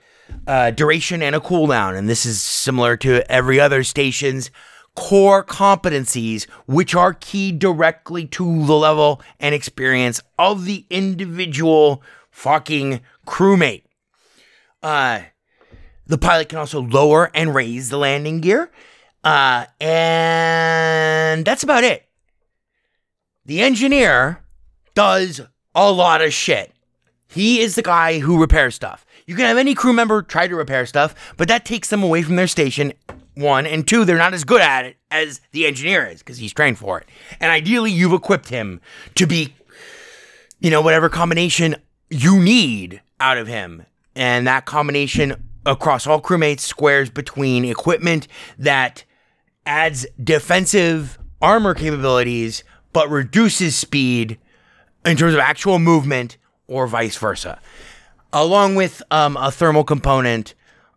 a 0.45 0.71
duration 0.71 1.21
and 1.21 1.35
a 1.35 1.39
cooldown. 1.39 1.97
And 1.97 2.09
this 2.09 2.25
is 2.25 2.41
similar 2.41 2.97
to 2.97 3.29
every 3.31 3.59
other 3.59 3.83
station's 3.83 4.51
core 4.95 5.43
competencies, 5.43 6.45
which 6.65 6.95
are 6.95 7.13
keyed 7.13 7.59
directly 7.59 8.25
to 8.25 8.65
the 8.65 8.73
level 8.75 9.21
and 9.39 9.53
experience 9.53 10.21
of 10.39 10.65
the 10.65 10.85
individual 10.89 12.01
fucking 12.31 13.01
crewmate. 13.25 13.83
Uh, 14.81 15.21
the 16.07 16.17
pilot 16.17 16.49
can 16.49 16.57
also 16.57 16.81
lower 16.81 17.29
and 17.33 17.53
raise 17.53 17.89
the 17.89 17.97
landing 17.97 18.41
gear. 18.41 18.71
Uh, 19.23 19.65
and 19.79 21.45
that's 21.45 21.63
about 21.63 21.83
it. 21.83 22.07
The 23.45 23.61
engineer 23.61 24.43
does 24.97 25.41
a 25.75 25.91
lot 25.91 26.23
of 26.23 26.33
shit. 26.33 26.73
He 27.27 27.59
is 27.59 27.75
the 27.75 27.83
guy 27.83 28.17
who 28.17 28.41
repairs 28.41 28.73
stuff. 28.73 29.05
You 29.27 29.35
can 29.35 29.45
have 29.45 29.59
any 29.59 29.75
crew 29.75 29.93
member 29.93 30.23
try 30.23 30.47
to 30.47 30.55
repair 30.55 30.87
stuff, 30.87 31.35
but 31.37 31.47
that 31.49 31.65
takes 31.65 31.91
them 31.91 32.01
away 32.01 32.23
from 32.23 32.35
their 32.35 32.47
station. 32.47 32.93
One 33.35 33.67
and 33.67 33.87
two, 33.87 34.05
they're 34.05 34.17
not 34.17 34.33
as 34.33 34.43
good 34.43 34.59
at 34.59 34.85
it 34.85 34.97
as 35.11 35.39
the 35.51 35.67
engineer 35.67 36.07
is 36.07 36.23
because 36.23 36.39
he's 36.39 36.51
trained 36.51 36.79
for 36.79 36.99
it. 36.99 37.07
And 37.39 37.51
ideally, 37.51 37.91
you've 37.91 38.11
equipped 38.11 38.49
him 38.49 38.81
to 39.13 39.27
be, 39.27 39.53
you 40.59 40.71
know, 40.71 40.81
whatever 40.81 41.09
combination 41.09 41.75
you 42.09 42.39
need 42.41 42.99
out 43.19 43.37
of 43.37 43.45
him. 43.45 43.85
And 44.15 44.47
that 44.47 44.65
combination 44.65 45.35
across 45.63 46.07
all 46.07 46.19
crewmates 46.19 46.61
squares 46.61 47.11
between 47.11 47.65
equipment 47.65 48.27
that 48.57 49.03
adds 49.63 50.07
defensive 50.23 51.19
armor 51.39 51.75
capabilities 51.75 52.63
but 52.93 53.11
reduces 53.11 53.75
speed 53.75 54.39
in 55.07 55.17
terms 55.17 55.33
of 55.33 55.39
actual 55.39 55.79
movement 55.79 56.37
or 56.67 56.85
vice 56.85 57.17
versa. 57.17 57.59
Along 58.33 58.75
with 58.75 59.01
um, 59.09 59.37
a 59.37 59.51
thermal 59.51 59.83
component 59.83 60.53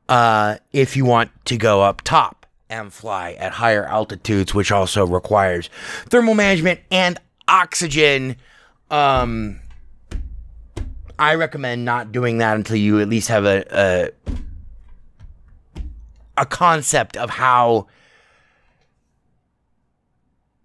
uh, 0.08 0.56
if 0.72 0.96
you 0.96 1.04
want 1.04 1.30
to 1.46 1.56
go 1.56 1.82
up 1.82 2.02
top 2.02 2.46
and 2.68 2.92
fly 2.92 3.32
at 3.32 3.52
higher 3.52 3.84
altitudes, 3.84 4.54
which 4.54 4.72
also 4.72 5.06
requires 5.06 5.70
thermal 6.06 6.34
management 6.34 6.80
and 6.90 7.20
oxygen. 7.48 8.36
Um, 8.90 9.60
I 11.18 11.34
recommend 11.34 11.84
not 11.84 12.12
doing 12.12 12.38
that 12.38 12.56
until 12.56 12.76
you 12.76 13.00
at 13.00 13.08
least 13.08 13.28
have 13.28 13.44
a, 13.44 13.64
a 13.70 14.10
a 16.36 16.46
concept 16.46 17.18
of 17.18 17.28
how 17.28 17.86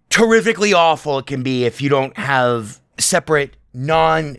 terrifically 0.08 0.72
awful 0.72 1.18
it 1.18 1.26
can 1.26 1.42
be 1.42 1.66
if 1.66 1.82
you 1.82 1.90
don't 1.90 2.16
have 2.16 2.80
separate 2.98 3.56
non 3.74 4.36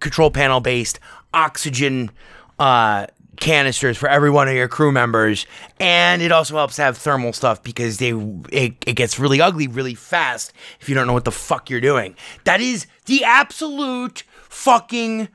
control 0.00 0.30
panel 0.30 0.60
based 0.60 1.00
oxygen 1.34 2.10
uh, 2.58 3.06
canisters 3.36 3.96
for 3.96 4.08
every 4.08 4.30
one 4.30 4.48
of 4.48 4.54
your 4.54 4.68
crew 4.68 4.92
members. 4.92 5.46
And 5.78 6.22
it 6.22 6.32
also 6.32 6.56
helps 6.56 6.76
to 6.76 6.82
have 6.82 6.96
thermal 6.96 7.32
stuff 7.32 7.62
because 7.62 7.98
they 7.98 8.10
it, 8.50 8.74
it 8.86 8.94
gets 8.94 9.18
really 9.18 9.40
ugly 9.40 9.68
really 9.68 9.94
fast 9.94 10.52
if 10.80 10.88
you 10.88 10.94
don't 10.94 11.06
know 11.06 11.12
what 11.12 11.24
the 11.24 11.32
fuck 11.32 11.70
you're 11.70 11.80
doing. 11.80 12.16
That 12.44 12.60
is 12.60 12.86
the 13.06 13.24
absolute 13.24 14.24
fucking 14.48 15.28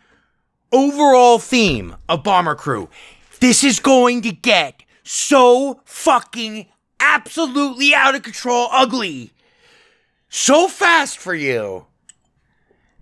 overall 0.72 1.40
theme 1.40 1.96
of 2.10 2.24
bomber 2.24 2.56
crew. 2.56 2.90
This 3.40 3.64
is 3.64 3.80
going 3.80 4.22
to 4.22 4.32
get 4.32 4.84
so 5.04 5.82
fucking 5.86 6.68
absolutely 7.00 7.94
out 7.94 8.16
of 8.16 8.24
control 8.24 8.70
ugly 8.72 9.34
so 10.30 10.68
fast 10.68 11.18
for 11.18 11.36
you 11.36 11.86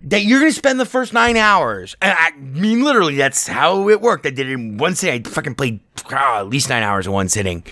that 0.04 0.24
you're 0.24 0.40
gonna 0.40 0.52
spend 0.52 0.80
the 0.80 0.86
first 0.86 1.12
nine 1.12 1.36
hours. 1.36 1.96
And 2.02 2.16
I 2.18 2.32
mean, 2.36 2.82
literally, 2.82 3.16
that's 3.16 3.46
how 3.46 3.88
it 3.88 4.00
worked. 4.00 4.26
I 4.26 4.30
did 4.30 4.48
it 4.48 4.52
in 4.52 4.76
one 4.76 4.94
sitting. 4.94 5.24
I 5.24 5.28
fucking 5.28 5.54
played 5.54 5.80
ah, 6.10 6.40
at 6.40 6.48
least 6.48 6.68
nine 6.68 6.82
hours 6.82 7.06
in 7.06 7.12
one 7.12 7.28
sitting. 7.28 7.64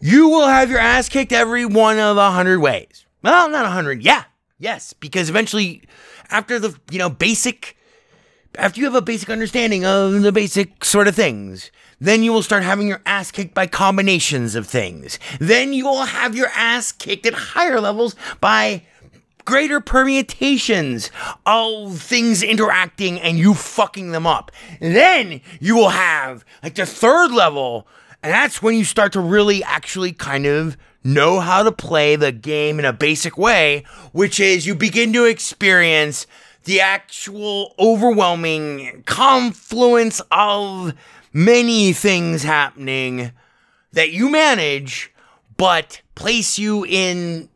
You 0.00 0.28
will 0.28 0.46
have 0.46 0.68
your 0.68 0.80
ass 0.80 1.08
kicked 1.08 1.32
every 1.32 1.64
one 1.64 1.98
of 1.98 2.16
a 2.16 2.30
hundred 2.30 2.60
ways. 2.60 3.06
Well, 3.22 3.48
not 3.48 3.64
a 3.64 3.70
hundred. 3.70 4.02
Yeah, 4.02 4.24
yes, 4.58 4.92
because 4.92 5.30
eventually, 5.30 5.82
after 6.30 6.58
the 6.58 6.76
you 6.90 6.98
know 6.98 7.08
basic, 7.08 7.76
after 8.56 8.80
you 8.80 8.86
have 8.86 8.94
a 8.94 9.02
basic 9.02 9.30
understanding 9.30 9.84
of 9.84 10.22
the 10.22 10.32
basic 10.32 10.84
sort 10.84 11.08
of 11.08 11.14
things. 11.14 11.70
Then 12.00 12.24
you 12.24 12.32
will 12.32 12.42
start 12.42 12.64
having 12.64 12.88
your 12.88 13.00
ass 13.06 13.30
kicked 13.30 13.54
by 13.54 13.68
combinations 13.68 14.56
of 14.56 14.66
things. 14.66 15.20
Then 15.38 15.72
you 15.72 15.84
will 15.84 16.02
have 16.02 16.34
your 16.34 16.48
ass 16.48 16.90
kicked 16.90 17.26
at 17.26 17.32
higher 17.32 17.80
levels 17.80 18.16
by 18.40 18.82
greater 19.44 19.80
permutations 19.80 21.10
of 21.46 22.00
things 22.00 22.42
interacting 22.42 23.20
and 23.20 23.38
you 23.38 23.54
fucking 23.54 24.12
them 24.12 24.26
up. 24.26 24.50
then 24.80 25.40
you 25.60 25.76
will 25.76 25.90
have 25.90 26.44
like 26.62 26.74
the 26.74 26.86
third 26.86 27.30
level, 27.32 27.86
and 28.22 28.32
that's 28.32 28.62
when 28.62 28.76
you 28.76 28.84
start 28.84 29.12
to 29.12 29.20
really 29.20 29.62
actually 29.64 30.12
kind 30.12 30.46
of 30.46 30.76
know 31.04 31.40
how 31.40 31.62
to 31.62 31.72
play 31.72 32.16
the 32.16 32.32
game 32.32 32.78
in 32.78 32.84
a 32.84 32.92
basic 32.92 33.36
way, 33.36 33.84
which 34.12 34.38
is 34.38 34.66
you 34.66 34.74
begin 34.74 35.12
to 35.12 35.24
experience 35.24 36.26
the 36.64 36.80
actual 36.80 37.74
overwhelming 37.78 39.02
confluence 39.04 40.20
of 40.30 40.94
many 41.32 41.92
things 41.92 42.42
happening 42.42 43.32
that 43.92 44.12
you 44.12 44.30
manage, 44.30 45.12
but 45.56 46.00
place 46.14 46.58
you 46.58 46.84
in 46.84 47.48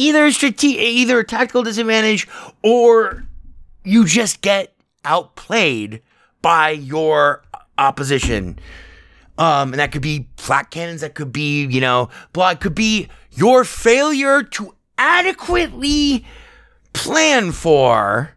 either 0.00 0.30
strate- 0.30 0.64
either 0.64 1.18
a 1.18 1.24
tactical 1.24 1.62
disadvantage 1.62 2.26
or 2.62 3.24
you 3.84 4.06
just 4.06 4.40
get 4.40 4.72
outplayed 5.04 6.02
by 6.42 6.70
your 6.70 7.42
opposition. 7.76 8.58
Um, 9.36 9.72
and 9.72 9.80
that 9.80 9.92
could 9.92 10.02
be 10.02 10.28
flak 10.36 10.70
cannons, 10.70 11.02
that 11.02 11.14
could 11.14 11.32
be, 11.32 11.66
you 11.66 11.80
know, 11.80 12.08
blah, 12.32 12.50
it 12.50 12.60
could 12.60 12.74
be 12.74 13.08
your 13.32 13.64
failure 13.64 14.42
to 14.42 14.74
adequately 14.98 16.26
plan 16.92 17.52
for. 17.52 18.36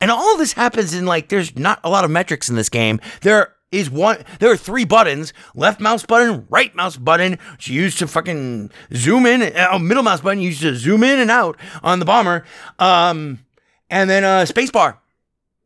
And 0.00 0.10
all 0.10 0.36
this 0.36 0.52
happens 0.52 0.94
in 0.94 1.06
like, 1.06 1.28
there's 1.28 1.56
not 1.56 1.80
a 1.84 1.90
lot 1.90 2.04
of 2.04 2.10
metrics 2.10 2.48
in 2.48 2.56
this 2.56 2.68
game. 2.68 3.00
There 3.22 3.54
is 3.70 3.90
one, 3.90 4.24
there 4.40 4.50
are 4.50 4.56
three 4.56 4.84
buttons 4.84 5.32
left 5.54 5.80
mouse 5.80 6.04
button, 6.04 6.46
right 6.48 6.74
mouse 6.74 6.96
button, 6.96 7.38
which 7.52 7.68
you 7.68 7.82
use 7.82 7.96
to 7.96 8.06
fucking 8.06 8.70
zoom 8.94 9.26
in, 9.26 9.42
uh, 9.56 9.78
middle 9.78 10.02
mouse 10.02 10.20
button, 10.20 10.40
you 10.40 10.48
use 10.48 10.60
to 10.60 10.74
zoom 10.74 11.02
in 11.02 11.18
and 11.18 11.30
out 11.30 11.58
on 11.82 11.98
the 11.98 12.04
bomber. 12.04 12.44
Um, 12.78 13.40
and 13.90 14.08
then 14.08 14.24
a 14.24 14.46
space 14.46 14.70
bar 14.70 15.00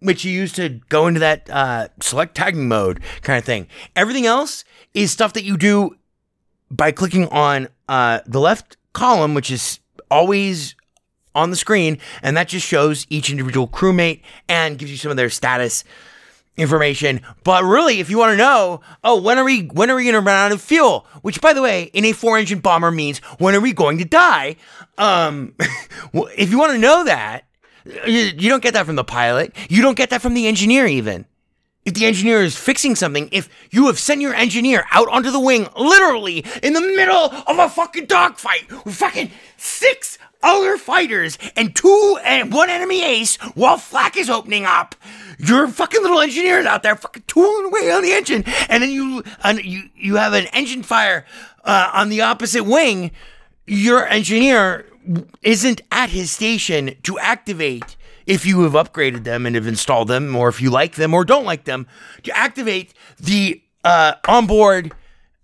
which 0.02 0.24
you 0.24 0.32
use 0.32 0.52
to 0.52 0.68
go 0.88 1.06
into 1.06 1.20
that 1.20 1.48
uh, 1.48 1.88
select 2.00 2.34
tagging 2.34 2.68
mode 2.68 3.00
kind 3.22 3.38
of 3.38 3.44
thing. 3.44 3.68
Everything 3.94 4.26
else 4.26 4.64
is 4.94 5.10
stuff 5.10 5.32
that 5.34 5.44
you 5.44 5.56
do 5.56 5.96
by 6.70 6.90
clicking 6.90 7.28
on 7.28 7.68
uh, 7.88 8.20
the 8.26 8.40
left 8.40 8.76
column, 8.92 9.34
which 9.34 9.50
is 9.50 9.78
always 10.10 10.74
on 11.34 11.50
the 11.50 11.56
screen, 11.56 11.98
and 12.22 12.36
that 12.36 12.48
just 12.48 12.66
shows 12.66 13.06
each 13.08 13.30
individual 13.30 13.66
crewmate 13.66 14.22
and 14.48 14.78
gives 14.78 14.90
you 14.90 14.96
some 14.96 15.10
of 15.10 15.16
their 15.16 15.30
status 15.30 15.84
information. 16.56 17.20
But 17.44 17.64
really, 17.64 18.00
if 18.00 18.10
you 18.10 18.18
want 18.18 18.32
to 18.32 18.36
know, 18.36 18.80
oh, 19.04 19.20
when 19.20 19.38
are 19.38 19.44
we 19.44 19.62
when 19.66 19.90
are 19.90 19.96
we 19.96 20.04
going 20.04 20.14
to 20.14 20.20
run 20.20 20.36
out 20.36 20.52
of 20.52 20.60
fuel? 20.60 21.06
Which, 21.22 21.40
by 21.40 21.52
the 21.52 21.62
way, 21.62 21.84
in 21.92 22.04
a 22.04 22.12
four 22.12 22.38
engine 22.38 22.60
bomber 22.60 22.90
means 22.90 23.18
when 23.38 23.54
are 23.54 23.60
we 23.60 23.72
going 23.72 23.98
to 23.98 24.04
die? 24.04 24.56
Um, 24.98 25.54
if 26.12 26.50
you 26.50 26.58
want 26.58 26.72
to 26.72 26.78
know 26.78 27.04
that, 27.04 27.44
you, 27.84 28.30
you 28.36 28.48
don't 28.48 28.62
get 28.62 28.74
that 28.74 28.86
from 28.86 28.96
the 28.96 29.04
pilot. 29.04 29.54
You 29.68 29.82
don't 29.82 29.96
get 29.96 30.10
that 30.10 30.22
from 30.22 30.34
the 30.34 30.46
engineer, 30.46 30.86
even. 30.86 31.26
If 31.84 31.94
the 31.94 32.06
engineer 32.06 32.42
is 32.42 32.56
fixing 32.56 32.94
something, 32.94 33.28
if 33.32 33.48
you 33.72 33.88
have 33.88 33.98
sent 33.98 34.20
your 34.20 34.34
engineer 34.34 34.84
out 34.92 35.08
onto 35.08 35.32
the 35.32 35.40
wing, 35.40 35.66
literally 35.76 36.44
in 36.62 36.74
the 36.74 36.80
middle 36.80 37.32
of 37.46 37.58
a 37.58 37.68
fucking 37.68 38.06
dogfight 38.06 38.70
with 38.84 38.94
fucking 38.94 39.32
six 39.56 40.16
other 40.44 40.76
fighters 40.76 41.38
and 41.56 41.74
two 41.74 42.18
and 42.24 42.52
one 42.52 42.70
enemy 42.70 43.02
ace 43.02 43.36
while 43.54 43.78
flak 43.78 44.16
is 44.16 44.30
opening 44.30 44.64
up, 44.64 44.94
your 45.43 45.69
fucking 45.69 46.01
little 46.02 46.20
engineers 46.20 46.66
out 46.66 46.82
there 46.82 46.97
fucking 46.97 47.24
tooling 47.27 47.66
away 47.66 47.90
on 47.90 48.02
the 48.02 48.12
engine, 48.12 48.44
and 48.69 48.82
then 48.82 48.90
you 48.90 49.23
and 49.43 49.62
you 49.64 49.90
you 49.94 50.16
have 50.16 50.32
an 50.32 50.47
engine 50.52 50.82
fire 50.82 51.27
uh, 51.64 51.90
on 51.93 52.09
the 52.09 52.20
opposite 52.20 52.64
wing. 52.64 53.10
Your 53.66 54.06
engineer 54.06 54.86
isn't 55.43 55.81
at 55.90 56.10
his 56.10 56.31
station 56.31 56.97
to 57.02 57.19
activate 57.19 57.97
if 58.24 58.47
you 58.47 58.62
have 58.62 58.73
upgraded 58.73 59.24
them 59.24 59.47
and 59.47 59.56
have 59.56 59.66
installed 59.66 60.09
them, 60.09 60.35
or 60.36 60.48
if 60.48 60.60
you 60.60 60.70
like 60.70 60.94
them 60.94 61.12
or 61.12 61.24
don't 61.24 61.44
like 61.44 61.64
them, 61.64 61.86
to 62.23 62.36
activate 62.36 62.94
the 63.19 63.60
uh, 63.85 64.14
onboard 64.28 64.93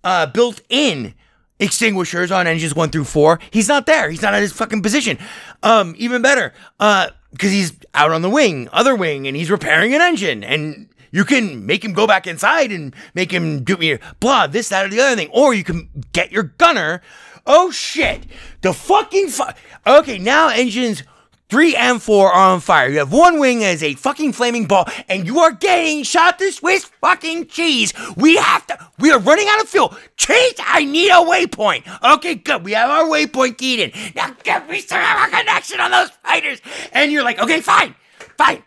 uh, 0.04 0.26
built-in 0.26 1.14
extinguishers 1.58 2.30
on 2.30 2.46
engines 2.46 2.74
one 2.74 2.88
through 2.88 3.04
four. 3.04 3.40
He's 3.50 3.66
not 3.68 3.86
there. 3.86 4.10
He's 4.10 4.22
not 4.22 4.34
at 4.34 4.42
his 4.42 4.52
fucking 4.52 4.82
position. 4.82 5.18
Um, 5.62 5.94
even 5.98 6.22
better, 6.22 6.52
uh, 6.78 7.10
because 7.38 7.52
he's 7.52 7.72
out 7.94 8.10
on 8.10 8.22
the 8.22 8.28
wing, 8.28 8.68
other 8.72 8.96
wing, 8.96 9.28
and 9.28 9.36
he's 9.36 9.48
repairing 9.48 9.94
an 9.94 10.00
engine, 10.00 10.42
and 10.42 10.88
you 11.12 11.24
can 11.24 11.64
make 11.64 11.84
him 11.84 11.92
go 11.92 12.04
back 12.04 12.26
inside 12.26 12.72
and 12.72 12.92
make 13.14 13.30
him 13.30 13.62
do 13.62 13.98
blah 14.18 14.48
this 14.48 14.68
that 14.70 14.86
or 14.86 14.88
the 14.88 15.00
other 15.00 15.14
thing, 15.14 15.30
or 15.32 15.54
you 15.54 15.62
can 15.62 15.88
get 16.12 16.32
your 16.32 16.42
gunner. 16.42 17.00
Oh 17.46 17.70
shit! 17.70 18.24
The 18.62 18.74
fucking 18.74 19.28
fu- 19.28 19.44
okay 19.86 20.18
now 20.18 20.48
engines. 20.48 21.04
Three 21.48 21.74
and 21.74 22.02
four 22.02 22.30
are 22.30 22.52
on 22.52 22.60
fire. 22.60 22.90
You 22.90 22.98
have 22.98 23.10
one 23.10 23.40
wing 23.40 23.64
as 23.64 23.82
a 23.82 23.94
fucking 23.94 24.34
flaming 24.34 24.66
ball, 24.66 24.86
and 25.08 25.26
you 25.26 25.38
are 25.38 25.50
getting 25.52 26.02
shot 26.02 26.38
to 26.40 26.52
Swiss 26.52 26.84
fucking 27.00 27.46
cheese. 27.46 27.94
We 28.16 28.36
have 28.36 28.66
to. 28.66 28.78
We 28.98 29.10
are 29.12 29.18
running 29.18 29.48
out 29.48 29.62
of 29.62 29.68
fuel. 29.68 29.96
Cheese, 30.18 30.54
I 30.58 30.84
need 30.84 31.08
a 31.08 31.14
waypoint. 31.14 31.84
Okay, 32.16 32.34
good. 32.34 32.64
We 32.64 32.72
have 32.72 32.90
our 32.90 33.04
waypoint 33.04 33.56
keyed 33.56 33.80
in. 33.80 34.12
Now 34.14 34.36
give 34.42 34.68
me 34.68 34.80
some 34.82 35.00
of 35.00 35.28
a 35.28 35.36
connection 35.36 35.80
on 35.80 35.90
those 35.90 36.10
fighters. 36.10 36.60
And 36.92 37.10
you're 37.10 37.24
like, 37.24 37.38
okay, 37.38 37.62
fine, 37.62 37.94
fine. 38.36 38.62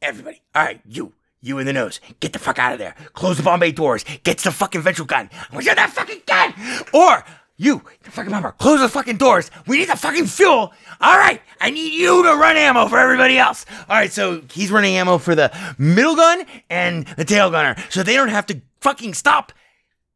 Everybody, 0.00 0.40
all 0.54 0.64
right, 0.64 0.80
you, 0.86 1.12
you 1.42 1.58
in 1.58 1.66
the 1.66 1.72
nose, 1.74 2.00
get 2.20 2.32
the 2.32 2.38
fuck 2.38 2.58
out 2.58 2.72
of 2.72 2.78
there. 2.78 2.94
Close 3.12 3.36
the 3.36 3.42
bomb 3.42 3.60
bay 3.60 3.72
doors. 3.72 4.06
Get 4.24 4.38
the 4.38 4.50
fucking 4.50 4.80
ventral 4.80 5.06
gun. 5.06 5.28
Where's 5.50 5.66
that 5.66 5.90
fucking 5.90 6.22
gun? 6.26 6.54
Or 6.94 7.24
you, 7.56 7.82
fucking 8.02 8.30
member, 8.30 8.52
close 8.52 8.80
the 8.80 8.88
fucking 8.88 9.18
doors. 9.18 9.50
We 9.66 9.78
need 9.78 9.88
the 9.88 9.96
fucking 9.96 10.26
fuel. 10.26 10.72
All 11.00 11.18
right, 11.18 11.40
I 11.60 11.70
need 11.70 11.92
you 11.92 12.22
to 12.24 12.30
run 12.30 12.56
ammo 12.56 12.88
for 12.88 12.98
everybody 12.98 13.38
else. 13.38 13.64
All 13.88 13.96
right, 13.96 14.10
so 14.10 14.42
he's 14.52 14.70
running 14.70 14.94
ammo 14.96 15.18
for 15.18 15.34
the 15.34 15.52
middle 15.78 16.16
gun 16.16 16.44
and 16.70 17.06
the 17.16 17.24
tail 17.24 17.50
gunner, 17.50 17.76
so 17.90 18.02
they 18.02 18.14
don't 18.14 18.28
have 18.28 18.46
to 18.46 18.60
fucking 18.80 19.14
stop, 19.14 19.52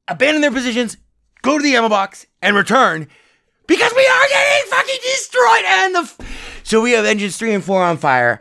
abandon 0.08 0.40
their 0.42 0.50
positions, 0.50 0.96
go 1.42 1.56
to 1.58 1.62
the 1.62 1.76
ammo 1.76 1.88
box, 1.88 2.26
and 2.42 2.56
return 2.56 3.06
because 3.66 3.92
we 3.94 4.06
are 4.06 4.28
getting 4.28 4.70
fucking 4.70 4.98
destroyed. 5.02 5.64
And 5.66 5.94
the 5.94 5.98
f- 6.00 6.60
so 6.64 6.80
we 6.80 6.92
have 6.92 7.04
engines 7.04 7.36
three 7.36 7.54
and 7.54 7.62
four 7.62 7.82
on 7.82 7.96
fire. 7.96 8.40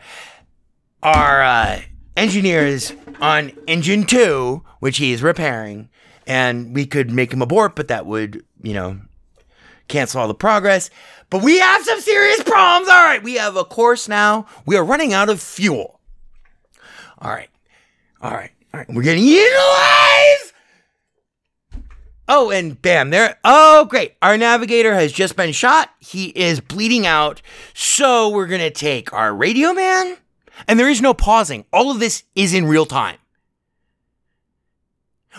Our 1.04 1.44
uh, 1.44 1.82
engineer 2.18 2.66
is 2.66 2.94
on 3.22 3.52
engine 3.68 4.06
two, 4.06 4.64
which 4.80 4.98
he 4.98 5.12
is 5.12 5.22
repairing, 5.22 5.90
and 6.28 6.74
we 6.74 6.86
could 6.86 7.12
make 7.12 7.32
him 7.32 7.42
abort, 7.42 7.76
but 7.76 7.88
that 7.88 8.06
would 8.06 8.44
you 8.62 8.74
know 8.74 9.00
cancel 9.88 10.22
all 10.22 10.28
the 10.28 10.34
progress. 10.34 10.90
But 11.30 11.44
we 11.44 11.60
have 11.60 11.84
some 11.84 12.02
serious 12.02 12.44
problems. 12.44 12.90
All 12.90 13.04
right, 13.04 13.24
we 13.24 13.36
have 13.36 13.56
a 13.56 13.64
course 13.64 14.08
now. 14.08 14.46
We 14.66 14.78
are 14.78 14.84
running 14.84 15.14
out 15.14 15.30
of 15.30 15.42
fuel. 15.42 16.00
All 17.20 17.32
right, 17.32 17.50
all 18.22 18.32
right, 18.32 18.52
all 18.74 18.80
right. 18.80 18.90
We're 18.90 19.04
getting 19.04 19.24
utilized. 19.24 20.54
Oh, 22.28 22.50
and 22.50 22.82
bam, 22.82 23.12
there. 23.12 23.38
Oh, 23.44 23.86
great. 23.86 24.16
Our 24.22 24.36
navigator 24.36 24.96
has 24.96 25.12
just 25.12 25.36
been 25.36 25.52
shot. 25.52 25.92
He 26.00 26.30
is 26.30 26.60
bleeding 26.60 27.06
out. 27.06 27.42
So 27.76 28.30
we're 28.30 28.48
going 28.48 28.62
to 28.62 28.72
take 28.72 29.14
our 29.14 29.34
radio 29.34 29.74
man, 29.74 30.18
and 30.68 30.80
there 30.80 30.90
is 30.90 31.02
no 31.02 31.14
pausing. 31.14 31.66
All 31.72 31.92
of 31.92 32.00
this 32.00 32.24
is 32.34 32.54
in 32.54 32.66
real 32.66 32.88
time, 32.88 33.18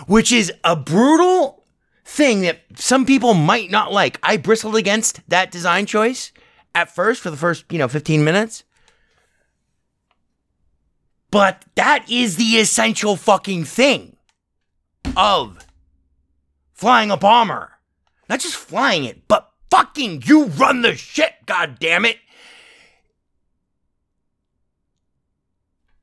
which 0.06 0.32
is 0.32 0.52
a 0.64 0.76
brutal 0.76 1.64
thing 2.04 2.42
that 2.42 2.60
some 2.76 3.04
people 3.04 3.34
might 3.34 3.70
not 3.70 3.92
like. 3.92 4.18
I 4.22 4.36
bristled 4.36 4.76
against 4.76 5.28
that 5.28 5.50
design 5.50 5.86
choice 5.86 6.32
at 6.74 6.94
first 6.94 7.22
for 7.22 7.30
the 7.30 7.36
first, 7.36 7.64
you 7.70 7.78
know, 7.78 7.88
15 7.88 8.22
minutes. 8.22 8.64
But 11.30 11.64
that 11.74 12.08
is 12.10 12.36
the 12.36 12.44
essential 12.58 13.16
fucking 13.16 13.64
thing 13.64 14.16
of 15.16 15.58
flying 16.72 17.10
a 17.10 17.16
bomber. 17.16 17.72
Not 18.28 18.40
just 18.40 18.56
flying 18.56 19.04
it, 19.04 19.26
but 19.28 19.50
fucking 19.70 20.22
you 20.26 20.44
run 20.46 20.82
the 20.82 20.94
shit, 20.94 21.32
god 21.46 21.78
damn 21.80 22.04
it. 22.04 22.18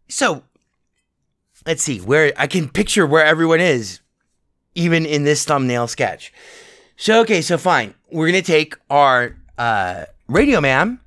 So, 0.10 0.44
let's 1.66 1.84
see 1.84 2.00
where 2.00 2.34
I 2.38 2.48
can 2.48 2.70
picture 2.70 3.06
where 3.06 3.26
everyone 3.26 3.60
is, 3.60 4.02
even 4.76 5.06
in 5.06 5.24
this 5.24 5.46
thumbnail 5.46 5.88
sketch. 5.88 6.34
So, 6.96 7.22
okay, 7.22 7.42
so 7.42 7.58
fine. 7.58 7.94
We're 8.12 8.28
gonna 8.28 8.42
take 8.42 8.76
our 8.90 9.36
uh, 9.58 10.06
radio 10.28 10.62
man. 10.62 11.00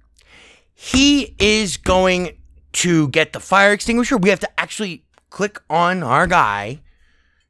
He 0.74 1.34
is 1.38 1.76
going 1.76 2.36
to 2.72 3.08
get 3.08 3.32
the 3.32 3.40
fire 3.40 3.72
extinguisher. 3.72 4.16
We 4.18 4.28
have 4.28 4.40
to 4.40 4.60
actually 4.60 5.04
click 5.30 5.60
on 5.70 6.02
our 6.02 6.26
guy, 6.26 6.80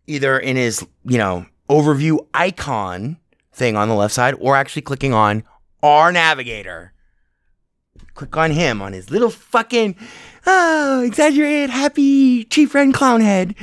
either 0.06 0.38
in 0.38 0.56
his, 0.56 0.86
you 1.04 1.18
know, 1.18 1.46
overview 1.68 2.24
icon 2.32 3.16
thing 3.52 3.76
on 3.76 3.88
the 3.88 3.94
left 3.94 4.14
side, 4.14 4.34
or 4.38 4.54
actually 4.54 4.82
clicking 4.82 5.12
on 5.12 5.42
our 5.82 6.12
navigator. 6.12 6.92
Click 8.14 8.36
on 8.36 8.52
him 8.52 8.80
on 8.80 8.92
his 8.92 9.10
little 9.10 9.30
fucking 9.30 9.96
oh 10.46 11.02
exaggerated 11.04 11.70
happy 11.70 12.44
chief 12.44 12.70
friend 12.70 12.94
clown 12.94 13.20
head. 13.20 13.54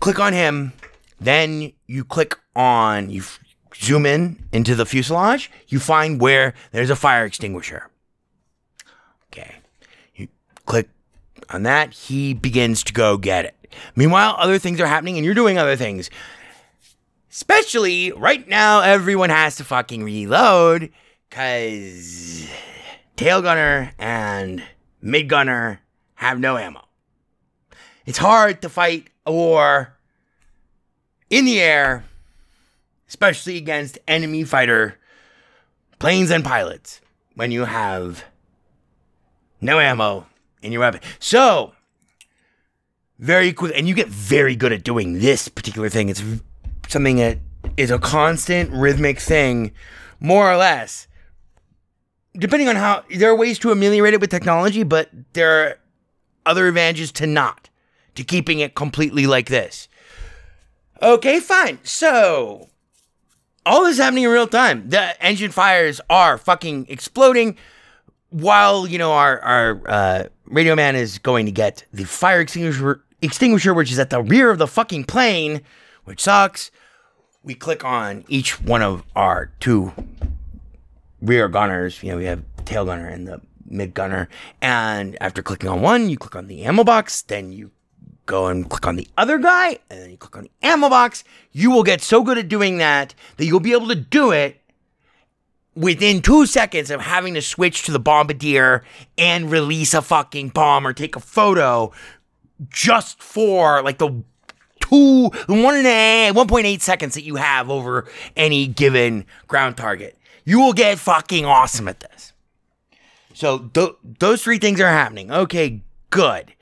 Click 0.00 0.18
on 0.18 0.32
him, 0.32 0.72
then 1.20 1.72
you 1.86 2.04
click 2.04 2.36
on 2.54 3.10
you 3.10 3.20
f- 3.20 3.40
zoom 3.74 4.06
in 4.06 4.42
into 4.52 4.74
the 4.74 4.86
fuselage. 4.86 5.50
You 5.68 5.80
find 5.80 6.20
where 6.20 6.54
there's 6.72 6.90
a 6.90 6.96
fire 6.96 7.24
extinguisher. 7.24 7.90
Okay, 9.30 9.56
you 10.14 10.28
click 10.64 10.88
on 11.50 11.64
that. 11.64 11.92
He 11.92 12.34
begins 12.34 12.82
to 12.84 12.92
go 12.92 13.16
get 13.16 13.44
it. 13.44 13.54
Meanwhile, 13.94 14.36
other 14.38 14.58
things 14.58 14.80
are 14.80 14.86
happening, 14.86 15.16
and 15.16 15.24
you're 15.24 15.34
doing 15.34 15.58
other 15.58 15.76
things. 15.76 16.10
Especially 17.30 18.12
right 18.12 18.48
now, 18.48 18.80
everyone 18.80 19.28
has 19.28 19.56
to 19.56 19.64
fucking 19.64 20.02
reload 20.02 20.90
because 21.28 22.48
tail 23.16 23.42
gunner 23.42 23.92
and 23.98 24.62
mid 25.02 25.28
gunner 25.28 25.80
have 26.16 26.38
no 26.38 26.56
ammo. 26.58 26.82
It's 28.04 28.18
hard 28.18 28.62
to 28.62 28.68
fight 28.68 29.08
a 29.24 29.32
war 29.32 29.96
in 31.30 31.44
the 31.44 31.60
air, 31.60 32.04
especially 33.08 33.56
against 33.56 33.98
enemy 34.06 34.44
fighter 34.44 34.98
planes 35.98 36.30
and 36.30 36.44
pilots, 36.44 37.00
when 37.34 37.50
you 37.50 37.64
have 37.64 38.24
no 39.60 39.80
ammo 39.80 40.26
in 40.62 40.72
your 40.72 40.80
weapon. 40.80 41.00
So, 41.18 41.72
very 43.18 43.52
quick, 43.52 43.72
and 43.74 43.88
you 43.88 43.94
get 43.94 44.08
very 44.08 44.56
good 44.56 44.72
at 44.72 44.84
doing 44.84 45.20
this 45.20 45.48
particular 45.48 45.88
thing. 45.88 46.08
It's 46.08 46.22
something 46.88 47.16
that 47.16 47.38
is 47.76 47.90
a 47.90 47.98
constant 47.98 48.70
rhythmic 48.70 49.18
thing, 49.18 49.72
more 50.20 50.50
or 50.50 50.56
less. 50.56 51.08
Depending 52.34 52.68
on 52.68 52.76
how, 52.76 53.04
there 53.10 53.30
are 53.30 53.36
ways 53.36 53.58
to 53.60 53.70
ameliorate 53.70 54.14
it 54.14 54.20
with 54.20 54.30
technology, 54.30 54.82
but 54.82 55.08
there 55.32 55.50
are 55.50 55.78
other 56.46 56.68
advantages 56.68 57.12
to 57.12 57.26
not, 57.26 57.68
to 58.14 58.24
keeping 58.24 58.60
it 58.60 58.74
completely 58.74 59.26
like 59.26 59.48
this. 59.48 59.88
Okay, 61.02 61.40
fine. 61.40 61.78
So, 61.82 62.68
all 63.66 63.84
this 63.84 63.94
is 63.94 63.98
happening 63.98 64.24
in 64.24 64.30
real 64.30 64.46
time. 64.46 64.88
The 64.88 65.22
engine 65.22 65.50
fires 65.50 66.00
are 66.08 66.38
fucking 66.38 66.86
exploding 66.88 67.56
while, 68.30 68.86
you 68.86 68.98
know, 68.98 69.12
our, 69.12 69.40
our 69.40 69.82
uh, 69.86 70.24
radio 70.46 70.74
man 70.74 70.96
is 70.96 71.18
going 71.18 71.46
to 71.46 71.52
get 71.52 71.84
the 71.92 72.04
fire 72.04 72.40
extinguisher, 72.40 73.02
extinguisher, 73.20 73.74
which 73.74 73.92
is 73.92 73.98
at 73.98 74.10
the 74.10 74.22
rear 74.22 74.50
of 74.50 74.58
the 74.58 74.66
fucking 74.66 75.04
plane, 75.04 75.60
which 76.04 76.22
sucks. 76.22 76.70
We 77.42 77.54
click 77.54 77.84
on 77.84 78.24
each 78.28 78.60
one 78.60 78.82
of 78.82 79.04
our 79.14 79.52
two 79.60 79.92
rear 81.20 81.48
gunners. 81.48 82.02
You 82.02 82.12
know, 82.12 82.16
we 82.18 82.24
have 82.24 82.42
tail 82.64 82.84
gunner 82.84 83.06
and 83.06 83.28
the 83.28 83.40
mid 83.68 83.94
gunner. 83.94 84.28
And 84.60 85.16
after 85.20 85.42
clicking 85.42 85.68
on 85.68 85.80
one, 85.80 86.08
you 86.08 86.16
click 86.16 86.36
on 86.36 86.46
the 86.46 86.64
ammo 86.64 86.84
box. 86.84 87.22
Then 87.22 87.52
you 87.52 87.70
go 88.26 88.46
and 88.46 88.68
click 88.68 88.86
on 88.86 88.96
the 88.96 89.08
other 89.16 89.38
guy, 89.38 89.78
and 89.88 90.00
then 90.00 90.10
you 90.10 90.16
click 90.16 90.36
on 90.36 90.44
the 90.44 90.66
ammo 90.66 90.88
box. 90.88 91.24
You 91.52 91.70
will 91.70 91.84
get 91.84 92.00
so 92.00 92.22
good 92.22 92.38
at 92.38 92.48
doing 92.48 92.78
that 92.78 93.14
that 93.36 93.46
you'll 93.46 93.60
be 93.60 93.72
able 93.72 93.88
to 93.88 93.94
do 93.94 94.32
it 94.32 94.60
within 95.74 96.22
two 96.22 96.46
seconds 96.46 96.90
of 96.90 97.02
having 97.02 97.34
to 97.34 97.42
switch 97.42 97.82
to 97.82 97.92
the 97.92 97.98
bombardier 97.98 98.82
and 99.18 99.50
release 99.50 99.94
a 99.94 100.02
fucking 100.02 100.48
bomb 100.48 100.86
or 100.86 100.92
take 100.92 101.14
a 101.14 101.20
photo 101.20 101.92
just 102.70 103.22
for 103.22 103.82
like 103.82 103.98
the 103.98 104.22
two, 104.80 105.30
one 105.46 105.74
and 105.74 105.86
a 105.86 106.30
1.8 106.34 106.80
seconds 106.80 107.14
that 107.14 107.24
you 107.24 107.36
have 107.36 107.70
over 107.70 108.08
any 108.36 108.66
given 108.66 109.24
ground 109.46 109.76
target. 109.76 110.16
You 110.44 110.60
will 110.60 110.72
get 110.72 110.98
fucking 110.98 111.44
awesome 111.44 111.88
at 111.88 112.00
this. 112.00 112.32
So 113.36 113.58
th- 113.58 113.96
those 114.18 114.42
three 114.42 114.56
things 114.56 114.80
are 114.80 114.88
happening. 114.88 115.30
Okay, 115.30 115.82
good. 116.08 116.54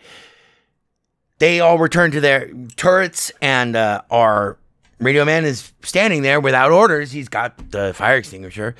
They 1.38 1.60
all 1.60 1.78
return 1.78 2.10
to 2.10 2.20
their 2.20 2.50
turrets, 2.74 3.30
and 3.40 3.76
uh, 3.76 4.02
our 4.10 4.58
radio 4.98 5.24
man 5.24 5.44
is 5.44 5.72
standing 5.84 6.22
there 6.22 6.40
without 6.40 6.72
orders. 6.72 7.12
He's 7.12 7.28
got 7.28 7.70
the 7.70 7.94
fire 7.94 8.16
extinguisher. 8.16 8.74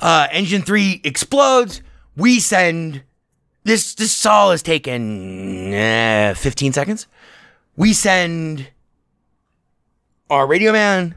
Uh, 0.00 0.26
engine 0.32 0.62
three 0.62 1.00
explodes. 1.04 1.82
We 2.16 2.40
send 2.40 3.04
this. 3.62 3.94
This 3.94 4.26
all 4.26 4.50
has 4.50 4.60
taken 4.60 5.72
eh, 5.72 6.34
15 6.34 6.72
seconds. 6.72 7.06
We 7.76 7.92
send 7.92 8.70
our 10.28 10.48
radio 10.48 10.72
man 10.72 11.14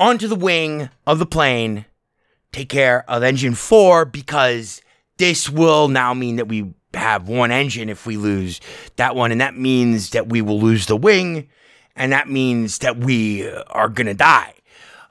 onto 0.00 0.26
the 0.26 0.34
wing 0.34 0.88
of 1.06 1.20
the 1.20 1.26
plane. 1.26 1.84
Take 2.50 2.68
care 2.68 3.08
of 3.08 3.22
engine 3.22 3.54
four 3.54 4.04
because 4.04 4.82
this 5.18 5.50
will 5.50 5.88
now 5.88 6.14
mean 6.14 6.36
that 6.36 6.48
we 6.48 6.72
have 6.94 7.28
one 7.28 7.50
engine 7.50 7.88
if 7.88 8.06
we 8.06 8.16
lose 8.16 8.60
that 8.96 9.14
one, 9.14 9.30
and 9.30 9.40
that 9.40 9.56
means 9.56 10.10
that 10.10 10.28
we 10.28 10.40
will 10.40 10.60
lose 10.60 10.86
the 10.86 10.96
wing, 10.96 11.48
and 11.94 12.12
that 12.12 12.28
means 12.28 12.78
that 12.78 12.98
we 12.98 13.48
are 13.68 13.88
gonna 13.88 14.14
die. 14.14 14.54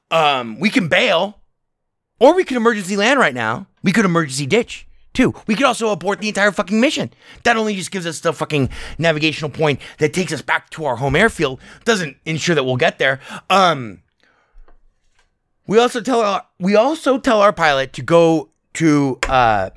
Um, 0.09 0.59
we 0.59 0.69
can 0.69 0.87
bail, 0.87 1.39
or 2.19 2.33
we 2.33 2.43
could 2.43 2.57
emergency 2.57 2.97
land 2.97 3.19
right 3.19 3.35
now. 3.35 3.67
We 3.83 3.91
could 3.91 4.05
emergency 4.05 4.45
ditch 4.45 4.87
too. 5.13 5.33
We 5.47 5.55
could 5.55 5.65
also 5.65 5.89
abort 5.89 6.19
the 6.19 6.27
entire 6.27 6.51
fucking 6.51 6.79
mission. 6.79 7.11
That 7.43 7.57
only 7.57 7.75
just 7.75 7.91
gives 7.91 8.05
us 8.05 8.19
the 8.19 8.33
fucking 8.33 8.69
navigational 8.97 9.49
point 9.49 9.79
that 9.97 10.13
takes 10.13 10.31
us 10.31 10.41
back 10.41 10.69
to 10.71 10.85
our 10.85 10.95
home 10.95 11.15
airfield. 11.15 11.59
Doesn't 11.85 12.17
ensure 12.25 12.55
that 12.55 12.63
we'll 12.63 12.77
get 12.77 12.99
there. 12.99 13.19
Um, 13.49 14.03
we 15.65 15.79
also 15.79 16.01
tell 16.01 16.21
our 16.21 16.45
we 16.59 16.75
also 16.75 17.17
tell 17.17 17.41
our 17.41 17.51
pilot 17.51 17.93
to 17.93 18.01
go 18.01 18.49
to 18.75 19.19
uh 19.27 19.71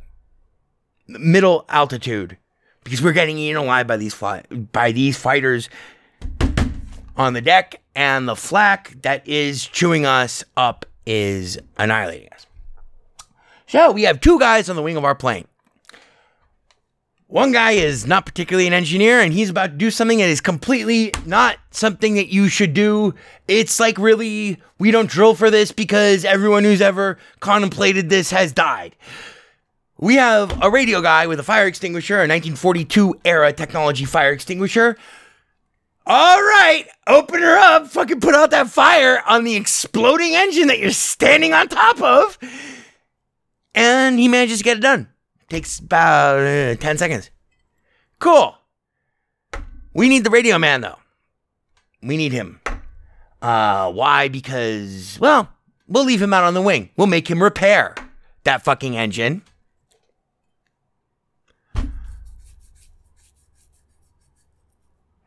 middle 1.19 1.65
altitude 1.69 2.37
because 2.85 3.03
we're 3.03 3.13
getting 3.13 3.39
eaten 3.39 3.57
alive 3.57 3.87
by 3.87 3.97
these 3.97 4.15
fly 4.15 4.43
by 4.73 4.93
these 4.93 5.17
fighters 5.17 5.69
on 7.17 7.35
the 7.35 7.41
deck, 7.43 7.81
and 7.95 8.27
the 8.27 8.37
flak 8.37 8.97
that 9.03 9.27
is 9.29 9.67
chewing 9.67 10.07
us 10.07 10.43
up 10.57 10.87
is 11.05 11.59
annihilating 11.77 12.29
us. 12.33 12.47
So 13.67 13.93
we 13.93 14.03
have 14.05 14.21
two 14.21 14.39
guys 14.39 14.71
on 14.71 14.77
the 14.77 14.83
wing 14.83 14.97
of 14.97 15.05
our 15.05 15.15
plane. 15.15 15.47
One 17.27 17.53
guy 17.53 17.73
is 17.73 18.07
not 18.07 18.27
particularly 18.27 18.67
an 18.67 18.73
engineer, 18.73 19.21
and 19.21 19.33
he's 19.33 19.51
about 19.51 19.69
to 19.69 19.77
do 19.77 19.93
something 19.93 20.19
that 20.19 20.29
is 20.29 20.41
completely 20.41 21.13
not 21.27 21.59
something 21.71 22.15
that 22.15 22.33
you 22.33 22.49
should 22.49 22.75
do. 22.75 23.15
It's 23.47 23.79
like 23.79 23.99
really, 23.99 24.59
we 24.81 24.91
don't 24.91 25.09
drill 25.09 25.37
for 25.37 25.49
this 25.49 25.71
because 25.71 26.25
everyone 26.25 26.65
who's 26.65 26.81
ever 26.81 27.19
contemplated 27.39 28.09
this 28.09 28.33
has 28.33 28.51
died. 28.51 28.97
We 30.01 30.15
have 30.15 30.62
a 30.62 30.70
radio 30.70 31.03
guy 31.03 31.27
with 31.27 31.41
a 31.41 31.43
fire 31.43 31.67
extinguisher, 31.67 32.15
a 32.15 32.25
1942 32.25 33.20
era 33.23 33.53
technology 33.53 34.07
fire 34.07 34.33
extinguisher. 34.33 34.97
All 36.07 36.41
right, 36.41 36.87
open 37.07 37.43
her 37.43 37.57
up, 37.59 37.87
fucking 37.89 38.20
put 38.20 38.35
out 38.35 38.51
that 38.51 38.70
fire 38.70 39.23
on 39.27 39.45
the 39.45 39.57
exploding 39.57 40.35
engine 40.35 40.69
that 40.69 40.79
you're 40.79 40.91
standing 40.93 41.53
on 41.53 41.69
top 41.69 42.01
of. 42.01 42.39
And 43.75 44.19
he 44.19 44.27
manages 44.27 44.59
to 44.59 44.65
get 44.65 44.79
it 44.79 44.81
done. 44.81 45.09
Takes 45.51 45.79
about 45.79 46.39
uh, 46.39 46.77
10 46.77 46.97
seconds. 46.97 47.31
Cool. 48.19 48.57
We 49.93 50.09
need 50.09 50.25
the 50.25 50.31
radio 50.31 50.59
man, 50.59 50.81
though. 50.81 50.99
We 52.03 52.17
need 52.17 52.33
him. 52.33 52.62
Uh, 53.43 53.93
why? 53.93 54.29
Because, 54.29 55.19
well, 55.20 55.51
we'll 55.87 56.05
leave 56.05 56.23
him 56.23 56.33
out 56.33 56.45
on 56.45 56.55
the 56.55 56.62
wing. 56.62 56.89
We'll 56.97 57.07
make 57.07 57.29
him 57.29 57.43
repair 57.43 57.95
that 58.45 58.62
fucking 58.65 58.97
engine. 58.97 59.43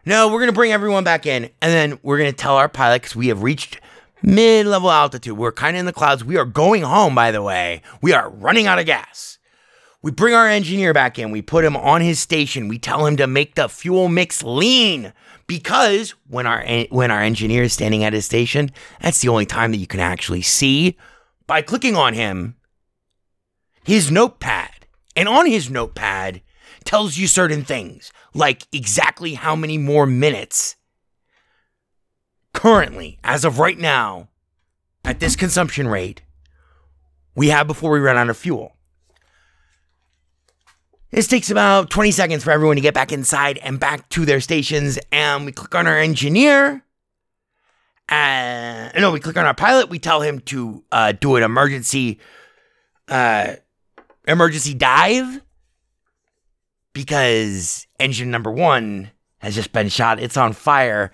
No, 0.05 0.27
we're 0.27 0.39
going 0.39 0.49
to 0.49 0.53
bring 0.53 0.71
everyone 0.71 1.03
back 1.03 1.25
in, 1.25 1.45
and 1.61 1.71
then 1.71 1.99
we're 2.03 2.17
going 2.17 2.31
to 2.31 2.35
tell 2.35 2.57
our 2.57 2.67
pilot 2.67 3.01
because 3.01 3.15
we 3.15 3.27
have 3.27 3.41
reached 3.41 3.79
mid 4.21 4.65
level 4.65 4.91
altitude. 4.91 5.37
We're 5.37 5.51
kind 5.51 5.77
of 5.77 5.81
in 5.81 5.85
the 5.85 5.93
clouds. 5.93 6.23
We 6.23 6.37
are 6.37 6.45
going 6.45 6.81
home, 6.81 7.15
by 7.15 7.31
the 7.31 7.41
way. 7.41 7.81
We 8.01 8.13
are 8.13 8.29
running 8.29 8.67
out 8.67 8.79
of 8.79 8.85
gas. 8.85 9.37
We 10.01 10.11
bring 10.11 10.33
our 10.33 10.49
engineer 10.49 10.93
back 10.93 11.17
in. 11.17 11.31
We 11.31 11.41
put 11.41 11.63
him 11.63 11.77
on 11.77 12.01
his 12.01 12.19
station. 12.19 12.67
We 12.67 12.77
tell 12.77 13.05
him 13.05 13.15
to 13.17 13.27
make 13.27 13.55
the 13.55 13.69
fuel 13.69 14.09
mix 14.09 14.43
lean 14.43 15.13
because 15.47 16.11
when 16.27 16.45
our 16.45 16.65
when 16.89 17.09
our 17.09 17.21
engineer 17.21 17.63
is 17.63 17.73
standing 17.73 18.03
at 18.03 18.11
his 18.11 18.25
station, 18.25 18.71
that's 19.01 19.21
the 19.21 19.29
only 19.29 19.45
time 19.45 19.71
that 19.71 19.77
you 19.77 19.87
can 19.87 20.01
actually 20.01 20.41
see 20.41 20.97
by 21.47 21.61
clicking 21.61 21.95
on 21.95 22.13
him 22.13 22.55
his 23.85 24.11
notepad. 24.11 24.71
And 25.15 25.29
on 25.29 25.45
his 25.45 25.69
notepad 25.69 26.41
tells 26.85 27.17
you 27.17 27.27
certain 27.27 27.63
things, 27.63 28.11
like 28.33 28.67
exactly 28.71 29.33
how 29.33 29.55
many 29.55 29.77
more 29.77 30.05
minutes 30.05 30.75
currently, 32.53 33.19
as 33.23 33.43
of 33.45 33.59
right 33.59 33.77
now, 33.77 34.29
at 35.03 35.19
this 35.19 35.35
consumption 35.35 35.87
rate, 35.87 36.21
we 37.35 37.49
have 37.49 37.67
before 37.67 37.91
we 37.91 37.99
run 37.99 38.17
out 38.17 38.29
of 38.29 38.37
fuel. 38.37 38.75
This 41.11 41.27
takes 41.27 41.51
about 41.51 41.89
20 41.91 42.11
seconds 42.11 42.43
for 42.43 42.51
everyone 42.51 42.75
to 42.75 42.81
get 42.81 42.93
back 42.93 43.11
inside 43.11 43.59
and 43.59 43.79
back 43.79 44.09
to 44.09 44.25
their 44.25 44.39
stations. 44.39 44.97
And 45.11 45.45
we 45.45 45.51
click 45.51 45.75
on 45.75 45.85
our 45.85 45.97
engineer. 45.97 46.83
Uh, 48.09 48.89
no, 48.97 49.11
we 49.11 49.19
click 49.19 49.37
on 49.37 49.45
our 49.45 49.53
pilot. 49.53 49.89
We 49.89 49.99
tell 49.99 50.21
him 50.21 50.39
to 50.41 50.83
uh, 50.91 51.11
do 51.11 51.35
an 51.35 51.43
emergency 51.43 52.19
uh, 53.07 53.55
emergency 54.27 54.73
dive 54.73 55.41
because 56.93 57.87
engine 57.99 58.31
number 58.31 58.51
one 58.51 59.11
has 59.39 59.55
just 59.55 59.73
been 59.73 59.89
shot. 59.89 60.19
It's 60.19 60.37
on 60.37 60.53
fire. 60.53 61.11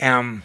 Um, 0.00 0.44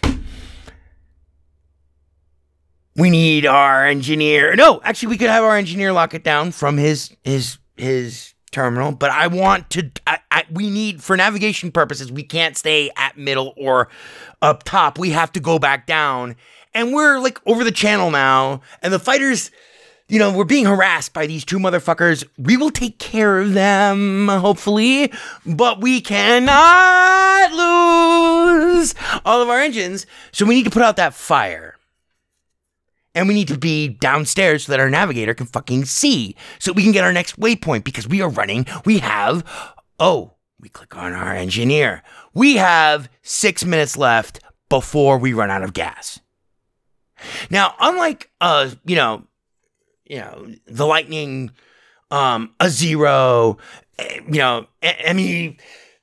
we 2.96 3.10
need 3.10 3.46
our 3.46 3.86
engineer. 3.86 4.56
No, 4.56 4.80
actually, 4.82 5.10
we 5.10 5.18
could 5.18 5.30
have 5.30 5.44
our 5.44 5.56
engineer 5.56 5.92
lock 5.92 6.14
it 6.14 6.24
down 6.24 6.50
from 6.50 6.76
his 6.76 7.14
his 7.22 7.58
his 7.76 8.34
terminal. 8.50 8.92
But 8.92 9.10
I 9.10 9.28
want 9.28 9.70
to. 9.70 9.90
I, 10.06 10.18
I, 10.30 10.44
we 10.50 10.68
need 10.68 11.02
for 11.02 11.16
navigation 11.16 11.70
purposes. 11.70 12.10
We 12.10 12.24
can't 12.24 12.56
stay 12.56 12.90
at 12.96 13.16
middle 13.16 13.54
or 13.56 13.88
up 14.42 14.64
top. 14.64 14.98
We 14.98 15.10
have 15.10 15.30
to 15.32 15.40
go 15.40 15.58
back 15.58 15.86
down, 15.86 16.34
and 16.74 16.92
we're 16.92 17.20
like 17.20 17.38
over 17.46 17.62
the 17.62 17.72
channel 17.72 18.10
now. 18.10 18.62
And 18.82 18.92
the 18.92 18.98
fighters, 18.98 19.52
you 20.08 20.18
know, 20.18 20.32
we're 20.32 20.44
being 20.44 20.64
harassed 20.64 21.12
by 21.12 21.26
these 21.26 21.44
two 21.44 21.58
motherfuckers. 21.58 22.26
We 22.38 22.56
will 22.56 22.70
take 22.70 22.98
care 22.98 23.40
of 23.40 23.52
them, 23.52 24.28
hopefully, 24.28 25.12
but 25.44 25.80
we 25.80 26.00
cannot 26.00 27.52
lose 27.52 28.94
all 29.24 29.42
of 29.42 29.50
our 29.50 29.60
engines. 29.60 30.06
So 30.32 30.46
we 30.46 30.54
need 30.54 30.64
to 30.64 30.70
put 30.70 30.82
out 30.82 30.96
that 30.96 31.12
fire. 31.12 31.76
And 33.14 33.28
we 33.28 33.34
need 33.34 33.48
to 33.48 33.58
be 33.58 33.88
downstairs 33.88 34.64
so 34.64 34.72
that 34.72 34.80
our 34.80 34.88
navigator 34.88 35.34
can 35.34 35.46
fucking 35.46 35.84
see 35.84 36.36
so 36.58 36.72
we 36.72 36.84
can 36.84 36.92
get 36.92 37.04
our 37.04 37.12
next 37.12 37.38
waypoint 37.38 37.84
because 37.84 38.08
we 38.08 38.22
are 38.22 38.30
running. 38.30 38.64
We 38.84 38.98
have, 38.98 39.44
oh, 39.98 40.34
we 40.60 40.68
click 40.68 40.96
on 40.96 41.12
our 41.12 41.34
engineer. 41.34 42.02
We 42.32 42.56
have 42.56 43.10
six 43.22 43.64
minutes 43.64 43.96
left 43.96 44.40
before 44.68 45.18
we 45.18 45.32
run 45.32 45.50
out 45.50 45.62
of 45.62 45.74
gas. 45.74 46.20
Now, 47.50 47.74
unlike, 47.80 48.30
uh, 48.40 48.70
you 48.84 48.96
know, 48.96 49.24
you 50.08 50.18
know, 50.18 50.48
the 50.66 50.86
Lightning, 50.86 51.52
um, 52.10 52.54
a 52.58 52.70
Zero, 52.70 53.58
eh, 53.98 54.20
you 54.26 54.38
know, 54.38 54.66
I 54.82 55.12
mean, 55.12 55.58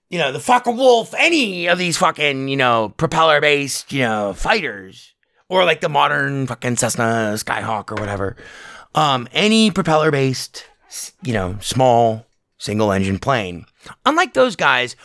you 0.09 0.19
know, 0.19 0.31
the 0.31 0.39
Fokker 0.39 0.75
Wolf, 0.75 1.13
any 1.17 1.67
of 1.67 1.77
these 1.77 1.97
fucking, 1.97 2.47
you 2.47 2.55
know, 2.55 2.93
propeller 2.97 3.41
based, 3.41 3.91
you 3.91 4.01
know, 4.01 4.33
fighters, 4.33 5.13
or 5.49 5.65
like 5.65 5.81
the 5.81 5.89
modern 5.89 6.47
fucking 6.47 6.77
Cessna 6.77 7.33
Skyhawk 7.35 7.91
or 7.91 7.95
whatever, 7.95 8.35
um, 8.93 9.27
any 9.33 9.71
propeller 9.71 10.11
based, 10.11 10.65
you 11.23 11.33
know, 11.33 11.57
small 11.59 12.25
single 12.57 12.91
engine 12.91 13.19
plane. 13.19 13.65
Unlike 14.05 14.33
those 14.33 14.55
guys, 14.55 14.95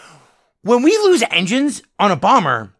when 0.63 0.83
we 0.83 0.93
lose 0.99 1.25
engines 1.31 1.83
on 1.99 2.11
a 2.11 2.17
bomber, 2.17 2.73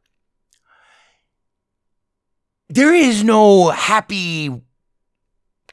there 2.69 2.95
is 2.95 3.25
no 3.25 3.71
happy 3.71 4.63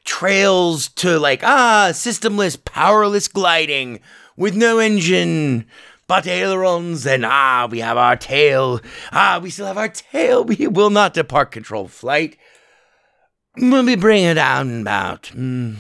trails 0.08 0.88
to 0.88 1.20
like 1.20 1.44
ah 1.44 1.90
systemless 1.92 2.58
powerless 2.64 3.28
gliding 3.28 4.00
with 4.36 4.56
no 4.56 4.80
engine. 4.80 5.68
But 6.08 6.26
ailerons 6.26 7.06
and 7.06 7.26
ah 7.26 7.68
we 7.70 7.80
have 7.80 7.98
our 7.98 8.16
tail. 8.16 8.82
Ah 9.12 9.40
we 9.44 9.52
still 9.52 9.68
have 9.68 9.78
our 9.78 9.90
tail. 9.90 10.44
We 10.44 10.68
will 10.68 10.90
not 10.90 11.14
depart 11.14 11.52
control 11.52 11.88
flight. 11.88 12.38
We'll 13.58 13.86
be 13.86 13.96
bringing 13.96 14.30
it 14.30 14.36
down 14.36 14.82
about. 14.82 15.24
Mm, 15.36 15.78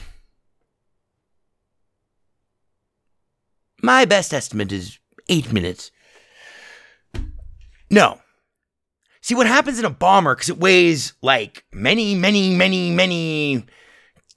my 3.81 4.05
best 4.05 4.33
estimate 4.33 4.71
is 4.71 4.99
eight 5.29 5.53
minutes. 5.53 5.91
No. 7.89 8.19
See 9.21 9.35
what 9.35 9.47
happens 9.47 9.79
in 9.79 9.85
a 9.85 9.89
bomber 9.89 10.35
because 10.35 10.49
it 10.49 10.57
weighs 10.59 11.13
like 11.21 11.63
many 11.71 12.15
many 12.15 12.55
many 12.55 12.91
many 12.91 13.65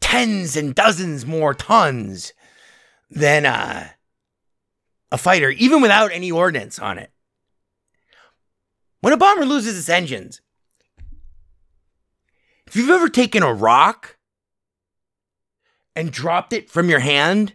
tens 0.00 0.56
and 0.56 0.74
dozens 0.74 1.26
more 1.26 1.54
tons 1.54 2.32
than 3.10 3.46
uh, 3.46 3.88
a 5.12 5.18
fighter, 5.18 5.50
even 5.50 5.82
without 5.82 6.12
any 6.12 6.30
ordnance 6.30 6.78
on 6.78 6.98
it. 6.98 7.10
When 9.00 9.12
a 9.12 9.16
bomber 9.16 9.44
loses 9.44 9.78
its 9.78 9.88
engines, 9.88 10.40
if 12.66 12.76
you've 12.76 12.90
ever 12.90 13.08
taken 13.08 13.42
a 13.42 13.52
rock 13.52 14.16
and 15.96 16.12
dropped 16.12 16.52
it 16.52 16.70
from 16.70 16.88
your 16.88 17.00
hand, 17.00 17.54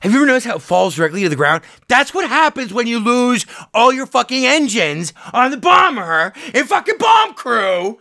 have 0.00 0.12
you 0.12 0.18
ever 0.18 0.26
noticed 0.26 0.46
how 0.46 0.56
it 0.56 0.62
falls 0.62 0.94
directly 0.94 1.22
to 1.22 1.28
the 1.28 1.36
ground? 1.36 1.62
That's 1.88 2.12
what 2.12 2.28
happens 2.28 2.72
when 2.72 2.86
you 2.86 2.98
lose 2.98 3.46
all 3.72 3.92
your 3.92 4.06
fucking 4.06 4.44
engines 4.44 5.12
on 5.32 5.50
the 5.50 5.56
bomber 5.56 6.32
and 6.54 6.68
fucking 6.68 6.98
bomb 6.98 7.34
crew. 7.34 7.98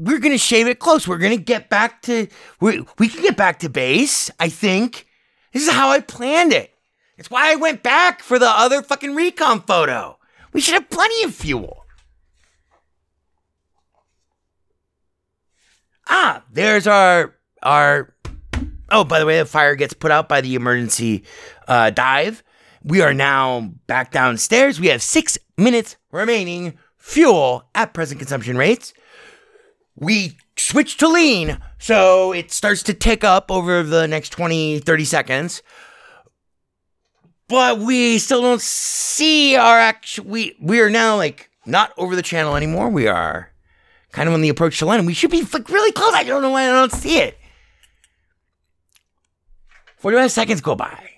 We're 0.00 0.18
gonna 0.18 0.38
shave 0.38 0.66
it 0.66 0.78
close. 0.78 1.06
We're 1.06 1.18
gonna 1.18 1.36
get 1.36 1.68
back 1.68 2.00
to 2.02 2.26
we 2.58 2.86
we 2.98 3.06
can 3.06 3.20
get 3.20 3.36
back 3.36 3.58
to 3.58 3.68
base. 3.68 4.30
I 4.40 4.48
think 4.48 5.06
this 5.52 5.62
is 5.62 5.70
how 5.70 5.90
I 5.90 6.00
planned 6.00 6.54
it. 6.54 6.72
It's 7.18 7.30
why 7.30 7.52
I 7.52 7.56
went 7.56 7.82
back 7.82 8.22
for 8.22 8.38
the 8.38 8.48
other 8.48 8.80
fucking 8.80 9.14
recon 9.14 9.60
photo. 9.60 10.18
We 10.54 10.62
should 10.62 10.72
have 10.72 10.88
plenty 10.88 11.22
of 11.24 11.34
fuel. 11.34 11.84
Ah, 16.08 16.44
there's 16.50 16.86
our 16.86 17.36
our. 17.62 18.14
Oh, 18.90 19.04
by 19.04 19.18
the 19.18 19.26
way, 19.26 19.38
the 19.38 19.44
fire 19.44 19.74
gets 19.74 19.92
put 19.92 20.10
out 20.10 20.30
by 20.30 20.40
the 20.40 20.54
emergency 20.54 21.24
uh, 21.68 21.90
dive. 21.90 22.42
We 22.82 23.02
are 23.02 23.12
now 23.12 23.70
back 23.86 24.12
downstairs. 24.12 24.80
We 24.80 24.86
have 24.86 25.02
six 25.02 25.36
minutes 25.58 25.96
remaining 26.10 26.78
fuel 26.96 27.68
at 27.74 27.92
present 27.92 28.18
consumption 28.18 28.56
rates 28.56 28.94
we 30.00 30.36
switch 30.56 30.96
to 30.96 31.08
lean 31.08 31.58
so 31.78 32.32
it 32.32 32.50
starts 32.50 32.82
to 32.84 32.94
tick 32.94 33.22
up 33.22 33.50
over 33.50 33.82
the 33.82 34.08
next 34.08 34.30
20 34.30 34.80
30 34.80 35.04
seconds. 35.04 35.62
But 37.48 37.78
we 37.78 38.18
still 38.18 38.42
don't 38.42 38.60
see 38.60 39.56
our 39.56 39.78
actual 39.78 40.24
we 40.24 40.56
we 40.60 40.80
are 40.80 40.90
now 40.90 41.16
like 41.16 41.50
not 41.66 41.92
over 41.96 42.16
the 42.16 42.22
channel 42.22 42.56
anymore. 42.56 42.88
We 42.88 43.06
are 43.06 43.52
kind 44.12 44.28
of 44.28 44.34
on 44.34 44.40
the 44.40 44.48
approach 44.48 44.78
to 44.80 44.86
land 44.86 45.06
we 45.06 45.14
should 45.14 45.30
be 45.30 45.42
like 45.42 45.68
really 45.68 45.92
close. 45.92 46.14
I 46.14 46.24
don't 46.24 46.42
know 46.42 46.50
why 46.50 46.64
i 46.64 46.72
don't 46.72 46.92
see 46.92 47.18
it. 47.18 47.36
45 49.98 50.32
seconds 50.32 50.60
go 50.62 50.74
by. 50.74 51.10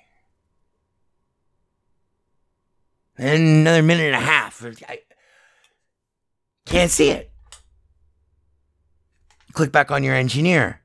And 3.17 3.43
another 3.61 3.83
minute 3.83 4.07
and 4.07 4.17
a 4.17 4.21
half. 4.21 4.65
I 4.89 4.99
can't 6.67 6.91
see 6.91 7.11
it 7.11 7.32
click 9.53 9.73
back 9.73 9.91
on 9.91 10.03
your 10.03 10.15
engineer. 10.15 10.81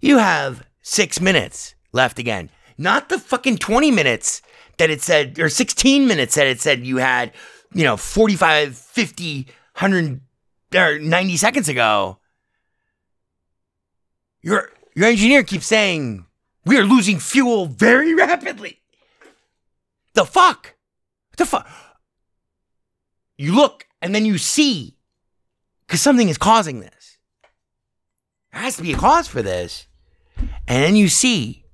You 0.00 0.18
have 0.18 0.66
six 0.82 1.20
minutes 1.20 1.74
left 1.92 2.18
again. 2.18 2.50
Not 2.78 3.08
the 3.08 3.18
fucking 3.18 3.58
20 3.58 3.90
minutes 3.90 4.40
that 4.78 4.90
it 4.90 5.02
said, 5.02 5.38
or 5.38 5.48
16 5.48 6.06
minutes 6.06 6.34
that 6.36 6.46
it 6.46 6.60
said 6.60 6.86
you 6.86 6.96
had, 6.96 7.32
you 7.74 7.84
know, 7.84 7.96
45, 7.96 8.76
50, 8.76 9.46
100, 9.78 10.20
or 10.74 10.98
90 10.98 11.36
seconds 11.36 11.68
ago. 11.68 12.18
Your, 14.40 14.70
your 14.94 15.08
engineer 15.08 15.42
keeps 15.42 15.66
saying, 15.66 16.24
we 16.64 16.78
are 16.78 16.84
losing 16.84 17.18
fuel 17.18 17.66
very 17.66 18.14
rapidly. 18.26 18.80
The 20.14 20.24
fuck? 20.24 20.74
The 21.36 21.44
fuck? 21.44 21.68
You 23.36 23.54
look 23.54 23.86
and 24.00 24.14
then 24.14 24.24
you 24.24 24.38
see 24.38 24.96
because 25.90 26.02
something 26.02 26.28
is 26.28 26.38
causing 26.38 26.78
this. 26.78 27.18
There 28.52 28.62
has 28.62 28.76
to 28.76 28.82
be 28.84 28.92
a 28.92 28.96
cause 28.96 29.26
for 29.26 29.42
this. 29.42 29.88
And 30.68 30.84
then 30.84 30.94
you 30.94 31.08
see 31.08 31.64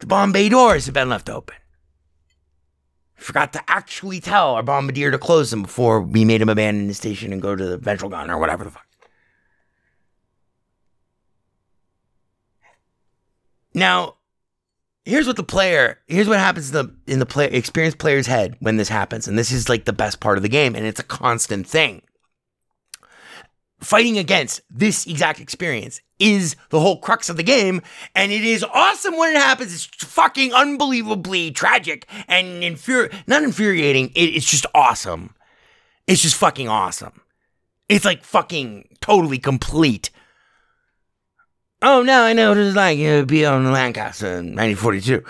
the 0.00 0.08
bomb 0.08 0.32
bay 0.32 0.48
doors 0.48 0.86
have 0.86 0.94
been 0.94 1.08
left 1.08 1.30
open. 1.30 1.54
Forgot 3.14 3.52
to 3.52 3.62
actually 3.68 4.18
tell 4.18 4.56
our 4.56 4.64
bombardier 4.64 5.12
to 5.12 5.18
close 5.18 5.52
them 5.52 5.62
before 5.62 6.00
we 6.00 6.24
made 6.24 6.42
him 6.42 6.48
abandon 6.48 6.88
the 6.88 6.94
station 6.94 7.32
and 7.32 7.40
go 7.40 7.54
to 7.54 7.64
the 7.64 7.78
ventral 7.78 8.10
gun 8.10 8.32
or 8.32 8.38
whatever 8.38 8.64
the 8.64 8.70
fuck. 8.70 8.86
Now, 13.74 14.16
here's 15.04 15.28
what 15.28 15.36
the 15.36 15.44
player 15.44 16.00
here's 16.08 16.28
what 16.28 16.40
happens 16.40 16.74
in 16.74 16.74
the 16.74 17.12
in 17.12 17.20
the 17.20 17.26
play 17.26 17.46
experienced 17.46 17.98
player's 17.98 18.26
head 18.26 18.56
when 18.58 18.76
this 18.76 18.88
happens 18.88 19.28
and 19.28 19.38
this 19.38 19.52
is 19.52 19.68
like 19.68 19.84
the 19.84 19.92
best 19.92 20.18
part 20.20 20.36
of 20.36 20.42
the 20.42 20.48
game 20.48 20.74
and 20.74 20.84
it's 20.84 21.00
a 21.00 21.04
constant 21.04 21.66
thing 21.66 22.02
fighting 23.80 24.18
against 24.18 24.60
this 24.70 25.06
exact 25.06 25.40
experience 25.40 26.00
is 26.18 26.56
the 26.70 26.80
whole 26.80 26.98
crux 26.98 27.28
of 27.28 27.36
the 27.36 27.42
game. 27.42 27.80
And 28.14 28.32
it 28.32 28.44
is 28.44 28.64
awesome 28.64 29.16
when 29.16 29.34
it 29.34 29.38
happens. 29.38 29.74
It's 29.74 30.04
fucking 30.04 30.52
unbelievably 30.52 31.52
tragic 31.52 32.06
and 32.26 32.62
infuri- 32.62 33.12
not 33.26 33.42
infuriating. 33.42 34.10
It, 34.14 34.36
it's 34.36 34.50
just 34.50 34.66
awesome. 34.74 35.34
It's 36.06 36.22
just 36.22 36.36
fucking 36.36 36.68
awesome. 36.68 37.20
It's 37.88 38.04
like 38.04 38.24
fucking 38.24 38.96
totally 39.00 39.38
complete. 39.38 40.10
Oh, 41.80 42.02
now 42.02 42.24
I 42.24 42.32
know 42.32 42.50
what 42.50 42.58
it's 42.58 42.76
like 42.76 42.98
to 42.98 43.24
be 43.24 43.46
on 43.46 43.70
Lancaster 43.70 44.26
in 44.26 44.56
1942. 44.56 45.22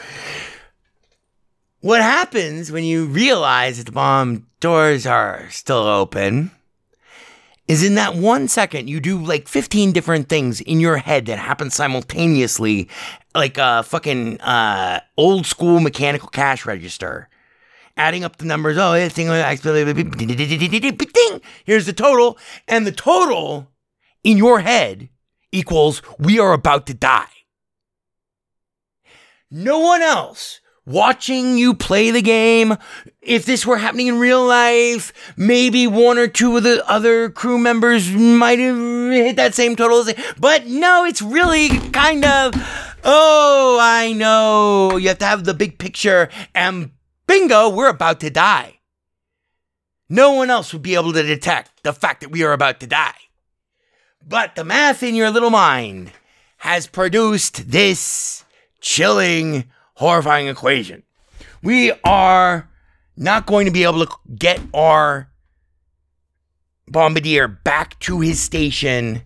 What 1.81 2.01
happens 2.01 2.73
when 2.73 2.85
you 2.85 3.05
realize 3.05 3.79
that 3.79 3.85
the 3.85 3.93
bomb 3.93 4.47
doors 4.59 5.07
are 5.07 5.49
still 5.51 5.87
open 5.87 6.51
is 7.69 7.85
in 7.85 7.95
that 7.95 8.17
one 8.17 8.49
second 8.49 8.89
you 8.89 8.99
do 8.99 9.19
like 9.19 9.47
15 9.47 9.93
different 9.93 10.29
things 10.29 10.61
in 10.63 10.81
your 10.81 10.97
head 10.97 11.27
that 11.27 11.39
happen 11.39 11.71
simultaneously 11.71 12.89
like 13.35 13.59
a 13.59 13.83
fucking 13.85 14.41
uh, 14.41 15.01
old 15.17 15.47
school 15.47 15.79
mechanical 15.79 16.29
cash 16.29 16.67
register 16.67 17.29
adding 17.97 18.25
up 18.25 18.37
the 18.37 18.45
numbers 18.47 18.77
oh 18.79 19.09
thing 19.09 19.29
here's 21.65 21.87
the 21.87 21.93
total 21.93 22.39
and 22.67 22.87
the 22.87 22.93
total 22.93 23.69
in 24.25 24.37
your 24.37 24.61
head 24.61 25.09
equals 25.53 26.03
we 26.19 26.39
are 26.39 26.53
about 26.53 26.87
to 26.87 26.95
die 26.95 27.27
no 29.51 29.79
one 29.79 30.03
else 30.03 30.61
watching 30.89 31.59
you 31.59 31.75
play 31.75 32.11
the 32.11 32.23
game. 32.23 32.77
If 33.29 33.45
this 33.45 33.67
were 33.67 33.77
happening 33.77 34.07
in 34.07 34.19
real 34.19 34.43
life, 34.43 35.13
maybe 35.37 35.87
one 35.87 36.17
or 36.17 36.29
two 36.29 36.57
of 36.57 36.63
the 36.63 36.83
other 36.89 37.29
crew 37.29 37.59
members 37.59 38.11
might 38.11 38.59
have 38.59 38.79
hit 39.13 39.37
that 39.37 39.55
same 39.55 39.77
total. 39.77 40.03
But 40.39 40.67
no, 40.67 41.05
it's 41.05 41.21
really 41.21 41.69
kind 41.91 42.25
of, 42.25 42.55
oh, 43.05 43.79
I 43.79 44.15
know. 44.15 44.97
You 44.97 45.09
have 45.09 45.19
to 45.19 45.27
have 45.27 45.45
the 45.45 45.53
big 45.53 45.79
picture, 45.79 46.31
and 46.55 46.93
bingo, 47.27 47.69
we're 47.69 47.91
about 47.91 48.21
to 48.21 48.31
die. 48.31 48.79
No 50.09 50.33
one 50.33 50.49
else 50.49 50.73
would 50.73 50.81
be 50.81 50.95
able 50.95 51.13
to 51.13 51.23
detect 51.23 51.83
the 51.83 51.93
fact 51.93 52.23
that 52.23 52.31
we 52.31 52.45
are 52.45 52.53
about 52.53 52.81
to 52.81 52.87
die. 52.87 53.13
But 54.27 54.57
the 54.57 54.65
math 54.65 55.03
in 55.03 55.15
your 55.15 55.31
little 55.31 55.51
mind 55.51 56.13
has 56.57 56.87
produced 56.87 57.71
this 57.71 58.47
chilling, 58.81 59.65
horrifying 59.97 60.49
equation. 60.49 61.03
We 61.63 61.93
are 62.05 62.71
not 63.19 63.47
going 63.47 63.67
to 63.67 63.73
be 63.73 63.83
able 63.83 64.07
to 64.07 64.13
get 64.37 64.61
our 64.73 65.29
bombardier 66.87 67.49
back 67.49 67.99
to 68.01 68.21
his 68.21 68.41
station 68.41 69.23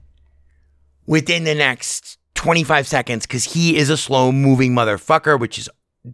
within 1.07 1.45
the 1.45 1.55
next 1.55 2.19
25 2.35 2.87
seconds 2.87 3.27
because 3.27 3.45
he 3.45 3.77
is 3.77 3.91
a 3.91 3.97
slow 3.97 4.33
moving 4.33 4.73
motherfucker, 4.73 5.39
which 5.39 5.59
is 5.59 5.69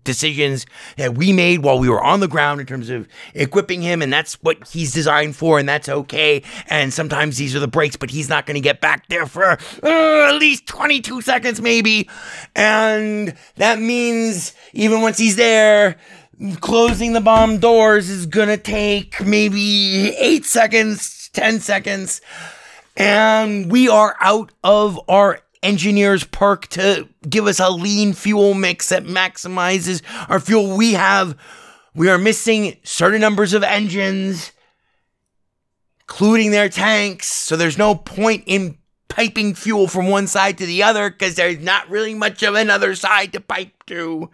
decisions 0.05 0.66
that 0.98 1.16
we 1.16 1.32
made 1.32 1.60
while 1.60 1.78
we 1.78 1.89
were 1.89 2.02
on 2.02 2.20
the 2.20 2.28
ground 2.28 2.60
in 2.60 2.66
terms 2.66 2.90
of 2.90 3.08
equipping 3.32 3.81
him 3.81 4.02
and 4.02 4.12
that's 4.12 4.34
what 4.42 4.68
he's 4.68 4.92
designed 4.92 5.34
for 5.34 5.58
and 5.58 5.66
that's 5.66 5.89
okay. 5.89 6.42
And 6.68 6.92
sometimes 6.92 7.39
these 7.39 7.57
are 7.57 7.60
the 7.60 7.68
breaks 7.68 7.97
but 7.97 8.10
he's 8.10 8.28
not 8.28 8.44
going 8.44 8.57
to 8.57 8.60
get 8.60 8.82
back 8.82 9.08
there 9.08 9.24
for 9.24 9.52
uh, 9.52 9.57
at 9.82 10.34
least 10.39 10.66
22 10.66 11.23
seconds 11.23 11.62
maybe. 11.62 12.10
And 12.55 13.34
that 13.57 13.78
means 13.78 14.52
even 14.74 15.00
once 15.00 15.16
he's 15.16 15.36
there 15.36 15.97
closing 16.60 17.12
the 17.12 17.20
bomb 17.20 17.58
doors 17.58 18.08
is 18.08 18.26
to 18.26 18.57
take 18.57 19.25
maybe 19.25 20.15
8 20.17 20.44
seconds 20.44 21.31
10 21.33 21.60
seconds 21.60 22.20
and 22.97 23.70
we 23.70 23.89
are 23.89 24.17
out 24.20 24.52
of 24.65 25.00
our 25.08 25.41
engineer's 25.62 26.25
perk 26.25 26.67
to 26.68 27.08
give 27.28 27.47
us 27.47 27.60
a 27.60 27.70
lean 27.70 28.12
fuel 28.12 28.55
mix 28.55 28.89
that 28.89 29.05
maximizes 29.05 30.02
our 30.28 30.41
fuel. 30.41 30.76
We 30.76 30.92
have, 30.94 31.36
we 31.94 32.08
are 32.08 32.18
missing 32.18 32.76
certain 32.83 33.20
numbers 33.20 33.55
of 33.55 33.62
engines, 33.62 34.52
including 36.00 36.50
their 36.50 36.68
tanks. 36.68 37.31
So 37.31 37.57
there's 37.57 37.78
no 37.78 37.94
point 37.94 38.44
in 38.47 38.78
piping 39.08 39.55
fuel 39.55 39.89
from 39.89 40.08
one 40.08 40.26
side 40.26 40.58
to 40.58 40.67
the 40.67 40.83
other 40.83 41.10
because 41.10 41.34
there's 41.34 41.60
not 41.60 41.89
really 41.89 42.15
much 42.15 42.42
of 42.42 42.55
another 42.55 42.94
side 42.94 43.33
to 43.33 43.41
pipe 43.41 43.84
to. 43.86 44.31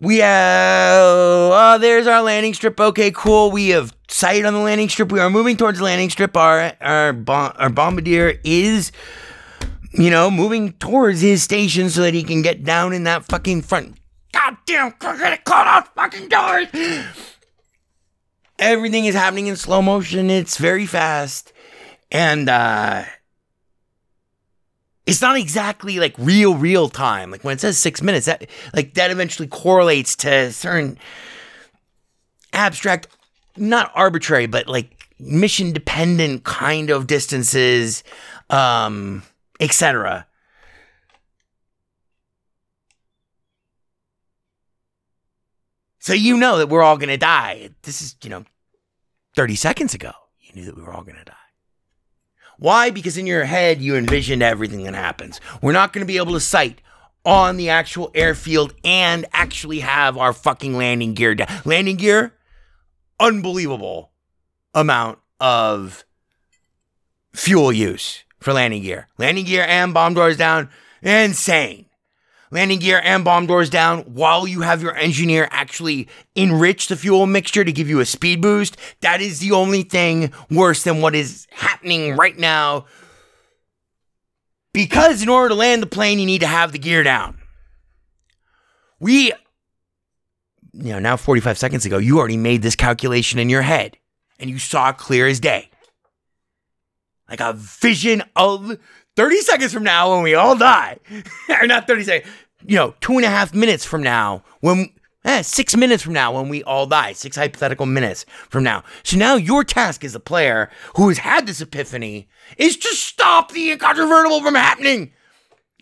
We 0.00 0.18
have, 0.18 1.02
oh, 1.02 1.78
there's 1.80 2.06
our 2.06 2.22
landing 2.22 2.54
strip. 2.54 2.78
Okay, 2.78 3.10
cool. 3.10 3.50
We 3.50 3.70
have 3.70 3.92
sight 4.08 4.44
on 4.44 4.52
the 4.52 4.60
landing 4.60 4.88
strip. 4.88 5.10
We 5.10 5.18
are 5.18 5.28
moving 5.28 5.56
towards 5.56 5.78
the 5.78 5.84
landing 5.84 6.08
strip. 6.10 6.36
Our 6.36 6.72
our 6.80 7.12
bom- 7.12 7.52
our 7.56 7.68
bombardier 7.68 8.38
is, 8.44 8.92
you 9.92 10.10
know, 10.10 10.30
moving 10.30 10.72
towards 10.74 11.20
his 11.20 11.42
station 11.42 11.90
so 11.90 12.02
that 12.02 12.14
he 12.14 12.22
can 12.22 12.42
get 12.42 12.62
down 12.62 12.92
in 12.92 13.04
that 13.04 13.24
fucking 13.24 13.62
front. 13.62 13.96
Goddamn! 14.32 14.94
Gotta 15.00 15.38
call 15.38 15.64
out 15.64 15.92
fucking 15.96 16.28
doors. 16.28 16.68
Everything 18.60 19.04
is 19.04 19.16
happening 19.16 19.48
in 19.48 19.56
slow 19.56 19.82
motion. 19.82 20.30
It's 20.30 20.58
very 20.58 20.86
fast, 20.86 21.52
and 22.12 22.48
uh 22.48 23.04
it's 25.08 25.22
not 25.22 25.38
exactly 25.38 25.98
like 25.98 26.14
real 26.18 26.54
real 26.54 26.90
time. 26.90 27.30
Like 27.30 27.42
when 27.42 27.54
it 27.54 27.60
says 27.60 27.78
six 27.78 28.02
minutes 28.02 28.26
that 28.26 28.46
like 28.74 28.92
that 28.94 29.10
eventually 29.10 29.48
correlates 29.48 30.14
to 30.16 30.52
certain 30.52 30.98
abstract 32.52 33.08
not 33.56 33.90
arbitrary 33.94 34.46
but 34.46 34.68
like 34.68 35.08
mission 35.18 35.72
dependent 35.72 36.44
kind 36.44 36.90
of 36.90 37.06
distances 37.06 38.04
um 38.50 39.22
etc 39.60 40.26
so 45.98 46.12
you 46.12 46.36
know 46.36 46.58
that 46.58 46.68
we're 46.68 46.82
all 46.82 46.96
gonna 46.96 47.16
die. 47.18 47.70
This 47.82 48.02
is 48.02 48.16
you 48.22 48.30
know 48.30 48.44
30 49.36 49.56
seconds 49.56 49.94
ago 49.94 50.12
you 50.40 50.54
knew 50.54 50.66
that 50.66 50.76
we 50.76 50.82
were 50.82 50.92
all 50.92 51.02
gonna 51.02 51.24
die 51.24 51.47
why? 52.58 52.90
Because 52.90 53.16
in 53.16 53.26
your 53.26 53.44
head, 53.44 53.80
you 53.80 53.96
envisioned 53.96 54.42
everything 54.42 54.82
that 54.84 54.94
happens. 54.94 55.40
We're 55.62 55.72
not 55.72 55.92
going 55.92 56.04
to 56.04 56.10
be 56.10 56.18
able 56.18 56.32
to 56.32 56.40
sight 56.40 56.80
on 57.24 57.56
the 57.56 57.70
actual 57.70 58.10
airfield 58.14 58.74
and 58.84 59.26
actually 59.32 59.80
have 59.80 60.16
our 60.16 60.32
fucking 60.32 60.76
landing 60.76 61.14
gear 61.14 61.34
down. 61.34 61.48
Landing 61.64 61.96
gear, 61.96 62.34
unbelievable 63.20 64.10
amount 64.74 65.18
of 65.40 66.04
fuel 67.32 67.72
use 67.72 68.24
for 68.40 68.52
landing 68.52 68.82
gear. 68.82 69.08
Landing 69.18 69.44
gear 69.44 69.64
and 69.68 69.94
bomb 69.94 70.14
doors 70.14 70.36
down, 70.36 70.68
insane. 71.02 71.86
Landing 72.50 72.78
gear 72.78 73.00
and 73.04 73.24
bomb 73.24 73.46
doors 73.46 73.68
down 73.68 74.00
while 74.00 74.46
you 74.46 74.62
have 74.62 74.82
your 74.82 74.96
engineer 74.96 75.48
actually 75.50 76.08
enrich 76.34 76.88
the 76.88 76.96
fuel 76.96 77.26
mixture 77.26 77.64
to 77.64 77.72
give 77.72 77.88
you 77.88 78.00
a 78.00 78.06
speed 78.06 78.40
boost. 78.40 78.76
That 79.00 79.20
is 79.20 79.40
the 79.40 79.52
only 79.52 79.82
thing 79.82 80.32
worse 80.50 80.82
than 80.82 81.02
what 81.02 81.14
is 81.14 81.46
happening 81.50 82.16
right 82.16 82.38
now. 82.38 82.86
Because 84.72 85.22
in 85.22 85.28
order 85.28 85.50
to 85.50 85.54
land 85.54 85.82
the 85.82 85.86
plane, 85.86 86.18
you 86.18 86.26
need 86.26 86.40
to 86.40 86.46
have 86.46 86.72
the 86.72 86.78
gear 86.78 87.02
down. 87.02 87.38
We, 89.00 89.32
you 90.72 90.92
know, 90.92 90.98
now 90.98 91.16
45 91.16 91.58
seconds 91.58 91.84
ago, 91.84 91.98
you 91.98 92.18
already 92.18 92.36
made 92.36 92.62
this 92.62 92.76
calculation 92.76 93.38
in 93.38 93.50
your 93.50 93.62
head 93.62 93.96
and 94.38 94.48
you 94.48 94.58
saw 94.58 94.92
clear 94.92 95.26
as 95.26 95.40
day. 95.40 95.70
Like 97.28 97.40
a 97.40 97.52
vision 97.52 98.22
of 98.36 98.78
30 99.18 99.40
seconds 99.40 99.74
from 99.74 99.82
now 99.82 100.14
when 100.14 100.22
we 100.22 100.36
all 100.36 100.56
die, 100.56 100.96
or 101.60 101.66
not 101.66 101.88
30 101.88 102.04
seconds, 102.04 102.32
you 102.64 102.76
know, 102.76 102.94
two 103.00 103.14
and 103.14 103.24
a 103.24 103.28
half 103.28 103.52
minutes 103.52 103.84
from 103.84 104.00
now 104.00 104.44
when, 104.60 104.90
eh, 105.24 105.42
six 105.42 105.76
minutes 105.76 106.04
from 106.04 106.12
now 106.12 106.32
when 106.32 106.48
we 106.48 106.62
all 106.62 106.86
die, 106.86 107.12
six 107.12 107.34
hypothetical 107.34 107.84
minutes 107.84 108.24
from 108.48 108.62
now. 108.62 108.84
So 109.02 109.16
now 109.16 109.34
your 109.34 109.64
task 109.64 110.04
as 110.04 110.14
a 110.14 110.20
player 110.20 110.70
who 110.94 111.08
has 111.08 111.18
had 111.18 111.48
this 111.48 111.60
epiphany 111.60 112.28
is 112.58 112.76
to 112.76 112.88
stop 112.90 113.50
the 113.50 113.72
incontrovertible 113.72 114.40
from 114.40 114.54
happening. 114.54 115.12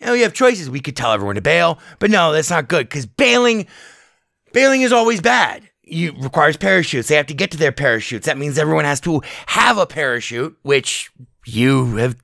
Now 0.01 0.13
we 0.13 0.21
have 0.21 0.33
choices. 0.33 0.67
We 0.67 0.79
could 0.79 0.97
tell 0.97 1.11
everyone 1.11 1.35
to 1.35 1.41
bail, 1.41 1.77
but 1.99 2.09
no, 2.09 2.31
that's 2.31 2.49
not 2.49 2.67
good 2.67 2.89
because 2.89 3.05
bailing, 3.05 3.67
bailing 4.51 4.81
is 4.81 4.91
always 4.91 5.21
bad. 5.21 5.69
You 5.83 6.15
requires 6.17 6.57
parachutes. 6.57 7.07
They 7.07 7.15
have 7.17 7.27
to 7.27 7.35
get 7.35 7.51
to 7.51 7.57
their 7.57 7.71
parachutes. 7.71 8.25
That 8.25 8.39
means 8.39 8.57
everyone 8.57 8.85
has 8.85 8.99
to 9.01 9.21
have 9.45 9.77
a 9.77 9.85
parachute, 9.85 10.57
which 10.63 11.11
you 11.45 11.97
have 11.97 12.15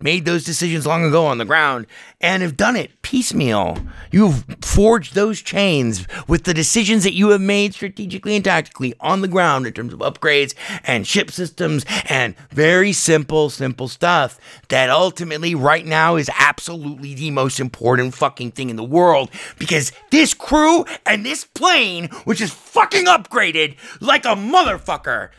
made 0.00 0.24
those 0.24 0.44
decisions 0.44 0.86
long 0.86 1.04
ago 1.04 1.26
on 1.26 1.38
the 1.38 1.44
ground 1.44 1.86
and 2.20 2.42
have 2.42 2.56
done 2.56 2.76
it 2.76 3.02
piecemeal. 3.02 3.78
You've 4.10 4.44
forged 4.60 5.14
those 5.14 5.40
chains 5.40 6.06
with 6.26 6.44
the 6.44 6.54
decisions 6.54 7.04
that 7.04 7.12
you 7.12 7.30
have 7.30 7.40
made 7.40 7.74
strategically 7.74 8.34
and 8.34 8.44
tactically 8.44 8.94
on 9.00 9.20
the 9.20 9.28
ground 9.28 9.66
in 9.66 9.72
terms 9.72 9.92
of 9.92 10.00
upgrades 10.00 10.54
and 10.84 11.06
ship 11.06 11.30
systems 11.30 11.84
and 12.08 12.34
very 12.50 12.92
simple, 12.92 13.50
simple 13.50 13.88
stuff 13.88 14.38
that 14.68 14.90
ultimately 14.90 15.54
right 15.54 15.86
now 15.86 16.16
is 16.16 16.30
absolutely 16.38 17.14
the 17.14 17.30
most 17.30 17.60
important 17.60 18.14
fucking 18.14 18.50
thing 18.52 18.70
in 18.70 18.76
the 18.76 18.84
world 18.84 19.30
because 19.58 19.92
this 20.10 20.34
crew 20.34 20.84
and 21.06 21.24
this 21.24 21.44
plane, 21.44 22.08
which 22.24 22.40
is 22.40 22.52
fucking 22.52 23.06
upgraded 23.06 23.76
like 24.00 24.24
a 24.24 24.28
motherfucker, 24.28 25.30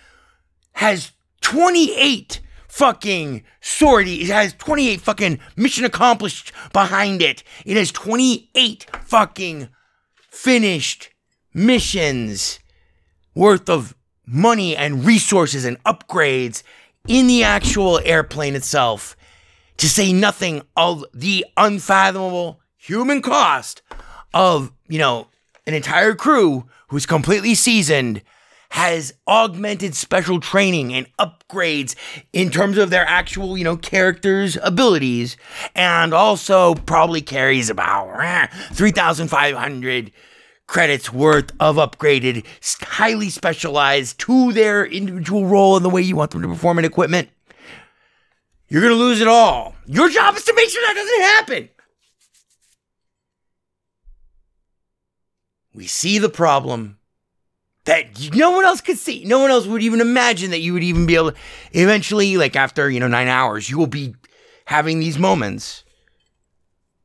has 0.74 1.12
28 1.42 2.42
fucking 2.76 3.42
sortie. 3.62 4.22
It 4.22 4.28
has 4.28 4.52
28 4.56 5.00
fucking 5.00 5.40
mission 5.56 5.86
accomplished 5.86 6.52
behind 6.74 7.22
it. 7.22 7.42
It 7.66 7.78
has 7.78 7.90
28 7.94 8.86
fucking 9.06 9.70
finished 10.30 11.10
missions 11.54 12.60
worth 13.34 13.70
of 13.70 13.96
money 14.26 14.76
and 14.76 15.06
resources 15.06 15.64
and 15.64 15.82
upgrades 15.86 16.64
in 17.08 17.28
the 17.28 17.44
actual 17.44 18.02
airplane 18.04 18.56
itself. 18.56 19.16
To 19.78 19.90
say 19.90 20.12
nothing 20.12 20.62
of 20.76 21.06
the 21.14 21.46
unfathomable 21.56 22.60
human 22.76 23.22
cost 23.22 23.84
of, 24.34 24.74
you 24.90 25.00
know, 25.00 25.28
an 25.66 25.74
entire 25.74 26.14
crew 26.14 26.66
who's 26.90 27.06
completely 27.06 27.56
seasoned 27.56 28.22
has 28.76 29.14
augmented 29.26 29.96
special 29.96 30.42
training 30.42 30.94
and 30.94 31.08
upgrades 31.18 31.96
in 32.34 32.50
terms 32.50 32.78
of 32.78 32.90
their 32.90 33.08
actual, 33.08 33.58
you 33.58 33.64
know, 33.64 33.78
characters' 33.78 34.58
abilities, 34.62 35.38
and 35.74 36.14
also 36.14 36.76
probably 36.76 37.22
carries 37.22 37.70
about 37.70 38.10
eh, 38.20 38.48
3,500 38.74 40.12
credits 40.68 41.14
worth 41.14 41.52
of 41.58 41.78
upgraded, 41.78 42.44
highly 42.82 43.30
specialized 43.30 44.20
to 44.20 44.52
their 44.52 44.86
individual 44.86 45.46
role 45.46 45.78
and 45.78 45.86
the 45.86 45.90
way 45.90 46.02
you 46.02 46.18
want 46.18 46.32
them 46.32 46.42
to 46.42 46.48
perform 46.50 46.78
in 46.78 46.84
equipment. 46.84 47.30
you're 48.68 48.82
going 48.82 48.92
to 48.92 49.00
lose 49.00 49.22
it 49.22 49.28
all. 49.30 49.74
Your 49.86 50.10
job 50.10 50.36
is 50.36 50.44
to 50.44 50.54
make 50.54 50.70
sure 50.70 50.86
that 50.86 50.96
doesn't 50.96 51.22
happen. 51.22 51.70
We 55.74 55.88
see 55.88 56.20
the 56.20 56.28
problem 56.28 56.98
that 57.86 58.34
no 58.36 58.52
one 58.52 58.66
else 58.66 58.82
could 58.82 58.98
see. 58.98 59.24
No 59.26 59.40
one 59.40 59.52
else 59.52 59.66
would 59.66 59.82
even 59.82 60.02
imagine 60.02 60.52
that 60.52 60.60
you 60.60 60.74
would 60.74 60.84
even 60.84 61.06
be 61.06 61.16
able 61.16 61.32
to 61.32 61.38
eventually, 61.72 62.38
like 62.38 62.56
after, 62.56 62.90
you 62.90 63.00
know, 63.00 63.08
nine 63.08 63.28
hours, 63.28 63.70
you 63.70 63.78
will 63.78 63.88
be 63.88 64.16
having 64.66 65.00
these 65.00 65.18
moments 65.18 65.84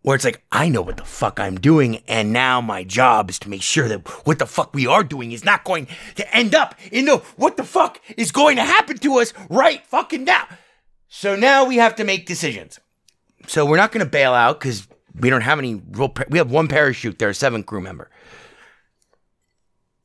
where 0.02 0.16
it's 0.16 0.24
like, 0.24 0.42
I 0.50 0.70
know 0.70 0.80
what 0.80 0.96
the 0.96 1.04
fuck 1.04 1.38
I'm 1.38 1.60
doing, 1.60 2.02
and 2.08 2.32
now 2.32 2.62
my 2.62 2.84
job 2.84 3.28
is 3.28 3.38
to 3.40 3.50
make 3.50 3.60
sure 3.60 3.86
that 3.88 4.08
what 4.26 4.38
the 4.38 4.46
fuck 4.46 4.72
we 4.72 4.86
are 4.86 5.04
doing 5.04 5.32
is 5.32 5.44
not 5.44 5.64
going 5.64 5.88
to 6.16 6.34
end 6.34 6.54
up 6.54 6.74
in 6.90 7.04
the 7.04 7.18
what 7.36 7.58
the 7.58 7.64
fuck 7.64 8.00
is 8.16 8.32
going 8.32 8.56
to 8.56 8.62
happen 8.62 8.96
to 8.98 9.18
us 9.18 9.34
right 9.50 9.84
fucking 9.86 10.24
now. 10.24 10.48
So 11.08 11.36
now 11.36 11.66
we 11.66 11.76
have 11.76 11.96
to 11.96 12.04
make 12.04 12.26
decisions. 12.26 12.80
So 13.46 13.66
we're 13.66 13.76
not 13.76 13.92
going 13.92 14.04
to 14.04 14.10
bail 14.10 14.32
out 14.32 14.60
because 14.60 14.88
we 15.18 15.28
don't 15.28 15.40
have 15.42 15.58
any 15.58 15.74
real. 15.74 16.14
We 16.28 16.38
have 16.38 16.50
one 16.50 16.68
parachute. 16.68 17.18
There, 17.18 17.32
seven 17.34 17.62
crew 17.62 17.80
member. 17.80 18.09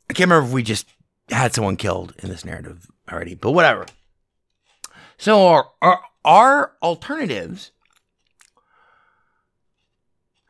I 0.10 0.14
can't 0.14 0.30
remember 0.30 0.48
if 0.48 0.54
we 0.54 0.64
just 0.64 0.88
had 1.30 1.54
someone 1.54 1.78
killed 1.78 2.14
in 2.20 2.30
this 2.30 2.46
narrative 2.46 2.88
already, 3.12 3.36
but 3.36 3.52
whatever. 3.52 3.86
So 5.18 5.48
our 5.48 5.72
our, 5.82 6.02
our 6.24 6.72
alternatives 6.82 7.72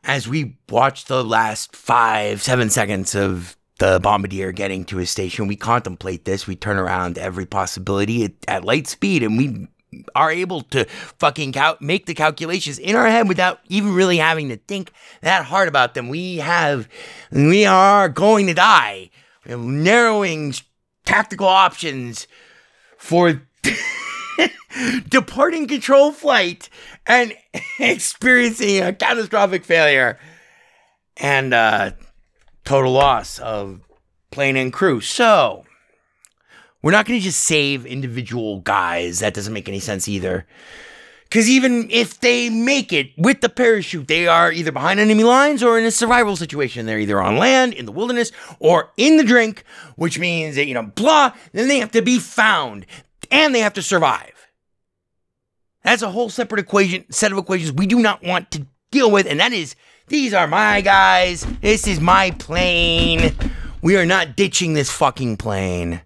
as 0.06 0.28
we 0.28 0.56
watch 0.68 1.06
the 1.06 1.24
last 1.24 1.74
five, 1.74 2.40
seven 2.40 2.70
seconds 2.70 3.14
of 3.14 3.56
the 3.78 4.00
bombardier 4.00 4.52
getting 4.52 4.84
to 4.86 4.96
his 4.96 5.10
station, 5.10 5.48
we 5.48 5.56
contemplate 5.56 6.24
this. 6.24 6.46
We 6.46 6.56
turn 6.56 6.78
around 6.78 7.18
every 7.18 7.44
possibility 7.44 8.24
at, 8.24 8.32
at 8.48 8.64
light 8.64 8.86
speed, 8.86 9.22
and 9.22 9.36
we 9.36 9.68
are 10.14 10.30
able 10.30 10.62
to 10.62 10.84
fucking 11.18 11.52
cal- 11.52 11.76
make 11.80 12.06
the 12.06 12.14
calculations 12.14 12.78
in 12.78 12.96
our 12.96 13.06
head 13.06 13.28
without 13.28 13.60
even 13.68 13.94
really 13.94 14.16
having 14.18 14.48
to 14.48 14.56
think 14.56 14.92
that 15.22 15.44
hard 15.44 15.68
about 15.68 15.94
them. 15.94 16.08
We 16.08 16.36
have, 16.36 16.88
we 17.30 17.66
are 17.66 18.08
going 18.08 18.46
to 18.46 18.54
die. 18.54 19.10
Have 19.46 19.60
narrowing 19.60 20.54
tactical 21.04 21.46
options 21.46 22.26
for 22.98 23.42
departing 25.08 25.68
control 25.68 26.12
flight 26.12 26.68
and 27.06 27.32
experiencing 27.78 28.82
a 28.82 28.92
catastrophic 28.92 29.64
failure 29.64 30.18
and 31.16 31.54
uh, 31.54 31.92
total 32.64 32.92
loss 32.92 33.38
of 33.38 33.80
plane 34.30 34.56
and 34.56 34.72
crew. 34.72 35.00
So, 35.00 35.64
we're 36.82 36.92
not 36.92 37.06
going 37.06 37.18
to 37.18 37.24
just 37.24 37.40
save 37.40 37.86
individual 37.86 38.60
guys. 38.60 39.20
That 39.20 39.34
doesn't 39.34 39.52
make 39.52 39.68
any 39.68 39.80
sense 39.80 40.08
either. 40.08 40.46
Because 41.28 41.48
even 41.48 41.88
if 41.90 42.20
they 42.20 42.48
make 42.48 42.92
it 42.92 43.10
with 43.18 43.40
the 43.40 43.48
parachute, 43.48 44.06
they 44.06 44.28
are 44.28 44.52
either 44.52 44.70
behind 44.70 45.00
enemy 45.00 45.24
lines 45.24 45.62
or 45.62 45.78
in 45.78 45.84
a 45.84 45.90
survival 45.90 46.36
situation. 46.36 46.86
They're 46.86 47.00
either 47.00 47.20
on 47.20 47.36
land, 47.36 47.74
in 47.74 47.84
the 47.84 47.92
wilderness, 47.92 48.30
or 48.60 48.92
in 48.96 49.16
the 49.16 49.24
drink, 49.24 49.64
which 49.96 50.18
means 50.18 50.54
that, 50.54 50.66
you 50.66 50.74
know, 50.74 50.84
blah, 50.84 51.32
then 51.52 51.66
they 51.68 51.78
have 51.78 51.90
to 51.92 52.02
be 52.02 52.18
found 52.18 52.86
and 53.30 53.54
they 53.54 53.60
have 53.60 53.74
to 53.74 53.82
survive. 53.82 54.32
That's 55.82 56.02
a 56.02 56.10
whole 56.10 56.30
separate 56.30 56.60
equation, 56.60 57.04
set 57.10 57.32
of 57.32 57.38
equations 57.38 57.72
we 57.72 57.86
do 57.86 57.98
not 57.98 58.22
want 58.22 58.50
to 58.52 58.66
deal 58.90 59.10
with, 59.10 59.26
and 59.26 59.40
that 59.40 59.52
is 59.52 59.74
these 60.08 60.32
are 60.32 60.46
my 60.46 60.80
guys. 60.80 61.44
This 61.60 61.86
is 61.86 62.00
my 62.00 62.30
plane. 62.32 63.34
We 63.82 63.96
are 63.96 64.06
not 64.06 64.36
ditching 64.36 64.74
this 64.74 64.90
fucking 64.90 65.36
plane. 65.36 66.00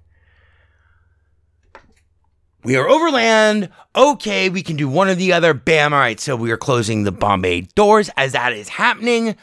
We 2.62 2.76
are 2.76 2.88
overland. 2.88 3.70
Okay, 3.96 4.50
we 4.50 4.62
can 4.62 4.76
do 4.76 4.88
one 4.88 5.08
or 5.08 5.14
the 5.14 5.32
other. 5.32 5.54
Bam. 5.54 5.92
All 5.94 5.98
right, 5.98 6.20
so 6.20 6.36
we 6.36 6.50
are 6.50 6.56
closing 6.56 7.04
the 7.04 7.12
bomb 7.12 7.42
bay 7.42 7.62
doors 7.62 8.10
as 8.16 8.32
that 8.32 8.52
is 8.52 8.68
happening. 8.68 9.36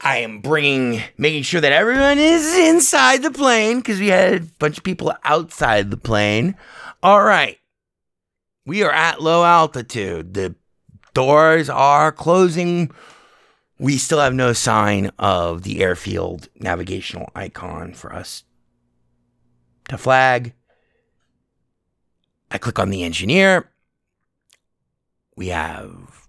I 0.00 0.18
am 0.18 0.40
bringing, 0.40 1.02
making 1.16 1.44
sure 1.44 1.60
that 1.60 1.72
everyone 1.72 2.18
is 2.18 2.56
inside 2.58 3.22
the 3.22 3.30
plane 3.30 3.78
because 3.78 3.98
we 3.98 4.08
had 4.08 4.34
a 4.34 4.46
bunch 4.58 4.76
of 4.78 4.84
people 4.84 5.12
outside 5.24 5.90
the 5.90 5.96
plane. 5.96 6.56
All 7.02 7.22
right. 7.22 7.58
We 8.66 8.82
are 8.82 8.92
at 8.92 9.22
low 9.22 9.44
altitude. 9.44 10.34
The 10.34 10.54
doors 11.14 11.70
are 11.70 12.12
closing. 12.12 12.90
We 13.78 13.96
still 13.96 14.18
have 14.20 14.34
no 14.34 14.52
sign 14.52 15.12
of 15.18 15.62
the 15.62 15.80
airfield 15.80 16.48
navigational 16.56 17.30
icon 17.34 17.94
for 17.94 18.12
us 18.12 18.42
to 19.88 19.96
flag. 19.96 20.52
I 22.50 22.58
click 22.58 22.78
on 22.78 22.90
the 22.90 23.02
engineer. 23.02 23.70
We 25.36 25.48
have 25.48 26.28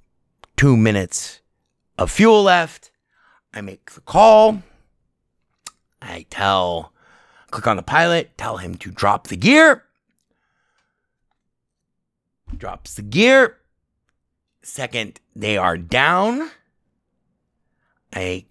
two 0.56 0.76
minutes 0.76 1.42
of 1.98 2.12
fuel 2.12 2.44
left. 2.44 2.92
I 3.54 3.62
make 3.62 3.92
the 3.92 4.02
call. 4.02 4.62
I 6.02 6.26
tell, 6.30 6.94
click 7.50 7.68
on 7.68 7.78
the 7.78 7.84
pilot, 7.84 8.38
tell 8.38 8.58
him 8.58 8.76
to 8.78 8.92
drop 8.92 9.28
the 9.28 9.38
gear. 9.38 9.84
Drops 12.56 12.96
the 12.96 13.02
gear. 13.02 13.58
Second, 14.62 15.20
they 15.36 15.58
are 15.58 15.78
down. 15.78 16.52
I 18.14 18.46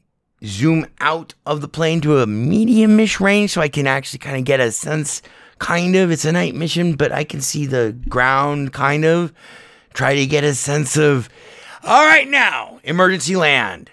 zoom 0.45 0.87
out 1.01 1.35
of 1.45 1.61
the 1.61 1.69
plane 1.69 2.01
to 2.03 2.21
a 2.21 2.27
medium-ish 2.27 3.21
range 3.21 3.51
so 3.53 3.61
I 3.61 3.69
can 3.69 3.87
actually 3.87 4.19
kind 4.19 4.37
of 4.37 4.45
get 4.45 4.61
a 4.61 4.71
sense. 4.71 5.23
Kind 5.59 5.97
of, 5.97 6.11
it's 6.11 6.25
a 6.25 6.33
night 6.33 6.55
mission, 6.55 6.95
but 6.95 7.13
I 7.13 7.25
can 7.25 7.41
see 7.41 7.67
the 7.67 7.97
ground. 8.09 8.73
Kind 8.73 9.05
of, 9.05 9.33
try 9.95 10.15
to 10.15 10.27
get 10.27 10.45
a 10.45 10.55
sense 10.55 10.97
of. 10.97 11.29
All 11.83 12.05
right, 12.05 12.29
now 12.29 12.81
emergency 12.85 13.37
land. 13.37 13.91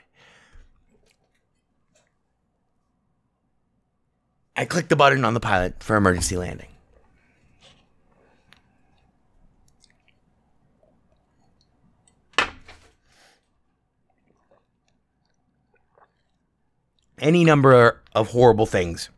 I 4.56 4.66
click 4.66 4.88
the 4.88 4.96
button 4.96 5.26
on 5.26 5.34
the 5.34 5.40
pilot 5.40 5.82
for 5.82 5.96
emergency 5.96 6.38
landing. 6.38 6.68
Any 17.20 17.46
number 17.46 18.02
of 18.14 18.32
horrible 18.32 18.66
things 18.66 19.10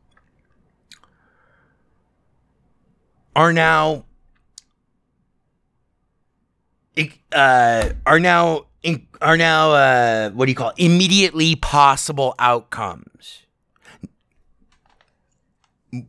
are 3.35 3.53
now 3.53 4.05
uh, 7.31 7.89
are 8.05 8.19
now 8.19 8.65
are 9.21 9.37
now 9.37 9.71
uh, 9.71 10.29
what 10.31 10.45
do 10.45 10.51
you 10.51 10.55
call 10.55 10.69
it? 10.69 10.75
immediately 10.77 11.55
possible 11.55 12.35
outcomes 12.39 13.45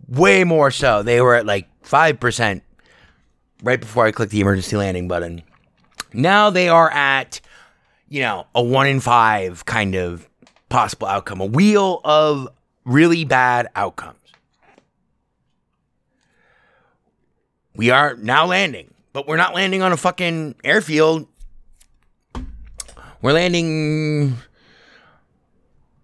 way 0.09 0.45
more 0.45 0.71
so. 0.71 1.03
They 1.03 1.21
were 1.21 1.35
at 1.35 1.47
like 1.47 1.69
5% 1.85 2.63
right 3.63 3.81
before 3.81 4.07
I 4.07 4.13
clicked 4.13 4.33
the 4.33 4.41
emergency 4.41 4.77
landing 4.77 5.09
button. 5.09 5.43
Now 6.13 6.51
they 6.51 6.69
are 6.69 6.91
at, 6.91 7.41
you 8.09 8.23
know, 8.23 8.47
a 8.55 8.63
one 8.63 8.87
in 8.87 9.01
five 9.01 9.65
kind 9.65 9.95
of 9.95 10.29
possible 10.69 11.07
outcome, 11.07 11.41
a 11.41 11.47
wheel 11.47 12.01
of 12.05 12.49
really 12.85 13.25
bad 13.25 13.69
outcomes. 13.77 14.16
We 17.77 17.91
are 17.91 18.17
now 18.17 18.47
landing, 18.47 18.95
but 19.13 19.29
we're 19.29 19.37
not 19.37 19.55
landing 19.55 19.83
on 19.83 19.93
a 19.93 19.99
fucking 19.99 20.55
airfield. 20.65 21.29
We're 23.21 23.33
landing 23.33 24.37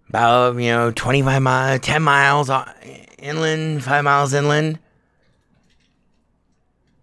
about, 0.09 0.55
you 0.57 0.69
know, 0.69 0.91
25 0.91 1.41
miles, 1.41 1.79
10 1.81 2.01
miles 2.03 2.51
inland, 3.17 3.83
five 3.83 4.03
miles 4.03 4.33
inland. 4.33 4.77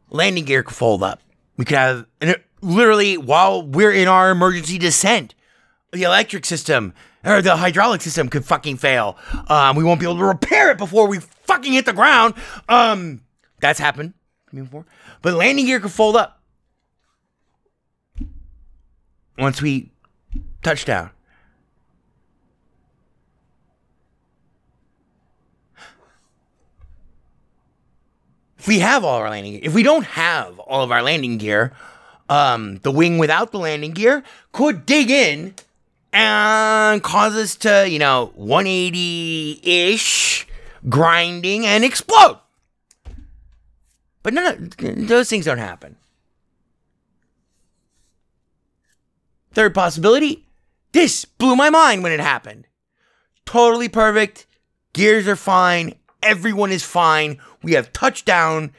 Landing 0.09 0.45
gear 0.45 0.63
could 0.63 0.77
fold 0.77 1.03
up. 1.03 1.21
We 1.57 1.65
could 1.65 1.77
have, 1.77 2.07
literally, 2.61 3.19
while 3.19 3.63
we're 3.63 3.93
in 3.93 4.07
our 4.07 4.31
emergency 4.31 4.79
descent, 4.79 5.35
the 5.93 6.05
electric 6.05 6.45
system 6.45 6.95
or 7.25 7.43
the 7.43 7.57
hydraulic 7.57 8.03
system 8.03 8.29
could 8.29 8.45
fucking 8.45 8.77
fail. 8.77 9.17
Um, 9.49 9.75
we 9.75 9.83
won't 9.83 9.99
be 9.99 10.07
able 10.07 10.19
to 10.19 10.25
repair 10.25 10.71
it 10.71 10.79
before 10.79 11.09
we 11.09 11.19
fucking 11.19 11.73
hit 11.73 11.87
the 11.87 11.93
ground. 11.93 12.35
Um, 12.69 13.23
that's 13.61 13.81
happened 13.81 14.15
before. 14.55 14.85
But 15.23 15.35
landing 15.35 15.67
gear 15.67 15.81
could 15.81 15.93
fold 15.93 16.17
up 16.17 16.41
once 19.39 19.63
we 19.63 19.91
touch 20.63 20.85
down. 20.85 21.11
if 28.61 28.69
we 28.69 28.81
have 28.81 29.05
all 29.05 29.17
our 29.17 29.31
landing 29.31 29.53
gear, 29.53 29.61
if 29.65 29.75
we 29.75 29.83
don't 29.83 30.05
have 30.05 30.59
all 30.59 30.85
of 30.85 30.93
our 30.93 31.03
landing 31.03 31.39
gear, 31.39 31.73
um, 32.29 32.77
the 32.83 32.91
wing 32.91 33.17
without 33.17 33.53
the 33.53 33.59
landing 33.59 33.93
gear 33.93 34.23
could 34.53 34.85
dig 34.85 35.11
in 35.11 35.55
and 36.13 37.03
cause 37.03 37.35
us 37.35 37.57
to, 37.57 37.89
you 37.89 37.99
know, 37.99 38.33
180 38.35 39.61
ish 39.63 40.47
grinding 40.91 41.65
and 41.65 41.85
explode. 41.85 42.39
But 44.23 44.35
none 44.35 44.47
of 44.47 45.09
those 45.09 45.31
things 45.31 45.47
don't 45.47 45.59
happen. 45.59 45.97
Third 49.53 49.75
possibility, 49.75 50.47
this 50.93 51.25
blew 51.25 51.57
my 51.57 51.71
mind 51.71 52.03
when 52.03 52.13
it 52.13 52.21
happened. 52.21 52.67
Totally 53.47 53.89
perfect. 53.89 54.47
Gears 54.93 55.27
are 55.27 55.37
fine. 55.37 55.95
Everyone 56.23 56.71
is 56.71 56.85
fine. 56.85 57.41
We 57.63 57.73
have 57.73 57.93
touchdown 57.93 58.73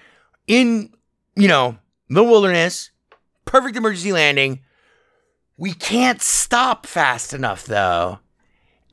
in, 0.48 0.94
you 1.36 1.48
know, 1.48 1.78
the 2.10 2.24
wilderness. 2.24 2.92
Perfect 3.46 3.76
emergency 3.76 4.14
landing. 4.14 4.62
We 5.58 5.74
can't 5.74 6.22
stop 6.22 6.86
fast 6.86 7.34
enough, 7.34 7.66
though. 7.66 8.20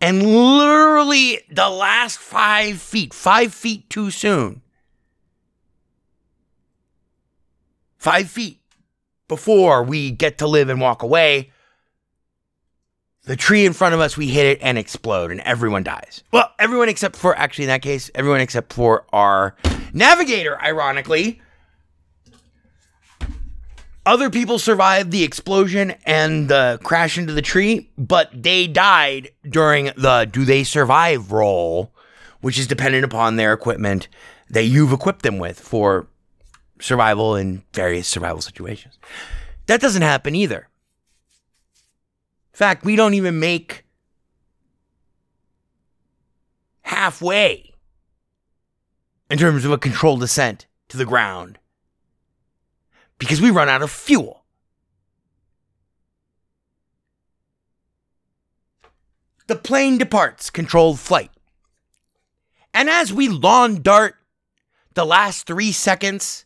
And 0.01 0.23
literally 0.23 1.41
the 1.51 1.69
last 1.69 2.19
five 2.19 2.81
feet, 2.81 3.13
five 3.13 3.53
feet 3.53 3.89
too 3.91 4.11
soon. 4.11 4.63
Five 7.99 8.31
feet 8.31 8.61
before 9.27 9.83
we 9.83 10.11
get 10.11 10.39
to 10.39 10.47
live 10.47 10.69
and 10.69 10.81
walk 10.81 11.03
away, 11.03 11.51
the 13.25 13.37
tree 13.37 13.67
in 13.67 13.75
front 13.75 13.95
of 13.95 14.01
us, 14.01 14.17
we 14.17 14.29
hit 14.29 14.47
it 14.47 14.59
and 14.63 14.79
explode, 14.79 15.31
and 15.31 15.41
everyone 15.41 15.83
dies. 15.83 16.23
Well, 16.33 16.51
everyone 16.59 16.89
except 16.89 17.15
for, 17.15 17.37
actually, 17.37 17.65
in 17.65 17.69
that 17.69 17.83
case, 17.83 18.11
everyone 18.15 18.41
except 18.41 18.73
for 18.73 19.05
our 19.13 19.55
navigator, 19.93 20.59
ironically. 20.63 21.43
Other 24.07 24.31
people 24.31 24.59
survived 24.59 25.11
the 25.11 25.25
explosion 25.25 25.95
and 26.07 26.49
the 26.49 26.81
crash 26.83 27.19
into 27.19 27.35
the 27.35 27.43
tree, 27.43 27.91
but 27.99 28.31
they 28.33 28.67
died 28.67 29.33
during 29.47 29.91
the 29.99 30.25
do 30.25 30.47
they 30.47 30.65
survive 30.65 31.31
roll, 31.31 31.93
which 32.41 32.59
is 32.59 32.67
dependent 32.67 33.05
upon 33.05 33.37
their 33.37 33.53
equipment 33.53 34.09
that 34.49 34.65
you've 34.65 34.95
equipped 34.95 35.23
them 35.23 35.39
with 35.39 35.61
for 35.61 36.07
survival 36.81 37.37
in 37.37 37.63
various 37.73 38.09
survival 38.09 38.41
situations. 38.41 38.99
That 39.67 39.81
doesn't 39.81 40.03
happen 40.03 40.35
either. 40.35 40.69
In 42.53 42.57
fact, 42.57 42.85
we 42.85 42.97
don't 42.97 43.15
even 43.15 43.39
make 43.39 43.85
halfway 46.83 47.75
in 49.31 49.39
terms 49.39 49.65
of 49.65 49.71
a 49.71 49.79
controlled 49.79 50.21
descent 50.21 50.67
to 50.89 50.97
the 50.97 51.05
ground 51.05 51.59
because 53.19 53.41
we 53.41 53.51
run 53.51 53.69
out 53.69 53.83
of 53.83 53.91
fuel. 53.91 54.45
The 59.47 59.57
plane 59.57 59.99
departs 59.99 60.51
controlled 60.51 60.99
flight. 60.99 61.31
And 62.75 62.89
as 62.91 63.13
we 63.13 63.29
lawn 63.29 63.83
dart 63.83 64.17
the 64.95 65.07
last 65.07 65.47
three 65.47 65.73
seconds 65.73 66.45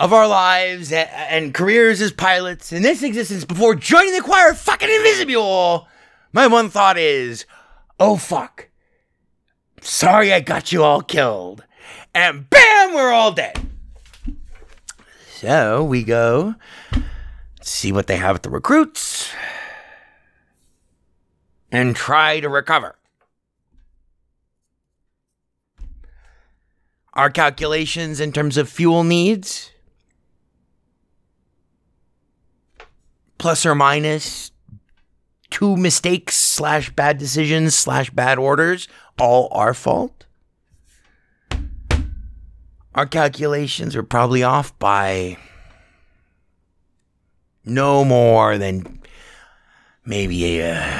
of 0.00 0.14
our 0.14 0.26
lives 0.26 0.90
a- 0.92 1.12
and 1.30 1.52
careers 1.52 2.00
as 2.00 2.10
pilots 2.10 2.72
in 2.72 2.82
this 2.82 3.02
existence 3.02 3.44
before 3.44 3.74
joining 3.74 4.14
the 4.14 4.22
choir 4.22 4.50
of 4.50 4.58
fucking 4.58 4.88
Invisible, 4.88 5.86
my 6.32 6.46
one 6.46 6.70
thought 6.70 6.96
is, 6.96 7.44
oh 8.00 8.16
fuck. 8.16 8.68
Sorry 9.82 10.32
I 10.32 10.40
got 10.40 10.72
you 10.72 10.82
all 10.82 11.02
killed. 11.02 11.64
And 12.14 12.48
bam, 12.48 12.94
we're 12.94 13.12
all 13.12 13.32
dead. 13.32 13.60
So 15.34 15.84
we 15.84 16.02
go 16.02 16.54
see 17.60 17.92
what 17.92 18.06
they 18.06 18.16
have 18.16 18.36
at 18.36 18.42
the 18.42 18.50
recruits 18.50 19.30
and 21.70 21.94
try 21.94 22.40
to 22.40 22.48
recover. 22.48 22.96
Our 27.12 27.28
calculations 27.28 28.18
in 28.18 28.32
terms 28.32 28.56
of 28.56 28.68
fuel 28.68 29.04
needs 29.04 29.72
plus 33.40 33.64
or 33.64 33.74
minus 33.74 34.52
two 35.48 35.74
mistakes 35.74 36.36
slash 36.36 36.90
bad 36.90 37.16
decisions 37.16 37.74
slash 37.74 38.10
bad 38.10 38.38
orders 38.38 38.86
all 39.18 39.48
our 39.50 39.72
fault? 39.72 40.26
Our 42.94 43.06
calculations 43.06 43.96
are 43.96 44.02
probably 44.02 44.42
off 44.42 44.78
by 44.78 45.38
no 47.64 48.04
more 48.04 48.58
than 48.58 49.00
maybe 50.04 50.62
uh, 50.62 50.74
a 50.74 50.98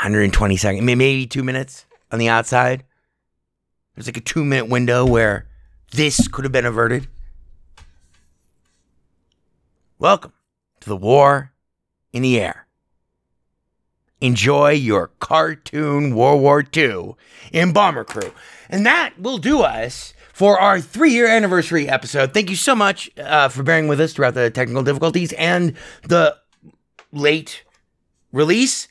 120 0.00 0.56
seconds 0.56 0.84
maybe 0.84 1.26
two 1.26 1.42
minutes 1.42 1.84
on 2.12 2.20
the 2.20 2.28
outside. 2.28 2.84
There's 3.94 4.06
like 4.06 4.16
a 4.16 4.20
two 4.20 4.44
minute 4.44 4.68
window 4.68 5.04
where 5.04 5.48
this 5.90 6.28
could 6.28 6.44
have 6.44 6.52
been 6.52 6.66
averted. 6.66 7.08
Welcome 9.98 10.32
to 10.80 10.88
the 10.88 10.96
war 10.96 11.52
in 12.12 12.22
the 12.22 12.40
air. 12.40 12.66
Enjoy 14.20 14.72
your 14.72 15.08
cartoon 15.18 16.14
World 16.14 16.42
War 16.42 16.64
II 16.76 17.14
in 17.52 17.72
Bomber 17.72 18.04
Crew. 18.04 18.32
And 18.68 18.84
that 18.84 19.18
will 19.18 19.38
do 19.38 19.60
us 19.62 20.12
for 20.34 20.60
our 20.60 20.80
three 20.80 21.12
year 21.12 21.26
anniversary 21.26 21.88
episode. 21.88 22.34
Thank 22.34 22.50
you 22.50 22.56
so 22.56 22.74
much 22.74 23.10
uh, 23.18 23.48
for 23.48 23.62
bearing 23.62 23.88
with 23.88 24.00
us 24.00 24.12
throughout 24.12 24.34
the 24.34 24.50
technical 24.50 24.82
difficulties 24.82 25.32
and 25.34 25.74
the 26.02 26.36
late 27.12 27.64
release. 28.32 28.88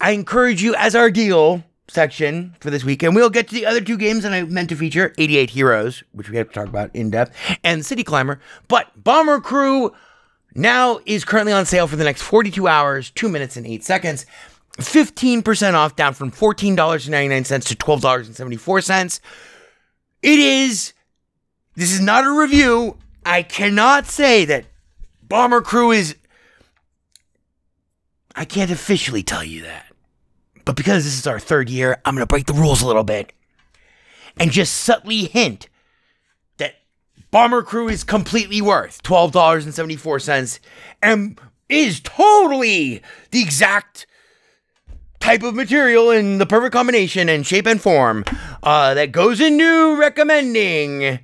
I 0.00 0.10
encourage 0.10 0.62
you, 0.62 0.74
as 0.74 0.94
our 0.94 1.10
deal 1.10 1.64
section 1.88 2.54
for 2.60 2.70
this 2.70 2.84
week, 2.84 3.02
and 3.02 3.14
we'll 3.14 3.30
get 3.30 3.48
to 3.48 3.54
the 3.54 3.64
other 3.64 3.80
two 3.80 3.96
games 3.96 4.24
that 4.24 4.32
I 4.32 4.42
meant 4.42 4.68
to 4.68 4.76
feature 4.76 5.14
88 5.16 5.50
Heroes, 5.50 6.02
which 6.12 6.28
we 6.28 6.36
have 6.36 6.48
to 6.48 6.54
talk 6.54 6.68
about 6.68 6.94
in 6.94 7.10
depth, 7.10 7.34
and 7.64 7.86
City 7.86 8.04
Climber. 8.04 8.40
But 8.68 9.02
Bomber 9.02 9.40
Crew 9.40 9.94
now 10.56 11.00
is 11.06 11.24
currently 11.24 11.52
on 11.52 11.66
sale 11.66 11.86
for 11.86 11.96
the 11.96 12.04
next 12.04 12.22
42 12.22 12.66
hours, 12.66 13.10
2 13.10 13.28
minutes 13.28 13.56
and 13.56 13.66
8 13.66 13.84
seconds. 13.84 14.26
15% 14.78 15.74
off, 15.74 15.96
down 15.96 16.14
from 16.14 16.30
$14.99 16.30 17.66
to 17.66 17.76
$12.74. 17.76 19.20
It 20.22 20.38
is, 20.38 20.92
this 21.74 21.92
is 21.92 22.00
not 22.00 22.26
a 22.26 22.30
review. 22.30 22.98
I 23.24 23.42
cannot 23.42 24.06
say 24.06 24.44
that 24.44 24.66
Bomber 25.22 25.62
Crew 25.62 25.92
is, 25.92 26.16
I 28.34 28.44
can't 28.44 28.70
officially 28.70 29.22
tell 29.22 29.42
you 29.42 29.62
that. 29.62 29.86
But 30.64 30.76
because 30.76 31.04
this 31.04 31.18
is 31.18 31.26
our 31.26 31.38
third 31.38 31.70
year, 31.70 32.00
I'm 32.04 32.14
going 32.14 32.22
to 32.22 32.26
break 32.26 32.46
the 32.46 32.52
rules 32.52 32.82
a 32.82 32.86
little 32.86 33.04
bit 33.04 33.32
and 34.38 34.50
just 34.50 34.74
subtly 34.74 35.24
hint 35.24 35.68
Bomber 37.30 37.62
Crew 37.62 37.88
is 37.88 38.04
completely 38.04 38.60
worth 38.60 39.02
$12.74 39.02 40.60
and 41.02 41.40
is 41.68 42.00
totally 42.00 43.02
the 43.30 43.42
exact 43.42 44.06
type 45.20 45.42
of 45.42 45.54
material 45.54 46.10
in 46.10 46.38
the 46.38 46.46
perfect 46.46 46.72
combination 46.72 47.28
and 47.28 47.46
shape 47.46 47.66
and 47.66 47.80
form 47.80 48.24
uh, 48.62 48.94
that 48.94 49.12
goes 49.12 49.40
into 49.40 49.96
recommending 49.96 51.18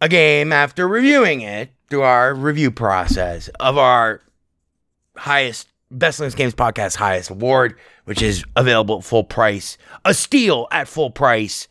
a 0.00 0.08
game 0.08 0.52
after 0.52 0.88
reviewing 0.88 1.40
it 1.42 1.70
through 1.88 2.02
our 2.02 2.34
review 2.34 2.70
process 2.70 3.48
of 3.60 3.78
our 3.78 4.20
highest 5.16 5.68
Best 5.90 6.20
Linux 6.20 6.34
Games 6.34 6.54
podcast 6.54 6.96
highest 6.96 7.30
award, 7.30 7.78
which 8.04 8.20
is 8.20 8.44
available 8.56 8.98
at 8.98 9.04
full 9.04 9.22
price, 9.22 9.78
a 10.04 10.12
steal 10.12 10.66
at 10.72 10.88
full 10.88 11.10
price 11.10 11.68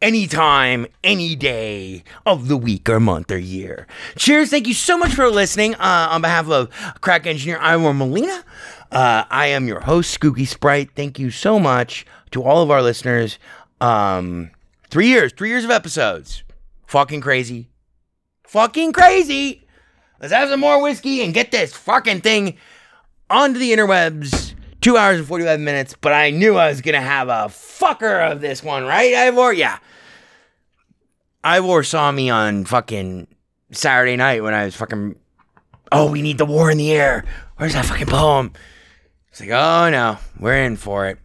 anytime, 0.00 0.86
any 1.02 1.34
day 1.34 2.04
of 2.24 2.48
the 2.48 2.56
week 2.56 2.88
or 2.88 3.00
month 3.00 3.30
or 3.30 3.38
year. 3.38 3.86
Cheers. 4.16 4.50
Thank 4.50 4.66
you 4.66 4.74
so 4.74 4.98
much 4.98 5.12
for 5.12 5.28
listening. 5.30 5.74
Uh, 5.74 6.08
on 6.10 6.22
behalf 6.22 6.48
of 6.48 6.70
Crack 7.00 7.26
Engineer 7.26 7.58
Ivor 7.60 7.94
Molina, 7.94 8.44
uh, 8.92 9.24
I 9.30 9.46
am 9.48 9.66
your 9.66 9.80
host, 9.80 10.18
Skooky 10.18 10.46
Sprite. 10.46 10.90
Thank 10.94 11.18
you 11.18 11.30
so 11.30 11.58
much 11.58 12.06
to 12.30 12.42
all 12.42 12.62
of 12.62 12.70
our 12.70 12.82
listeners. 12.82 13.38
Um, 13.80 14.50
three 14.90 15.08
years, 15.08 15.32
three 15.32 15.48
years 15.48 15.64
of 15.64 15.70
episodes. 15.70 16.42
Fucking 16.86 17.20
crazy. 17.20 17.68
Fucking 18.44 18.92
crazy. 18.92 19.66
Let's 20.20 20.32
have 20.32 20.48
some 20.48 20.60
more 20.60 20.82
whiskey 20.82 21.22
and 21.22 21.34
get 21.34 21.50
this 21.50 21.72
fucking 21.74 22.20
thing 22.20 22.56
onto 23.28 23.58
the 23.58 23.72
interwebs. 23.72 24.45
Two 24.80 24.96
hours 24.96 25.18
and 25.18 25.26
45 25.26 25.58
minutes, 25.60 25.94
but 26.00 26.12
I 26.12 26.30
knew 26.30 26.56
I 26.56 26.68
was 26.68 26.80
gonna 26.80 27.00
have 27.00 27.28
a 27.28 27.46
fucker 27.48 28.30
of 28.30 28.40
this 28.40 28.62
one, 28.62 28.84
right, 28.84 29.14
Ivor? 29.14 29.52
Yeah. 29.52 29.78
Ivor 31.42 31.82
saw 31.82 32.10
me 32.12 32.30
on 32.30 32.64
fucking 32.64 33.26
Saturday 33.72 34.16
night 34.16 34.42
when 34.42 34.54
I 34.54 34.64
was 34.64 34.76
fucking. 34.76 35.16
Oh, 35.92 36.10
we 36.10 36.22
need 36.22 36.38
the 36.38 36.46
war 36.46 36.70
in 36.70 36.78
the 36.78 36.92
air. 36.92 37.24
Where's 37.56 37.72
that 37.74 37.86
fucking 37.86 38.08
poem? 38.08 38.52
It's 39.30 39.40
like, 39.40 39.50
oh 39.50 39.90
no, 39.90 40.18
we're 40.40 40.56
in 40.64 40.76
for 40.76 41.06
it. 41.06 41.18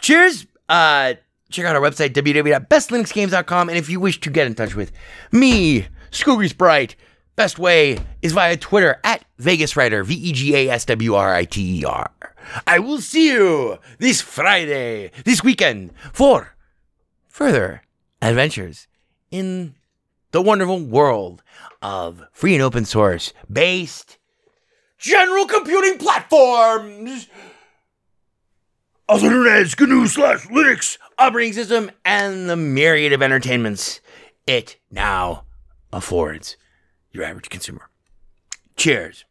Cheers. 0.00 0.46
Uh, 0.68 1.14
check 1.50 1.64
out 1.66 1.76
our 1.76 1.82
website, 1.82 2.12
www.bestlinuxgames.com. 2.12 3.68
And 3.68 3.78
if 3.78 3.88
you 3.88 4.00
wish 4.00 4.18
to 4.20 4.30
get 4.30 4.46
in 4.46 4.54
touch 4.54 4.74
with 4.74 4.92
me, 5.30 5.86
Scooby 6.10 6.48
Sprite, 6.48 6.96
best 7.36 7.58
way 7.58 7.98
is 8.22 8.32
via 8.32 8.56
Twitter 8.56 9.00
at 9.04 9.24
Vegas 9.38 9.76
Writer, 9.76 10.04
V 10.04 10.14
E 10.14 10.32
G 10.32 10.54
A 10.56 10.70
S 10.70 10.84
W 10.86 11.14
R 11.14 11.34
I 11.34 11.44
T 11.44 11.80
E 11.80 11.84
R. 11.84 12.10
I 12.66 12.78
will 12.78 13.00
see 13.00 13.28
you 13.28 13.78
this 13.98 14.20
Friday, 14.20 15.10
this 15.24 15.42
weekend, 15.42 15.92
for 16.12 16.54
further 17.28 17.82
adventures 18.22 18.86
in 19.30 19.74
the 20.30 20.42
wonderful 20.42 20.80
world 20.80 21.42
of 21.82 22.24
free 22.32 22.54
and 22.54 22.62
open 22.62 22.84
source 22.84 23.32
based 23.50 24.18
general 24.98 25.46
computing 25.46 25.98
platforms, 25.98 27.28
also 29.08 29.28
known 29.28 29.46
as 29.46 29.78
GNU 29.78 30.06
slash 30.06 30.46
Linux 30.46 30.98
operating 31.18 31.52
system, 31.52 31.90
and 32.04 32.48
the 32.48 32.56
myriad 32.56 33.12
of 33.12 33.22
entertainments 33.22 34.00
it 34.46 34.76
now 34.90 35.44
affords 35.92 36.56
your 37.12 37.24
average 37.24 37.48
consumer. 37.48 37.88
Cheers. 38.76 39.24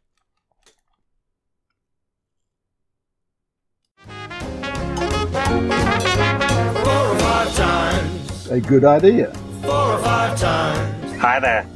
Four 5.34 5.42
or 5.42 7.18
five 7.18 7.52
times, 7.56 8.46
A 8.52 8.60
good 8.60 8.84
idea. 8.84 9.32
four 9.62 9.72
or 9.74 9.98
five 9.98 10.38
times. 10.38 11.12
Hi 11.20 11.40
there. 11.40 11.66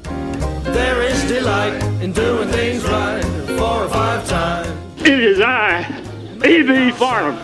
There 0.63 1.03
is 1.03 1.25
delight 1.27 1.83
in 2.01 2.13
doing 2.13 2.49
things 2.51 2.85
right. 2.85 3.21
Four 3.59 3.87
or 3.87 3.89
five 3.89 4.29
times. 4.29 4.71
It 5.03 5.19
is 5.19 5.41
I, 5.41 5.83
E.B. 6.47 6.93
Farnham. 6.93 7.37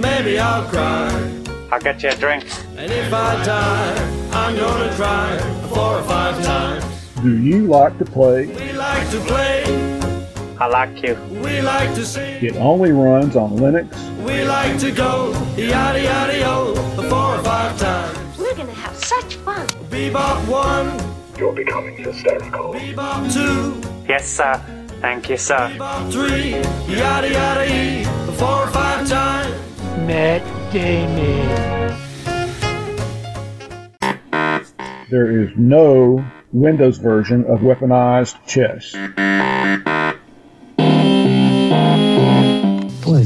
Maybe 0.00 0.38
I'll 0.38 0.68
cry. 0.68 1.10
I'll 1.72 1.80
get 1.80 2.00
you 2.04 2.10
a 2.10 2.14
drink. 2.14 2.44
And 2.76 2.92
if 2.92 3.12
I 3.12 3.44
die, 3.44 4.30
I'm 4.30 4.54
gonna 4.54 4.94
cry 4.94 5.36
four 5.68 5.98
or 5.98 6.02
five 6.04 6.40
times. 6.44 6.84
Do 7.22 7.36
you 7.42 7.66
like 7.66 7.98
to 7.98 8.04
play? 8.04 8.46
We 8.46 8.70
like 8.72 9.10
to 9.10 9.18
play, 9.20 9.64
I 10.60 10.66
like 10.66 11.02
you. 11.02 11.14
we 11.30 11.60
like 11.60 11.94
to 11.94 12.04
sing, 12.04 12.44
It 12.44 12.56
only 12.56 12.90
runs 12.92 13.36
on 13.36 13.50
Linux. 13.58 13.88
we 14.24 14.44
like 14.44 14.78
to 14.80 14.90
go 14.90 15.30
yada 15.56 16.02
yada 16.02 16.38
yo 16.38 16.74
four 17.08 17.36
or 17.36 17.42
five 17.44 17.78
times. 17.78 18.38
We're 18.38 18.54
gonna 18.56 18.72
have 18.72 18.96
such 18.96 19.36
fun. 19.36 19.66
Bebop 19.90 20.48
one, 20.48 20.88
You're 21.38 21.52
becoming 21.52 21.96
hysterical. 21.96 22.74
bebop 22.74 23.32
two, 23.32 23.80
Yes, 24.08 24.26
sir. 24.28 24.60
Thank 25.00 25.30
you, 25.30 25.36
sir. 25.36 25.70
bebop 25.76 26.10
three, 26.12 26.50
yada 26.92 27.30
yada 27.30 27.64
e 27.64 28.04
four 28.34 28.64
or 28.64 28.66
five 28.68 29.08
times. 29.08 29.54
Matt 30.06 30.42
Damon. 30.72 31.96
There 35.10 35.30
is 35.42 35.50
no 35.56 36.24
Windows 36.52 36.98
version 36.98 37.44
of 37.46 37.60
weaponized 37.60 38.36
chess. 38.46 38.92